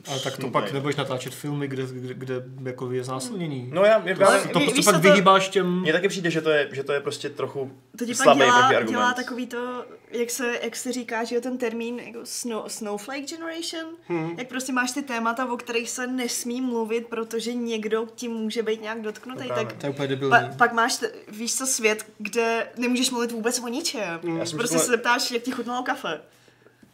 Ale 0.09 0.21
tak 0.21 0.37
to 0.37 0.43
smutnej. 0.43 0.63
pak 0.63 0.73
nebudeš 0.73 0.97
natáčet 0.97 1.35
filmy, 1.35 1.69
kde, 1.69 1.83
kde, 1.87 2.15
kde 2.15 2.43
jako 2.71 2.93
je 2.93 3.05
znásilnění. 3.05 3.71
No 3.73 3.85
já, 3.85 4.03
já, 4.05 4.17
to, 4.17 4.27
Ale 4.27 4.41
to, 4.41 4.49
to 4.49 4.59
prostě 4.61 4.75
víš 4.75 4.85
pak 4.85 4.95
to- 4.95 5.01
vyhýbáš 5.01 5.49
těm... 5.49 5.81
mně 5.81 5.93
taky 5.93 6.09
přijde, 6.09 6.31
že 6.31 6.41
to 6.41 6.51
je, 6.51 6.69
že 6.73 6.83
to 6.83 6.93
je 6.93 7.01
prostě 7.01 7.31
trochu 7.31 7.71
To 7.99 8.05
ti 8.05 8.15
pak 8.15 8.23
slabý 8.23 8.41
dělá, 8.41 8.59
protiargument. 8.59 8.91
dělá 8.91 9.15
takový 9.15 9.47
to, 9.47 9.85
jak 10.11 10.31
se, 10.31 10.59
jak 10.63 10.77
se 10.77 10.93
říká, 10.93 11.25
že 11.25 11.35
jo, 11.35 11.41
ten 11.41 11.59
termín 11.59 11.99
jako 11.99 12.19
snow, 12.25 12.65
snowflake 12.69 13.25
generation, 13.31 13.85
hmm. 14.09 14.35
jak 14.39 14.49
prostě 14.49 14.73
máš 14.73 14.91
ty 14.93 15.03
témata, 15.03 15.53
o 15.53 15.57
kterých 15.57 15.91
se 15.91 16.07
nesmí 16.07 16.61
mluvit, 16.61 17.07
protože 17.07 17.55
někdo 17.55 18.07
tím 18.15 18.31
může 18.33 18.63
být 18.63 18.83
nějak 18.83 19.01
dotknutý, 19.03 19.49
No 19.49 19.55
tak. 19.55 19.73
To 19.73 19.87
je 19.87 19.91
úplně 19.91 20.09
debilní. 20.09 20.31
pa, 20.31 20.55
pak 20.57 20.73
máš, 20.73 20.97
t- 20.97 21.11
víš 21.29 21.55
co, 21.57 21.67
svět, 21.67 22.07
kde 22.19 22.67
nemůžeš 22.77 23.11
mluvit 23.11 23.33
vůbec 23.33 23.61
o 23.65 23.69
ničem. 23.69 24.21
Jsem 24.45 24.59
Prostě 24.59 24.79
se 24.79 24.87
zeptáš, 24.87 25.31
jak 25.31 25.43
ti 25.43 25.51
chutnalo 25.51 25.83
kafe. 25.83 26.21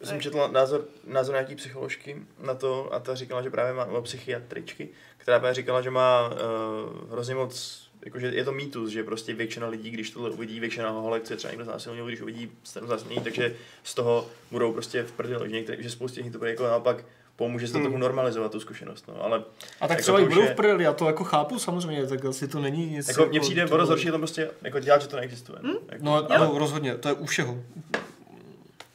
Já 0.01 0.07
jsem 0.07 0.21
četl 0.21 0.49
názor, 0.51 0.85
názor 1.07 1.33
nějaký 1.35 1.55
psycholožky 1.55 2.17
na 2.39 2.53
to 2.53 2.93
a 2.93 2.99
ta 2.99 3.15
říkala, 3.15 3.41
že 3.41 3.49
právě 3.49 3.73
má, 3.73 3.85
o 3.85 4.01
psychiatričky, 4.01 4.89
která 5.17 5.39
právě 5.39 5.53
říkala, 5.53 5.81
že 5.81 5.89
má 5.89 6.27
uh, 6.29 7.11
hrozně 7.11 7.35
moc, 7.35 7.83
jakože 8.05 8.27
je 8.27 8.43
to 8.43 8.51
mýtus, 8.51 8.89
že 8.89 9.03
prostě 9.03 9.33
většina 9.33 9.67
lidí, 9.67 9.89
když 9.89 10.09
tohle 10.09 10.29
uvidí, 10.29 10.59
většina 10.59 10.89
holek, 10.89 11.23
co 11.23 11.33
je 11.33 11.37
třeba 11.37 11.51
někdo 11.51 11.65
znásilnil, 11.65 12.05
když 12.07 12.21
uvidí 12.21 12.51
znásilnění, 12.65 13.21
takže 13.23 13.55
z 13.83 13.93
toho 13.95 14.25
budou 14.51 14.73
prostě 14.73 15.03
v 15.03 15.11
prdeli, 15.11 15.49
že, 15.49 15.55
některé, 15.55 15.83
že 15.83 15.89
spoustě 15.89 16.21
z 16.21 16.23
nich 16.23 16.33
to 16.33 16.39
bude 16.39 16.49
jako 16.49 16.63
naopak 16.63 17.03
pomůže 17.35 17.67
se 17.67 17.73
to 17.73 17.79
Hmm. 17.79 17.85
trochu 17.87 17.97
normalizovat 17.97 18.51
tu 18.51 18.59
zkušenost, 18.59 19.07
no, 19.07 19.23
ale 19.23 19.37
A 19.81 19.87
tak 19.87 19.89
jako 19.89 20.01
třeba 20.01 20.17
to 20.17 20.23
i 20.23 20.27
budou 20.27 20.41
je- 20.41 20.53
v 20.53 20.55
prdeli, 20.55 20.83
já 20.83 20.93
to 20.93 21.07
jako 21.07 21.23
chápu 21.23 21.59
samozřejmě, 21.59 22.07
tak 22.07 22.25
asi 22.25 22.47
to 22.47 22.59
není 22.59 22.85
nic... 22.89 23.07
jako 23.07 23.25
mně 23.25 23.39
přijde 23.39 23.65
o 23.65 23.77
dost 23.77 23.89
horší 23.89 24.07
to 24.11 24.17
prostě 24.17 24.49
jako 24.61 24.79
dělat, 24.79 25.01
že 25.01 25.07
to 25.07 25.15
neexistuje. 25.15 25.59
Hmm? 25.63 25.75
Jako, 25.91 26.05
No, 26.05 26.31
ano, 26.31 26.53
rozhodně, 26.57 26.95
to 26.95 27.07
je 27.09 27.13
u 27.13 27.25
všeho. 27.25 27.63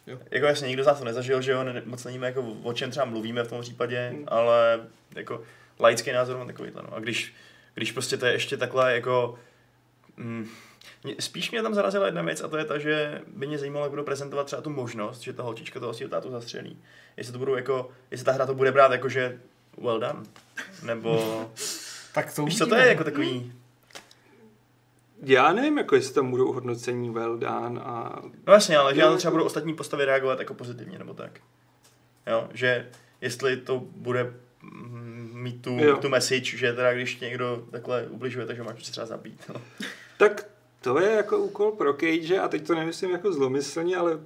Jako 0.07 0.47
jasně, 0.47 0.69
nikdo 0.69 0.85
z 0.85 0.87
nás 0.87 0.99
to 0.99 1.05
nezažil, 1.05 1.43
že 1.43 1.53
jo, 1.53 1.65
ne, 1.65 1.83
moc 1.85 2.05
nevíme, 2.05 2.27
jako, 2.27 2.43
o 2.63 2.73
čem 2.73 2.91
třeba 2.91 3.07
mluvíme 3.07 3.43
v 3.43 3.49
tom 3.49 3.61
případě, 3.61 4.15
ale 4.27 4.81
jako 5.17 5.43
laický 5.81 6.13
názor 6.13 6.37
mám 6.37 6.47
takovýhle, 6.47 6.83
no. 6.83 6.95
A 6.95 7.01
když, 7.01 7.35
když 7.75 7.93
prostě 7.93 8.17
to 8.17 8.27
je 8.27 8.33
ještě 8.33 8.57
takhle 8.57 8.95
jako... 8.95 9.39
Mm, 10.17 10.49
spíš 11.21 11.51
mě 11.51 11.63
tam 11.63 11.75
zarazila 11.75 12.07
jedna 12.07 12.23
věc 12.23 12.41
a 12.41 12.49
to 12.49 12.57
je 12.57 12.65
ta, 12.65 12.79
že 12.79 13.21
by 13.27 13.47
mě 13.47 13.59
zajímalo, 13.59 13.85
jak 13.85 13.91
budou 13.91 14.05
prezentovat 14.05 14.45
třeba 14.45 14.63
tu 14.63 14.71
možnost, 14.71 15.21
že 15.21 15.33
ta 15.33 15.43
holčička 15.43 15.81
toho 15.81 15.95
svého 15.95 16.11
tátu 16.11 16.31
zastřelí. 16.31 16.79
Jestli 17.17 17.33
to 17.33 17.39
budou 17.39 17.55
jako, 17.55 17.91
jestli 18.11 18.25
ta 18.25 18.33
hra 18.33 18.47
to 18.47 18.55
bude 18.55 18.73
brát 18.73 18.93
jako, 18.93 19.09
že 19.09 19.39
well 19.83 20.01
done. 20.01 20.23
Nebo, 20.83 21.51
Tak 22.13 22.35
to 22.35 22.45
víš 22.45 22.59
co 22.59 22.67
to 22.67 22.75
je 22.75 22.89
jako 22.89 23.05
takový, 23.05 23.53
Já 25.23 25.53
nevím, 25.53 25.79
jako 25.79 25.95
jestli 25.95 26.15
tam 26.15 26.31
budou 26.31 26.53
hodnocení 26.53 27.11
well 27.11 27.39
done 27.39 27.81
a 27.81 28.23
no 28.47 28.53
jasně, 28.53 28.77
ale 28.77 28.95
že 28.95 29.01
na 29.01 29.11
to 29.11 29.17
třeba 29.17 29.31
budou 29.31 29.45
ostatní 29.45 29.75
postavy 29.75 30.05
reagovat 30.05 30.39
jako 30.39 30.55
pozitivně, 30.55 30.99
nebo 30.99 31.15
tak. 31.15 31.41
Jo, 32.27 32.49
že 32.55 32.91
jestli 33.21 33.57
to 33.57 33.83
bude 33.97 34.35
mm, 34.63 35.31
mít 35.35 35.63
tu, 35.63 35.79
Jo. 35.79 35.97
tu 35.97 36.09
message, 36.09 36.57
že 36.57 36.73
teda 36.73 36.95
když 36.95 37.21
někdo 37.21 37.65
takhle 37.71 38.07
ubližuje, 38.07 38.47
takže 38.47 38.63
máš 38.63 38.75
prostě 38.75 38.91
třeba 38.93 39.07
zabít. 39.07 39.43
No. 39.55 39.61
Tak 40.17 40.47
to 40.81 41.01
je 41.01 41.11
jako 41.11 41.39
úkol 41.39 41.73
pro 41.73 41.93
Cage 41.93 42.39
a 42.41 42.49
teď 42.49 42.67
to 42.67 42.75
nemyslím 42.75 43.11
jako 43.11 43.33
zlomyslně, 43.33 43.97
ale 43.97 44.21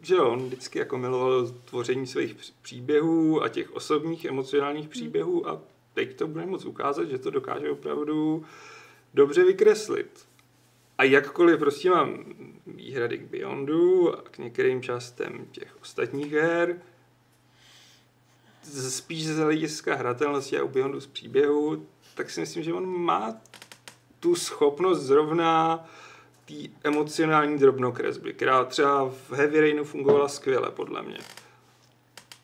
že 0.00 0.16
on 0.16 0.46
vždycky 0.46 0.78
jako 0.78 0.98
miloval 0.98 1.46
tvoření 1.64 2.06
svých 2.06 2.36
příběhů 2.62 3.42
a 3.42 3.48
těch 3.48 3.72
osobních 3.72 4.24
emocionálních 4.24 4.88
příběhů 4.88 5.48
a 5.48 5.60
teď 5.94 6.16
to 6.16 6.26
bude 6.26 6.46
moc 6.46 6.64
ukázat, 6.64 7.04
že 7.04 7.18
to 7.18 7.30
dokáže 7.30 7.70
opravdu 7.70 8.44
dobře 9.14 9.44
vykreslit. 9.44 10.26
A 10.98 11.04
jakkoliv 11.04 11.58
prostě 11.58 11.90
mám 11.90 12.24
výhrady 12.66 13.18
k 13.18 13.30
Beyondu 13.30 14.14
a 14.18 14.22
k 14.22 14.38
některým 14.38 14.82
částem 14.82 15.46
těch 15.52 15.76
ostatních 15.82 16.32
her, 16.32 16.82
spíš 18.88 19.26
z 19.26 19.38
hlediska 19.38 19.94
hratelnosti 19.94 20.58
a 20.58 20.64
u 20.64 20.68
Beyondu 20.68 21.00
z 21.00 21.06
příběhu, 21.06 21.86
tak 22.14 22.30
si 22.30 22.40
myslím, 22.40 22.62
že 22.62 22.74
on 22.74 22.86
má 22.86 23.36
tu 24.20 24.34
schopnost 24.34 25.00
zrovna 25.00 25.84
té 26.44 26.54
emocionální 26.84 27.58
drobnokresby, 27.58 28.32
která 28.32 28.64
třeba 28.64 29.08
v 29.08 29.32
Heavy 29.32 29.60
Rainu 29.60 29.84
fungovala 29.84 30.28
skvěle, 30.28 30.70
podle 30.70 31.02
mě. 31.02 31.18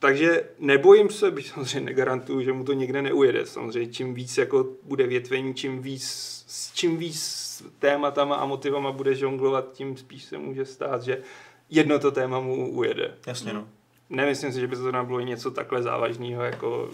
Takže 0.00 0.44
nebojím 0.58 1.10
se, 1.10 1.30
byť 1.30 1.48
samozřejmě 1.48 1.80
negarantuju, 1.80 2.42
že 2.42 2.52
mu 2.52 2.64
to 2.64 2.72
někde 2.72 3.02
neujede. 3.02 3.46
Samozřejmě 3.46 3.92
čím 3.92 4.14
víc 4.14 4.38
jako 4.38 4.66
bude 4.82 5.06
větvení, 5.06 5.54
čím 5.54 5.82
víc, 5.82 6.04
s 6.46 6.72
čím 6.72 6.96
víc 6.96 7.62
tématama 7.78 8.36
a 8.36 8.46
motivama 8.46 8.92
bude 8.92 9.14
žonglovat, 9.14 9.72
tím 9.72 9.96
spíš 9.96 10.24
se 10.24 10.38
může 10.38 10.64
stát, 10.64 11.02
že 11.02 11.22
jedno 11.70 11.98
to 11.98 12.10
téma 12.10 12.40
mu 12.40 12.70
ujede. 12.70 13.14
Jasně, 13.26 13.52
no. 13.52 13.68
Nemyslím 14.10 14.52
si, 14.52 14.60
že 14.60 14.66
by 14.66 14.76
to 14.76 14.92
tam 14.92 15.06
bylo 15.06 15.20
něco 15.20 15.50
takhle 15.50 15.82
závažného 15.82 16.42
jako 16.42 16.90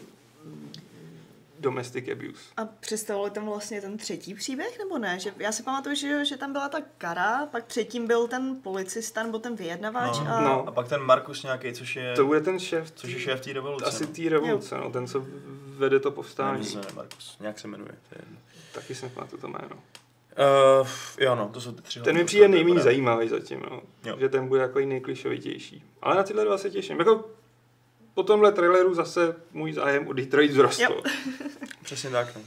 domestic 1.61 2.09
abuse. 2.09 2.43
A 2.57 2.65
představovali 2.65 3.31
tam 3.31 3.47
vlastně 3.47 3.81
ten 3.81 3.97
třetí 3.99 4.35
příběh, 4.35 4.79
nebo 4.79 4.99
ne? 4.99 5.19
Že, 5.19 5.35
já 5.39 5.53
si 5.53 5.63
pamatuju, 5.63 5.95
že, 5.95 6.25
že 6.25 6.37
tam 6.37 6.53
byla 6.53 6.69
ta 6.69 6.79
kara, 6.99 7.47
pak 7.47 7.65
předtím 7.67 8.07
byl 8.07 8.29
ten 8.29 8.57
policista 8.63 9.23
nebo 9.23 9.39
ten 9.39 9.57
vyjednavač 9.57 10.19
No. 10.19 10.35
a... 10.37 10.41
No. 10.41 10.69
A 10.69 10.73
pak 10.73 10.89
ten 10.89 11.01
Markus 11.03 11.43
nějaký, 11.43 11.73
což 11.73 11.97
je, 11.97 12.15
To 12.17 12.27
bude 12.27 12.41
ten 12.41 12.59
šéf, 12.61 12.91
což 12.91 13.11
je 13.13 13.19
šéf 13.21 13.41
té 13.41 13.53
revoluce. 13.53 13.85
asi 13.85 14.07
no. 14.07 14.13
té 14.13 14.29
revoluce, 14.29 14.77
no, 14.79 14.91
ten, 14.91 15.07
co 15.07 15.27
vede 15.79 16.01
to 16.01 16.11
povstání. 16.11 16.65
se 16.65 16.77
jmenuje 16.77 16.95
Markus, 16.95 17.37
nějak 17.41 17.59
se 17.59 17.69
jmenuje. 17.69 17.91
To 18.09 18.15
je 18.15 18.21
jedno. 18.23 18.39
Taky 18.75 18.95
jsem 18.95 19.11
pamatuju 19.11 19.41
to 19.41 19.49
jméno. 19.49 19.77
Uh, 20.81 20.89
jo, 21.19 21.35
no, 21.35 21.49
to 21.49 21.61
jsou 21.61 21.73
ty 21.73 21.83
tři. 21.83 22.01
Ten 22.01 22.17
mi 22.17 22.25
přijde 22.25 22.49
nejméně 22.49 22.81
zajímavý 22.81 23.29
zatím, 23.29 23.63
no. 23.71 23.81
Jo. 24.05 24.17
že 24.21 24.29
ten 24.29 24.49
bude 24.49 24.61
jako 24.61 24.79
i 24.81 24.87
nejklišovitější. 24.87 25.85
Ale 26.03 26.17
na 26.17 26.23
tyhle 26.23 26.45
dva 26.45 26.59
se 26.59 26.71
těším. 26.71 26.99
Jako 26.99 27.31
po 28.17 28.23
tomhle 28.23 28.53
traileru 28.53 28.95
zase 28.95 29.37
můj 29.53 29.73
zájem 29.73 30.09
o 30.09 30.13
Detroit 30.13 30.51
vzrostl. 30.51 31.03
Přesně 31.83 32.11
tak, 32.11 32.37
no. 32.37 32.43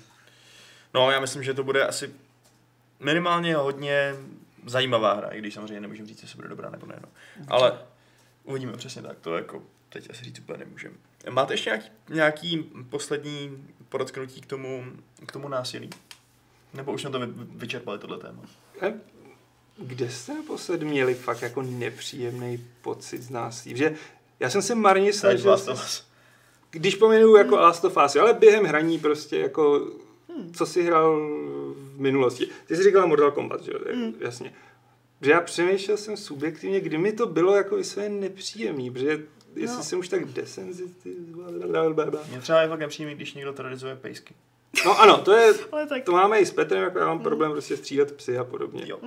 No, 0.93 1.11
já 1.11 1.19
myslím, 1.19 1.43
že 1.43 1.53
to 1.53 1.63
bude 1.63 1.87
asi 1.87 2.13
minimálně 2.99 3.55
hodně 3.55 4.15
zajímavá 4.65 5.13
hra, 5.13 5.27
i 5.27 5.39
když 5.39 5.53
samozřejmě 5.53 5.81
nemůžeme 5.81 6.07
říct, 6.07 6.21
jestli 6.21 6.35
bude 6.35 6.49
dobrá 6.49 6.69
nebo 6.69 6.85
ne, 6.85 6.99
no. 7.01 7.09
Ale 7.47 7.79
uvidíme 8.43 8.77
přesně 8.77 9.01
tak, 9.01 9.19
to 9.19 9.35
jako 9.35 9.63
teď 9.89 10.09
asi 10.09 10.23
říct 10.23 10.39
úplně 10.39 10.57
nemůžeme. 10.57 10.95
Máte 11.29 11.53
ještě 11.53 11.69
nějaký, 11.69 11.89
nějaký 12.09 12.71
poslední 12.89 13.67
podotknutí 13.89 14.41
k 14.41 14.45
tomu, 14.45 14.85
k 15.25 15.31
tomu 15.31 15.47
násilí? 15.47 15.89
Nebo 16.73 16.91
už 16.91 17.01
jsme 17.01 17.09
to 17.09 17.19
vy, 17.19 17.27
vyčerpali, 17.35 17.99
tohle 17.99 18.17
téma? 18.17 18.41
Kde 19.77 20.09
jste 20.09 20.33
naposled 20.33 20.83
měli 20.83 21.15
fakt 21.15 21.41
jako 21.41 21.61
nepříjemný 21.61 22.65
pocit 22.81 23.21
z 23.21 23.29
násilí? 23.29 23.77
Že 23.77 23.95
já 24.39 24.49
jsem 24.49 24.61
se 24.61 24.75
marně 24.75 25.13
snažil, 25.13 25.57
když 26.71 26.95
pominu 26.95 27.35
jako 27.35 27.55
Last 27.55 27.85
of 27.85 27.97
Us, 28.05 28.15
ale 28.15 28.33
během 28.33 28.65
hraní 28.65 28.99
prostě 28.99 29.37
jako, 29.39 29.87
co 30.53 30.65
si 30.65 30.83
hrál 30.83 31.19
v 31.75 31.99
minulosti. 31.99 32.47
Ty 32.65 32.75
jsi 32.75 32.83
říkala 32.83 33.05
Mortal 33.05 33.31
Kombat, 33.31 33.61
že 33.63 33.71
jo? 33.71 33.79
Hmm. 33.93 34.13
Jasně. 34.19 34.53
Že 35.21 35.31
já 35.31 35.41
přemýšlel 35.41 35.97
jsem 35.97 36.17
subjektivně, 36.17 36.79
kdy 36.79 36.97
mi 36.97 37.11
to 37.11 37.25
bylo 37.27 37.55
jako 37.55 37.77
i 37.77 37.83
své 37.83 38.09
nepříjemný, 38.09 38.91
protože 38.91 39.19
jestli 39.55 39.77
No. 39.77 39.83
jsem 39.83 39.99
už 39.99 40.07
tak 40.09 40.25
desenzitivní. 40.25 41.33
Mě 42.29 42.39
třeba 42.41 42.61
je 42.61 42.67
fakt 42.69 42.79
nepříjemný, 42.79 43.15
když 43.15 43.33
někdo 43.33 43.53
terorizuje 43.53 43.95
pejsky. 43.95 44.33
No 44.85 44.99
ano, 44.99 45.17
to 45.17 45.31
je, 45.33 45.53
Ale 45.71 45.87
tak 45.87 46.03
to 46.03 46.11
máme 46.11 46.39
i 46.39 46.45
s 46.45 46.51
Petrem, 46.51 46.83
jako 46.83 46.99
já 46.99 47.05
mám 47.05 47.19
problém 47.19 47.51
prostě 47.51 47.77
střílet 47.77 48.11
psy 48.17 48.37
a 48.37 48.43
podobně. 48.43 48.83
Jo. 48.87 48.99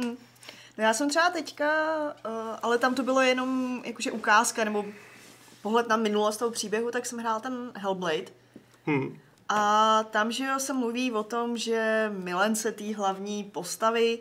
No 0.78 0.84
já 0.84 0.94
jsem 0.94 1.08
třeba 1.08 1.30
teďka, 1.30 1.96
uh, 2.28 2.32
ale 2.62 2.78
tam 2.78 2.94
to 2.94 3.02
bylo 3.02 3.20
jenom 3.20 3.82
jakože 3.84 4.12
ukázka 4.12 4.64
nebo 4.64 4.84
pohled 5.62 5.88
na 5.88 5.96
minulost 5.96 6.36
toho 6.36 6.50
příběhu, 6.50 6.90
tak 6.90 7.06
jsem 7.06 7.18
hrál 7.18 7.40
ten 7.40 7.72
Hellblade. 7.74 8.32
Hm. 8.86 9.18
A 9.48 10.02
tam, 10.10 10.32
že 10.32 10.44
jo, 10.44 10.58
se 10.58 10.72
mluví 10.72 11.12
o 11.12 11.22
tom, 11.22 11.56
že 11.56 12.10
milence 12.14 12.72
té 12.72 12.94
hlavní 12.94 13.44
postavy, 13.44 14.18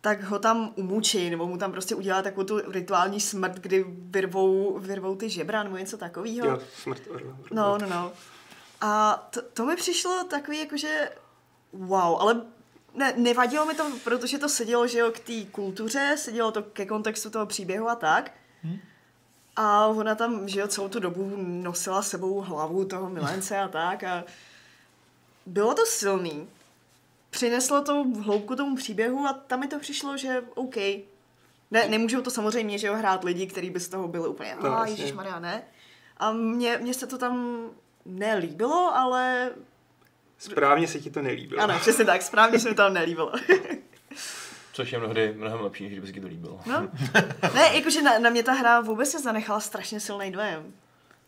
tak 0.00 0.22
ho 0.22 0.38
tam 0.38 0.72
umučí, 0.76 1.30
nebo 1.30 1.46
mu 1.46 1.58
tam 1.58 1.72
prostě 1.72 1.94
udělá 1.94 2.22
takovou 2.22 2.46
tu 2.46 2.70
rituální 2.70 3.20
smrt, 3.20 3.54
kdy 3.54 3.84
vyrvou, 3.88 4.78
vyrvou 4.78 5.16
ty 5.16 5.30
žebra, 5.30 5.62
nebo 5.62 5.76
něco 5.76 5.96
takového. 5.96 6.46
Jo, 6.48 6.58
smrt 6.82 7.02
orla. 7.10 7.36
No, 7.52 7.78
no, 7.78 7.86
no. 7.86 8.12
A 8.80 9.16
to, 9.30 9.42
to 9.42 9.66
mi 9.66 9.76
přišlo 9.76 10.24
takový 10.24 10.58
jakože 10.58 11.10
wow, 11.72 12.20
ale 12.20 12.42
ne, 12.94 13.14
nevadilo 13.16 13.66
mi 13.66 13.74
to, 13.74 13.90
protože 14.04 14.38
to 14.38 14.48
sedělo, 14.48 14.86
že 14.86 14.98
jo, 14.98 15.10
k 15.10 15.18
té 15.18 15.44
kultuře, 15.50 16.14
sedělo 16.18 16.52
to 16.52 16.62
ke 16.62 16.86
kontextu 16.86 17.30
toho 17.30 17.46
příběhu 17.46 17.88
a 17.88 17.94
tak. 17.94 18.32
A 19.62 19.86
ona 19.86 20.14
tam, 20.14 20.48
že 20.48 20.60
jo, 20.60 20.68
celou 20.68 20.88
tu 20.88 21.00
dobu 21.00 21.32
nosila 21.36 22.02
sebou 22.02 22.40
hlavu 22.40 22.84
toho 22.84 23.10
milence 23.10 23.58
a 23.58 23.68
tak 23.68 24.04
a 24.04 24.24
bylo 25.46 25.74
to 25.74 25.86
silný. 25.86 26.48
Přineslo 27.30 27.82
to 27.82 28.04
hloubku 28.04 28.56
tomu 28.56 28.76
příběhu 28.76 29.26
a 29.26 29.32
tam 29.32 29.60
mi 29.60 29.68
to 29.68 29.78
přišlo, 29.78 30.16
že 30.16 30.44
OK. 30.54 30.76
Ne, 31.70 31.88
nemůžou 31.88 32.20
to 32.20 32.30
samozřejmě, 32.30 32.78
že 32.78 32.86
jo, 32.86 32.94
hrát 32.94 33.24
lidi, 33.24 33.46
kteří 33.46 33.70
by 33.70 33.80
z 33.80 33.88
toho 33.88 34.08
byli 34.08 34.28
úplně, 34.28 34.56
No, 34.62 34.78
a. 34.78 34.86
Ježíš 34.86 35.12
ne. 35.38 35.62
A 36.16 36.32
mně, 36.32 36.78
mně 36.78 36.94
se 36.94 37.06
to 37.06 37.18
tam 37.18 37.64
nelíbilo, 38.04 38.96
ale 38.96 39.50
Správně 40.38 40.88
se 40.88 41.00
ti 41.00 41.10
to 41.10 41.22
nelíbilo. 41.22 41.62
ano, 41.62 41.78
přesně 41.80 42.04
tak, 42.04 42.22
správně 42.22 42.58
se 42.58 42.68
mi 42.68 42.74
to 42.74 42.82
tam 42.82 42.94
nelíbilo. 42.94 43.32
Což 44.72 44.92
je 44.92 44.98
mnohdy 44.98 45.34
mnohem 45.36 45.60
lepší, 45.60 45.82
než 45.84 45.92
kdyby 45.92 46.06
se 46.06 46.12
ti 46.12 46.20
to 46.20 46.26
líbilo. 46.26 46.60
No. 46.66 46.88
Ne, 47.54 47.70
jakože 47.76 48.02
na, 48.02 48.18
na 48.18 48.30
mě 48.30 48.42
ta 48.42 48.52
hra 48.52 48.80
vůbec 48.80 49.10
se 49.10 49.20
zanechala 49.20 49.60
strašně 49.60 50.00
silný 50.00 50.32
dojem. 50.32 50.72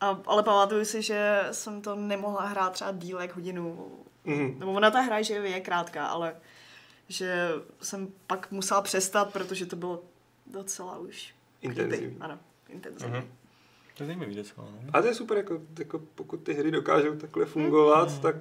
A, 0.00 0.18
ale 0.26 0.42
pamatuju 0.42 0.84
si, 0.84 1.02
že 1.02 1.40
jsem 1.52 1.82
to 1.82 1.94
nemohla 1.94 2.46
hrát 2.46 2.72
třeba 2.72 2.92
díl 2.92 3.20
jak 3.20 3.34
hodinu. 3.34 3.90
Mhm. 4.24 4.58
Nebo 4.58 4.72
ona 4.72 4.90
ta 4.90 5.00
hra, 5.00 5.22
že 5.22 5.34
je 5.34 5.60
krátká, 5.60 6.06
ale 6.06 6.36
že 7.08 7.48
jsem 7.82 8.08
pak 8.26 8.50
musela 8.50 8.82
přestat, 8.82 9.32
protože 9.32 9.66
to 9.66 9.76
bylo 9.76 10.02
docela 10.46 10.98
už 10.98 11.34
Intenzivní. 11.62 11.98
creepy. 12.06 12.16
Ano, 12.20 12.38
intenzivní. 12.68 13.14
Mhm. 13.18 13.28
To 13.96 14.02
je 14.02 14.06
zajímavý 14.06 14.34
docela, 14.34 14.66
no. 14.82 14.90
A 14.92 15.00
to 15.02 15.06
je 15.08 15.14
super, 15.14 15.36
jako, 15.36 15.60
jako 15.78 15.98
pokud 16.14 16.36
ty 16.36 16.54
hry 16.54 16.70
dokážou 16.70 17.14
takhle 17.16 17.46
fungovat, 17.46 18.08
Mhm. 18.08 18.20
tak 18.20 18.36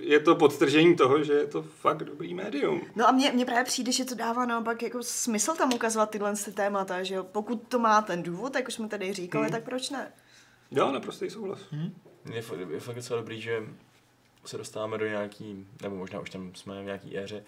je 0.00 0.20
to 0.20 0.34
podtržení 0.36 0.96
toho, 0.96 1.24
že 1.24 1.32
je 1.32 1.46
to 1.46 1.62
fakt 1.62 2.04
dobrý 2.04 2.34
médium. 2.34 2.80
No 2.96 3.08
a 3.08 3.12
mně, 3.12 3.32
mně 3.32 3.44
právě 3.44 3.64
přijde, 3.64 3.92
že 3.92 4.04
to 4.04 4.14
dává 4.14 4.46
naopak 4.46 4.82
jako 4.82 5.02
smysl 5.02 5.54
tam 5.54 5.74
ukazovat 5.74 6.10
tyhle 6.10 6.36
ty 6.44 6.52
témata, 6.52 7.02
že 7.02 7.14
jo? 7.14 7.24
Pokud 7.24 7.62
to 7.68 7.78
má 7.78 8.02
ten 8.02 8.22
důvod, 8.22 8.54
jak 8.54 8.68
už 8.68 8.74
jsme 8.74 8.88
tady 8.88 9.12
říkali, 9.12 9.44
Hmm. 9.44 9.52
tak 9.52 9.64
proč 9.64 9.90
ne? 9.90 10.12
Jo, 10.70 10.92
naprostý 10.92 11.30
souhlas. 11.30 11.60
Je, 12.34 12.42
fakt- 12.42 12.70
je 12.70 12.80
fakt 12.80 12.96
docela 12.96 13.20
dobrý, 13.20 13.40
že 13.40 13.62
se 14.44 14.58
dostáváme 14.58 14.98
do 14.98 15.06
nějaký, 15.06 15.66
nebo 15.82 15.96
možná 15.96 16.20
už 16.20 16.30
tam 16.30 16.54
jsme 16.54 16.82
v 16.82 16.84
nějaký 16.84 17.18
éře, 17.18 17.44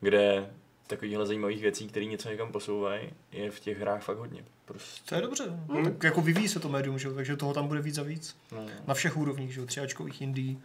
kde 0.00 0.50
takovýchhle 0.86 1.26
zajímavých 1.26 1.62
věcí, 1.62 1.88
které 1.88 2.06
něco 2.06 2.28
někam 2.28 2.52
posouvají, 2.52 3.10
je 3.32 3.50
v 3.50 3.60
těch 3.60 3.78
hrách 3.80 4.02
fakt 4.02 4.16
hodně. 4.18 4.44
Prostě. 4.64 5.02
To 5.08 5.14
je 5.14 5.20
dobře. 5.20 5.44
No, 5.68 5.74
Hmm. 5.74 5.84
tak 5.84 6.02
jako 6.02 6.20
vyvíjí 6.20 6.48
se 6.48 6.60
to 6.60 6.68
médium, 6.68 6.98
že? 6.98 7.08
jo, 7.08 7.14
takže 7.14 7.36
toho 7.36 7.54
tam 7.54 7.68
bude 7.68 7.80
víc 7.80 7.98
a 7.98 8.02
víc. 8.02 8.36
No. 8.52 8.66
Na 8.86 8.94
všech 8.94 9.16
úrovních, 9.16 9.54
že? 9.54 9.60
jo, 9.60 9.66
třiáčkových 9.66 10.20
indie. 10.22 10.56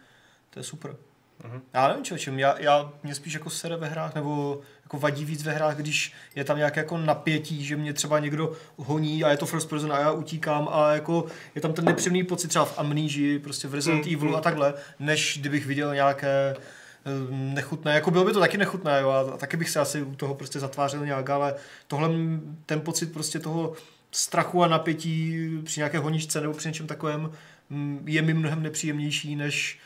To 0.50 0.60
je 0.60 0.64
super. 0.64 0.96
Mhm. 1.44 1.62
Já 1.74 1.88
nevím, 1.88 2.04
čo, 2.04 2.18
čem. 2.18 2.38
Já, 2.38 2.58
já, 2.58 2.92
mě 3.02 3.14
spíš 3.14 3.34
jako 3.34 3.50
sere 3.50 3.76
ve 3.76 3.88
hrách, 3.88 4.14
nebo 4.14 4.60
jako 4.82 4.98
vadí 4.98 5.24
víc 5.24 5.42
ve 5.42 5.52
hrách, 5.52 5.76
když 5.76 6.12
je 6.34 6.44
tam 6.44 6.56
nějaké 6.56 6.80
jako 6.80 6.98
napětí, 6.98 7.64
že 7.64 7.76
mě 7.76 7.92
třeba 7.92 8.18
někdo 8.18 8.52
honí 8.76 9.24
a 9.24 9.30
je 9.30 9.36
to 9.36 9.46
first 9.46 9.68
person 9.68 9.92
a 9.92 10.00
já 10.00 10.12
utíkám 10.12 10.68
a 10.72 10.92
jako 10.92 11.26
je 11.54 11.60
tam 11.60 11.72
ten 11.72 11.84
nepříjemný 11.84 12.24
pocit 12.24 12.48
třeba 12.48 12.64
v 12.64 12.78
Amnésii, 12.78 13.38
prostě 13.38 13.68
v 13.68 13.74
Resident 13.74 14.06
Mm, 14.06 14.14
Evilu 14.14 14.36
a 14.36 14.40
takhle, 14.40 14.74
než 14.98 15.38
kdybych 15.40 15.66
viděl 15.66 15.94
nějaké 15.94 16.56
eh, 16.56 17.10
nechutné, 17.30 17.94
jako 17.94 18.10
bylo 18.10 18.24
by 18.24 18.32
to 18.32 18.40
taky 18.40 18.58
nechutné, 18.58 19.00
jo, 19.00 19.10
a, 19.10 19.36
taky 19.36 19.56
bych 19.56 19.70
se 19.70 19.80
asi 19.80 20.02
u 20.02 20.14
toho 20.14 20.34
prostě 20.34 20.60
zatvářel 20.60 21.06
nějak, 21.06 21.30
ale 21.30 21.54
tohle, 21.86 22.08
ten 22.66 22.80
pocit 22.80 23.12
prostě 23.12 23.38
toho 23.38 23.72
strachu 24.10 24.62
a 24.62 24.68
napětí 24.68 25.48
při 25.64 25.80
nějaké 25.80 25.98
honičce 25.98 26.40
nebo 26.40 26.54
při 26.54 26.68
něčem 26.68 26.86
takovém 26.86 27.30
mm, 27.70 28.04
je 28.06 28.22
mi 28.22 28.34
mnohem 28.34 28.62
nepříjemnější, 28.62 29.36
než 29.36 29.78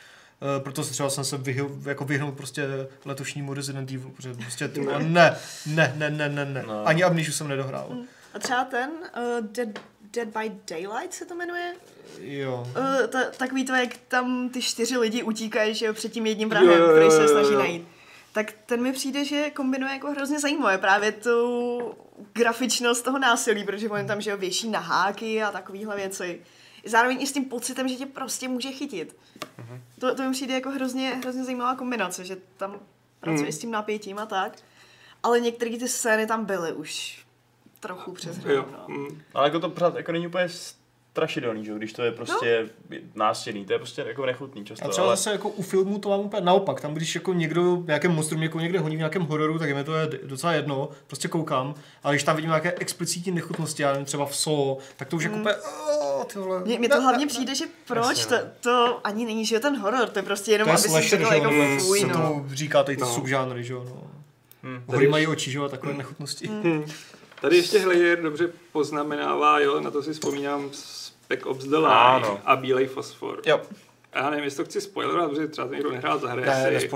proto 0.63 0.83
se 0.83 0.91
třeba 0.91 1.09
jsem 1.09 1.23
se 1.23 1.37
vyhl, 1.37 1.71
jako 1.85 2.05
vyhnul 2.05 2.31
prostě 2.31 2.67
letošnímu 3.05 3.53
Resident 3.53 3.91
Evil, 3.91 4.09
protože 4.15 4.33
prostě 4.33 4.67
ty, 4.67 4.79
ne, 4.79 4.99
ne, 4.99 5.37
ne, 5.65 5.93
ne, 5.97 6.09
ne, 6.09 6.29
ne, 6.29 6.45
ne. 6.45 6.63
No. 6.67 6.87
Ani 6.87 7.03
Amnesia 7.03 7.33
jsem 7.33 7.47
nedohrál. 7.47 7.97
A 8.33 8.39
třeba 8.39 8.63
ten 8.63 8.89
uh, 8.89 9.47
Dead, 9.47 9.69
Dead 10.13 10.27
by 10.27 10.51
Daylight 10.69 11.13
se 11.13 11.25
to 11.25 11.35
jmenuje? 11.35 11.73
Jo. 12.19 12.67
Uh, 12.77 13.07
ta, 13.07 13.19
takový 13.37 13.65
to, 13.65 13.73
jak 13.73 13.97
tam 14.07 14.49
ty 14.49 14.61
čtyři 14.61 14.97
lidi 14.97 15.23
utíkají, 15.23 15.75
že 15.75 15.85
jo, 15.85 15.93
před 15.93 16.11
tím 16.11 16.25
jedním 16.25 16.49
vrahem, 16.49 16.69
Jo, 16.69 16.75
jo, 16.75 16.83
jo, 16.83 16.91
který 16.91 17.11
se 17.11 17.27
snaží 17.27 17.53
jo. 17.53 17.59
najít. 17.59 17.87
Tak 18.31 18.53
ten 18.65 18.81
mi 18.81 18.93
přijde, 18.93 19.25
že 19.25 19.49
kombinuje 19.49 19.93
jako 19.93 20.11
hrozně 20.11 20.39
zajímavé 20.39 20.77
právě 20.77 21.11
tu 21.11 21.95
grafičnost 22.33 23.05
toho 23.05 23.19
násilí, 23.19 23.63
protože 23.63 23.89
on 23.89 24.07
tam, 24.07 24.21
že 24.21 24.31
jo, 24.31 24.37
věší 24.37 24.69
naháky 24.69 25.43
a 25.43 25.51
takovéhle 25.51 25.95
věci. 25.95 26.41
Zároveň 26.85 27.21
i 27.21 27.27
s 27.27 27.31
tím 27.31 27.45
pocitem, 27.45 27.87
že 27.87 27.95
tě 27.95 28.05
prostě 28.05 28.47
může 28.47 28.71
chytit. 28.71 29.15
To, 29.99 30.15
to 30.15 30.23
mi 30.23 30.31
přijde 30.31 30.53
jako 30.53 30.69
hrozně, 30.69 31.09
hrozně 31.09 31.43
zajímavá 31.43 31.75
kombinace, 31.75 32.25
že 32.25 32.37
tam 32.57 32.79
pracuje 33.19 33.43
Hmm. 33.43 33.51
s 33.51 33.57
tím 33.59 33.71
napětím 33.71 34.19
a 34.19 34.25
tak. 34.25 34.57
Ale 35.23 35.39
některé 35.39 35.77
ty 35.77 35.87
scény 35.87 36.27
tam 36.27 36.45
byly 36.45 36.73
už 36.73 37.25
trochu 37.79 38.11
přes 38.11 38.37
hranu, 38.37 38.65
no. 38.71 38.85
Mm. 38.95 39.21
Ale 39.33 39.47
jako 39.47 39.59
to 39.59 39.69
pořád 39.69 39.95
jako 39.95 40.11
není 40.11 40.27
úplně 40.27 40.47
strašidelný, 41.11 41.65
že 41.65 41.71
jo, 41.71 41.77
když 41.77 41.93
to 41.93 42.03
je 42.03 42.11
prostě 42.11 42.69
násilný, 43.15 43.65
to 43.65 43.73
je 43.73 43.79
prostě 43.79 44.03
jako 44.07 44.25
nechutný 44.25 44.65
často, 44.65 44.85
A 44.85 44.89
třeba 44.89 45.07
ale... 45.07 45.15
zase 45.15 45.31
jako 45.31 45.49
u 45.49 45.61
filmu 45.61 45.99
to 45.99 46.09
mám 46.09 46.19
úplně 46.19 46.41
naopak. 46.45 46.81
Tam, 46.81 46.93
když 46.93 47.15
jako 47.15 47.33
někdo, 47.33 47.83
nějaké 47.87 48.07
monstrum 48.07 48.41
někoho 48.41 48.61
někde 48.61 48.79
honí 48.79 48.95
v 48.95 48.99
nějakém 48.99 49.21
hororu, 49.21 49.59
tak 49.59 49.69
je 49.69 49.75
mi 49.75 49.83
to 49.83 49.95
je 49.95 50.09
docela 50.23 50.53
jedno, 50.53 50.89
prostě 51.07 51.27
koukám. 51.27 51.75
Ale 52.03 52.13
když 52.15 52.23
tam 52.23 52.35
vidím 52.35 52.49
nějaké 52.49 52.73
explicitní 52.79 53.31
nechutnosti, 53.31 53.83
já 53.83 53.91
nevím, 53.91 54.05
třeba 54.05 54.25
v 54.25 54.35
Solo, 54.35 54.77
tak 54.97 55.07
to 55.07 55.15
už 55.15 55.23
jako 55.23 55.35
úplně, 55.35 55.55
oh, 55.55 56.23
ty 56.25 56.39
vole. 56.39 56.61
Mně, 56.65 56.79
mně 56.79 56.87
Ne, 56.87 56.95
to 56.95 57.01
hlavně 57.01 57.25
ne, 57.25 57.29
přijde, 57.29 57.55
že 57.55 57.65
proč, 57.87 58.25
to, 58.25 58.35
no. 58.35 58.41
to 58.59 58.99
ani 59.03 59.25
není, 59.25 59.45
že 59.45 59.55
je 59.55 59.59
ten 59.59 59.79
horor, 59.79 60.09
to 60.09 60.19
je 60.19 60.23
prostě 60.23 60.51
jenom, 60.51 60.65
To 60.65 60.69
je 60.69 60.73
aby 60.73 60.81
si 60.81 60.89
slasher, 60.89 61.09
řekl 61.19 61.29
že 61.31 61.35
jako 61.35 61.83
fuj, 61.85 61.99
se 61.99 62.07
no. 62.07 62.13
tomu 62.13 62.45
říká 62.53 62.83
tady 62.83 62.97
ty 62.97 63.03
No. 63.03 63.13
subžánry, 63.13 63.63
že 63.63 63.73
jo, 63.73 63.83
no. 63.89 64.03
Hm. 64.63 64.83
Hory 64.87 65.07
mají 65.07 65.27
oči, 65.27 65.51
že 65.51 65.57
jo, 65.57 65.63
a 65.63 65.69
takové 65.69 65.93
nechutnosti. 65.93 66.47
Hmm. 66.47 66.85
Tady 67.41 67.57
ještě 67.57 67.79
Hlejer 67.79 68.21
dobře 68.21 68.49
poznamenává, 68.71 69.59
jo, 69.59 69.79
na 69.79 69.91
to 69.91 70.03
si 70.03 70.13
vzpomínám 70.13 70.69
Spec 71.29 71.45
Ops 71.45 71.65
The 71.65 71.75
Line 71.77 71.87
Ano. 71.87 72.39
a 72.45 72.55
Bílej 72.55 72.87
fosfor. 72.87 73.41
Jo, 73.45 73.61
Já 74.15 74.29
nevím, 74.29 74.45
jestli 74.45 74.63
to 74.63 74.69
chci 74.69 74.81
spoilerovat, 74.81 75.29
protože 75.29 75.47
třeba 75.47 75.67
to 75.67 75.73
někdo 75.73 75.91
nehrál, 75.91 76.19
zahraje 76.19 76.47
ne, 76.47 76.79
si. 76.79 76.89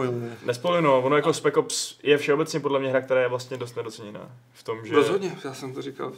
Nespojuji, 0.45 0.81
no, 0.84 1.01
ono 1.01 1.15
jako 1.15 1.34
Spec 1.34 1.57
Ops 1.57 1.97
je 2.03 2.17
všeobecně 2.17 2.59
podle 2.59 2.79
mě 2.79 2.89
hra, 2.89 3.01
která 3.01 3.21
je 3.21 3.27
vlastně 3.27 3.57
dost 3.57 3.75
nedoceněná. 3.75 4.31
V 4.53 4.63
tom, 4.63 4.86
že... 4.86 4.95
Rozhodně, 4.95 5.38
já 5.43 5.53
jsem 5.53 5.73
to 5.73 5.81
říkal. 5.81 6.13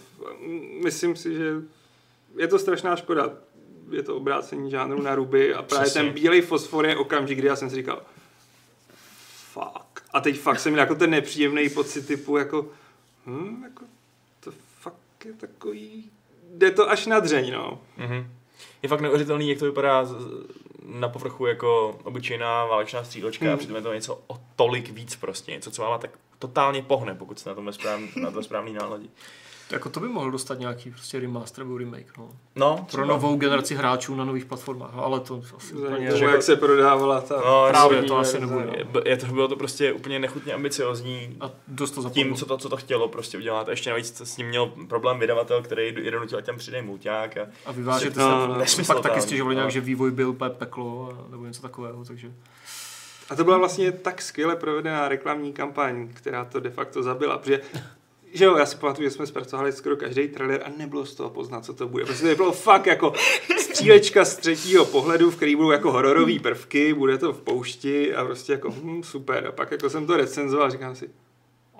Myslím 0.84 1.16
si, 1.16 1.36
že 1.36 1.54
je 2.38 2.48
to 2.48 2.60
strašná 2.60 2.96
škoda. 2.96 3.30
Je 3.92 4.04
to 4.04 4.16
obrácení 4.18 4.72
žánru 4.72 5.02
na 5.02 5.16
ruby 5.16 5.54
a 5.54 5.62
právě 5.62 5.84
Přesně. 5.86 6.02
ten 6.02 6.12
bílej 6.14 6.42
fosfor 6.42 6.86
je 6.86 6.98
okamžik, 6.98 7.38
kdy 7.38 7.48
já 7.48 7.56
jsem 7.56 7.70
si 7.70 7.76
říkal 7.76 8.02
fuck. 9.54 10.04
A 10.14 10.22
teď 10.22 10.40
fakt 10.40 10.60
jsem 10.60 10.72
měl 10.72 10.84
jako 10.84 10.96
ten 10.96 11.10
nepříjemný 11.10 11.70
pocit 11.70 12.08
typu 12.08 12.38
jako 12.38 12.66
hm, 13.26 13.64
jako 13.64 13.84
to 14.40 14.52
fakt 14.82 15.26
je 15.26 15.34
takový 15.34 16.12
jde 16.58 16.72
to 16.72 16.90
až 16.90 17.06
na 17.06 17.20
dřeň, 17.20 17.54
no. 17.54 17.80
Mhm. 17.98 18.32
Je 18.84 18.90
fakt 18.90 19.02
neuvěřitelný, 19.02 19.50
jak 19.50 19.60
to 19.60 19.66
vypadá 19.66 20.06
z- 20.06 20.16
na 20.86 21.10
povrchu 21.10 21.46
jako 21.46 22.00
obyčejná 22.04 22.66
válečná 22.66 23.04
střílečka 23.04 23.46
a 23.46 23.50
Hmm. 23.50 23.58
přitom 23.58 23.76
je 23.76 23.82
to 23.82 23.94
něco 23.94 24.22
o 24.28 24.38
tolik 24.56 24.90
víc 24.90 25.16
prostě, 25.16 25.52
něco, 25.52 25.72
co 25.72 25.82
vám 25.82 26.00
tak 26.00 26.10
totálně 26.40 26.82
pohne, 26.82 27.16
pokud 27.16 27.40
jste 27.40 27.50
na 27.50 27.56
tom 27.56 27.74
správný, 27.74 28.10
na 28.22 28.32
to 28.32 28.44
správný 28.44 28.74
náladí. 28.74 29.10
Jako 29.72 29.90
to 29.90 30.00
by 30.00 30.08
mohl 30.08 30.32
dostat 30.32 30.60
nějaký 30.60 30.92
prostě 30.92 31.20
remaster 31.20 31.64
nebo 31.64 31.78
remake, 31.78 32.18
no. 32.18 32.30
No, 32.56 32.76
Pro 32.78 32.86
třeba. 32.86 33.06
novou 33.06 33.36
generaci 33.36 33.76
hráčů 33.76 34.16
na 34.16 34.26
nových 34.26 34.46
platformách, 34.46 34.94
no, 34.96 35.06
ale 35.06 35.20
to 35.20 35.42
asi 35.58 35.74
úplně... 35.74 36.12
že- 36.18 36.26
jak 36.26 36.44
se 36.44 36.56
prodávala 36.56 37.22
ta 37.22 37.36
No, 37.46 37.66
Právě, 37.70 38.04
to 38.04 38.18
asi 38.18 38.40
nebude. 38.40 38.66
no. 38.66 38.74
Je, 38.74 38.88
je 39.12 39.18
to, 39.18 39.26
bylo 39.26 39.48
to 39.48 39.56
prostě 39.56 39.94
úplně 39.94 40.20
nechutně 40.20 40.54
ambiciozní 40.54 41.38
A 41.40 41.52
dost 41.68 41.92
to 41.92 42.10
tím, 42.10 42.36
co 42.36 42.46
to, 42.46 42.58
co 42.58 42.70
to 42.70 42.78
chtělo 42.78 43.08
prostě 43.08 43.38
udělat. 43.38 43.68
A 43.68 43.72
ještě 43.72 43.90
navíc 43.90 44.22
s 44.22 44.38
ním 44.38 44.48
měl 44.48 44.66
problém 44.88 45.20
vydavatel, 45.20 45.62
který 45.62 45.94
jeden 46.04 46.20
nutil, 46.22 46.42
tam 46.42 46.58
přidej 46.58 46.82
mulťák. 46.82 47.38
A 47.38 47.48
A 47.66 47.72
vyvážet 47.72 48.16
No, 48.16 48.24
se, 48.42 48.48
no, 48.48 48.58
nesmysl 48.58 48.94
pak 48.94 49.04
taky 49.04 49.22
stěžovali 49.22 49.56
nějak, 49.56 49.68
no. 49.68 49.72
že 49.72 49.82
vývoj 49.82 50.12
byl 50.12 50.30
úplně 50.30 50.50
peklo, 50.50 51.14
a- 51.28 51.32
nebo 51.32 51.46
něco 51.46 51.62
takového, 51.62 52.06
takže... 52.06 52.32
A 53.30 53.36
to 53.36 53.44
byla 53.44 53.58
vlastně 53.58 53.92
tak 53.92 54.22
skvěle 54.22 54.56
provedená 54.56 55.08
reklamní 55.08 55.54
kampaň, 55.54 56.08
která 56.14 56.46
to 56.46 56.60
de 56.60 56.70
facto 56.70 57.04
zabila, 57.04 57.38
protože 57.38 57.62
že 58.36 58.46
jo, 58.46 58.58
já 58.58 58.66
si 58.66 58.78
pamatuju, 58.78 59.10
že 59.10 59.16
jsme 59.16 59.28
zpracovali 59.28 59.72
skoro 59.72 59.96
každý 59.96 60.28
trailer 60.28 60.62
a 60.66 60.72
nebylo 60.78 61.06
z 61.06 61.16
toho 61.16 61.30
poznat, 61.30 61.66
co 61.66 61.74
to 61.74 61.88
bude. 61.88 62.06
Prostě 62.06 62.30
to 62.30 62.36
bylo 62.36 62.52
fakt 62.52 62.86
jako 62.86 63.14
střílečka 63.60 64.26
z 64.26 64.36
třetího 64.38 64.86
pohledu, 64.86 65.32
v 65.32 65.36
který 65.36 65.56
budou 65.56 65.72
jako 65.72 65.92
hororové 65.92 66.40
prvky, 66.40 66.94
bude 66.94 67.18
to 67.18 67.34
v 67.34 67.42
poušti 67.42 68.16
a 68.16 68.26
prostě 68.26 68.52
jako 68.52 68.72
hm, 68.72 69.04
super. 69.04 69.48
A 69.48 69.52
pak 69.52 69.72
jako 69.72 69.90
jsem 69.90 70.08
to 70.08 70.18
recenzoval 70.18 70.68
a 70.68 70.70
říkám 70.70 70.96
si, 70.96 71.10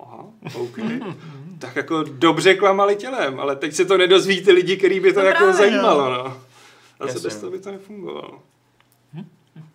aha, 0.00 0.26
OK. 0.54 0.78
tak 1.58 1.76
jako 1.76 2.02
dobře 2.02 2.54
klamali 2.54 2.96
tělem, 2.96 3.40
ale 3.40 3.56
teď 3.56 3.74
se 3.74 3.84
to 3.84 3.98
nedozví 3.98 4.44
ty 4.44 4.52
lidi, 4.52 4.76
který 4.76 5.00
by 5.00 5.12
to 5.12 5.20
No 5.20 5.26
jako 5.26 5.38
právě, 5.38 5.54
zajímalo, 5.54 6.10
no. 6.10 6.40
A 7.00 7.08
se 7.08 7.20
bez 7.20 7.40
toho 7.40 7.52
by 7.52 7.58
to 7.58 7.70
nefungovalo. 7.70 8.42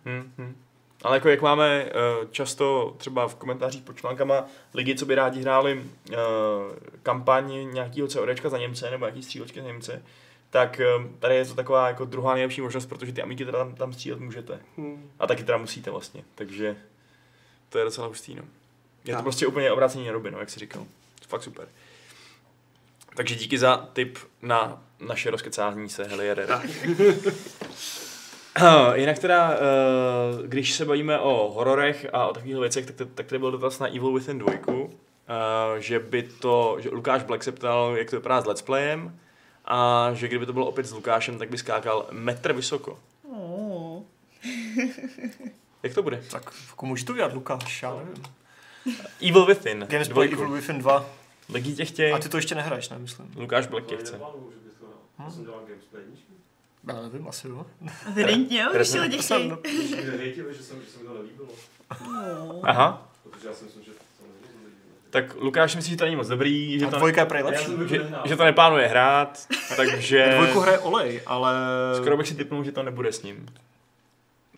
Hmm, 0.04 0.32
hmm. 0.38 0.54
Ale 1.02 1.16
jako 1.16 1.28
jak 1.28 1.42
máme 1.42 1.84
uh, 1.84 1.90
často 2.30 2.94
třeba 2.98 3.28
v 3.28 3.34
komentářích 3.34 3.82
pod 3.82 3.96
článkama 3.96 4.44
lidi, 4.74 4.94
co 4.94 5.06
by 5.06 5.14
rádi 5.14 5.40
hráli 5.40 5.82
uh, 6.10 6.16
kampaň 7.02 7.68
nějakého 7.72 8.08
CODčka 8.08 8.48
za 8.48 8.58
Němce 8.58 8.90
nebo 8.90 9.04
nějaký 9.04 9.22
střílečky 9.22 9.60
za 9.60 9.66
Němce, 9.66 10.02
tak 10.50 10.80
uh, 10.98 11.06
tady 11.18 11.34
je 11.36 11.44
to 11.44 11.54
taková 11.54 11.88
jako 11.88 12.04
druhá 12.04 12.34
nejlepší 12.34 12.60
možnost, 12.60 12.86
protože 12.86 13.12
ty 13.12 13.22
amíky 13.22 13.44
teda 13.44 13.58
tam, 13.58 13.74
tam 13.74 13.92
střílet 13.92 14.20
můžete. 14.20 14.60
Hm. 14.78 15.10
A 15.18 15.26
taky 15.26 15.44
teda 15.44 15.58
musíte 15.58 15.90
vlastně, 15.90 16.24
takže 16.34 16.76
to 17.68 17.78
je 17.78 17.84
docela 17.84 18.06
hustý, 18.06 18.34
no. 18.34 18.42
Je 19.04 19.12
to 19.12 19.16
Tak. 19.16 19.22
prostě 19.22 19.46
úplně 19.46 19.72
obrácení 19.72 20.06
na 20.06 20.12
ruby, 20.12 20.30
no, 20.30 20.38
jak 20.38 20.50
jsi 20.50 20.60
říkal. 20.60 20.86
Fakt 21.28 21.42
super. 21.42 21.68
Takže 23.16 23.34
díky 23.34 23.58
za 23.58 23.88
tip 23.92 24.18
na 24.42 24.82
naše 25.00 25.30
rozkecání 25.30 25.88
se 25.88 26.04
Heli 26.04 26.28
Herrera. 26.28 26.62
Jinak 28.94 29.18
teda, 29.18 29.52
eh, 29.54 29.58
když 30.46 30.72
se 30.72 30.84
bavíme 30.84 31.18
o 31.18 31.50
hororech 31.54 32.06
a 32.12 32.26
o 32.26 32.32
takových 32.32 32.56
věcech, 32.56 32.86
tak, 32.86 32.96
tak 33.14 33.26
tady 33.26 33.38
byl 33.38 33.50
dotaz 33.50 33.78
na 33.78 33.86
Evil 33.86 34.12
Within 34.12 34.38
2, 34.38 34.52
eh, 34.56 35.80
že 35.80 35.98
by 35.98 36.22
to, 36.22 36.76
že 36.80 36.88
Lukáš 36.90 37.22
Black 37.22 37.42
se 37.42 37.52
ptal, 37.52 37.96
jak 37.96 38.10
to 38.10 38.16
vypadá 38.16 38.40
s 38.40 38.46
let's 38.46 38.62
playem 38.62 39.18
a 39.64 40.08
že 40.14 40.28
kdyby 40.28 40.46
to 40.46 40.52
bylo 40.52 40.66
opět 40.66 40.86
s 40.86 40.92
Lukášem, 40.92 41.38
tak 41.38 41.50
by 41.50 41.58
skákal 41.58 42.06
metr 42.10 42.52
vysoko. 42.52 42.98
Oh. 43.30 44.02
Jak 45.82 45.94
to 45.94 46.02
bude? 46.02 46.22
Tak 46.30 46.50
může 46.82 47.04
to 47.04 47.12
udělat 47.12 47.32
Lukáš, 47.34 47.82
já 47.82 47.94
nevím. 47.96 48.22
Evil 49.28 49.46
Within. 49.46 49.86
Games 49.90 50.08
Play 50.08 50.28
dvojku. 50.28 50.42
Evil 50.42 50.54
Within 50.54 50.78
2. 50.78 51.06
Lidi 51.48 51.74
tě 51.74 51.84
chtějí, 51.84 52.12
A 52.12 52.18
ty 52.18 52.28
to 52.28 52.36
ještě 52.36 52.54
nehraješ, 52.54 52.88
ne, 52.88 52.98
myslím. 52.98 53.32
Lukáš 53.36 53.66
Black 53.66 53.86
tě 53.86 53.96
To 53.96 54.00
chce. 54.02 54.12
neplánuju, 54.12 54.52
Já 56.88 57.00
nevím, 57.02 57.28
asi 57.28 57.48
jo. 57.48 57.66
Evidentně, 58.08 58.60
jo, 58.62 58.70
když 58.74 58.88
si 58.88 59.00
lidi 59.00 59.18
chtějí. 59.18 59.48
No. 59.48 59.56
Když 59.56 59.90
mi 59.90 59.96
hejtili, 60.18 60.54
že, 60.54 60.62
se 60.62 60.74
mi 60.74 60.80
to 60.80 61.14
nelíbilo. 61.14 61.48
Aha. 62.62 63.08
Protože 63.22 63.48
já 63.48 63.54
si 63.54 63.64
myslím, 63.64 63.84
že. 63.84 63.92
Tak 65.10 65.34
Lukáš 65.34 65.76
myslí, 65.76 65.90
že 65.90 65.96
to 65.96 66.04
není 66.04 66.16
moc 66.16 66.28
dobrý, 66.28 66.78
že 66.78 66.86
A 66.86 66.90
to, 66.90 66.96
dvojka 66.96 67.36
je 67.36 67.44
lepší. 67.44 67.72
že, 67.86 68.10
že 68.24 68.36
to 68.36 68.44
neplánuje 68.44 68.86
hrát, 68.86 69.46
takže 69.76 70.32
Dvojku 70.36 70.60
hraje 70.60 70.78
olej, 70.78 71.22
ale... 71.26 71.54
skoro 71.96 72.16
bych 72.16 72.28
si 72.28 72.34
typnul, 72.34 72.64
že 72.64 72.72
to 72.72 72.82
nebude 72.82 73.12
s 73.12 73.22
ním. 73.22 73.46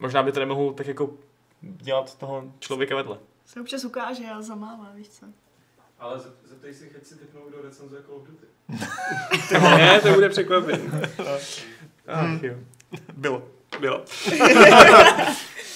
Možná 0.01 0.23
by 0.23 0.33
to 0.33 0.41
nemohl 0.41 0.73
tak 0.73 0.87
jako 0.87 1.11
dělat 1.63 2.19
toho 2.19 2.45
člověka 2.59 2.97
vedle. 2.97 3.19
Se 3.47 3.61
občas 3.61 3.85
ukáže 3.85 4.25
a 4.25 4.43
zamává, 4.43 4.93
víš 4.95 5.09
co. 5.09 5.27
Ale 5.99 6.19
zep- 6.19 6.35
zeptej 6.49 6.75
si, 6.75 6.91
chci 7.03 7.15
typnout, 7.17 7.49
kdo 7.49 7.63
recenzuje 7.63 8.03
Call 8.03 8.17
of 8.17 8.23
Duty. 8.29 8.47
Ne, 9.61 10.01
to 10.01 10.13
bude 10.13 10.29
překvapení. 10.29 10.91
Ach, 12.09 12.43
jo. 12.43 12.55
Bylo. 13.17 13.43
Bylo. 13.81 14.05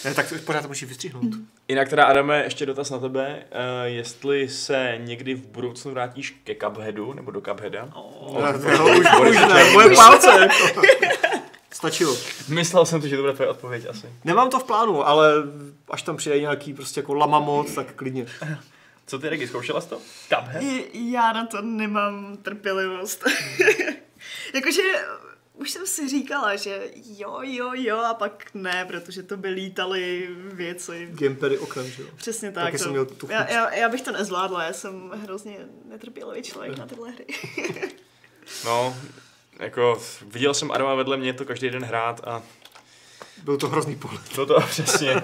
Ne, 0.04 0.14
tak 0.14 0.28
to 0.28 0.34
pořád 0.44 0.62
to 0.62 0.68
musí 0.68 0.86
vystřihnout. 0.86 1.24
Jinak 1.68 1.88
teda, 1.88 2.04
Adame, 2.04 2.44
ještě 2.44 2.66
dotaz 2.66 2.90
na 2.90 2.98
tebe. 2.98 3.44
Uh, 3.52 3.84
jestli 3.84 4.48
se 4.48 4.94
někdy 4.98 5.34
v 5.34 5.46
budoucnu 5.46 5.90
vrátíš 5.90 6.40
ke 6.44 6.54
Cupheadu, 6.54 7.12
nebo 7.12 7.30
do 7.30 7.40
Cupheada? 7.40 7.88
Oh. 7.94 8.42
No, 8.42 8.98
už, 8.98 9.06
už 9.30 9.36
ne, 9.36 9.72
moje 9.72 9.96
palce. 9.96 10.30
jako. 10.40 10.82
Stačilo. 11.72 12.16
Myslel 12.48 12.86
jsem 12.86 13.02
si, 13.02 13.08
že 13.08 13.16
to 13.16 13.22
bude 13.22 13.32
tvoje 13.34 13.50
odpověď 13.50 13.86
asi. 13.90 14.06
Nemám 14.24 14.50
to 14.50 14.58
v 14.58 14.64
plánu, 14.64 15.06
ale 15.06 15.32
až 15.90 16.02
tam 16.02 16.16
přijde 16.16 16.40
nějaký 16.40 16.74
prostě 16.74 17.00
jako 17.00 17.14
lama 17.14 17.38
moc, 17.38 17.74
tak 17.74 17.92
klidně. 17.94 18.26
Co 19.06 19.18
ty, 19.18 19.28
Regi, 19.28 19.48
zkoušela 19.48 19.80
jsi 19.80 19.88
to? 19.88 19.98
Cuphead? 20.28 20.62
Já 20.92 21.32
na 21.32 21.46
to 21.46 21.62
nemám 21.62 22.36
trpělivost. 22.42 23.24
Jakože 24.54 24.82
už 25.58 25.70
jsem 25.70 25.86
si 25.86 26.08
říkala, 26.08 26.56
že 26.56 26.90
jo, 26.94 27.38
jo, 27.42 27.70
jo 27.74 27.98
a 27.98 28.14
pak 28.14 28.50
ne, 28.54 28.84
protože 28.84 29.22
to 29.22 29.36
by 29.36 29.48
lítaly 29.48 30.28
věci. 30.52 31.08
Gamepery 31.10 31.58
oknem, 31.58 31.90
že 31.90 32.02
jo. 32.02 32.08
Přesně 32.16 32.52
tak. 32.52 32.64
Taky 32.64 32.78
to, 32.78 32.82
jsem 32.82 32.92
měl 32.92 33.06
tu 33.06 33.28
já, 33.30 33.42
chuť. 33.42 33.50
já, 33.50 33.74
já, 33.74 33.88
bych 33.88 34.02
to 34.02 34.12
nezvládla, 34.12 34.62
já 34.62 34.72
jsem 34.72 35.10
hrozně 35.10 35.56
netrpělivý 35.84 36.42
člověk 36.42 36.78
na 36.78 36.86
tyhle 36.86 37.10
hry. 37.10 37.26
No, 38.64 38.96
jako 39.58 40.02
viděl 40.26 40.54
jsem 40.54 40.70
Adama 40.70 40.94
vedle 40.94 41.16
mě 41.16 41.32
to 41.32 41.44
každý 41.44 41.70
den 41.70 41.84
hrát 41.84 42.20
a 42.24 42.42
Byl 43.44 43.56
to 43.56 43.68
hrozný 43.68 43.96
pohled. 43.96 44.34
bylo 44.34 44.46
to 44.46 44.60
přesně, 44.70 45.22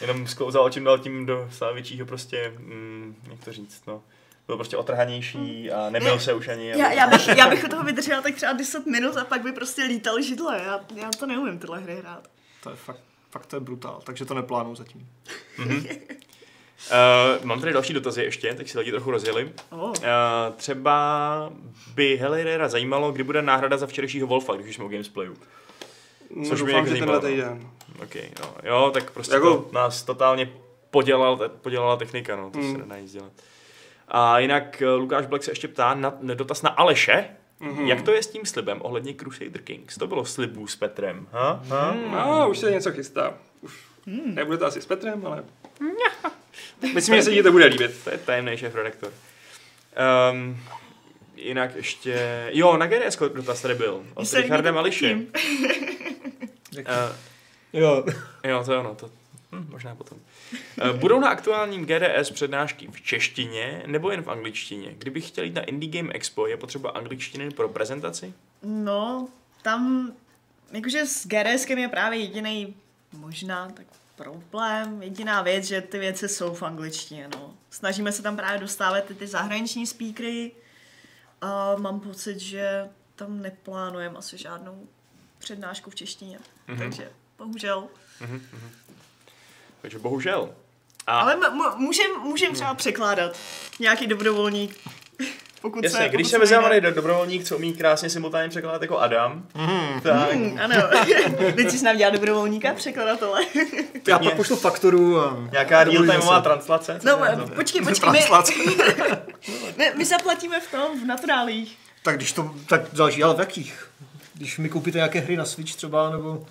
jenom 0.00 0.26
sklouzal 0.26 0.70
čím 0.70 0.84
dál 0.84 0.98
tím 0.98 1.26
do 1.26 1.48
stále 1.52 1.74
většího 1.74 2.06
prostě, 2.06 2.54
mm, 2.58 3.16
jak 3.30 3.44
to 3.44 3.52
říct, 3.52 3.82
no. 3.86 4.02
Byl 4.46 4.56
prostě 4.56 4.76
otrhanější 4.76 5.70
a 5.70 5.90
nebyl 5.90 6.18
se 6.20 6.32
už 6.34 6.48
ani. 6.48 6.68
Já, 6.68 6.92
já, 6.92 7.06
bych, 7.06 7.28
já 7.28 7.48
bych 7.50 7.64
toho 7.68 7.82
vydržela 7.84 8.22
tak 8.22 8.34
třeba 8.34 8.52
10 8.52 8.86
minut 8.86 9.16
a 9.16 9.24
pak 9.24 9.42
by 9.42 9.52
prostě 9.52 9.82
lítaly 9.84 10.22
židle. 10.22 10.60
Já, 10.64 10.80
já 11.02 11.10
to 11.18 11.26
neumím 11.26 11.58
tyhle 11.58 11.80
hry 11.80 11.96
hrát. 11.96 12.28
To 12.62 12.70
je 12.70 12.76
fakt, 12.76 13.00
fakt 13.30 13.46
to 13.46 13.56
je 13.56 13.60
brutál, 13.60 14.00
takže 14.04 14.24
to 14.24 14.34
neplánuju 14.34 14.74
zatím. 14.76 15.08
Uh, 15.58 17.44
mám 17.44 17.60
tady 17.60 17.72
další 17.72 17.92
dotazy 17.92 18.22
ještě, 18.22 18.54
tak 18.54 18.68
si 18.68 18.78
lidi 18.78 18.90
trochu 18.90 19.10
rozjeli. 19.10 19.52
Oh. 19.70 19.80
Uh, 19.90 19.94
třeba 20.56 21.52
by 21.94 22.16
Helirera 22.16 22.68
zajímalo, 22.68 23.12
kdy 23.12 23.22
bude 23.24 23.42
náhrada 23.42 23.76
za 23.76 23.86
včerejšího 23.86 24.26
Wolfa, 24.26 24.54
když 24.54 24.68
už 24.68 24.74
jsme 24.74 24.84
o 24.84 24.88
Gamesplayu. 24.88 25.36
No, 26.36 26.48
Což 26.48 26.62
by 26.62 26.66
doufám, 26.66 26.82
mě 26.82 26.90
že 26.92 26.96
zajímalo, 26.98 27.20
tenhle 27.20 27.44
no. 27.44 27.54
týden. 27.54 27.70
Ok, 28.02 28.14
no. 28.40 28.54
Jo, 28.70 28.90
tak 28.94 29.10
prostě 29.10 29.34
Jako- 29.34 29.56
to 29.56 29.68
nás 29.72 30.02
totálně 30.02 30.52
podělal, 30.90 31.48
podělala 31.48 31.96
technika, 31.96 32.36
no, 32.36 32.50
to 32.50 32.58
Mm. 32.58 32.72
se 32.72 32.78
nedá 32.78 32.98
nic 32.98 33.12
dělat. 33.12 33.32
A 34.14 34.38
jinak 34.38 34.82
eh, 34.82 34.86
Lukáš 34.88 35.26
Black 35.26 35.44
se 35.44 35.50
ještě 35.50 35.68
ptá 35.68 35.94
na 35.94 36.14
na 36.20 36.34
dotaz 36.34 36.62
na 36.62 36.70
Aleše. 36.70 37.24
Mhm. 37.60 37.86
Jak 37.86 38.02
to 38.02 38.12
je 38.12 38.22
s 38.22 38.26
tím 38.26 38.46
slibem 38.46 38.78
ohledně 38.82 39.14
Crusader 39.14 39.62
Kings? 39.62 39.96
To 39.98 40.06
bylo 40.06 40.24
slibů 40.24 40.66
s 40.66 40.76
Petrem. 40.76 41.26
Ha? 41.32 41.62
Ha? 41.68 41.96
No, 42.10 42.50
už 42.50 42.58
se 42.58 42.70
něco 42.70 42.92
chystá. 42.92 43.34
Už 43.60 43.72
nebude 44.06 44.58
to 44.58 44.66
asi 44.66 44.82
s 44.82 44.86
Petrem, 44.86 45.26
ale... 45.26 45.44
Myslím, 46.94 47.16
že 47.16 47.22
se 47.22 47.30
ti 47.30 47.42
to 47.42 47.52
bude 47.52 47.66
líbit. 47.66 48.04
To 48.04 48.10
je 48.10 48.18
tajemný 48.18 48.56
šéf 48.56 48.74
redaktor. 48.74 49.12
Um, 50.32 50.60
jinak 51.36 51.76
ještě... 51.76 52.46
Jo, 52.52 52.76
na 52.76 52.86
GDS 52.86 53.18
dotaz 53.34 53.62
tady 53.62 53.74
byl. 53.74 54.02
Od 54.14 54.26
Mališe. 54.72 55.08
tím. 55.08 55.26
Uh, 56.78 56.84
Jo. 57.72 58.04
jo, 58.44 58.62
to 58.64 58.72
je 58.72 58.78
ono. 58.78 58.94
To, 58.94 59.10
hm, 59.52 59.66
možná 59.70 59.94
potom. 59.94 60.18
Uh, 60.92 60.96
budou 60.98 61.20
na 61.20 61.28
aktuálním 61.28 61.86
GDS 61.86 62.30
přednášky 62.30 62.88
v 62.92 63.00
češtině 63.00 63.82
nebo 63.86 64.10
jen 64.10 64.22
v 64.22 64.30
angličtině? 64.30 64.94
Kdybych 64.98 65.28
chtěl 65.28 65.44
jít 65.44 65.54
na 65.54 65.62
Indie 65.62 65.92
Game 66.02 66.12
Expo, 66.12 66.46
je 66.46 66.56
potřeba 66.56 66.90
angličtiny 66.90 67.50
pro 67.50 67.68
prezentaci? 67.68 68.34
No, 68.62 69.28
tam, 69.62 70.12
jakože 70.72 71.06
s 71.06 71.26
GDSkem 71.26 71.78
je 71.78 71.88
právě 71.88 72.18
jediný 72.20 72.74
možná 73.12 73.68
tak 73.70 73.86
problém, 74.16 75.02
jediná 75.02 75.42
věc, 75.42 75.64
že 75.64 75.80
ty 75.80 75.98
věci 75.98 76.28
jsou 76.28 76.54
v 76.54 76.62
angličtině, 76.62 77.28
no. 77.34 77.54
Snažíme 77.70 78.12
se 78.12 78.22
tam 78.22 78.36
právě 78.36 78.60
dostávat 78.60 79.04
ty, 79.04 79.14
ty 79.14 79.26
zahraniční 79.26 79.86
speakery 79.86 80.52
a 81.40 81.76
mám 81.76 82.00
pocit, 82.00 82.38
že 82.40 82.88
tam 83.16 83.42
neplánujeme 83.42 84.18
asi 84.18 84.38
žádnou 84.38 84.86
přednášku 85.38 85.90
v 85.90 85.94
češtině, 85.94 86.38
Mhm. 86.68 86.78
takže 86.78 87.10
bohužel. 87.38 87.88
Takže 89.82 89.98
bohužel. 89.98 90.48
A 91.06 91.18
Ale 91.20 91.34
m- 91.34 91.42
m- 91.44 91.74
můžem, 91.76 92.06
můžem 92.22 92.54
třeba 92.54 92.74
překládat 92.74 93.36
nějaký 93.80 94.06
dobrovolník, 94.06 94.76
pokud 95.62 95.84
jasně, 95.84 95.98
se, 95.98 96.08
když 96.08 96.26
pokud 96.30 96.40
se 96.40 96.46
se 96.46 96.54
nejde. 96.54 96.68
najde 96.68 96.90
dobrovolník, 96.90 97.44
co 97.44 97.56
umí 97.56 97.72
krásně 97.72 98.10
simultánně 98.10 98.48
překládat 98.48 98.82
jako 98.82 98.98
Adam, 98.98 99.46
tak 100.02 100.32
Hmm, 100.32 100.58
ano, 100.62 100.76
teď 101.56 101.70
jsi 101.70 101.84
nám 101.84 101.96
dělal 101.96 102.12
dobrovolníka, 102.12 102.74
překladatele. 102.74 103.40
Já 104.08 104.18
pak 104.18 104.34
pošlu 104.36 104.56
fakturu 104.56 105.20
a... 105.20 105.36
nějaká 105.52 105.84
real-timeová 105.84 106.42
translace. 106.42 107.00
No, 107.04 107.18
to? 107.36 107.54
počkej, 107.54 107.82
počkej, 107.82 108.10
my, 108.10 108.20
my, 109.76 109.92
my 109.96 110.04
zaplatíme 110.04 110.60
v 110.60 110.70
tom, 110.70 111.00
v 111.02 111.06
naturálích. 111.06 111.76
Tak 112.02 112.16
když 112.16 112.32
to, 112.32 112.54
tak 112.68 112.80
záleží, 112.92 113.22
ale 113.22 113.34
v 113.34 113.38
jakých? 113.38 113.88
Když 114.34 114.58
mi 114.58 114.68
koupíte 114.68 114.98
nějaké 114.98 115.20
hry 115.20 115.36
na 115.36 115.44
Switch 115.44 115.74
třeba, 115.74 116.10
nebo... 116.10 116.46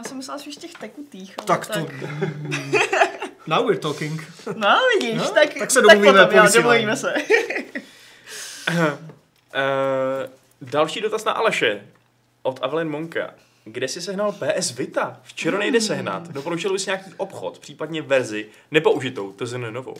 Já 0.00 0.04
jsem 0.04 0.16
myslela 0.16 0.38
spíš 0.38 0.56
těch 0.56 0.74
tekutých. 0.74 1.34
ale 1.38 1.46
Tak 1.46 1.66
to... 1.66 1.78
Now 3.46 3.66
we're 3.66 3.78
talking. 3.78 4.32
No, 4.56 4.78
vidíš, 4.94 5.18
No, 5.18 5.30
tak, 5.30 5.54
tak 5.54 5.70
se 5.70 5.82
domluvíme 5.82 6.12
tak 6.12 6.30
po 6.30 6.36
potom, 6.36 6.52
domluvíme 6.52 6.96
se. 6.96 7.14
Uh, 8.68 8.76
další 10.70 11.00
dotaz 11.00 11.24
na 11.24 11.32
Aleše 11.32 11.82
od 12.42 12.58
Avelin 12.62 12.88
Monka. 12.88 13.34
Kde 13.64 13.88
jsi 13.88 14.02
sehnal 14.02 14.32
PS 14.32 14.70
Vita? 14.70 15.20
Včera 15.22 15.58
nejde 15.58 15.80
sehnat. 15.80 16.28
Doporučil 16.28 16.72
bys 16.72 16.86
nějaký 16.86 17.10
obchod, 17.16 17.58
případně 17.58 18.02
verzi 18.02 18.46
nepoužitou, 18.70 19.32
to 19.32 19.46
zn 19.46 19.66
novou. 19.70 19.96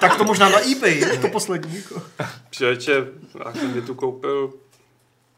Tak 0.00 0.16
to 0.16 0.24
možná 0.24 0.48
na 0.48 0.58
eBay, 0.70 1.18
to 1.20 1.28
poslední. 1.28 1.76
Jako. 1.76 2.02
Člověče, 2.50 2.92
já 3.44 3.52
jsem 3.52 3.82
tu 3.82 3.94
koupil 3.94 4.52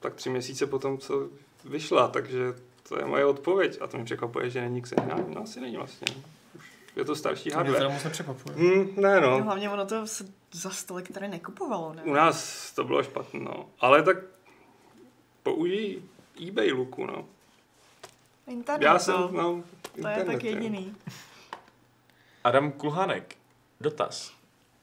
tak 0.01 0.15
tři 0.15 0.31
měsíce 0.31 0.67
potom, 0.67 0.99
co 0.99 1.29
vyšla, 1.65 2.09
takže 2.09 2.39
to 2.89 2.99
je 2.99 3.05
moje 3.05 3.25
odpověď. 3.25 3.79
A 3.81 3.87
to 3.87 3.99
mi 3.99 4.05
překvapuje, 4.05 4.51
že 4.51 4.61
není 4.61 4.83
k 4.83 4.87
sehnání. 4.87 5.35
No 5.35 5.43
asi 5.43 5.61
není 5.61 5.77
vlastně. 5.77 6.07
Už 6.57 6.65
je 6.97 7.05
to 7.05 7.17
starší 7.17 7.51
To 7.51 7.57
mě 7.57 7.65
teda 7.65 7.73
hardware. 7.79 7.95
moc 7.95 8.05
nepřekvapuje. 8.05 8.57
Hmm, 8.57 8.95
ne 8.97 9.21
No, 9.21 9.31
no. 9.39 9.45
hlavně 9.45 9.71
ono 9.71 9.87
to 9.87 10.07
se 10.07 10.25
za 10.53 10.71
stolik 10.71 11.13
tady 11.13 11.29
nekupovalo, 11.29 11.95
ne? 11.95 12.03
U 12.03 12.13
nás 12.13 12.71
to 12.73 12.85
bylo 12.85 13.03
špatné, 13.03 13.41
no. 13.41 13.67
Ale 13.81 14.03
tak 14.03 14.17
použij 15.43 16.03
eBay 16.49 16.73
luku, 16.73 17.07
no. 17.07 17.25
Internet, 18.47 18.87
Já 18.87 18.99
jsem, 18.99 19.15
no. 19.15 19.31
no, 19.33 19.63
To 20.01 20.09
je 20.09 20.15
internet, 20.15 20.33
tak 20.33 20.45
jediný. 20.45 20.97
Adam 22.45 22.73
Kulhanek. 22.73 23.37
Dotaz. 23.81 24.33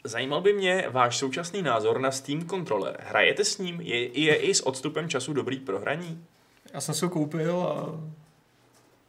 Zajímal 0.04 0.42
by 0.42 0.54
mě 0.54 0.86
váš 0.90 1.18
současný 1.18 1.62
názor 1.62 2.00
na 2.00 2.12
Steam 2.12 2.48
Controller. 2.50 3.04
Hrajete 3.04 3.46
s 3.46 3.58
ním? 3.58 3.82
Je, 3.82 4.20
je 4.20 4.36
i 4.36 4.56
s 4.56 4.68
odstupem 4.68 5.10
času 5.10 5.34
dobrý 5.34 5.60
pro 5.60 5.80
hraní? 5.80 6.26
Já 6.74 6.82
jsem 6.82 6.96
si 6.96 7.06
ho 7.06 7.12
koupil 7.12 7.62
a 7.62 8.00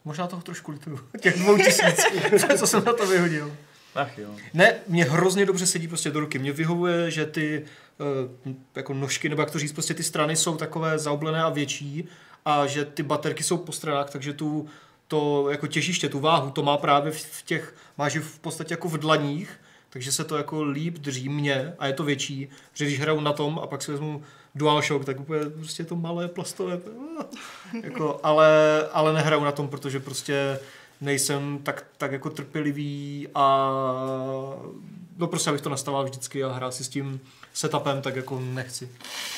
možná 0.05 0.27
toho 0.27 0.43
trošku 0.43 0.73
lituju. 0.73 1.01
Těch 1.21 1.39
dvou 1.39 1.59
tisíc, 1.59 2.07
co 2.59 2.67
jsem 2.67 2.85
na 2.85 2.93
to 2.93 3.07
vyhodil. 3.07 3.57
Ach 3.95 4.19
jo. 4.19 4.31
Ne, 4.55 4.75
mě 4.89 5.05
hrozně 5.05 5.47
dobře 5.47 5.67
sedí 5.67 5.89
prostě 5.89 6.11
do 6.11 6.21
ruky. 6.21 6.39
Mě 6.39 6.53
vyhovuje, 6.53 7.11
že 7.11 7.27
ty 7.27 7.65
uh, 8.47 8.53
jako 8.77 8.95
nožky, 8.95 9.29
nebo 9.29 9.43
jak 9.43 9.51
to 9.51 9.59
říct, 9.59 9.73
prostě 9.73 9.95
ty 9.95 10.03
strany 10.03 10.37
jsou 10.37 10.57
takové 10.57 10.99
zaoblené 10.99 11.43
a 11.43 11.49
větší 11.49 12.09
a 12.45 12.67
že 12.67 12.85
ty 12.85 13.03
baterky 13.03 13.43
jsou 13.43 13.57
po 13.57 13.73
stranách, 13.73 14.11
takže 14.11 14.33
tu 14.33 14.69
to 15.09 15.51
jako 15.51 15.67
těžiště, 15.67 16.09
tu 16.09 16.21
váhu, 16.21 16.51
to 16.51 16.63
má 16.63 16.77
právě 16.77 17.13
v 17.13 17.43
těch, 17.43 17.75
máš 17.99 18.17
v 18.17 18.39
podstatě 18.39 18.73
jako 18.73 18.89
v 18.89 18.99
dlaních, 18.99 19.61
takže 19.91 20.13
se 20.13 20.25
to 20.25 20.37
jako 20.37 20.63
líp 20.63 20.95
drží 20.99 21.29
mě 21.29 21.75
a 21.79 21.87
je 21.87 21.93
to 21.93 22.05
větší, 22.05 22.49
že 22.75 22.85
když 22.85 23.01
hraju 23.01 23.21
na 23.21 23.33
tom 23.33 23.59
a 23.63 23.67
pak 23.67 23.83
si 23.83 23.91
vezmu 23.93 24.23
DualShock, 24.55 25.05
tak 25.05 25.21
úplně 25.21 25.41
prostě 25.51 25.85
to 25.85 25.97
malé 25.97 26.29
plastové, 26.29 26.79
jako, 27.83 28.21
ale, 28.23 28.49
ale 28.93 29.13
nehraju 29.13 29.45
na 29.45 29.53
tom, 29.53 29.69
protože 29.69 30.01
prostě 30.01 30.59
nejsem 31.01 31.59
tak, 31.63 31.85
tak 31.99 32.13
jako 32.13 32.31
trpělivý 32.31 33.29
a 33.35 33.71
no 35.19 35.27
prostě 35.27 35.51
abych 35.51 35.63
to 35.63 35.71
nastavoval 35.71 36.05
vždycky 36.05 36.45
a 36.45 36.53
hrál 36.53 36.73
si 36.73 36.85
s 36.85 36.89
tím 36.89 37.21
setupem, 37.55 38.03
tak 38.03 38.17
jako 38.17 38.41
nechci. 38.41 38.91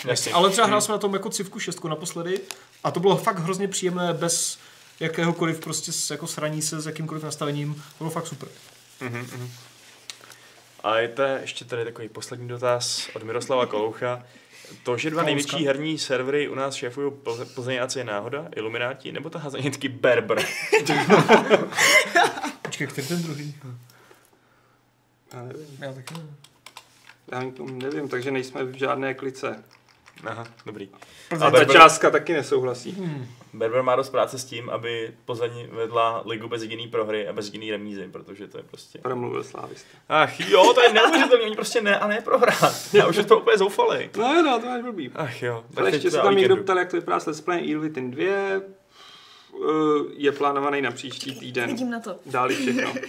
Jasně. 0.04 0.32
Ale 0.32 0.50
třeba 0.50 0.66
hrál 0.66 0.80
jsem 0.80 0.92
na 0.92 0.98
tom 0.98 1.12
jako 1.14 1.28
Civku 1.30 1.58
6 1.58 1.84
naposledy 1.84 2.40
a 2.84 2.90
to 2.90 3.00
bylo 3.00 3.16
fakt 3.16 3.38
hrozně 3.38 3.68
příjemné 3.68 4.14
bez 4.14 4.58
jakéhokoliv 5.00 5.60
prostě 5.60 5.92
s- 5.92 6.10
jako 6.10 6.26
sraní 6.26 6.62
se 6.62 6.80
s 6.80 6.86
jakýmkoliv 6.86 7.22
nastavením. 7.24 7.74
To 7.74 7.80
bylo 7.98 8.10
fakt 8.10 8.26
super. 8.26 8.48
A 10.84 10.98
je 10.98 11.08
to 11.08 11.22
ještě 11.22 11.64
tady 11.64 11.84
takový 11.84 12.08
poslední 12.08 12.48
dotaz 12.48 13.08
od 13.14 13.22
Miroslava 13.22 13.66
Koloucha. 13.66 14.24
To, 14.82 14.96
že 14.98 15.10
dva 15.10 15.22
největší 15.22 15.66
herní 15.66 15.98
servery 15.98 16.48
u 16.48 16.54
nás 16.54 16.74
šéfují 16.74 17.10
Plze- 17.12 17.54
Plzeňáci 17.54 17.98
je 17.98 18.04
náhoda, 18.04 18.48
Ilumináti, 18.56 19.12
nebo 19.12 19.30
ta 19.30 19.38
hazenitky 19.38 19.88
Berber? 19.88 20.38
Počkej, 22.62 22.86
který 22.86 23.06
ten 23.08 23.22
druhý? 23.22 23.54
Já 25.32 25.42
nevím. 25.42 25.66
Já 25.80 25.92
taky 25.92 26.14
nevím. 26.14 26.36
Já 27.32 27.40
nevím, 27.88 28.08
takže 28.08 28.30
nejsme 28.30 28.64
v 28.64 28.72
žádné 28.74 29.14
klice. 29.14 29.64
Aha, 30.26 30.46
dobrý. 30.66 30.88
A 31.40 31.46
A 31.46 31.50
ta 31.50 31.64
částka 31.64 32.10
taky 32.10 32.32
nesouhlasí. 32.32 32.90
Hmm. 32.92 33.26
Berber 33.52 33.82
má 33.82 33.96
dost 33.96 34.10
práce 34.10 34.38
s 34.38 34.44
tím, 34.44 34.70
aby 34.70 35.14
Plzeň 35.24 35.68
vedla 35.72 36.22
ligu 36.26 36.48
bez 36.48 36.62
jediný 36.62 36.88
prohry 36.88 37.28
a 37.28 37.32
bez 37.32 37.46
jediný 37.46 37.70
remízy, 37.70 38.08
protože 38.12 38.46
to 38.48 38.56
je 38.58 38.62
prostě... 38.62 38.98
Promluvil 38.98 39.44
slávista. 39.44 39.88
Ach 40.08 40.40
jo, 40.40 40.72
to 40.74 40.82
je 40.82 40.92
neuvěřitelné, 40.92 41.44
oni 41.44 41.54
prostě 41.54 41.80
ne 41.80 41.98
a 41.98 42.06
ne 42.06 42.20
prohrát. 42.20 42.74
Já 42.92 43.06
už 43.06 43.16
je 43.16 43.24
to 43.24 43.38
úplně 43.38 43.58
zoufalej. 43.58 44.10
No, 44.16 44.42
no, 44.42 44.60
to 44.60 44.66
máš 44.66 44.82
blbý. 44.82 45.10
Ach 45.14 45.42
jo, 45.42 45.64
Ale 45.76 45.84
teď 45.90 45.94
ještě 45.94 46.10
se 46.10 46.16
tam 46.18 46.36
někdo 46.36 46.56
ptal, 46.56 46.78
jak 46.78 46.90
to 46.90 46.96
vypadá 46.96 47.20
s 47.20 47.26
Let's 47.26 47.40
Play 47.40 47.58
Evil 47.64 47.80
Within 47.80 48.10
2. 48.10 48.24
Eh, 48.24 48.60
Je 50.16 50.32
plánovaný 50.32 50.82
na 50.82 50.90
příští 50.90 51.34
týden. 51.34 51.70
Vidím 51.70 51.90
na 51.90 52.00
to. 52.00 52.16
Dáli 52.26 52.54
všechno. 52.54 52.92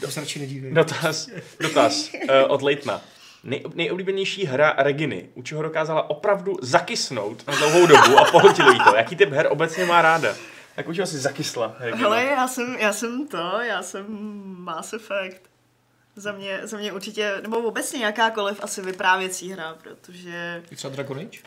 To 0.00 0.10
se 0.10 0.20
radši 0.20 0.38
nedívej. 0.38 0.72
Dotaz, 0.72 1.28
dotaz 1.60 2.10
uh, 2.14 2.30
od 2.48 2.62
Leitna. 2.62 3.00
Nej, 3.44 3.64
nejoblíbenější 3.74 4.44
hra 4.44 4.74
Reginy, 4.78 5.28
u 5.34 5.42
čeho 5.42 5.62
dokázala 5.62 6.10
opravdu 6.10 6.56
zakysnout 6.62 7.46
na 7.46 7.56
dlouhou 7.56 7.86
dobu 7.86 8.18
a 8.18 8.30
pohltilo 8.30 8.70
jí 8.70 8.78
to. 8.78 8.96
Jaký 8.96 9.16
typ 9.16 9.30
her 9.30 9.48
obecně 9.50 9.84
má 9.84 10.02
ráda? 10.02 10.34
Tak 10.76 10.88
u 10.88 10.94
čeho 10.94 11.06
si 11.06 11.18
zakysla 11.18 11.76
Regina? 11.78 11.98
Hele, 12.08 12.24
já 12.24 12.48
jsem, 12.48 12.76
já 12.78 12.92
jsem 12.92 13.28
to, 13.28 13.60
já 13.60 13.82
jsem 13.82 14.04
Mass 14.58 14.92
Effect. 14.92 15.42
Za 16.16 16.32
mě, 16.32 16.60
za 16.62 16.76
mě 16.76 16.92
určitě, 16.92 17.38
nebo 17.42 17.58
obecně 17.58 18.04
jakákoliv 18.04 18.64
asi 18.64 18.82
vyprávěcí 18.82 19.50
hra, 19.52 19.76
protože, 19.82 20.62
I 20.70 20.76
třeba 20.76 20.94
Dragon 20.94 21.18
Age? 21.18 21.38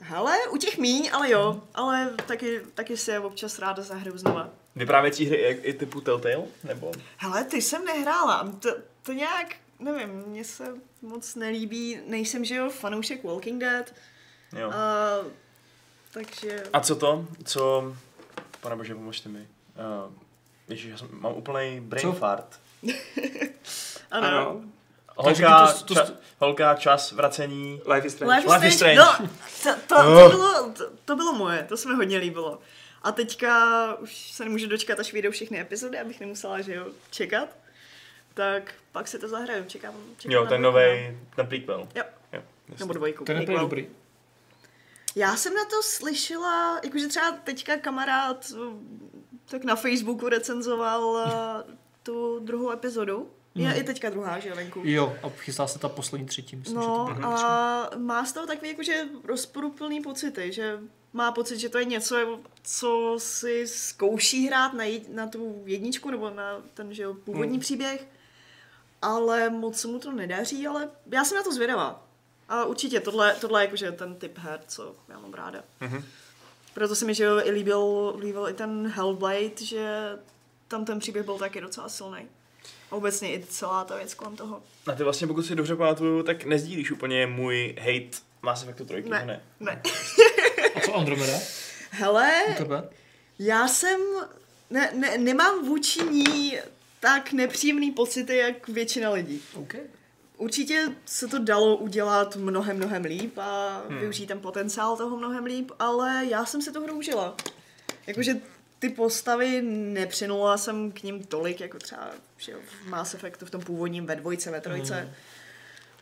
hele, 0.00 0.36
u 0.50 0.56
těch 0.56 0.78
míň, 0.78 1.10
ale 1.12 1.30
jo, 1.30 1.62
ale 1.74 2.10
taky, 2.26 2.60
taky 2.74 2.96
si 2.96 3.10
je 3.10 3.20
občas 3.20 3.58
ráda 3.58 3.82
zahraju 3.82 4.18
znova. 4.18 4.48
Vyprávěcí 4.76 5.26
hry 5.26 5.36
i, 5.36 5.50
i 5.50 5.72
typu 5.72 6.00
Telltale? 6.00 6.44
Nebo? 6.64 6.92
Hele, 7.16 7.44
ty 7.44 7.62
jsem 7.62 7.84
nehrála, 7.84 8.52
to, 8.58 8.68
to 9.02 9.12
nějak, 9.12 9.54
nevím, 9.80 10.08
mně 10.26 10.44
se 10.44 10.64
moc 11.02 11.34
nelíbí, 11.34 11.98
nejsem, 12.06 12.44
že 12.44 12.54
jo, 12.56 12.70
fanoušek 12.70 13.24
Walking 13.24 13.60
Dead, 13.60 13.94
Jo. 14.58 14.70
a, 14.70 15.16
takže... 16.12 16.62
A 16.72 16.80
co 16.80 16.96
to? 16.96 17.26
Co... 17.44 17.96
Pane 18.60 18.76
bože, 18.76 18.94
pomožte 18.94 19.28
mi. 19.28 19.38
Uh, 20.08 20.12
Ježiš, 20.68 20.90
já 20.90 20.96
jsem, 20.96 21.08
mám 21.12 21.32
úplný 21.34 21.80
brain 21.80 22.08
Co? 22.08 22.12
fart. 22.12 22.60
Ano. 24.10 24.26
Ano. 24.28 24.60
Holka, 25.16 25.66
ty 25.72 25.78
to- 25.78 25.84
to- 25.84 25.94
ča, 25.94 26.12
holka, 26.38 26.74
čas, 26.74 27.12
vracení. 27.12 27.80
Life 27.94 28.06
is 28.06 28.12
Strange. 28.12 28.34
Life 28.34 28.46
is 28.46 28.52
Life 28.54 28.68
is 28.68 28.74
Strange. 28.74 29.00
Strange. 29.00 29.30
No, 29.66 29.74
to, 29.74 29.80
to, 29.86 30.02
to, 30.02 30.28
bylo, 30.36 30.72
to, 30.72 30.90
to 31.04 31.16
bylo 31.16 31.32
moje, 31.32 31.64
to 31.68 31.76
se 31.76 31.88
mi 31.88 31.94
hodně 31.94 32.18
líbilo. 32.18 32.58
A 33.02 33.12
teďka 33.12 33.94
už 33.94 34.30
se 34.32 34.44
nemůžu 34.44 34.66
dočkat, 34.66 35.00
až 35.00 35.12
vyjdou 35.12 35.30
všechny 35.30 35.60
epizody, 35.60 35.98
abych 35.98 36.20
nemusela, 36.20 36.60
že 36.60 36.74
jo, 36.74 36.86
čekat. 37.10 37.48
Tak 38.40 38.74
pak 38.92 39.08
si 39.08 39.18
to 39.18 39.28
zahraju, 39.28 39.64
čekám. 39.64 39.94
čekám 40.18 40.32
Jo, 40.32 40.46
ten 40.46 40.62
nový, 40.62 41.18
ten 41.36 41.46
prequel. 41.46 41.88
Jo. 41.94 42.02
jo 42.32 42.42
no. 42.68 42.74
Nebo 42.78 42.92
dvojku. 42.92 43.24
Ten 43.24 43.40
je 43.40 43.46
dobrý. 43.58 43.88
Já 45.16 45.36
jsem 45.36 45.54
na 45.54 45.64
to 45.64 45.82
slyšela, 45.82 46.80
jakože 46.84 47.08
třeba 47.08 47.32
teďka 47.32 47.76
kamarád 47.76 48.52
tak 49.50 49.64
na 49.64 49.76
Facebooku 49.76 50.28
recenzoval 50.28 51.18
eh, 51.68 51.72
tu 52.02 52.38
druhou 52.44 52.70
epizodu. 52.72 53.30
Je 53.54 53.68
Mhm. 53.68 53.76
i 53.78 53.82
teďka 53.84 54.10
druhá, 54.10 54.38
že 54.38 54.48
jo, 54.48 54.56
venku. 54.56 54.80
Jo, 54.84 55.16
a 55.22 55.28
chystá 55.28 55.66
se 55.66 55.78
ta 55.78 55.88
poslední 55.88 56.26
třetí, 56.26 56.56
myslím, 56.56 56.80
že 56.80 56.86
to 56.86 57.08
No 57.20 57.38
a 57.38 57.90
má 57.96 58.24
z 58.24 58.32
toho 58.32 58.46
takový 58.46 58.70
jakože 58.70 59.04
rozporuplný 59.24 60.00
pocity, 60.00 60.52
že 60.52 60.78
má 61.12 61.32
pocit, 61.32 61.58
že 61.58 61.68
to 61.68 61.78
je 61.78 61.84
něco, 61.84 62.40
co 62.62 63.14
si 63.18 63.66
zkouší 63.66 64.46
hrát 64.46 64.72
na, 64.74 64.84
jed, 64.84 65.08
na 65.14 65.26
tu 65.26 65.62
jedničku 65.66 66.10
nebo 66.10 66.30
na 66.30 66.62
ten 66.74 66.94
že 66.94 67.02
jo, 67.02 67.14
původní 67.14 67.50
Hmm. 67.52 67.60
příběh, 67.60 68.06
ale 69.02 69.50
moc 69.50 69.80
se 69.80 69.88
mu 69.88 69.98
to 69.98 70.12
nedaří, 70.12 70.66
ale 70.66 70.88
já 71.12 71.24
jsem 71.24 71.36
na 71.36 71.42
to 71.42 71.52
zvědavá. 71.52 72.06
A 72.48 72.64
určitě 72.64 73.00
tohle, 73.00 73.36
tohle 73.40 73.60
je 73.62 73.64
jakože 73.64 73.92
ten 73.92 74.14
typ 74.14 74.38
her, 74.38 74.60
co 74.66 74.94
já 75.08 75.18
mám 75.18 75.34
ráda. 75.34 75.62
Mhm. 75.80 76.04
Proto 76.74 76.94
se 76.94 77.04
mi 77.04 77.14
že 77.14 77.24
jo, 77.24 77.40
i 77.44 77.50
líbil, 77.50 78.14
líbil 78.18 78.48
i 78.48 78.52
ten 78.54 78.88
Hellblade, 78.94 79.64
že 79.64 80.08
tam 80.68 80.84
ten 80.84 80.98
příběh 80.98 81.24
byl 81.24 81.38
taky 81.38 81.60
docela 81.60 81.88
silný. 81.88 82.28
A 82.90 82.94
obecně 82.96 83.34
i 83.34 83.44
celá 83.48 83.84
ta 83.84 83.96
věc 83.96 84.14
kolem 84.14 84.36
toho. 84.36 84.62
A 84.86 84.92
ty 84.92 85.04
vlastně, 85.04 85.26
pokud 85.26 85.42
si 85.42 85.54
dobře 85.54 85.76
pamatuju, 85.76 86.22
tak 86.22 86.44
nezdílíš 86.44 86.90
úplně 86.90 87.26
můj 87.26 87.76
hate 87.78 88.18
Mass 88.42 88.62
Effectu 88.62 88.84
3, 88.84 89.02
Ne. 89.08 89.24
ne? 89.26 89.42
Ne. 89.60 89.82
A 90.74 90.80
co 90.80 90.94
Andromeda? 90.96 91.38
Hele, 91.90 92.32
U 92.50 92.54
tebe? 92.54 92.88
Já 93.38 93.68
jsem, 93.68 94.00
ne, 94.70 94.90
ne, 94.94 95.18
nemám 95.18 95.64
vůči 95.66 96.02
ní 96.04 96.58
tak 97.00 97.32
nepříjemný 97.32 97.90
pocity, 97.90 98.36
jak 98.36 98.68
většina 98.68 99.10
lidí. 99.10 99.42
OK. 99.54 99.74
Určitě 100.36 100.88
se 101.06 101.28
to 101.28 101.38
dalo 101.38 101.76
udělat 101.76 102.36
mnohem, 102.36 102.76
mnohem 102.76 103.04
líp 103.04 103.38
a 103.38 103.82
hmm. 103.88 103.98
využít 103.98 104.26
ten 104.26 104.40
potenciál 104.40 104.96
toho 104.96 105.16
mnohem 105.16 105.44
líp, 105.44 105.70
ale 105.78 106.26
já 106.28 106.44
jsem 106.44 106.62
se 106.62 106.72
to 106.72 106.80
hru 106.80 106.94
užila. 106.94 107.36
Jakože 108.06 108.40
ty 108.78 108.88
postavy 108.88 109.62
nepřinula 109.62 110.56
jsem 110.56 110.92
k 110.92 111.02
ním 111.02 111.24
tolik, 111.24 111.60
jako 111.60 111.78
třeba 111.78 112.10
že 112.36 112.54
v 112.54 112.88
Mass 112.88 113.14
Effectu 113.14 113.46
v 113.46 113.50
tom 113.50 113.60
původním 113.60 114.06
ve 114.06 114.16
dvojce, 114.16 114.50
ve 114.50 114.60
trojce. 114.60 114.94
Hmm. 114.94 115.12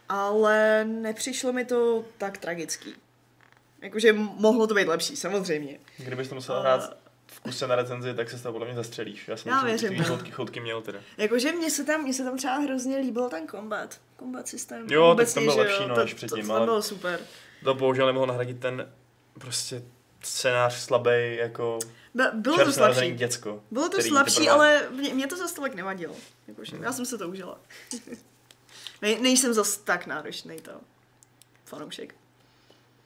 ale 0.09 0.85
nepřišlo 0.85 1.53
mi 1.53 1.65
to 1.65 2.05
tak 2.19 2.39
tragický. 2.39 2.95
Jakože 3.83 4.12
mohlo 4.12 4.66
to 4.66 4.75
být 4.75 4.89
lepší, 4.89 5.16
samozřejmě. 5.16 5.79
Kdybys 5.99 6.29
to 6.29 6.35
musel 6.35 6.61
hrát 6.61 7.07
v 7.39 7.40
kuse 7.40 7.66
na 7.66 7.77
recenzi, 7.77 8.15
tak 8.15 8.31
se 8.31 8.39
z 8.39 8.43
toho 8.43 8.52
podle 8.52 8.66
mě 8.66 8.77
zastřelíš. 8.77 9.28
Já 9.28 9.36
jsem 9.36 9.52
Já 9.52 9.65
věřím, 9.65 9.89
ty 9.89 9.97
no. 9.97 10.05
chotky, 10.05 10.31
chotky 10.31 10.60
měl 10.60 10.82
teda. 10.82 10.98
Jakože 11.16 11.52
mně 11.52 11.70
se 11.70 11.85
tam, 11.85 12.02
mně 12.02 12.15
se 12.15 12.24
tam 12.24 12.36
třeba 12.36 12.55
hrozně 12.59 12.97
líbil 12.98 13.28
ten 13.28 13.48
combat. 13.48 14.01
Combat 14.19 14.48
systém. 14.48 14.86
Jo, 14.90 15.02
tak 15.02 15.12
obecně, 15.12 15.35
to 15.35 15.47
byl 15.52 15.56
lepší, 15.62 15.82
jo, 15.82 15.89
no, 15.89 15.94
to, 15.94 16.01
než 16.01 16.15
předtím, 16.15 16.40
to, 16.43 16.47
to, 16.48 16.55
ale- 16.55 16.66
bylo 16.66 16.82
super. 16.82 17.20
To 17.65 17.74
bohužel 17.74 18.06
nemohl 18.06 18.27
nahradit 18.27 18.60
ten 18.60 18.93
prostě 19.39 19.82
scénář 20.23 20.74
slabý 20.74 21.36
jako 21.36 21.78
Be- 22.15 22.31
bylo 22.35 22.65
to 22.65 22.73
slabší. 22.73 23.10
děcko. 23.15 23.62
Bylo 23.70 23.89
to 23.89 24.02
slabší, 24.02 24.40
teprve- 24.40 24.51
ale 24.52 24.89
mě, 24.90 25.15
mě 25.15 25.27
to 25.27 25.36
zase 25.36 25.55
tolik 25.55 25.74
nevadilo. 25.74 26.15
Jakože, 26.48 26.77
já 26.81 26.93
jsem 26.93 27.06
se 27.06 27.19
to 27.19 27.28
užila. 27.28 27.60
Nej, 29.02 29.20
nejsem 29.20 29.55
zas 29.55 29.77
tak 29.77 30.06
náročný 30.06 30.56
to 30.60 30.73
fanoušek. 31.65 32.15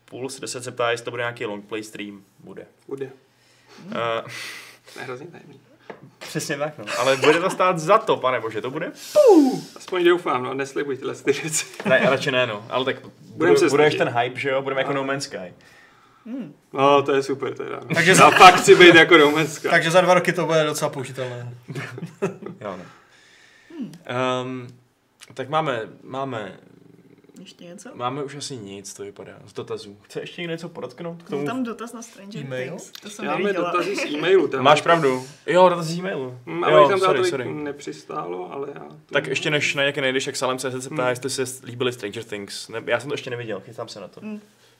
Puls 0.05 0.41
10 0.41 0.65
se 0.65 0.73
ptá, 0.73 0.91
jestli 0.91 1.05
to 1.05 1.11
bude 1.11 1.23
nějaký 1.23 1.45
long 1.47 1.65
play 1.67 1.83
stream. 1.83 2.25
Bude. 2.39 2.67
Bude. 2.89 3.11
Uh, 3.87 3.93
Ne, 4.97 5.05
hrozně 5.05 5.27
tajemný. 5.27 5.61
přesně 6.19 6.57
tak, 6.59 6.79
no. 6.79 6.85
Ale 6.99 7.17
bude 7.17 7.41
to 7.41 7.51
stát 7.51 7.79
za 7.79 7.99
to, 7.99 8.17
pane 8.17 8.41
bože, 8.41 8.61
to 8.61 8.71
bude? 8.71 8.93
Aspoň 9.77 10.05
doufám, 10.05 10.43
no, 10.43 10.55
neslibuj 10.55 10.97
tyhle 10.97 11.15
ty 11.15 11.33
věci. 11.33 11.67
Ne, 11.89 11.99
radši 12.11 12.31
ne, 12.31 12.47
no. 12.47 12.67
Ale 12.71 12.85
tak 12.85 12.97
Budem 13.21 13.55
bude, 13.55 13.59
se 13.59 13.69
bude 13.71 13.87
až 13.87 13.93
snažit. 13.95 13.99
ten 14.13 14.19
hype, 14.23 14.41
že 14.41 14.51
jo? 14.51 14.63
Budeme 14.63 14.81
jako 14.81 14.93
No 14.93 15.05
Man's 15.05 15.25
Sky. 15.25 15.55
No, 16.73 17.03
to 17.03 17.15
je 17.15 17.23
super 17.23 17.55
teda. 17.55 17.81
No. 17.89 17.95
Takže 17.95 18.11
Já 18.11 18.31
fakt 18.31 18.55
chci 18.55 18.75
být 18.75 18.95
jako 18.95 19.17
Romanska. 19.17 19.71
Takže 19.71 19.91
za 19.91 20.01
dva 20.01 20.15
roky 20.15 20.33
to 20.33 20.47
bude 20.47 20.65
docela 20.65 20.91
použitelné. 20.91 21.55
Jo, 22.61 22.77
no. 22.79 22.85
Um, 24.43 24.67
tak 25.35 25.49
máme, 25.49 25.81
máme, 26.03 26.59
Ještě 27.43 27.65
něco? 27.65 27.91
máme 27.95 28.23
už 28.23 28.35
asi 28.37 28.57
nic, 28.57 28.95
to 28.95 29.03
vypadá, 29.03 29.33
z 29.47 29.53
dotazů. 29.53 29.97
Chce 30.03 30.21
ještě 30.21 30.41
někdo 30.43 30.53
něco 30.53 30.69
podotknout 30.69 31.23
k 31.23 31.29
Byl 31.31 31.39
tomu? 31.39 31.47
tam 31.47 31.65
dotaz 31.65 31.93
na 31.93 32.03
Stranger 32.03 32.43
E-mail? 32.45 32.69
Things. 32.69 32.91
To 33.03 33.11
jsem 33.11 33.25
Já 33.25 33.31
máme 33.31 33.45
neviděla. 33.45 33.71
dotazy 33.73 33.97
z 33.97 34.05
e-mailu. 34.05 34.49
Tam. 34.49 34.63
Máš 34.65 34.83
pravdu. 34.83 35.27
Jo, 35.47 35.69
dotaz 35.69 35.87
z 35.87 35.99
e-mailu. 35.99 36.39
Hm, 36.47 36.65
ale 36.65 36.73
Jo, 36.73 36.89
tam 36.89 36.99
sorry, 36.99 37.25
sorry. 37.25 37.53
nepřistálo, 37.55 38.53
ale 38.53 38.69
já... 38.75 38.81
To 38.81 38.95
Tak 39.13 39.27
ještě 39.27 39.51
než 39.51 39.75
na 39.75 39.83
nějaké 39.83 40.01
nejdeš, 40.01 40.27
jak 40.27 40.37
Salem 40.37 40.59
se 40.59 40.71
ptá, 40.71 40.87
Hmm. 41.03 41.09
jestli 41.09 41.31
se 41.31 41.67
líbily 41.67 41.93
Stranger 41.93 42.25
Things. 42.25 42.69
Ne, 42.69 42.83
já 42.87 43.01
jsem 43.01 43.09
to 43.09 43.15
ještě 43.15 43.31
neviděl, 43.31 43.61
chystám 43.61 43.89
se 43.89 44.01
na 44.01 44.09
to. 44.09 44.21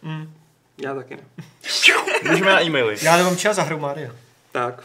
Mm. 0.03 0.31
Já 0.79 0.95
taky 0.95 1.17
ne. 1.17 1.23
Můžeme 2.31 2.51
na 2.53 2.63
e-maily. 2.63 2.97
Já 3.03 3.17
nemám 3.17 3.37
čas 3.37 3.57
za 3.57 3.63
hru 3.63 3.79
Maria. 3.79 4.11
Tak. 4.53 4.85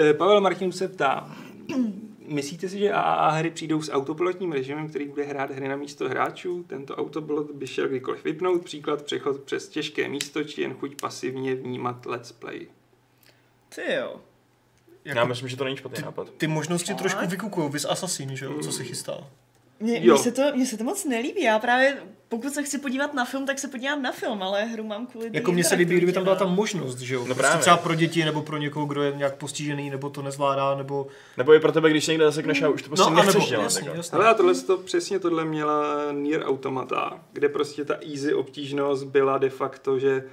Eh, 0.00 0.14
Pavel 0.14 0.40
Martin 0.40 0.72
se 0.72 0.88
ptá, 0.88 1.36
myslíte 2.32 2.68
si, 2.68 2.78
že 2.78 2.92
AAA 2.92 3.30
hry 3.30 3.50
přijdou 3.50 3.82
s 3.82 3.92
autopilotním 3.92 4.52
režimem, 4.52 4.88
který 4.88 5.08
bude 5.08 5.24
hrát 5.24 5.50
hry 5.50 5.68
na 5.68 5.76
místo 5.76 6.08
hráčů? 6.08 6.64
Tento 6.68 6.96
autopilot 6.96 7.50
by 7.50 7.66
šel 7.66 7.88
kdykoliv 7.88 8.24
vypnout, 8.24 8.64
příklad 8.64 9.02
přechod 9.02 9.40
přes 9.40 9.68
těžké 9.68 10.08
místo, 10.08 10.44
či 10.44 10.60
jen 10.62 10.74
chuť 10.74 11.00
pasivně 11.00 11.54
vnímat 11.54 12.06
let's 12.06 12.32
play. 12.32 12.66
Ty 13.74 13.92
jo. 13.94 14.20
Já 15.04 15.14
Jako, 15.14 15.28
myslím, 15.28 15.48
že 15.48 15.56
to 15.56 15.64
není 15.64 15.76
špatný 15.76 16.02
nápad. 16.02 16.30
ty 16.30 16.46
možnosti 16.46 16.88
Tak. 16.92 16.98
trošku 16.98 17.26
vykukují, 17.26 17.70
vys 17.70 17.84
Assassin, 17.84 18.36
že 18.36 18.44
jo, 18.44 18.58
co 18.62 18.72
se 18.72 18.84
chystá. 18.84 19.26
Mně, 19.82 20.18
se 20.18 20.32
to, 20.32 20.42
mně 20.54 20.66
se 20.66 20.76
to 20.76 20.84
moc 20.84 21.04
nelíbí. 21.04 21.42
Já 21.42 21.58
právě, 21.58 21.96
pokud 22.28 22.54
se 22.54 22.62
chci 22.62 22.78
podívat 22.78 23.14
na 23.14 23.24
film, 23.24 23.46
tak 23.46 23.58
se 23.58 23.68
podívám 23.68 24.02
na 24.02 24.12
film, 24.12 24.42
ale 24.42 24.64
hru 24.64 24.84
mám 24.84 25.06
kvůli 25.06 25.30
Jako 25.32 25.52
mně 25.52 25.64
se 25.64 25.74
líbí, 25.74 25.96
kdyby 25.96 26.12
tam 26.12 26.22
byla 26.22 26.36
ta 26.36 26.44
možnost, 26.44 26.98
že 26.98 27.14
jo. 27.14 27.20
No 27.20 27.26
prostě 27.26 27.42
právě. 27.42 27.60
třeba 27.60 27.76
pro 27.76 27.94
děti, 27.94 28.24
nebo 28.24 28.42
pro 28.42 28.58
někoho, 28.58 28.86
kdo 28.86 29.02
je 29.02 29.12
nějak 29.16 29.36
postižený, 29.36 29.90
nebo 29.90 30.10
to 30.10 30.22
nezvládá, 30.22 30.74
nebo... 30.74 31.06
Nebo 31.36 31.54
i 31.54 31.60
pro 31.60 31.72
tebe, 31.72 31.90
když 31.90 32.04
se 32.04 32.12
někde 32.12 32.24
zasekneš 32.24 32.62
a 32.62 32.68
už 32.68 32.82
to 32.82 32.88
prostě 32.88 33.10
no, 33.10 33.16
nechceš 33.16 33.48
dělat. 33.48 33.62
jasně, 33.62 33.88
jako. 33.88 33.96
jasně. 33.96 34.18
Ale 34.18 34.34
tohle 34.34 34.54
to, 34.54 34.76
přesně 34.76 35.18
tohle 35.18 35.44
měla 35.44 36.12
Nier 36.12 36.42
Automata, 36.44 37.20
kde 37.32 37.48
prostě 37.48 37.84
ta 37.84 37.94
easy 38.12 38.34
obtížnost 38.34 39.04
byla 39.04 39.38
de 39.38 39.50
facto, 39.50 39.98
že 39.98 40.24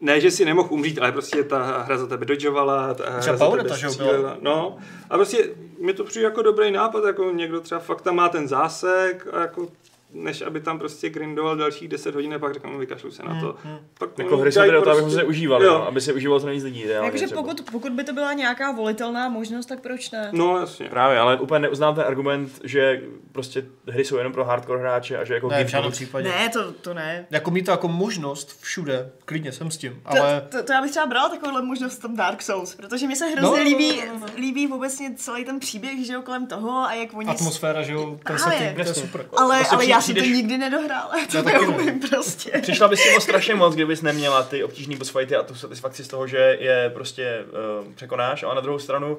ne, 0.00 0.20
že 0.20 0.30
si 0.30 0.44
nemohl 0.44 0.68
umřít, 0.72 0.98
ale 0.98 1.12
prostě 1.12 1.44
ta 1.44 1.82
hra 1.82 1.98
za 1.98 2.06
tebe 2.06 2.24
dodžovala, 2.24 2.94
ta 2.94 3.10
hra 3.10 3.20
Třeba 3.20 3.36
za 3.36 3.50
tebe 3.56 3.78
že 3.78 3.86
jo, 3.86 3.92
střílela. 3.92 4.36
No, 4.40 4.78
a 5.10 5.16
prostě 5.16 5.50
mi 5.80 5.92
to 5.92 6.04
přijde 6.04 6.24
jako 6.24 6.42
dobrý 6.42 6.70
nápad, 6.70 7.04
jako 7.04 7.30
někdo 7.30 7.60
třeba 7.60 7.80
fakt 7.80 8.02
tam 8.02 8.16
má 8.16 8.28
ten 8.28 8.48
zásek 8.48 9.26
a 9.32 9.40
jako 9.40 9.68
než 10.12 10.42
aby 10.42 10.60
tam 10.60 10.78
prostě 10.78 11.08
grindoval 11.10 11.56
dalších 11.56 11.88
10 11.88 12.14
hodin 12.14 12.34
a 12.34 12.38
pak 12.38 12.54
řekl, 12.54 12.68
no, 12.70 12.78
vykašlu 12.78 13.10
se 13.10 13.22
na 13.22 13.40
to. 13.40 13.56
Hmm, 13.64 13.76
Pak 13.98 14.10
Jako 14.18 14.36
mu 14.36 14.42
hry 14.42 14.52
to, 14.52 14.60
abychom 14.60 14.82
prostě- 14.82 15.10
se 15.20 15.24
užívali, 15.24 15.64
Jo. 15.66 15.72
no, 15.74 15.86
aby 15.88 16.00
se 16.00 16.12
užívalo 16.12 16.40
to 16.40 16.46
nejvíc 16.46 16.64
lidí. 16.64 16.84
třeba. 17.12 17.42
pokud, 17.42 17.60
pokud 17.72 17.92
by 17.92 18.04
to 18.04 18.12
byla 18.12 18.32
nějaká 18.32 18.72
volitelná 18.72 19.28
možnost, 19.28 19.66
tak 19.66 19.80
proč 19.80 20.10
ne? 20.10 20.28
No, 20.32 20.58
jasně. 20.60 20.88
Právě, 20.88 21.18
ale 21.18 21.36
úplně 21.36 21.58
neuznám 21.58 21.94
ten 21.94 22.04
argument, 22.06 22.60
že 22.64 23.02
prostě 23.32 23.64
hry 23.88 24.04
jsou 24.04 24.16
jenom 24.16 24.32
pro 24.32 24.44
hardcore 24.44 24.80
hráče 24.80 25.18
a 25.18 25.24
že 25.24 25.34
jako 25.34 25.48
Ne, 25.48 25.54
v 25.54 25.58
Game 25.58 25.68
žádném 25.70 25.92
případě. 25.92 26.28
Ne, 26.28 26.48
to, 26.48 26.72
to 26.72 26.94
ne. 26.94 27.26
Jako 27.30 27.50
mít 27.50 27.62
to 27.64 27.70
jako 27.70 27.88
možnost 27.88 28.58
všude, 28.60 29.10
klidně 29.24 29.52
jsem 29.52 29.70
s 29.70 29.76
tím, 29.76 30.02
To, 30.12 30.22
ale... 30.22 30.46
to, 30.48 30.62
to, 30.62 30.72
já 30.72 30.82
bych 30.82 30.90
třeba 30.90 31.06
brala 31.06 31.28
takovouhle 31.28 31.62
možnost 31.62 31.98
v 31.98 32.02
tom 32.02 32.16
Dark 32.16 32.42
Souls, 32.42 32.74
protože 32.74 33.06
mi 33.06 33.16
se 33.16 33.24
hrozně 33.26 33.42
No, 33.42 33.50
no, 33.50 33.56
no, 33.56 33.62
líbí, 33.64 34.00
no, 34.06 34.12
no, 34.14 34.20
no. 34.20 34.26
líbí 34.36 34.68
obecně 34.72 35.12
celý 35.16 35.44
ten 35.44 35.60
příběh, 35.60 36.06
že 36.06 36.12
jo, 36.12 36.22
kolem 36.22 36.46
toho 36.46 36.70
a 36.78 36.94
jak 36.94 37.14
oni... 37.14 37.28
Atmosféra, 37.30 37.82
že 37.82 37.92
jo, 37.92 38.18
ten 38.24 38.38
setting, 38.38 38.74
to 38.74 38.80
je 38.80 38.94
super. 38.94 39.26
Ale, 39.38 39.56
Prostě 39.56 39.74
ale 39.74 39.84
při- 39.84 39.90
já 39.98 40.02
jsem 40.02 40.14
to 40.14 40.24
nikdy 40.24 40.58
nedohrála, 40.58 41.18
já 41.18 41.26
to 41.26 41.42
ne. 41.42 41.52
neumím 41.52 42.00
prostě. 42.00 42.58
Přišla 42.62 42.88
bys 42.88 43.00
si 43.00 43.16
o 43.16 43.20
strašně 43.20 43.54
moc, 43.54 43.74
kdybys 43.74 44.02
neměla 44.02 44.42
ty 44.42 44.64
obtížný 44.64 44.96
boss 44.96 45.10
fighty 45.10 45.36
a 45.36 45.42
tu 45.42 45.54
satisfakci 45.54 46.04
z 46.04 46.08
toho, 46.08 46.26
že 46.26 46.56
je 46.60 46.90
prostě 46.94 47.44
uh, 47.80 47.92
překonáš, 47.94 48.42
ale 48.42 48.54
na 48.54 48.60
druhou 48.60 48.78
stranu, 48.78 49.18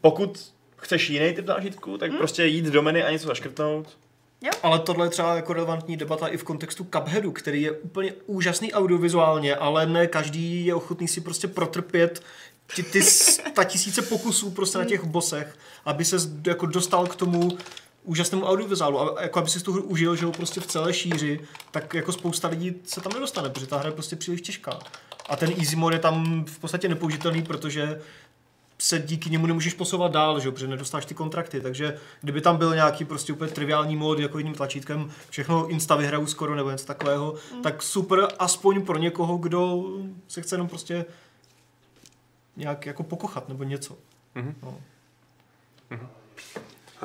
pokud 0.00 0.52
chceš 0.76 1.10
jiný 1.10 1.32
typ 1.32 1.46
zážitku, 1.46 1.98
tak 1.98 2.12
prostě 2.12 2.44
jít 2.44 2.64
do 2.64 2.82
menu 2.82 3.04
a 3.06 3.10
něco 3.10 3.26
zaškrtnout. 3.26 3.98
Ale 4.62 4.78
tohle 4.78 5.06
je 5.06 5.10
třeba 5.10 5.36
jako 5.36 5.52
relevantní 5.52 5.96
debata 5.96 6.26
i 6.26 6.36
v 6.36 6.44
kontextu 6.44 6.86
Cupheadu, 6.94 7.32
který 7.32 7.62
je 7.62 7.72
úplně 7.72 8.12
úžasný 8.26 8.72
audiovizuálně, 8.72 9.56
ale 9.56 9.86
ne 9.86 10.06
každý 10.06 10.66
je 10.66 10.74
ochotný 10.74 11.08
si 11.08 11.20
prostě 11.20 11.48
protrpět 11.48 12.22
ty, 12.76 12.82
ty 12.82 13.02
sta 13.02 13.64
tisíce 13.64 14.02
pokusů 14.02 14.50
prostě 14.50 14.78
na 14.78 14.84
těch 14.84 15.04
bosech, 15.04 15.56
aby 15.84 16.04
se 16.04 16.16
jako 16.46 16.66
dostal 16.66 17.06
k 17.06 17.16
tomu 17.16 17.48
úžasnému 18.04 18.44
audiovizuálu, 18.44 19.18
a 19.18 19.22
jako 19.22 19.38
aby 19.38 19.50
si 19.50 19.60
tu 19.60 19.72
hru 19.72 19.82
užil, 19.82 20.16
že 20.16 20.26
ho 20.26 20.32
prostě 20.32 20.60
v 20.60 20.66
celé 20.66 20.94
šíři, 20.94 21.40
tak 21.70 21.94
jako 21.94 22.12
spousta 22.12 22.48
lidí 22.48 22.74
se 22.84 23.00
tam 23.00 23.12
nedostane, 23.12 23.50
protože 23.50 23.66
ta 23.66 23.78
hra 23.78 23.88
je 23.88 23.92
prostě 23.94 24.16
příliš 24.16 24.40
těžká. 24.40 24.78
A 25.28 25.36
ten 25.36 25.50
easy 25.58 25.76
mode 25.76 25.96
je 25.96 26.00
tam 26.00 26.44
v 26.44 26.58
podstatě 26.58 26.88
nepoužitelný, 26.88 27.42
protože 27.42 28.00
se 28.78 28.98
díky 28.98 29.30
němu 29.30 29.46
nemůžeš 29.46 29.74
posouvat 29.74 30.12
dál, 30.12 30.40
že? 30.40 30.48
jo, 30.48 30.52
protože 30.52 30.66
nedostáš 30.66 31.06
ty 31.06 31.14
kontrakty, 31.14 31.60
takže 31.60 31.98
kdyby 32.20 32.40
tam 32.40 32.56
byl 32.56 32.74
nějaký 32.74 33.04
prostě 33.04 33.32
úplně 33.32 33.50
triviální 33.50 33.96
mód, 33.96 34.18
jako 34.18 34.38
jedním 34.38 34.54
tlačítkem, 34.54 35.10
všechno 35.30 35.68
insta 35.68 35.96
vyhraju 35.96 36.26
skoro 36.26 36.54
nebo 36.54 36.70
něco 36.70 36.86
takového, 36.86 37.34
mm. 37.54 37.62
tak 37.62 37.82
super, 37.82 38.28
aspoň 38.38 38.84
pro 38.84 38.98
někoho, 38.98 39.36
kdo 39.36 39.84
se 40.28 40.42
chce 40.42 40.54
jenom 40.54 40.68
prostě 40.68 41.04
nějak 42.56 42.86
jako 42.86 43.02
pokochat 43.02 43.48
nebo 43.48 43.64
něco. 43.64 43.96
Mhm. 44.34 44.54
No. 44.62 44.78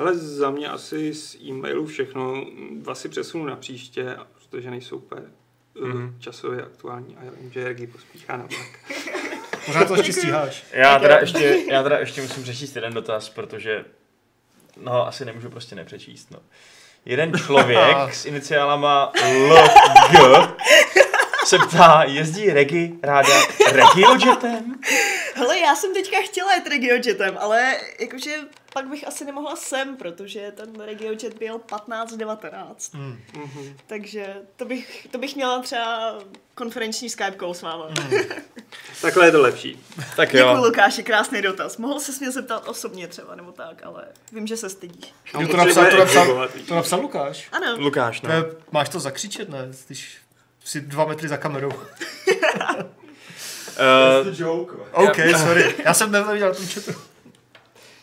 Ale 0.00 0.14
za 0.16 0.50
mě 0.50 0.68
asi 0.68 1.14
z 1.14 1.34
e-mailu 1.34 1.86
všechno. 1.86 2.44
Dva 2.72 2.94
si 2.94 3.08
přesunu 3.08 3.44
na 3.44 3.56
příště, 3.56 4.16
protože 4.32 4.70
nejsou 4.70 4.96
úplně 4.96 5.22
Mhm. 5.74 5.92
mm-hmm. 5.92 6.18
časově 6.20 6.62
aktuální 6.62 7.16
a 7.16 7.24
já 7.24 7.30
vím, 7.40 7.52
že 7.52 7.64
Regi 7.64 7.86
pospíchá 7.86 8.36
na 8.36 8.46
vlak. 8.46 9.00
Pořád 9.66 9.88
to 9.88 9.96
ještě 9.96 10.12
stíháš. 10.12 10.64
Já 10.72 10.98
teda, 10.98 11.18
ještě, 11.18 11.58
já 11.70 11.82
teda 11.82 11.98
ještě 11.98 12.22
musím 12.22 12.42
přečíst 12.42 12.76
jeden 12.76 12.94
dotaz, 12.94 13.28
protože 13.28 13.84
no 14.76 15.06
asi 15.06 15.24
nemůžu 15.24 15.50
prostě 15.50 15.74
nepřečíst. 15.76 16.30
No. 16.30 16.38
Jeden 17.04 17.32
člověk 17.38 17.96
s 18.14 18.26
iniciálama 18.26 19.12
LG 19.24 20.50
se 21.44 21.58
ptá, 21.58 22.04
jezdí 22.06 22.50
Regi 22.50 22.92
ráda 23.02 23.42
regiojetem? 23.72 24.74
Hele, 25.34 25.58
já 25.58 25.76
jsem 25.76 25.94
teďka 25.94 26.16
chtěla 26.24 26.54
jet 26.54 26.66
regiojetem, 26.66 27.36
ale 27.40 27.76
jakože 28.00 28.34
pak 28.72 28.88
bych 28.88 29.08
asi 29.08 29.24
nemohla 29.24 29.56
sem, 29.56 29.96
protože 29.96 30.52
ten 30.56 30.80
regiojet 30.80 31.38
byl 31.38 31.58
15-19. 31.58 32.74
Hmm. 32.92 33.18
Mm-hmm. 33.32 33.74
Takže 33.86 34.34
to 34.56 34.64
bych, 34.64 35.06
to 35.10 35.18
bych 35.18 35.36
měla 35.36 35.62
třeba 35.62 36.18
konferenční 36.54 37.10
Skype 37.10 37.36
call 37.38 37.54
s 37.54 37.62
váma. 37.62 37.88
Mm. 37.88 38.10
Takhle 39.02 39.26
je 39.26 39.32
to 39.32 39.40
lepší. 39.40 39.84
Tak 40.16 40.28
Děkuji, 40.28 40.38
jo. 40.38 40.62
Lukáši, 40.64 41.02
krásný 41.02 41.42
dotaz. 41.42 41.76
Mohl 41.76 42.00
se 42.00 42.12
mě 42.20 42.30
zeptat 42.30 42.68
osobně 42.68 43.08
třeba, 43.08 43.34
nebo 43.34 43.52
tak, 43.52 43.82
ale 43.84 44.04
vím, 44.32 44.46
že 44.46 44.56
se 44.56 44.70
stydíš. 44.70 45.14
Jo, 45.34 45.48
to 45.48 45.56
napsal, 45.56 45.90
to 45.90 45.96
napsal, 45.96 46.48
to 46.68 46.74
napsal 46.74 47.00
Lukáš. 47.00 47.48
Ano, 47.52 47.76
Lukáš, 47.78 48.22
no. 48.22 48.28
To 48.28 48.36
je, 48.36 48.44
máš 48.70 48.88
to 48.88 49.00
zakřičet, 49.00 49.48
ne? 49.48 49.68
Když 49.86 50.18
jsi 50.64 50.80
dva 50.80 51.04
metry 51.04 51.28
za 51.28 51.36
kamerou. 51.36 51.70
Uh, 51.70 51.84
That's 54.24 54.38
the 54.38 54.42
joke. 54.42 54.76
OK, 54.92 55.16
sorry. 55.36 55.74
Já 55.84 55.94
jsem 55.94 56.12
neviděl 56.12 56.54
tom 56.54 56.66
chatu. 56.66 57.09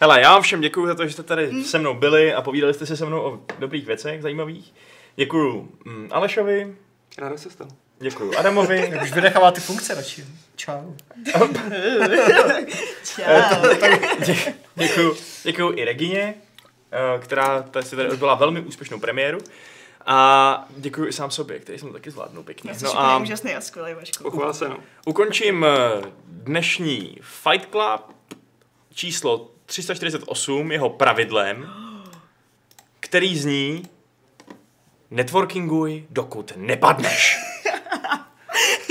Hele, 0.02 0.22
já 0.22 0.34
vám 0.34 0.42
všem 0.42 0.62
děkuji 0.62 0.88
za 0.88 0.96
to, 0.96 1.06
že 1.08 1.14
jste 1.14 1.24
tady 1.24 1.64
se 1.64 1.80
mnou 1.80 1.94
byli 1.94 2.34
a 2.34 2.42
povídali 2.42 2.74
jste 2.74 2.86
si 2.86 2.98
se 2.98 3.06
mnou 3.06 3.22
o 3.22 3.40
dobrých 3.60 3.86
věcech, 3.86 4.22
zajímavých. 4.22 4.74
Děkuji 5.16 5.70
mm, 5.86 6.08
Alešovi, 6.12 6.76
Ráda 7.18 7.38
se 7.38 7.50
stalo. 7.50 7.70
děkuji 8.00 8.36
Adamovi, 8.38 8.90
Jak 8.92 9.02
už 9.04 9.12
vynechává 9.14 9.52
ty 9.52 9.62
funkce 9.62 9.94
radši. 9.94 10.26
Čau. 10.56 10.94
čau. 11.32 11.48
děkuji, 14.76 15.16
děkuji 15.44 15.72
i 15.76 15.86
Regině 15.86 16.36
eh, 16.92 17.20
která 17.20 17.66
si 17.82 17.96
tady 17.96 18.10
odbyla 18.10 18.36
velmi 18.36 18.62
úspěšnou 18.62 19.00
premiéru. 19.00 19.38
A 20.10 20.68
děkuji 20.78 21.08
i 21.08 21.14
sám 21.14 21.32
sobě, 21.32 21.60
který 21.60 21.80
jsem 21.80 21.88
to 21.88 21.94
taky 21.94 22.12
zvládnul 22.12 22.44
pěkně. 22.44 22.72
Já 22.72 22.78
No 22.82 23.00
a 23.00 23.18
úžasný 23.18 23.56
a 23.56 23.62
skvělý, 23.62 23.94
Vašku. 23.94 24.24
Pochvál 24.24 24.54
se, 24.54 24.70
no. 24.70 24.78
ukončím 25.06 25.66
eh, 25.66 26.02
dnešní 26.28 27.18
Fight 27.22 27.70
Club 27.72 28.16
číslo 28.94 29.52
348 29.68 30.72
jeho 30.72 30.90
pravidlem, 30.90 31.70
který 33.00 33.38
zní 33.38 33.90
networkinguj, 35.12 36.06
dokud 36.10 36.54
nepadneš. 36.56 37.38